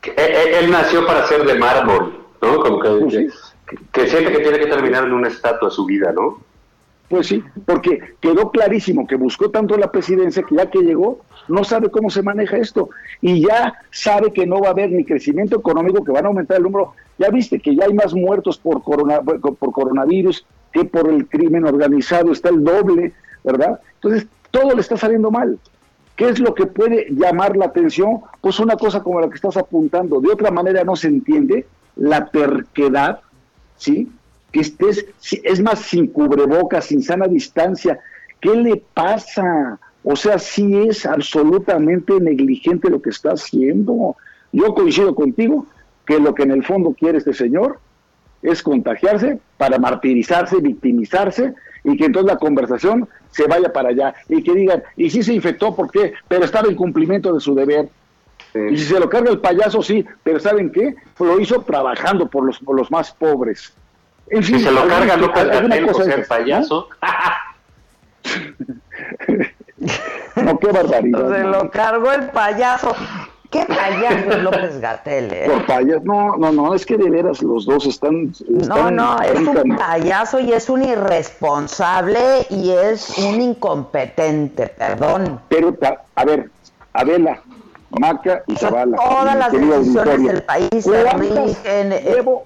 Que- 0.00 0.10
eh, 0.12 0.14
eh, 0.16 0.58
Él 0.60 0.70
nació 0.70 1.06
para 1.06 1.26
ser 1.26 1.44
de 1.44 1.54
mármol, 1.54 2.24
¿no? 2.40 2.60
Como 2.60 2.80
que, 2.80 3.28
que, 3.66 3.76
que 3.92 4.06
siente 4.08 4.32
que 4.32 4.38
tiene 4.40 4.58
que 4.58 4.66
terminar 4.66 5.04
en 5.04 5.12
una 5.12 5.28
estatua 5.28 5.70
su 5.70 5.84
vida, 5.84 6.12
¿no? 6.12 6.40
Pues 7.10 7.26
sí, 7.26 7.42
porque 7.66 7.98
quedó 8.20 8.52
clarísimo 8.52 9.04
que 9.04 9.16
buscó 9.16 9.50
tanto 9.50 9.76
la 9.76 9.90
presidencia 9.90 10.44
que 10.44 10.54
ya 10.54 10.70
que 10.70 10.78
llegó, 10.78 11.18
no 11.48 11.64
sabe 11.64 11.90
cómo 11.90 12.08
se 12.08 12.22
maneja 12.22 12.56
esto 12.56 12.90
y 13.20 13.44
ya 13.44 13.74
sabe 13.90 14.32
que 14.32 14.46
no 14.46 14.60
va 14.60 14.68
a 14.68 14.70
haber 14.70 14.92
ni 14.92 15.04
crecimiento 15.04 15.58
económico, 15.58 16.04
que 16.04 16.12
van 16.12 16.26
a 16.26 16.28
aumentar 16.28 16.58
el 16.58 16.62
número. 16.62 16.94
Ya 17.18 17.28
viste 17.30 17.58
que 17.58 17.74
ya 17.74 17.86
hay 17.86 17.94
más 17.94 18.14
muertos 18.14 18.58
por, 18.58 18.84
corona, 18.84 19.20
por 19.22 19.72
coronavirus 19.72 20.46
que 20.72 20.84
por 20.84 21.10
el 21.10 21.26
crimen 21.26 21.64
organizado, 21.64 22.30
está 22.30 22.50
el 22.50 22.62
doble, 22.62 23.12
¿verdad? 23.42 23.80
Entonces, 23.96 24.28
todo 24.52 24.72
le 24.76 24.80
está 24.80 24.96
saliendo 24.96 25.32
mal. 25.32 25.58
¿Qué 26.14 26.28
es 26.28 26.38
lo 26.38 26.54
que 26.54 26.66
puede 26.66 27.08
llamar 27.10 27.56
la 27.56 27.64
atención? 27.64 28.20
Pues 28.40 28.60
una 28.60 28.76
cosa 28.76 29.02
como 29.02 29.20
la 29.20 29.28
que 29.28 29.34
estás 29.34 29.56
apuntando. 29.56 30.20
De 30.20 30.30
otra 30.30 30.52
manera 30.52 30.84
no 30.84 30.94
se 30.94 31.08
entiende 31.08 31.66
la 31.96 32.30
terquedad, 32.30 33.18
¿sí? 33.76 34.12
Que 34.52 34.60
estés, 34.60 35.06
es 35.42 35.60
más, 35.60 35.80
sin 35.80 36.06
cubrebocas, 36.08 36.86
sin 36.86 37.02
sana 37.02 37.26
distancia. 37.26 37.98
¿Qué 38.40 38.54
le 38.54 38.82
pasa? 38.94 39.78
O 40.02 40.16
sea, 40.16 40.38
sí 40.38 40.76
es 40.88 41.06
absolutamente 41.06 42.18
negligente 42.20 42.90
lo 42.90 43.02
que 43.02 43.10
está 43.10 43.32
haciendo. 43.32 44.16
Yo 44.52 44.74
coincido 44.74 45.14
contigo 45.14 45.66
que 46.06 46.18
lo 46.18 46.34
que 46.34 46.42
en 46.42 46.50
el 46.50 46.64
fondo 46.64 46.94
quiere 46.98 47.18
este 47.18 47.34
señor 47.34 47.78
es 48.42 48.62
contagiarse 48.62 49.38
para 49.58 49.78
martirizarse, 49.78 50.56
victimizarse 50.56 51.54
y 51.84 51.96
que 51.96 52.06
entonces 52.06 52.32
la 52.32 52.38
conversación 52.38 53.08
se 53.30 53.46
vaya 53.46 53.72
para 53.72 53.90
allá 53.90 54.14
y 54.28 54.42
que 54.42 54.54
digan, 54.54 54.82
y 54.96 55.10
si 55.10 55.22
se 55.22 55.34
infectó, 55.34 55.74
¿por 55.74 55.90
qué? 55.90 56.14
Pero 56.28 56.44
estaba 56.44 56.68
en 56.68 56.74
cumplimiento 56.74 57.32
de 57.32 57.40
su 57.40 57.54
deber. 57.54 57.88
Y 58.52 58.76
si 58.76 58.84
se 58.86 58.98
lo 58.98 59.08
carga 59.08 59.30
el 59.30 59.38
payaso, 59.38 59.80
sí, 59.82 60.04
pero 60.24 60.40
¿saben 60.40 60.72
qué? 60.72 60.96
Lo 61.20 61.38
hizo 61.38 61.60
trabajando 61.60 62.28
por 62.28 62.44
los, 62.44 62.58
por 62.58 62.76
los 62.76 62.90
más 62.90 63.12
pobres. 63.12 63.72
En 64.30 64.42
fin, 64.42 64.58
si 64.58 64.64
se 64.64 64.70
lo 64.70 64.86
carga 64.86 65.16
López 65.16 65.44
Gatel, 65.46 65.86
¿no? 65.86 66.24
payaso. 66.28 66.88
No, 70.36 70.58
qué 70.58 70.68
barbaridad. 70.68 71.30
Se 71.32 71.42
¿no? 71.42 71.48
lo 71.50 71.70
cargó 71.70 72.12
el 72.12 72.28
payaso. 72.30 72.94
¿Qué 73.50 73.64
payaso 73.66 74.30
es 74.30 74.42
López 74.42 74.80
Gatel, 74.80 75.32
eh? 75.32 75.46
Por 75.50 75.66
payaso, 75.66 76.02
no, 76.04 76.36
no, 76.36 76.52
no, 76.52 76.74
es 76.74 76.86
que 76.86 76.96
de 76.96 77.10
veras 77.10 77.42
los 77.42 77.66
dos 77.66 77.84
están. 77.86 78.32
No, 78.48 78.60
están- 78.60 78.96
no, 78.96 79.20
es 79.22 79.40
un 79.40 79.76
payaso 79.76 80.38
y 80.38 80.52
es 80.52 80.70
un 80.70 80.84
irresponsable 80.84 82.20
y 82.50 82.70
es 82.70 83.18
un 83.18 83.40
incompetente, 83.40 84.68
perdón. 84.68 85.40
Pero, 85.48 85.74
a 86.14 86.24
ver, 86.24 86.48
Adela, 86.92 87.40
Maca 87.98 88.42
y 88.46 88.54
Zavala. 88.56 88.96
Todas 88.96 89.36
las 89.36 89.50
decisiones 89.52 90.22
del 90.24 90.42
país 90.44 90.68
se 90.84 90.90
¿cuántas 90.90 91.18
rigen. 91.20 91.92
eh, 91.92 92.12
Llevo 92.14 92.44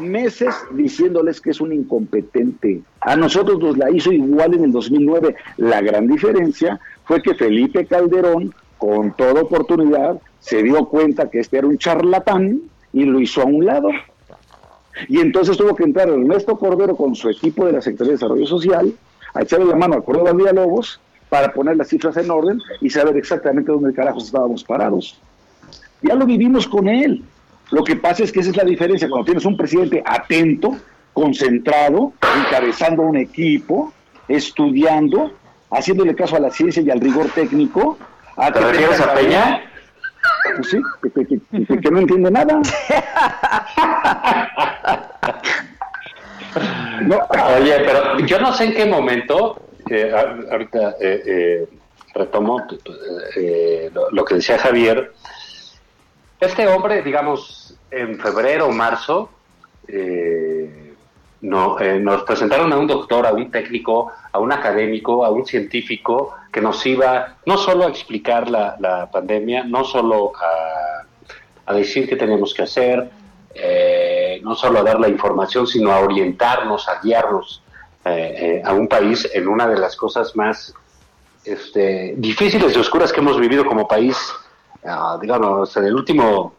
meses 0.00 0.54
diciéndoles 0.72 1.40
que 1.40 1.50
es 1.50 1.60
un 1.60 1.72
incompetente. 1.72 2.82
A 3.00 3.16
nosotros 3.16 3.58
nos 3.58 3.76
la 3.76 3.90
hizo 3.90 4.12
igual 4.12 4.54
en 4.54 4.64
el 4.64 4.72
2009. 4.72 5.36
La 5.58 5.80
gran 5.80 6.06
diferencia 6.06 6.80
fue 7.04 7.22
que 7.22 7.34
Felipe 7.34 7.86
Calderón, 7.86 8.54
con 8.78 9.12
toda 9.16 9.42
oportunidad, 9.42 10.20
se 10.40 10.62
dio 10.62 10.86
cuenta 10.86 11.30
que 11.30 11.40
este 11.40 11.58
era 11.58 11.66
un 11.66 11.78
charlatán 11.78 12.60
y 12.92 13.04
lo 13.04 13.20
hizo 13.20 13.42
a 13.42 13.44
un 13.44 13.64
lado. 13.64 13.90
Y 15.08 15.20
entonces 15.20 15.56
tuvo 15.56 15.74
que 15.74 15.84
entrar 15.84 16.08
Ernesto 16.08 16.58
Cordero 16.58 16.96
con 16.96 17.14
su 17.14 17.28
equipo 17.28 17.64
de 17.66 17.72
la 17.72 17.80
Secretaría 17.80 18.12
de 18.12 18.16
Desarrollo 18.16 18.46
Social 18.46 18.92
a 19.34 19.42
echarle 19.42 19.66
la 19.66 19.76
mano 19.76 19.96
a 19.96 20.04
Córdoba 20.04 20.32
Villalobos 20.32 21.00
para 21.28 21.52
poner 21.52 21.76
las 21.76 21.88
cifras 21.88 22.16
en 22.16 22.30
orden 22.30 22.58
y 22.80 22.90
saber 22.90 23.16
exactamente 23.16 23.70
dónde 23.70 23.94
carajos 23.94 24.24
estábamos 24.24 24.64
parados. 24.64 25.18
Ya 26.02 26.14
lo 26.14 26.26
vivimos 26.26 26.66
con 26.66 26.88
él. 26.88 27.22
Lo 27.70 27.84
que 27.84 27.96
pasa 27.96 28.24
es 28.24 28.32
que 28.32 28.40
esa 28.40 28.50
es 28.50 28.56
la 28.56 28.64
diferencia 28.64 29.08
cuando 29.08 29.24
tienes 29.26 29.44
un 29.44 29.56
presidente 29.56 30.02
atento, 30.04 30.76
concentrado, 31.12 32.12
encabezando 32.46 33.02
un 33.02 33.16
equipo, 33.16 33.92
estudiando, 34.28 35.32
haciéndole 35.70 36.14
caso 36.14 36.36
a 36.36 36.40
la 36.40 36.50
ciencia 36.50 36.82
y 36.82 36.90
al 36.90 37.00
rigor 37.00 37.28
técnico. 37.34 37.98
A 38.36 38.50
¿Te 38.52 38.60
refieres 38.60 39.00
a 39.00 39.14
Peña? 39.14 39.62
Pues 40.56 40.68
sí, 40.70 40.78
que, 41.02 41.10
que- 41.12 41.26
que- 41.26 41.66
que- 41.66 41.80
que 41.80 41.90
no 41.90 42.00
entiende 42.00 42.30
nada. 42.30 42.60
Oye, 47.58 47.76
pero 47.86 48.18
yo 48.20 48.38
no 48.40 48.52
sé 48.52 48.64
en 48.64 48.74
qué 48.74 48.86
momento, 48.86 49.60
eh, 49.88 50.12
ahorita 50.50 50.96
eh, 51.00 51.22
eh, 51.26 51.68
retomo 52.14 52.66
tu- 52.66 52.78
tu- 52.78 52.92
eh, 53.36 53.90
lo, 53.94 54.10
lo 54.10 54.24
que 54.24 54.36
decía 54.36 54.58
Javier, 54.58 55.12
este 56.40 56.66
hombre, 56.66 57.02
digamos, 57.02 57.74
en 57.90 58.18
febrero 58.18 58.66
o 58.66 58.72
marzo, 58.72 59.30
eh, 59.86 60.90
eh, 61.42 61.98
nos 61.98 62.22
presentaron 62.24 62.70
a 62.72 62.76
un 62.76 62.86
doctor, 62.86 63.26
a 63.26 63.32
un 63.32 63.50
técnico, 63.50 64.12
a 64.30 64.38
un 64.38 64.52
académico, 64.52 65.24
a 65.24 65.30
un 65.30 65.46
científico 65.46 66.34
que 66.52 66.60
nos 66.60 66.84
iba 66.84 67.36
no 67.46 67.56
solo 67.56 67.86
a 67.86 67.88
explicar 67.88 68.50
la, 68.50 69.08
pandemia, 69.10 69.64
no 69.64 69.84
solo 69.84 70.32
a, 70.36 71.74
decir 71.74 72.08
qué 72.08 72.16
teníamos 72.16 72.52
que 72.52 72.64
hacer, 72.64 73.08
eh, 73.54 74.40
no 74.42 74.54
solo 74.54 74.80
a 74.80 74.82
dar 74.82 74.98
la 75.00 75.08
información, 75.08 75.66
sino 75.66 75.92
a 75.92 76.00
orientarnos, 76.00 76.88
a 76.88 77.00
guiarnos 77.00 77.62
eh, 78.04 78.60
a 78.64 78.72
un 78.74 78.88
país 78.88 79.28
en 79.32 79.46
una 79.46 79.68
de 79.68 79.78
las 79.78 79.94
cosas 79.94 80.34
más 80.34 80.74
este, 81.44 82.14
difíciles 82.16 82.76
y 82.76 82.78
oscuras 82.78 83.12
que 83.12 83.20
hemos 83.20 83.38
vivido 83.38 83.64
como 83.64 83.88
país, 83.88 84.18
digamos, 85.20 85.76
en 85.76 85.84
el 85.84 85.94
último 85.94 86.54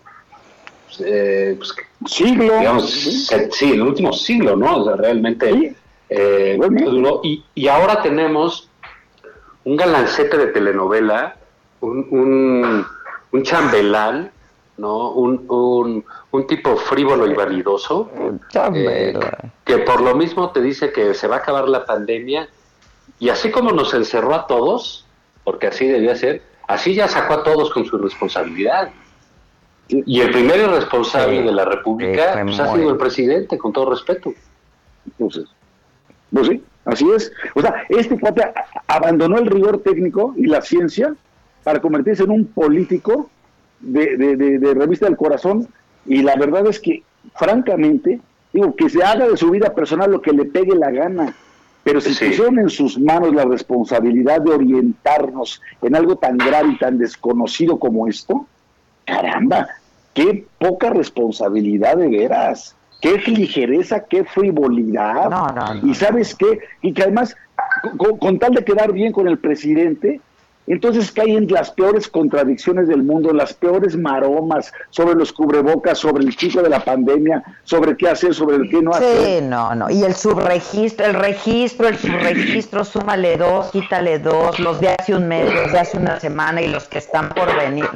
eh, 0.99 1.56
pues, 1.57 1.73
siglo, 2.06 2.60
digamos, 2.60 2.89
sí, 2.89 3.69
en 3.69 3.73
el 3.73 3.81
último 3.81 4.14
siglo, 4.14 4.56
¿no? 4.56 4.77
O 4.77 4.85
sea, 4.85 4.95
realmente 4.95 5.76
eh, 6.10 6.60
duro. 6.60 7.22
Y, 7.23 7.43
y 7.56 7.68
ahora 7.68 8.02
tenemos 8.02 8.69
un 9.64 9.76
galancete 9.77 10.38
de 10.38 10.48
telenovela, 10.48 11.38
un, 11.81 12.07
un, 12.11 12.85
un 13.31 13.43
chambelán, 13.43 14.31
¿no? 14.77 15.11
Un, 15.11 15.45
un, 15.48 16.03
un 16.31 16.48
tipo 16.48 16.76
frívolo 16.76 17.27
y 17.27 17.34
vanidoso, 17.34 18.10
eh, 18.73 19.14
que 19.64 19.77
por 19.80 20.02
lo 20.02 20.15
mismo 20.15 20.52
te 20.52 20.61
dice 20.61 20.91
que 20.91 21.14
se 21.14 21.27
va 21.27 21.38
a 21.38 21.39
acabar 21.39 21.69
la 21.69 21.85
pandemia 21.85 22.49
y 23.19 23.30
así 23.30 23.52
como 23.52 23.72
nos 23.72 23.93
encerró 23.93 24.34
a 24.34 24.48
todos, 24.48 25.06
porque 25.43 25.68
así 25.68 25.88
debía 25.88 26.15
ser, 26.15 26.41
así 26.73 26.93
ya 26.95 27.07
sacó 27.07 27.35
a 27.35 27.43
todos 27.43 27.72
con 27.72 27.85
su 27.85 27.98
responsabilidad. 27.98 28.89
Y 29.88 30.22
el 30.22 30.31
primer 30.31 30.57
irresponsable 30.60 31.39
Sí. 31.39 31.45
de 31.45 31.52
la 31.52 31.65
República 31.65 32.39
pues, 32.43 32.60
ha 32.60 32.73
sido 32.73 32.91
el 32.91 32.98
presidente, 32.98 33.57
con 33.57 33.73
todo 33.73 33.89
respeto. 33.91 34.34
Entonces, 35.06 35.45
pues 36.31 36.48
sí, 36.48 36.64
así 36.85 37.10
es. 37.14 37.31
O 37.56 37.61
sea, 37.61 37.84
este 37.89 38.18
cuate 38.18 38.43
abandonó 38.88 39.38
el 39.38 39.48
rigor 39.48 39.80
técnico 39.80 40.34
y 40.38 40.45
la 40.48 40.61
ciencia 40.61 41.14
para 41.64 41.81
convertirse 41.81 42.23
en 42.23 42.31
un 42.31 42.45
político 42.45 43.30
de, 43.81 44.15
de- 44.15 44.35
de- 44.38 44.60
de 44.60 44.73
revista 44.73 45.07
del 45.07 45.18
corazón 45.18 45.68
y 46.06 46.22
la 46.22 46.35
verdad 46.35 46.65
es 46.68 46.80
que, 46.80 47.03
francamente, 47.35 48.22
digo, 48.53 48.76
que 48.76 48.89
se 48.89 49.03
haga 49.03 49.27
de 49.27 49.35
su 49.38 49.49
vida 49.52 49.73
personal 49.76 50.10
lo 50.11 50.22
que 50.22 50.31
le 50.31 50.45
pegue 50.45 50.76
la 50.76 50.89
gana, 50.91 51.35
pero 51.84 51.99
si 51.99 52.10
pusieron 52.10 52.60
en 52.60 52.70
sus 52.70 52.99
manos 52.99 53.34
la 53.34 53.45
responsabilidad 53.45 54.41
de 54.41 54.52
orientarnos 54.52 55.62
en 55.82 55.95
algo 55.95 56.16
tan 56.16 56.38
grave 56.38 56.70
y 56.74 56.78
tan 56.78 56.98
desconocido 56.98 57.80
como 57.80 58.08
esto, 58.08 58.45
caramba, 59.06 59.68
qué 60.14 60.45
poca 60.60 60.91
responsabilidad 60.91 61.98
de 61.98 62.08
veras, 62.08 62.76
qué 63.02 63.18
ligereza, 63.18 64.06
qué 64.06 64.24
frivolidad. 64.24 65.30
Y 65.84 65.95
sabes 65.95 66.36
qué, 66.36 66.60
y 66.82 66.94
que 66.94 67.03
además, 67.03 67.36
con, 67.98 68.18
con 68.20 68.38
tal 68.38 68.53
de 68.53 68.64
quedar 68.64 68.91
bien 68.91 69.12
con 69.12 69.28
el 69.28 69.40
presidente, 69.40 70.22
entonces 70.68 71.12
caen 71.12 71.48
las 71.50 71.72
peores 71.72 72.08
contradicciones 72.08 72.88
del 72.88 73.04
mundo, 73.04 73.34
las 73.34 73.54
peores 73.54 73.98
maromas 73.98 74.72
sobre 74.90 75.16
los 75.16 75.34
cubrebocas, 75.34 75.98
sobre 75.98 76.24
el 76.24 76.36
chico 76.36 76.62
de 76.62 76.70
la 76.70 76.84
pandemia, 76.84 77.44
sobre 77.64 77.98
qué 77.98 78.10
hacer, 78.10 78.34
sobre 78.34 78.58
el 78.58 78.70
qué 78.70 78.82
no 78.82 78.92
hacer. 78.92 79.40
Sí, 79.42 79.46
no, 79.46 79.74
no. 79.76 79.90
Y 79.90 80.04
el 80.04 80.14
subregistro, 80.14 81.06
el 81.08 81.16
registro, 81.16 81.88
el 81.88 81.98
subregistro, 81.98 82.86
súmale 82.86 83.38
dos, 83.38 83.72
quítale 83.72 84.20
dos, 84.20 84.60
los 84.60 84.80
de 84.80 84.90
hace 84.90 85.16
un 85.16 85.28
mes, 85.28 85.54
los 85.54 85.72
de 85.72 85.80
hace 85.80 85.98
una 85.98 86.20
semana 86.20 86.62
y 86.62 86.68
los 86.68 86.88
que 86.88 87.00
están 87.00 87.30
por 87.30 87.54
venir. 87.58 87.90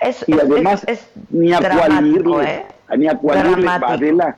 Es, 0.00 0.24
y 0.28 0.34
además 0.34 0.84
es- 0.86 1.00
es 1.00 1.06
ni 1.30 1.52
a 1.52 1.58
cualirle, 1.58 2.44
¿eh? 2.54 2.66
ni 2.96 3.08
a 3.08 3.16
cualirle. 3.16 3.66
Adela, 3.68 4.36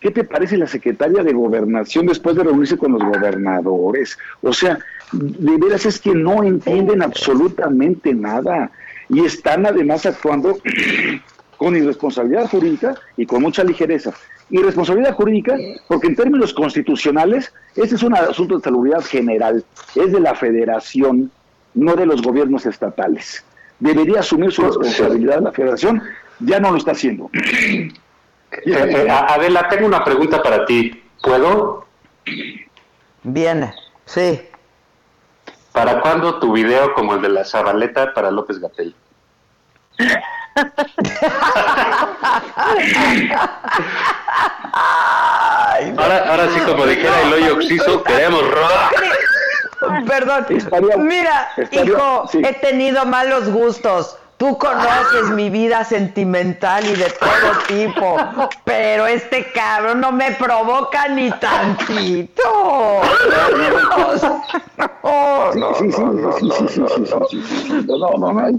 ¿qué 0.00 0.10
te 0.10 0.24
parece 0.24 0.56
la 0.58 0.66
secretaria 0.66 1.22
de 1.22 1.32
gobernación 1.32 2.06
después 2.06 2.36
de 2.36 2.42
reunirse 2.44 2.76
con 2.76 2.92
los 2.92 3.02
gobernadores? 3.02 4.18
O 4.42 4.52
sea, 4.52 4.78
de 5.12 5.56
veras 5.56 5.86
es 5.86 6.00
que 6.00 6.14
no 6.14 6.42
entienden 6.42 7.02
absolutamente 7.02 8.12
nada 8.14 8.70
y 9.08 9.24
están 9.24 9.66
además 9.66 10.06
actuando 10.06 10.58
con 11.56 11.76
irresponsabilidad 11.76 12.48
jurídica 12.48 12.94
y 13.16 13.26
con 13.26 13.42
mucha 13.42 13.64
ligereza. 13.64 14.12
Irresponsabilidad 14.50 15.14
jurídica 15.14 15.56
porque 15.88 16.08
en 16.08 16.16
términos 16.16 16.52
constitucionales 16.54 17.52
este 17.74 17.94
es 17.94 18.02
un 18.02 18.14
asunto 18.14 18.56
de 18.56 18.62
salubridad 18.62 19.02
general, 19.02 19.64
es 19.94 20.12
de 20.12 20.20
la 20.20 20.34
federación, 20.34 21.30
no 21.74 21.94
de 21.94 22.06
los 22.06 22.22
gobiernos 22.22 22.66
estatales. 22.66 23.44
Debería 23.78 24.20
asumir 24.20 24.52
su 24.52 24.62
responsabilidad 24.62 25.40
la 25.40 25.52
federación, 25.52 26.02
ya 26.40 26.60
no 26.60 26.70
lo 26.70 26.78
está 26.78 26.92
haciendo. 26.92 27.30
Eh, 28.64 28.72
eh, 28.72 29.08
Adela, 29.10 29.68
tengo 29.68 29.86
una 29.86 30.04
pregunta 30.04 30.40
para 30.40 30.64
ti. 30.64 31.02
¿Puedo? 31.20 31.84
Viene, 33.24 33.74
sí. 34.04 34.40
¿Para 35.76 36.00
cuándo 36.00 36.38
tu 36.38 36.52
video 36.52 36.94
como 36.94 37.16
el 37.16 37.20
de 37.20 37.28
la 37.28 37.44
Zabaleta 37.44 38.14
para 38.14 38.30
López 38.30 38.58
Gatel? 38.58 38.94
Ahora, 45.98 46.24
ahora 46.30 46.48
sí, 46.52 46.60
como 46.60 46.86
dijera 46.86 47.22
el 47.22 47.32
hoyo 47.32 47.54
oxiso, 47.56 48.02
queremos 48.02 48.42
rock. 48.50 50.06
Perdón, 50.06 50.46
mira, 51.06 51.50
estaría- 51.56 51.84
hijo, 51.84 52.28
sí. 52.30 52.40
he 52.44 52.54
tenido 52.54 53.04
malos 53.04 53.48
gustos. 53.50 54.16
Tú 54.36 54.58
conoces 54.58 55.30
mi 55.34 55.48
vida 55.48 55.82
sentimental 55.84 56.84
y 56.84 56.94
de 56.94 57.08
todo 57.08 57.52
tipo, 57.68 58.16
pero 58.64 59.06
este 59.06 59.50
cabrón 59.52 60.00
no 60.00 60.12
me 60.12 60.32
provoca 60.32 61.08
ni 61.08 61.30
tantito. 61.30 62.42
No, 65.02 65.54
no, 65.54 65.74
sí, 65.74 65.90
sí, 65.90 66.00
no, 66.00 66.12
no, 67.96 68.18
no, 68.18 68.32
no, 68.32 68.58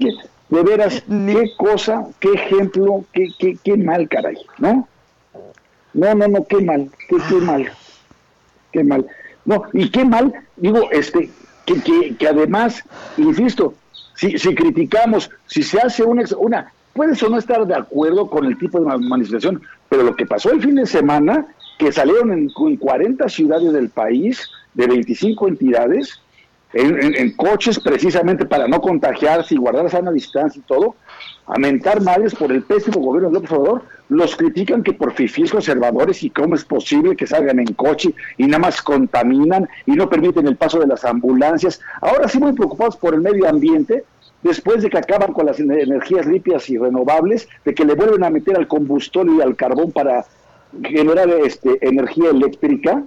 de 0.50 0.64
veras, 0.64 1.04
qué 1.08 1.52
cosa, 1.58 2.06
qué 2.20 2.32
ejemplo, 2.34 3.04
qué, 3.14 3.28
qué, 3.38 3.58
qué 3.64 3.78
mal, 3.78 4.08
caray, 4.08 4.38
¿no? 4.58 4.88
No, 5.94 6.16
no, 6.16 6.28
no, 6.28 6.46
qué 6.46 6.62
mal, 6.62 6.90
qué, 7.10 7.18
qué 7.30 7.36
mal, 7.36 7.72
qué 8.72 8.84
mal. 8.84 9.06
No, 9.46 9.64
y 9.74 9.92
qué 9.92 10.06
mal, 10.06 10.34
digo, 10.56 10.90
este, 10.92 11.30
que, 11.66 11.82
que, 11.82 12.16
que 12.16 12.28
además, 12.28 12.84
insisto, 13.18 13.74
si, 14.18 14.38
si 14.38 14.56
criticamos, 14.56 15.30
si 15.46 15.62
se 15.64 15.80
hace 15.80 16.04
una, 16.04 16.24
una, 16.40 16.72
puedes 16.94 17.22
o 17.22 17.30
no 17.30 17.38
estar 17.38 17.66
de 17.66 17.76
acuerdo 17.76 18.30
con 18.30 18.46
el 18.46 18.58
tipo 18.58 18.80
de 18.80 18.98
manifestación, 18.98 19.62
pero 19.88 20.04
lo 20.04 20.16
que 20.16 20.26
pasó 20.26 20.52
el 20.52 20.62
fin 20.62 20.76
de 20.76 20.88
semana, 20.88 21.46
que 21.78 21.92
salieron 21.92 22.34
en, 22.34 22.50
en 22.56 22.78
40 22.78 23.30
ciudades 23.30 23.72
del 23.72 23.90
país, 23.90 24.50
de 24.74 24.88
25 24.88 25.48
entidades, 25.48 26.20
en, 26.74 27.32
coches 27.36 27.80
precisamente 27.80 28.46
para 28.46 28.68
no 28.68 28.82
contagiarse 28.82 29.56
y 29.56 29.58
guardar 29.58 29.90
sana 29.90 30.12
distancia 30.12 30.60
y 30.60 30.68
todo, 30.68 30.96
a 31.46 31.58
mentar 31.58 32.02
madres 32.02 32.36
por 32.36 32.52
el 32.52 32.64
pésimo 32.64 33.00
gobierno 33.00 33.30
de 33.30 33.36
López 33.36 33.52
Obrador, 33.54 33.84
los 34.10 34.36
critican 34.36 34.84
que 34.84 34.94
por 34.94 35.14
fifís 35.14 35.52
conservadores 35.52 36.24
y 36.24 36.30
cómo 36.30 36.56
es 36.56 36.66
posible 36.66 37.16
que 37.16 37.26
salgan 37.26 37.60
en 37.60 37.74
coche 37.74 38.14
y 38.38 38.46
nada 38.46 38.60
más 38.60 38.82
contaminan 38.82 39.68
y 39.86 39.92
no 39.92 40.10
permiten 40.10 40.46
el 40.48 40.58
paso 40.58 40.80
de 40.80 40.88
las 40.88 41.06
ambulancias. 41.06 41.80
Ahora 42.02 42.28
sí 42.28 42.38
muy 42.40 42.54
preocupados 42.54 42.98
por 42.98 43.14
el 43.14 43.22
medio 43.22 43.48
ambiente, 43.48 44.04
después 44.44 44.84
de 44.84 44.90
que 44.90 44.98
acaban 44.98 45.34
con 45.34 45.46
las 45.46 45.60
ener- 45.60 45.84
energías 45.84 46.26
limpias 46.26 46.70
y 46.70 46.78
renovables, 46.78 47.48
de 47.64 47.74
que 47.74 47.86
le 47.86 47.96
vuelven 47.96 48.24
a 48.24 48.30
meter 48.30 48.58
al 48.58 48.68
combustible 48.68 49.38
y 49.38 49.42
al 49.42 49.56
carbón 49.56 49.92
para 49.92 50.26
generar 50.84 51.30
este, 51.30 51.78
energía 51.82 52.30
eléctrica. 52.30 53.04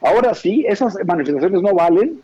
Ahora 0.00 0.34
sí, 0.34 0.64
esas 0.68 0.96
manifestaciones 1.04 1.60
no 1.60 1.74
valen, 1.74 2.20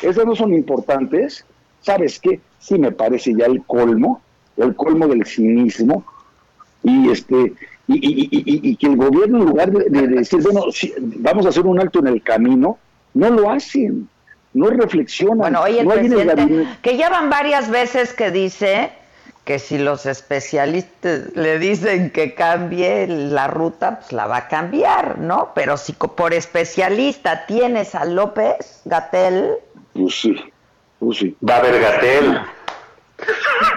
esas 0.00 0.24
no 0.26 0.34
son 0.36 0.52
importantes. 0.54 1.44
¿Sabes 1.80 2.18
qué? 2.20 2.40
Sí 2.58 2.78
me 2.78 2.92
parece 2.92 3.34
ya 3.34 3.46
el 3.46 3.62
colmo, 3.64 4.22
el 4.56 4.74
colmo 4.74 5.06
del 5.06 5.24
cinismo. 5.26 6.04
Y 6.82 7.10
este 7.10 7.52
y, 7.86 7.94
y- 7.96 8.28
y- 8.30 8.42
y- 8.46 8.70
y 8.70 8.76
que 8.76 8.86
el 8.86 8.96
gobierno, 8.96 9.38
en 9.38 9.44
lugar 9.44 9.70
de, 9.70 9.90
de 9.90 10.08
decir, 10.08 10.40
bueno, 10.42 10.62
vamos 11.18 11.44
a 11.44 11.50
hacer 11.50 11.66
un 11.66 11.78
alto 11.78 11.98
en 11.98 12.06
el 12.06 12.22
camino, 12.22 12.78
no 13.12 13.28
lo 13.30 13.50
hacen, 13.50 14.08
no 14.54 14.70
reflexionan. 14.70 15.38
Bueno, 15.38 15.66
el 15.66 15.86
no 15.86 15.94
presidente, 15.94 16.66
que 16.82 16.96
ya 16.96 17.10
van 17.10 17.28
varias 17.28 17.68
veces 17.70 18.14
que 18.14 18.30
dice 18.30 18.90
que 19.44 19.58
si 19.58 19.76
los 19.76 20.06
especialistas 20.06 21.34
le 21.36 21.58
dicen 21.58 22.08
que 22.08 22.32
cambie 22.34 23.06
la 23.06 23.46
ruta, 23.48 23.98
pues 24.00 24.12
la 24.12 24.26
va 24.26 24.38
a 24.38 24.48
cambiar, 24.48 25.18
¿no? 25.18 25.50
Pero 25.54 25.76
si 25.76 25.92
por 25.92 26.32
especialista 26.32 27.44
tienes 27.44 27.94
a 27.94 28.06
López 28.06 28.80
Gatel, 28.86 29.50
Pues 29.94 30.20
sí, 30.20 30.52
pues 30.98 31.18
sí. 31.18 31.36
Va 31.48 31.54
a 31.54 31.58
haber 31.58 31.80
Gatel. 31.80 32.40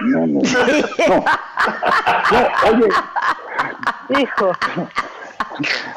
No, 0.02 0.26
no. 0.26 0.40
No, 2.30 2.48
oye. 2.70 2.88
Hijo. 4.20 4.52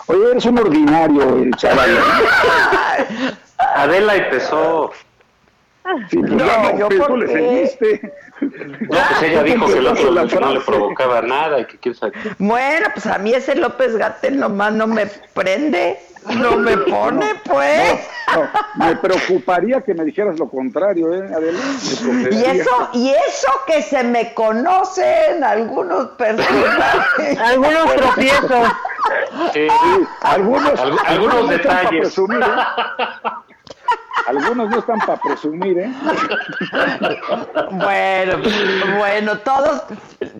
Oye, 0.07 0.31
eres 0.31 0.45
un 0.45 0.59
ordinario, 0.59 1.37
el 1.37 1.51
chaval. 1.55 1.97
Adela 3.75 4.15
empezó. 4.15 4.91
Sí, 6.09 6.17
pues 6.17 6.31
No, 6.31 6.45
ya, 6.45 6.75
yo 6.77 6.87
pues, 6.87 6.99
por 6.99 7.07
tú 7.09 7.17
le 7.17 7.27
seguiste. 7.27 8.13
No, 8.41 8.49
pues 8.87 9.23
ella 9.23 9.43
dijo 9.43 9.65
que 9.67 9.77
el 9.79 9.87
otro 9.87 10.11
La 10.11 10.25
no 10.25 10.51
le 10.53 10.59
provocaba 10.61 11.21
nada 11.21 11.59
y 11.59 11.65
que 11.65 11.77
quién 11.77 11.95
sabe. 11.95 12.13
bueno, 12.39 12.87
pues 12.93 13.05
a 13.07 13.17
mí 13.17 13.33
ese 13.33 13.55
López 13.55 13.95
Gatel 13.95 14.39
nomás 14.39 14.73
no 14.73 14.87
me 14.87 15.07
prende, 15.33 15.99
no 16.37 16.55
me 16.57 16.77
pone, 16.77 17.25
pues. 17.45 17.99
No, 18.77 18.85
me 18.85 18.95
preocuparía 18.95 19.81
que 19.81 19.93
me 19.93 20.05
dijeras 20.05 20.39
lo 20.39 20.47
contrario, 20.49 21.13
¿eh, 21.13 21.29
Y 22.31 22.43
eso, 22.45 22.89
y 22.93 23.09
eso 23.09 23.51
que 23.67 23.81
se 23.81 24.03
me 24.03 24.33
conocen 24.33 25.43
algunos 25.43 26.09
personajes. 26.11 27.37
Algunos 27.43 27.95
tropiezos. 27.95 28.67
Sí, 29.53 29.67
Algunos, 30.21 30.79
Algu- 30.79 31.01
algunos 31.05 31.35
no 31.43 31.47
detalles. 31.47 32.01
presumir, 32.01 32.39
¿eh? 32.41 32.45
Algunos 34.27 34.69
no 34.69 34.79
están 34.79 34.99
para 34.99 35.19
presumir, 35.19 35.79
¿eh? 35.79 35.91
Bueno, 37.71 38.37
bueno, 38.97 39.37
todos, 39.39 39.83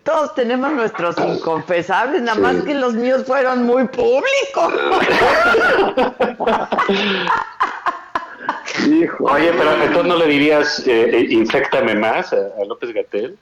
todos 0.04 0.36
tenemos 0.36 0.72
nuestros 0.74 1.18
inconfesables, 1.18 2.22
nada 2.22 2.40
más 2.40 2.64
que 2.64 2.74
los 2.76 2.94
míos 2.94 3.24
fueron 3.26 3.64
muy 3.64 3.88
públicos. 3.88 4.74
Hijo. 8.88 9.26
Oye, 9.26 9.52
pero 9.58 9.74
entonces 9.74 10.06
no 10.06 10.16
le 10.16 10.28
dirías 10.28 10.88
eh, 10.88 11.10
eh, 11.18 11.28
infectame 11.30 11.96
más 11.96 12.34
a, 12.34 12.38
a 12.38 12.66
López 12.66 12.94
Gatel. 12.94 13.38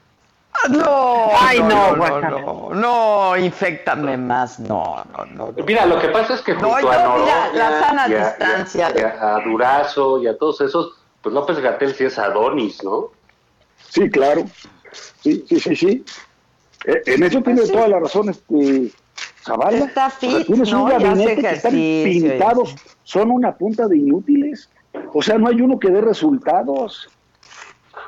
No, 0.70 1.30
Ay, 1.38 1.58
no, 1.60 1.96
no, 1.96 2.20
no, 2.20 2.30
no, 2.30 2.74
no, 2.74 3.36
infectame 3.36 4.16
más, 4.16 4.58
no, 4.60 5.04
no, 5.16 5.24
no. 5.26 5.52
no. 5.56 5.64
Mira, 5.64 5.86
lo 5.86 5.98
que 6.00 6.08
pasa 6.08 6.34
es 6.34 6.42
que 6.42 6.54
No, 6.54 6.70
junto 6.70 6.80
yo, 6.82 6.90
a 6.90 7.02
Noroña 7.02 7.52
la 7.54 7.80
sana 7.80 8.08
y 8.08 8.14
a- 8.14 8.18
distancia. 8.28 8.92
y 8.94 9.00
a, 9.00 9.36
a 9.36 9.40
Durazo 9.44 10.22
y 10.22 10.26
a 10.26 10.36
todos 10.36 10.60
esos, 10.60 10.94
pues 11.22 11.34
López 11.34 11.58
Gatel 11.60 11.94
sí 11.94 12.04
es 12.04 12.18
Adonis, 12.18 12.82
¿no? 12.84 13.08
Sí, 13.88 14.08
claro. 14.10 14.44
Sí, 15.22 15.44
sí, 15.48 15.60
sí, 15.60 15.76
sí. 15.76 16.04
Eh, 16.84 17.02
En 17.06 17.22
eso 17.22 17.40
tiene 17.42 17.62
toda 17.66 17.88
la 17.88 17.98
razón 18.00 18.28
este 18.28 18.90
Zavala. 19.44 19.78
Está 19.78 20.06
O 20.08 20.10
sea, 20.10 20.30
fit, 20.30 20.46
tienes 20.46 20.70
¿no? 20.72 20.84
un 20.84 20.90
gabinete 20.90 21.36
que 21.40 21.50
están 21.50 21.72
pintados, 21.72 22.74
son 23.02 23.30
una 23.30 23.54
punta 23.56 23.86
de 23.88 23.96
inútiles. 23.96 24.68
O 25.14 25.22
sea, 25.22 25.38
no 25.38 25.48
hay 25.48 25.60
uno 25.60 25.78
que 25.78 25.88
dé 25.90 26.00
resultados. 26.00 27.08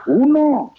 Uno. 0.06 0.74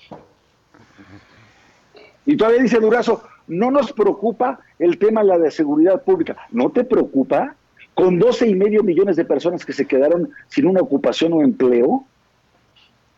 Y 2.25 2.37
todavía 2.37 2.61
dice 2.61 2.79
Durazo, 2.79 3.23
no 3.47 3.71
nos 3.71 3.91
preocupa 3.91 4.59
el 4.79 4.97
tema 4.97 5.21
de 5.21 5.27
la 5.27 5.37
de 5.37 5.51
seguridad 5.51 6.01
pública. 6.03 6.37
¿No 6.51 6.69
te 6.69 6.83
preocupa? 6.83 7.55
Con 7.93 8.17
12 8.17 8.47
y 8.47 8.55
medio 8.55 8.81
millones 8.83 9.15
de 9.17 9.25
personas 9.25 9.65
que 9.65 9.73
se 9.73 9.85
quedaron 9.85 10.29
sin 10.47 10.65
una 10.65 10.81
ocupación 10.81 11.33
o 11.33 11.41
empleo 11.41 12.05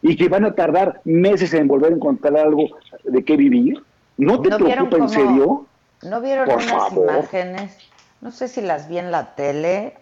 y 0.01 0.15
que 0.17 0.27
van 0.27 0.45
a 0.45 0.53
tardar 0.53 1.01
meses 1.05 1.53
en 1.53 1.67
volver 1.67 1.91
a 1.93 1.95
encontrar 1.95 2.37
algo 2.37 2.67
de 3.03 3.23
qué 3.23 3.37
vivir. 3.37 3.81
¿No 4.17 4.41
te 4.41 4.49
¿No 4.49 4.57
vieron 4.59 4.89
preocupa 4.89 4.97
en 4.97 5.09
serio? 5.09 5.65
¿No 6.03 6.21
vieron 6.21 6.45
Por 6.45 6.55
unas 6.55 6.67
favor. 6.71 7.09
imágenes? 7.11 7.77
No 8.21 8.31
sé 8.31 8.47
si 8.47 8.61
las 8.61 8.89
vi 8.89 8.97
en 8.97 9.11
la 9.11 9.35
tele 9.35 9.93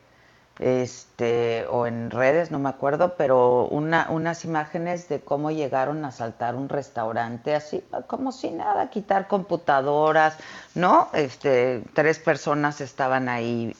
este, 0.59 1.65
o 1.69 1.87
en 1.87 2.11
redes, 2.11 2.51
no 2.51 2.59
me 2.59 2.69
acuerdo, 2.69 3.15
pero 3.17 3.65
una, 3.67 4.07
unas 4.11 4.45
imágenes 4.45 5.09
de 5.09 5.19
cómo 5.21 5.51
llegaron 5.51 6.05
a 6.05 6.09
asaltar 6.09 6.55
un 6.55 6.69
restaurante, 6.69 7.55
así 7.55 7.83
como 8.07 8.31
si 8.31 8.51
nada, 8.51 8.89
quitar 8.89 9.27
computadoras, 9.27 10.37
¿no? 10.75 11.09
Este, 11.13 11.83
tres 11.93 12.19
personas 12.19 12.81
estaban 12.81 13.29
ahí 13.29 13.75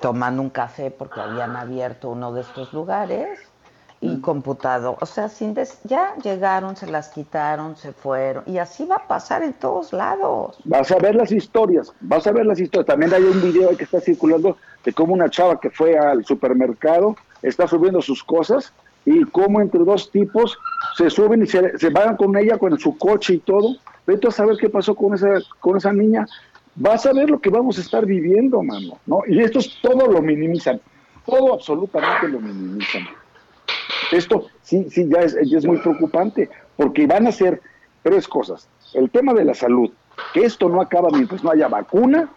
tomando 0.00 0.42
un 0.42 0.50
café 0.50 0.90
porque 0.90 1.20
habían 1.20 1.56
abierto 1.56 2.10
uno 2.10 2.32
de 2.32 2.42
estos 2.42 2.72
lugares 2.72 3.38
y 4.00 4.20
computador, 4.20 4.96
o 5.00 5.06
sea, 5.06 5.28
sin 5.28 5.54
des- 5.54 5.80
ya 5.82 6.14
llegaron, 6.22 6.76
se 6.76 6.86
las 6.86 7.08
quitaron, 7.08 7.76
se 7.76 7.92
fueron 7.92 8.44
y 8.46 8.58
así 8.58 8.86
va 8.86 8.94
a 8.96 9.08
pasar 9.08 9.42
en 9.42 9.54
todos 9.54 9.92
lados. 9.92 10.56
Vas 10.64 10.92
a 10.92 10.98
ver 10.98 11.16
las 11.16 11.32
historias, 11.32 11.92
vas 12.00 12.24
a 12.28 12.30
ver 12.32 12.46
las 12.46 12.60
historias. 12.60 12.86
También 12.86 13.12
hay 13.12 13.24
un 13.24 13.40
video 13.42 13.76
que 13.76 13.82
está 13.82 14.00
circulando 14.00 14.56
de 14.84 14.92
cómo 14.92 15.14
una 15.14 15.30
chava 15.30 15.60
que 15.60 15.70
fue 15.70 15.98
al 15.98 16.24
supermercado 16.24 17.16
está 17.42 17.66
subiendo 17.66 18.00
sus 18.02 18.22
cosas 18.22 18.72
y 19.04 19.24
cómo 19.24 19.60
entre 19.60 19.80
dos 19.84 20.10
tipos 20.10 20.58
se 20.96 21.10
suben 21.10 21.42
y 21.42 21.46
se, 21.46 21.88
van 21.90 22.16
con 22.16 22.36
ella 22.36 22.58
con 22.58 22.78
su 22.78 22.96
coche 22.98 23.34
y 23.34 23.38
todo. 23.38 23.76
Vete 24.06 24.28
a 24.28 24.30
saber 24.30 24.56
qué 24.58 24.68
pasó 24.68 24.94
con 24.94 25.14
esa, 25.14 25.38
con 25.60 25.76
esa 25.76 25.92
niña. 25.92 26.26
Vas 26.74 27.06
a 27.06 27.12
ver 27.12 27.30
lo 27.30 27.40
que 27.40 27.50
vamos 27.50 27.78
a 27.78 27.80
estar 27.80 28.06
viviendo, 28.06 28.62
mano. 28.62 28.98
¿no? 29.06 29.22
Y 29.26 29.40
estos 29.40 29.78
todo 29.82 30.06
lo 30.06 30.20
minimizan, 30.22 30.80
todo 31.24 31.54
absolutamente 31.54 32.28
lo 32.28 32.40
minimizan. 32.40 33.06
Esto 34.12 34.46
sí, 34.62 34.86
sí, 34.90 35.08
ya 35.08 35.20
es, 35.20 35.36
ya 35.44 35.58
es 35.58 35.66
muy 35.66 35.78
preocupante, 35.78 36.48
porque 36.76 37.06
van 37.06 37.26
a 37.26 37.32
ser 37.32 37.60
tres 38.02 38.28
cosas. 38.28 38.68
El 38.94 39.10
tema 39.10 39.34
de 39.34 39.44
la 39.44 39.54
salud, 39.54 39.90
que 40.32 40.40
esto 40.40 40.68
no 40.68 40.80
acaba 40.80 41.10
mientras 41.10 41.42
no 41.42 41.50
haya 41.50 41.68
vacuna 41.68 42.28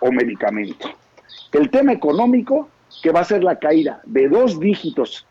o 0.00 0.10
medicamento. 0.10 0.88
El 1.52 1.70
tema 1.70 1.92
económico, 1.92 2.68
que 3.02 3.10
va 3.10 3.20
a 3.20 3.24
ser 3.24 3.44
la 3.44 3.58
caída 3.58 4.00
de 4.04 4.28
dos 4.28 4.58
dígitos 4.58 5.26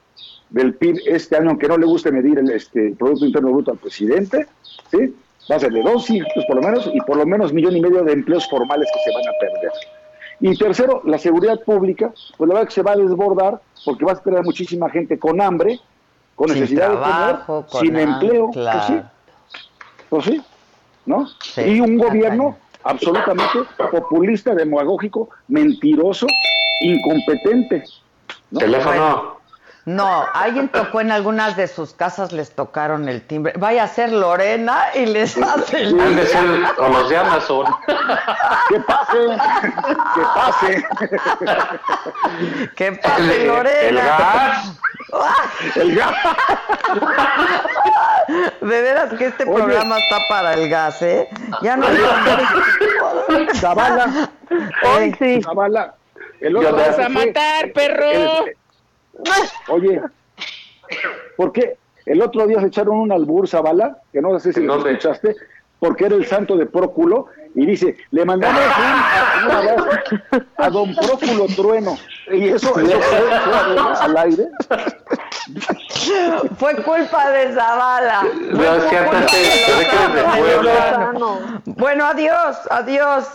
del 0.50 0.74
PIB 0.76 1.02
este 1.06 1.36
año, 1.38 1.50
aunque 1.50 1.68
no 1.68 1.78
le 1.78 1.86
guste 1.86 2.12
medir 2.12 2.40
el 2.40 2.50
este, 2.52 2.96
Producto 2.98 3.26
Interno 3.26 3.52
Bruto 3.52 3.72
al 3.72 3.78
presidente, 3.78 4.48
¿sí? 4.92 5.14
va 5.50 5.56
a 5.56 5.60
ser 5.60 5.72
de 5.72 5.82
dos 5.82 6.08
dígitos 6.08 6.46
por 6.46 6.56
lo 6.58 6.62
menos 6.62 6.90
y 6.94 7.00
por 7.02 7.18
lo 7.18 7.26
menos 7.26 7.54
millón 7.54 7.76
y 7.76 7.82
medio 7.82 8.04
de 8.04 8.14
empleos 8.14 8.48
formales 8.50 8.90
que 8.94 9.00
se 9.00 9.16
van 9.16 9.28
a 9.28 9.32
perder. 9.40 9.72
Y 10.40 10.56
tercero, 10.56 11.02
la 11.06 11.18
seguridad 11.18 11.60
pública, 11.62 12.12
pues 12.38 12.48
la 12.48 12.56
verdad 12.56 12.68
que 12.68 12.76
se 12.76 12.84
va 12.84 12.92
a 12.92 12.98
desbordar 12.98 13.60
porque 13.84 14.06
vas 14.06 14.20
a 14.20 14.24
tener 14.24 14.44
muchísima 14.44 14.90
gente 14.90 15.18
con 15.18 15.42
hambre, 15.42 15.80
con 16.36 16.50
Sin 16.50 16.60
necesidad 16.60 16.92
trabajo, 16.92 17.62
de 17.62 17.68
comer, 17.68 17.88
sin 17.88 17.96
empleo, 17.98 18.50
claro. 18.52 18.78
pues 18.78 18.86
sí, 18.86 19.02
pues 20.10 20.26
sí, 20.26 20.42
¿no? 21.06 21.28
Sí, 21.42 21.62
y 21.62 21.80
un 21.80 21.98
gobierno 21.98 22.58
absolutamente 22.88 23.60
populista, 23.92 24.56
demagógico, 24.56 25.30
mentiroso, 25.48 26.28
incompetente. 26.82 27.84
¿no? 28.52 28.60
Teléfono. 28.60 29.38
No, 29.88 30.26
alguien 30.34 30.68
tocó 30.68 31.00
en 31.00 31.12
algunas 31.14 31.56
de 31.56 31.66
sus 31.66 31.94
casas, 31.94 32.34
les 32.34 32.52
tocaron 32.52 33.08
el 33.08 33.22
timbre. 33.22 33.54
Vaya 33.56 33.86
a 33.86 33.88
ser 33.88 34.12
Lorena 34.12 34.84
y 34.94 35.06
les 35.06 35.38
hace 35.38 35.84
el 35.84 35.98
Han 35.98 36.18
de 36.18 36.26
ser 36.26 36.44
o 36.78 36.90
los 36.90 37.08
de 37.08 37.16
Amazon. 37.16 37.68
Que 38.68 38.80
pase, 38.82 39.38
que 40.14 40.22
pase. 40.36 40.86
Que 42.76 42.92
pase 42.92 43.46
Lorena. 43.48 43.88
El 43.88 43.96
gas. 43.96 44.78
El 45.78 45.96
gas. 45.96 46.16
De 48.62 48.82
veras 48.82 49.14
que 49.14 49.26
este 49.28 49.44
Oye. 49.46 49.54
programa 49.54 49.98
está 50.00 50.20
para 50.28 50.54
el 50.54 50.70
gas, 50.70 51.02
¿eh? 51.02 51.30
Ya 51.62 51.78
no 51.78 51.86
Zavala. 53.56 54.30
Hoy 54.96 55.14
sí. 55.20 55.42
Zavala. 55.42 55.96
El 56.40 56.56
otro 56.56 56.76
vas 56.76 56.98
día 56.98 57.06
a 57.06 57.10
matar, 57.10 57.72
perro. 57.74 58.12
el- 58.12 58.56
oye, 59.70 60.02
¿por 61.36 61.52
qué? 61.52 61.78
El 62.06 62.22
otro 62.22 62.46
día 62.48 62.60
se 62.62 62.68
echaron 62.68 62.98
un 62.98 63.12
albur, 63.12 63.48
Zavala, 63.48 63.98
que 64.14 64.22
no 64.22 64.40
sé 64.40 64.54
si 64.54 64.62
lo 64.62 64.78
escuchaste, 64.78 65.36
porque 65.80 66.06
era 66.06 66.16
el 66.16 66.26
santo 66.26 66.56
de 66.56 66.66
Próculo, 66.68 67.28
y 67.58 67.66
dice, 67.66 67.98
le 68.12 68.24
mandamos 68.24 68.62
un, 68.62 69.46
un 69.46 69.52
abrazo 69.52 69.90
a 70.58 70.70
don 70.70 70.96
Próculo 70.96 71.48
Trueno. 71.56 71.98
Y 72.32 72.50
eso, 72.50 72.80
eso 72.80 73.02
fue, 73.02 73.20
fue 73.20 73.94
al 74.00 74.18
aire. 74.18 74.44
Fue 76.60 76.76
culpa 76.84 77.32
de 77.32 77.54
Zavala. 77.56 78.28
Bueno, 81.66 82.06
adiós, 82.06 82.58
adiós. 82.70 83.26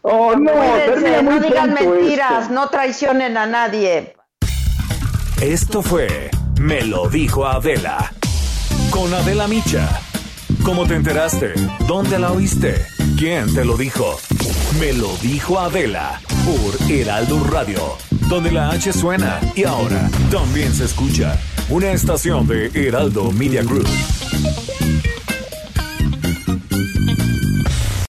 Oh, 0.00 0.34
no, 0.34 0.50
Cuídense, 0.50 1.22
no 1.22 1.38
digan 1.38 1.74
pronto 1.74 1.90
mentiras, 1.94 2.42
esto. 2.44 2.54
no 2.54 2.68
traicionen 2.68 3.36
a 3.36 3.44
nadie. 3.46 4.16
Esto 5.42 5.82
fue 5.82 6.30
Me 6.58 6.82
lo 6.82 7.08
dijo 7.08 7.46
Adela. 7.46 8.10
Con 8.90 9.12
Adela 9.12 9.46
Micha. 9.46 10.00
¿Cómo 10.64 10.86
te 10.86 10.94
enteraste? 10.94 11.52
¿Dónde 11.86 12.18
la 12.18 12.32
oíste? 12.32 12.86
¿Quién 13.24 13.54
te 13.54 13.64
lo 13.64 13.76
dijo? 13.76 14.18
Me 14.80 14.92
lo 14.92 15.16
dijo 15.18 15.60
Adela. 15.60 16.20
Por 16.44 16.90
Heraldo 16.90 17.44
Radio. 17.44 17.78
Donde 18.28 18.50
la 18.50 18.70
H 18.70 18.92
suena 18.92 19.38
y 19.54 19.62
ahora 19.62 20.10
también 20.32 20.74
se 20.74 20.86
escucha. 20.86 21.40
Una 21.68 21.92
estación 21.92 22.48
de 22.48 22.72
Heraldo 22.74 23.30
Media 23.30 23.62
Group. 23.62 23.86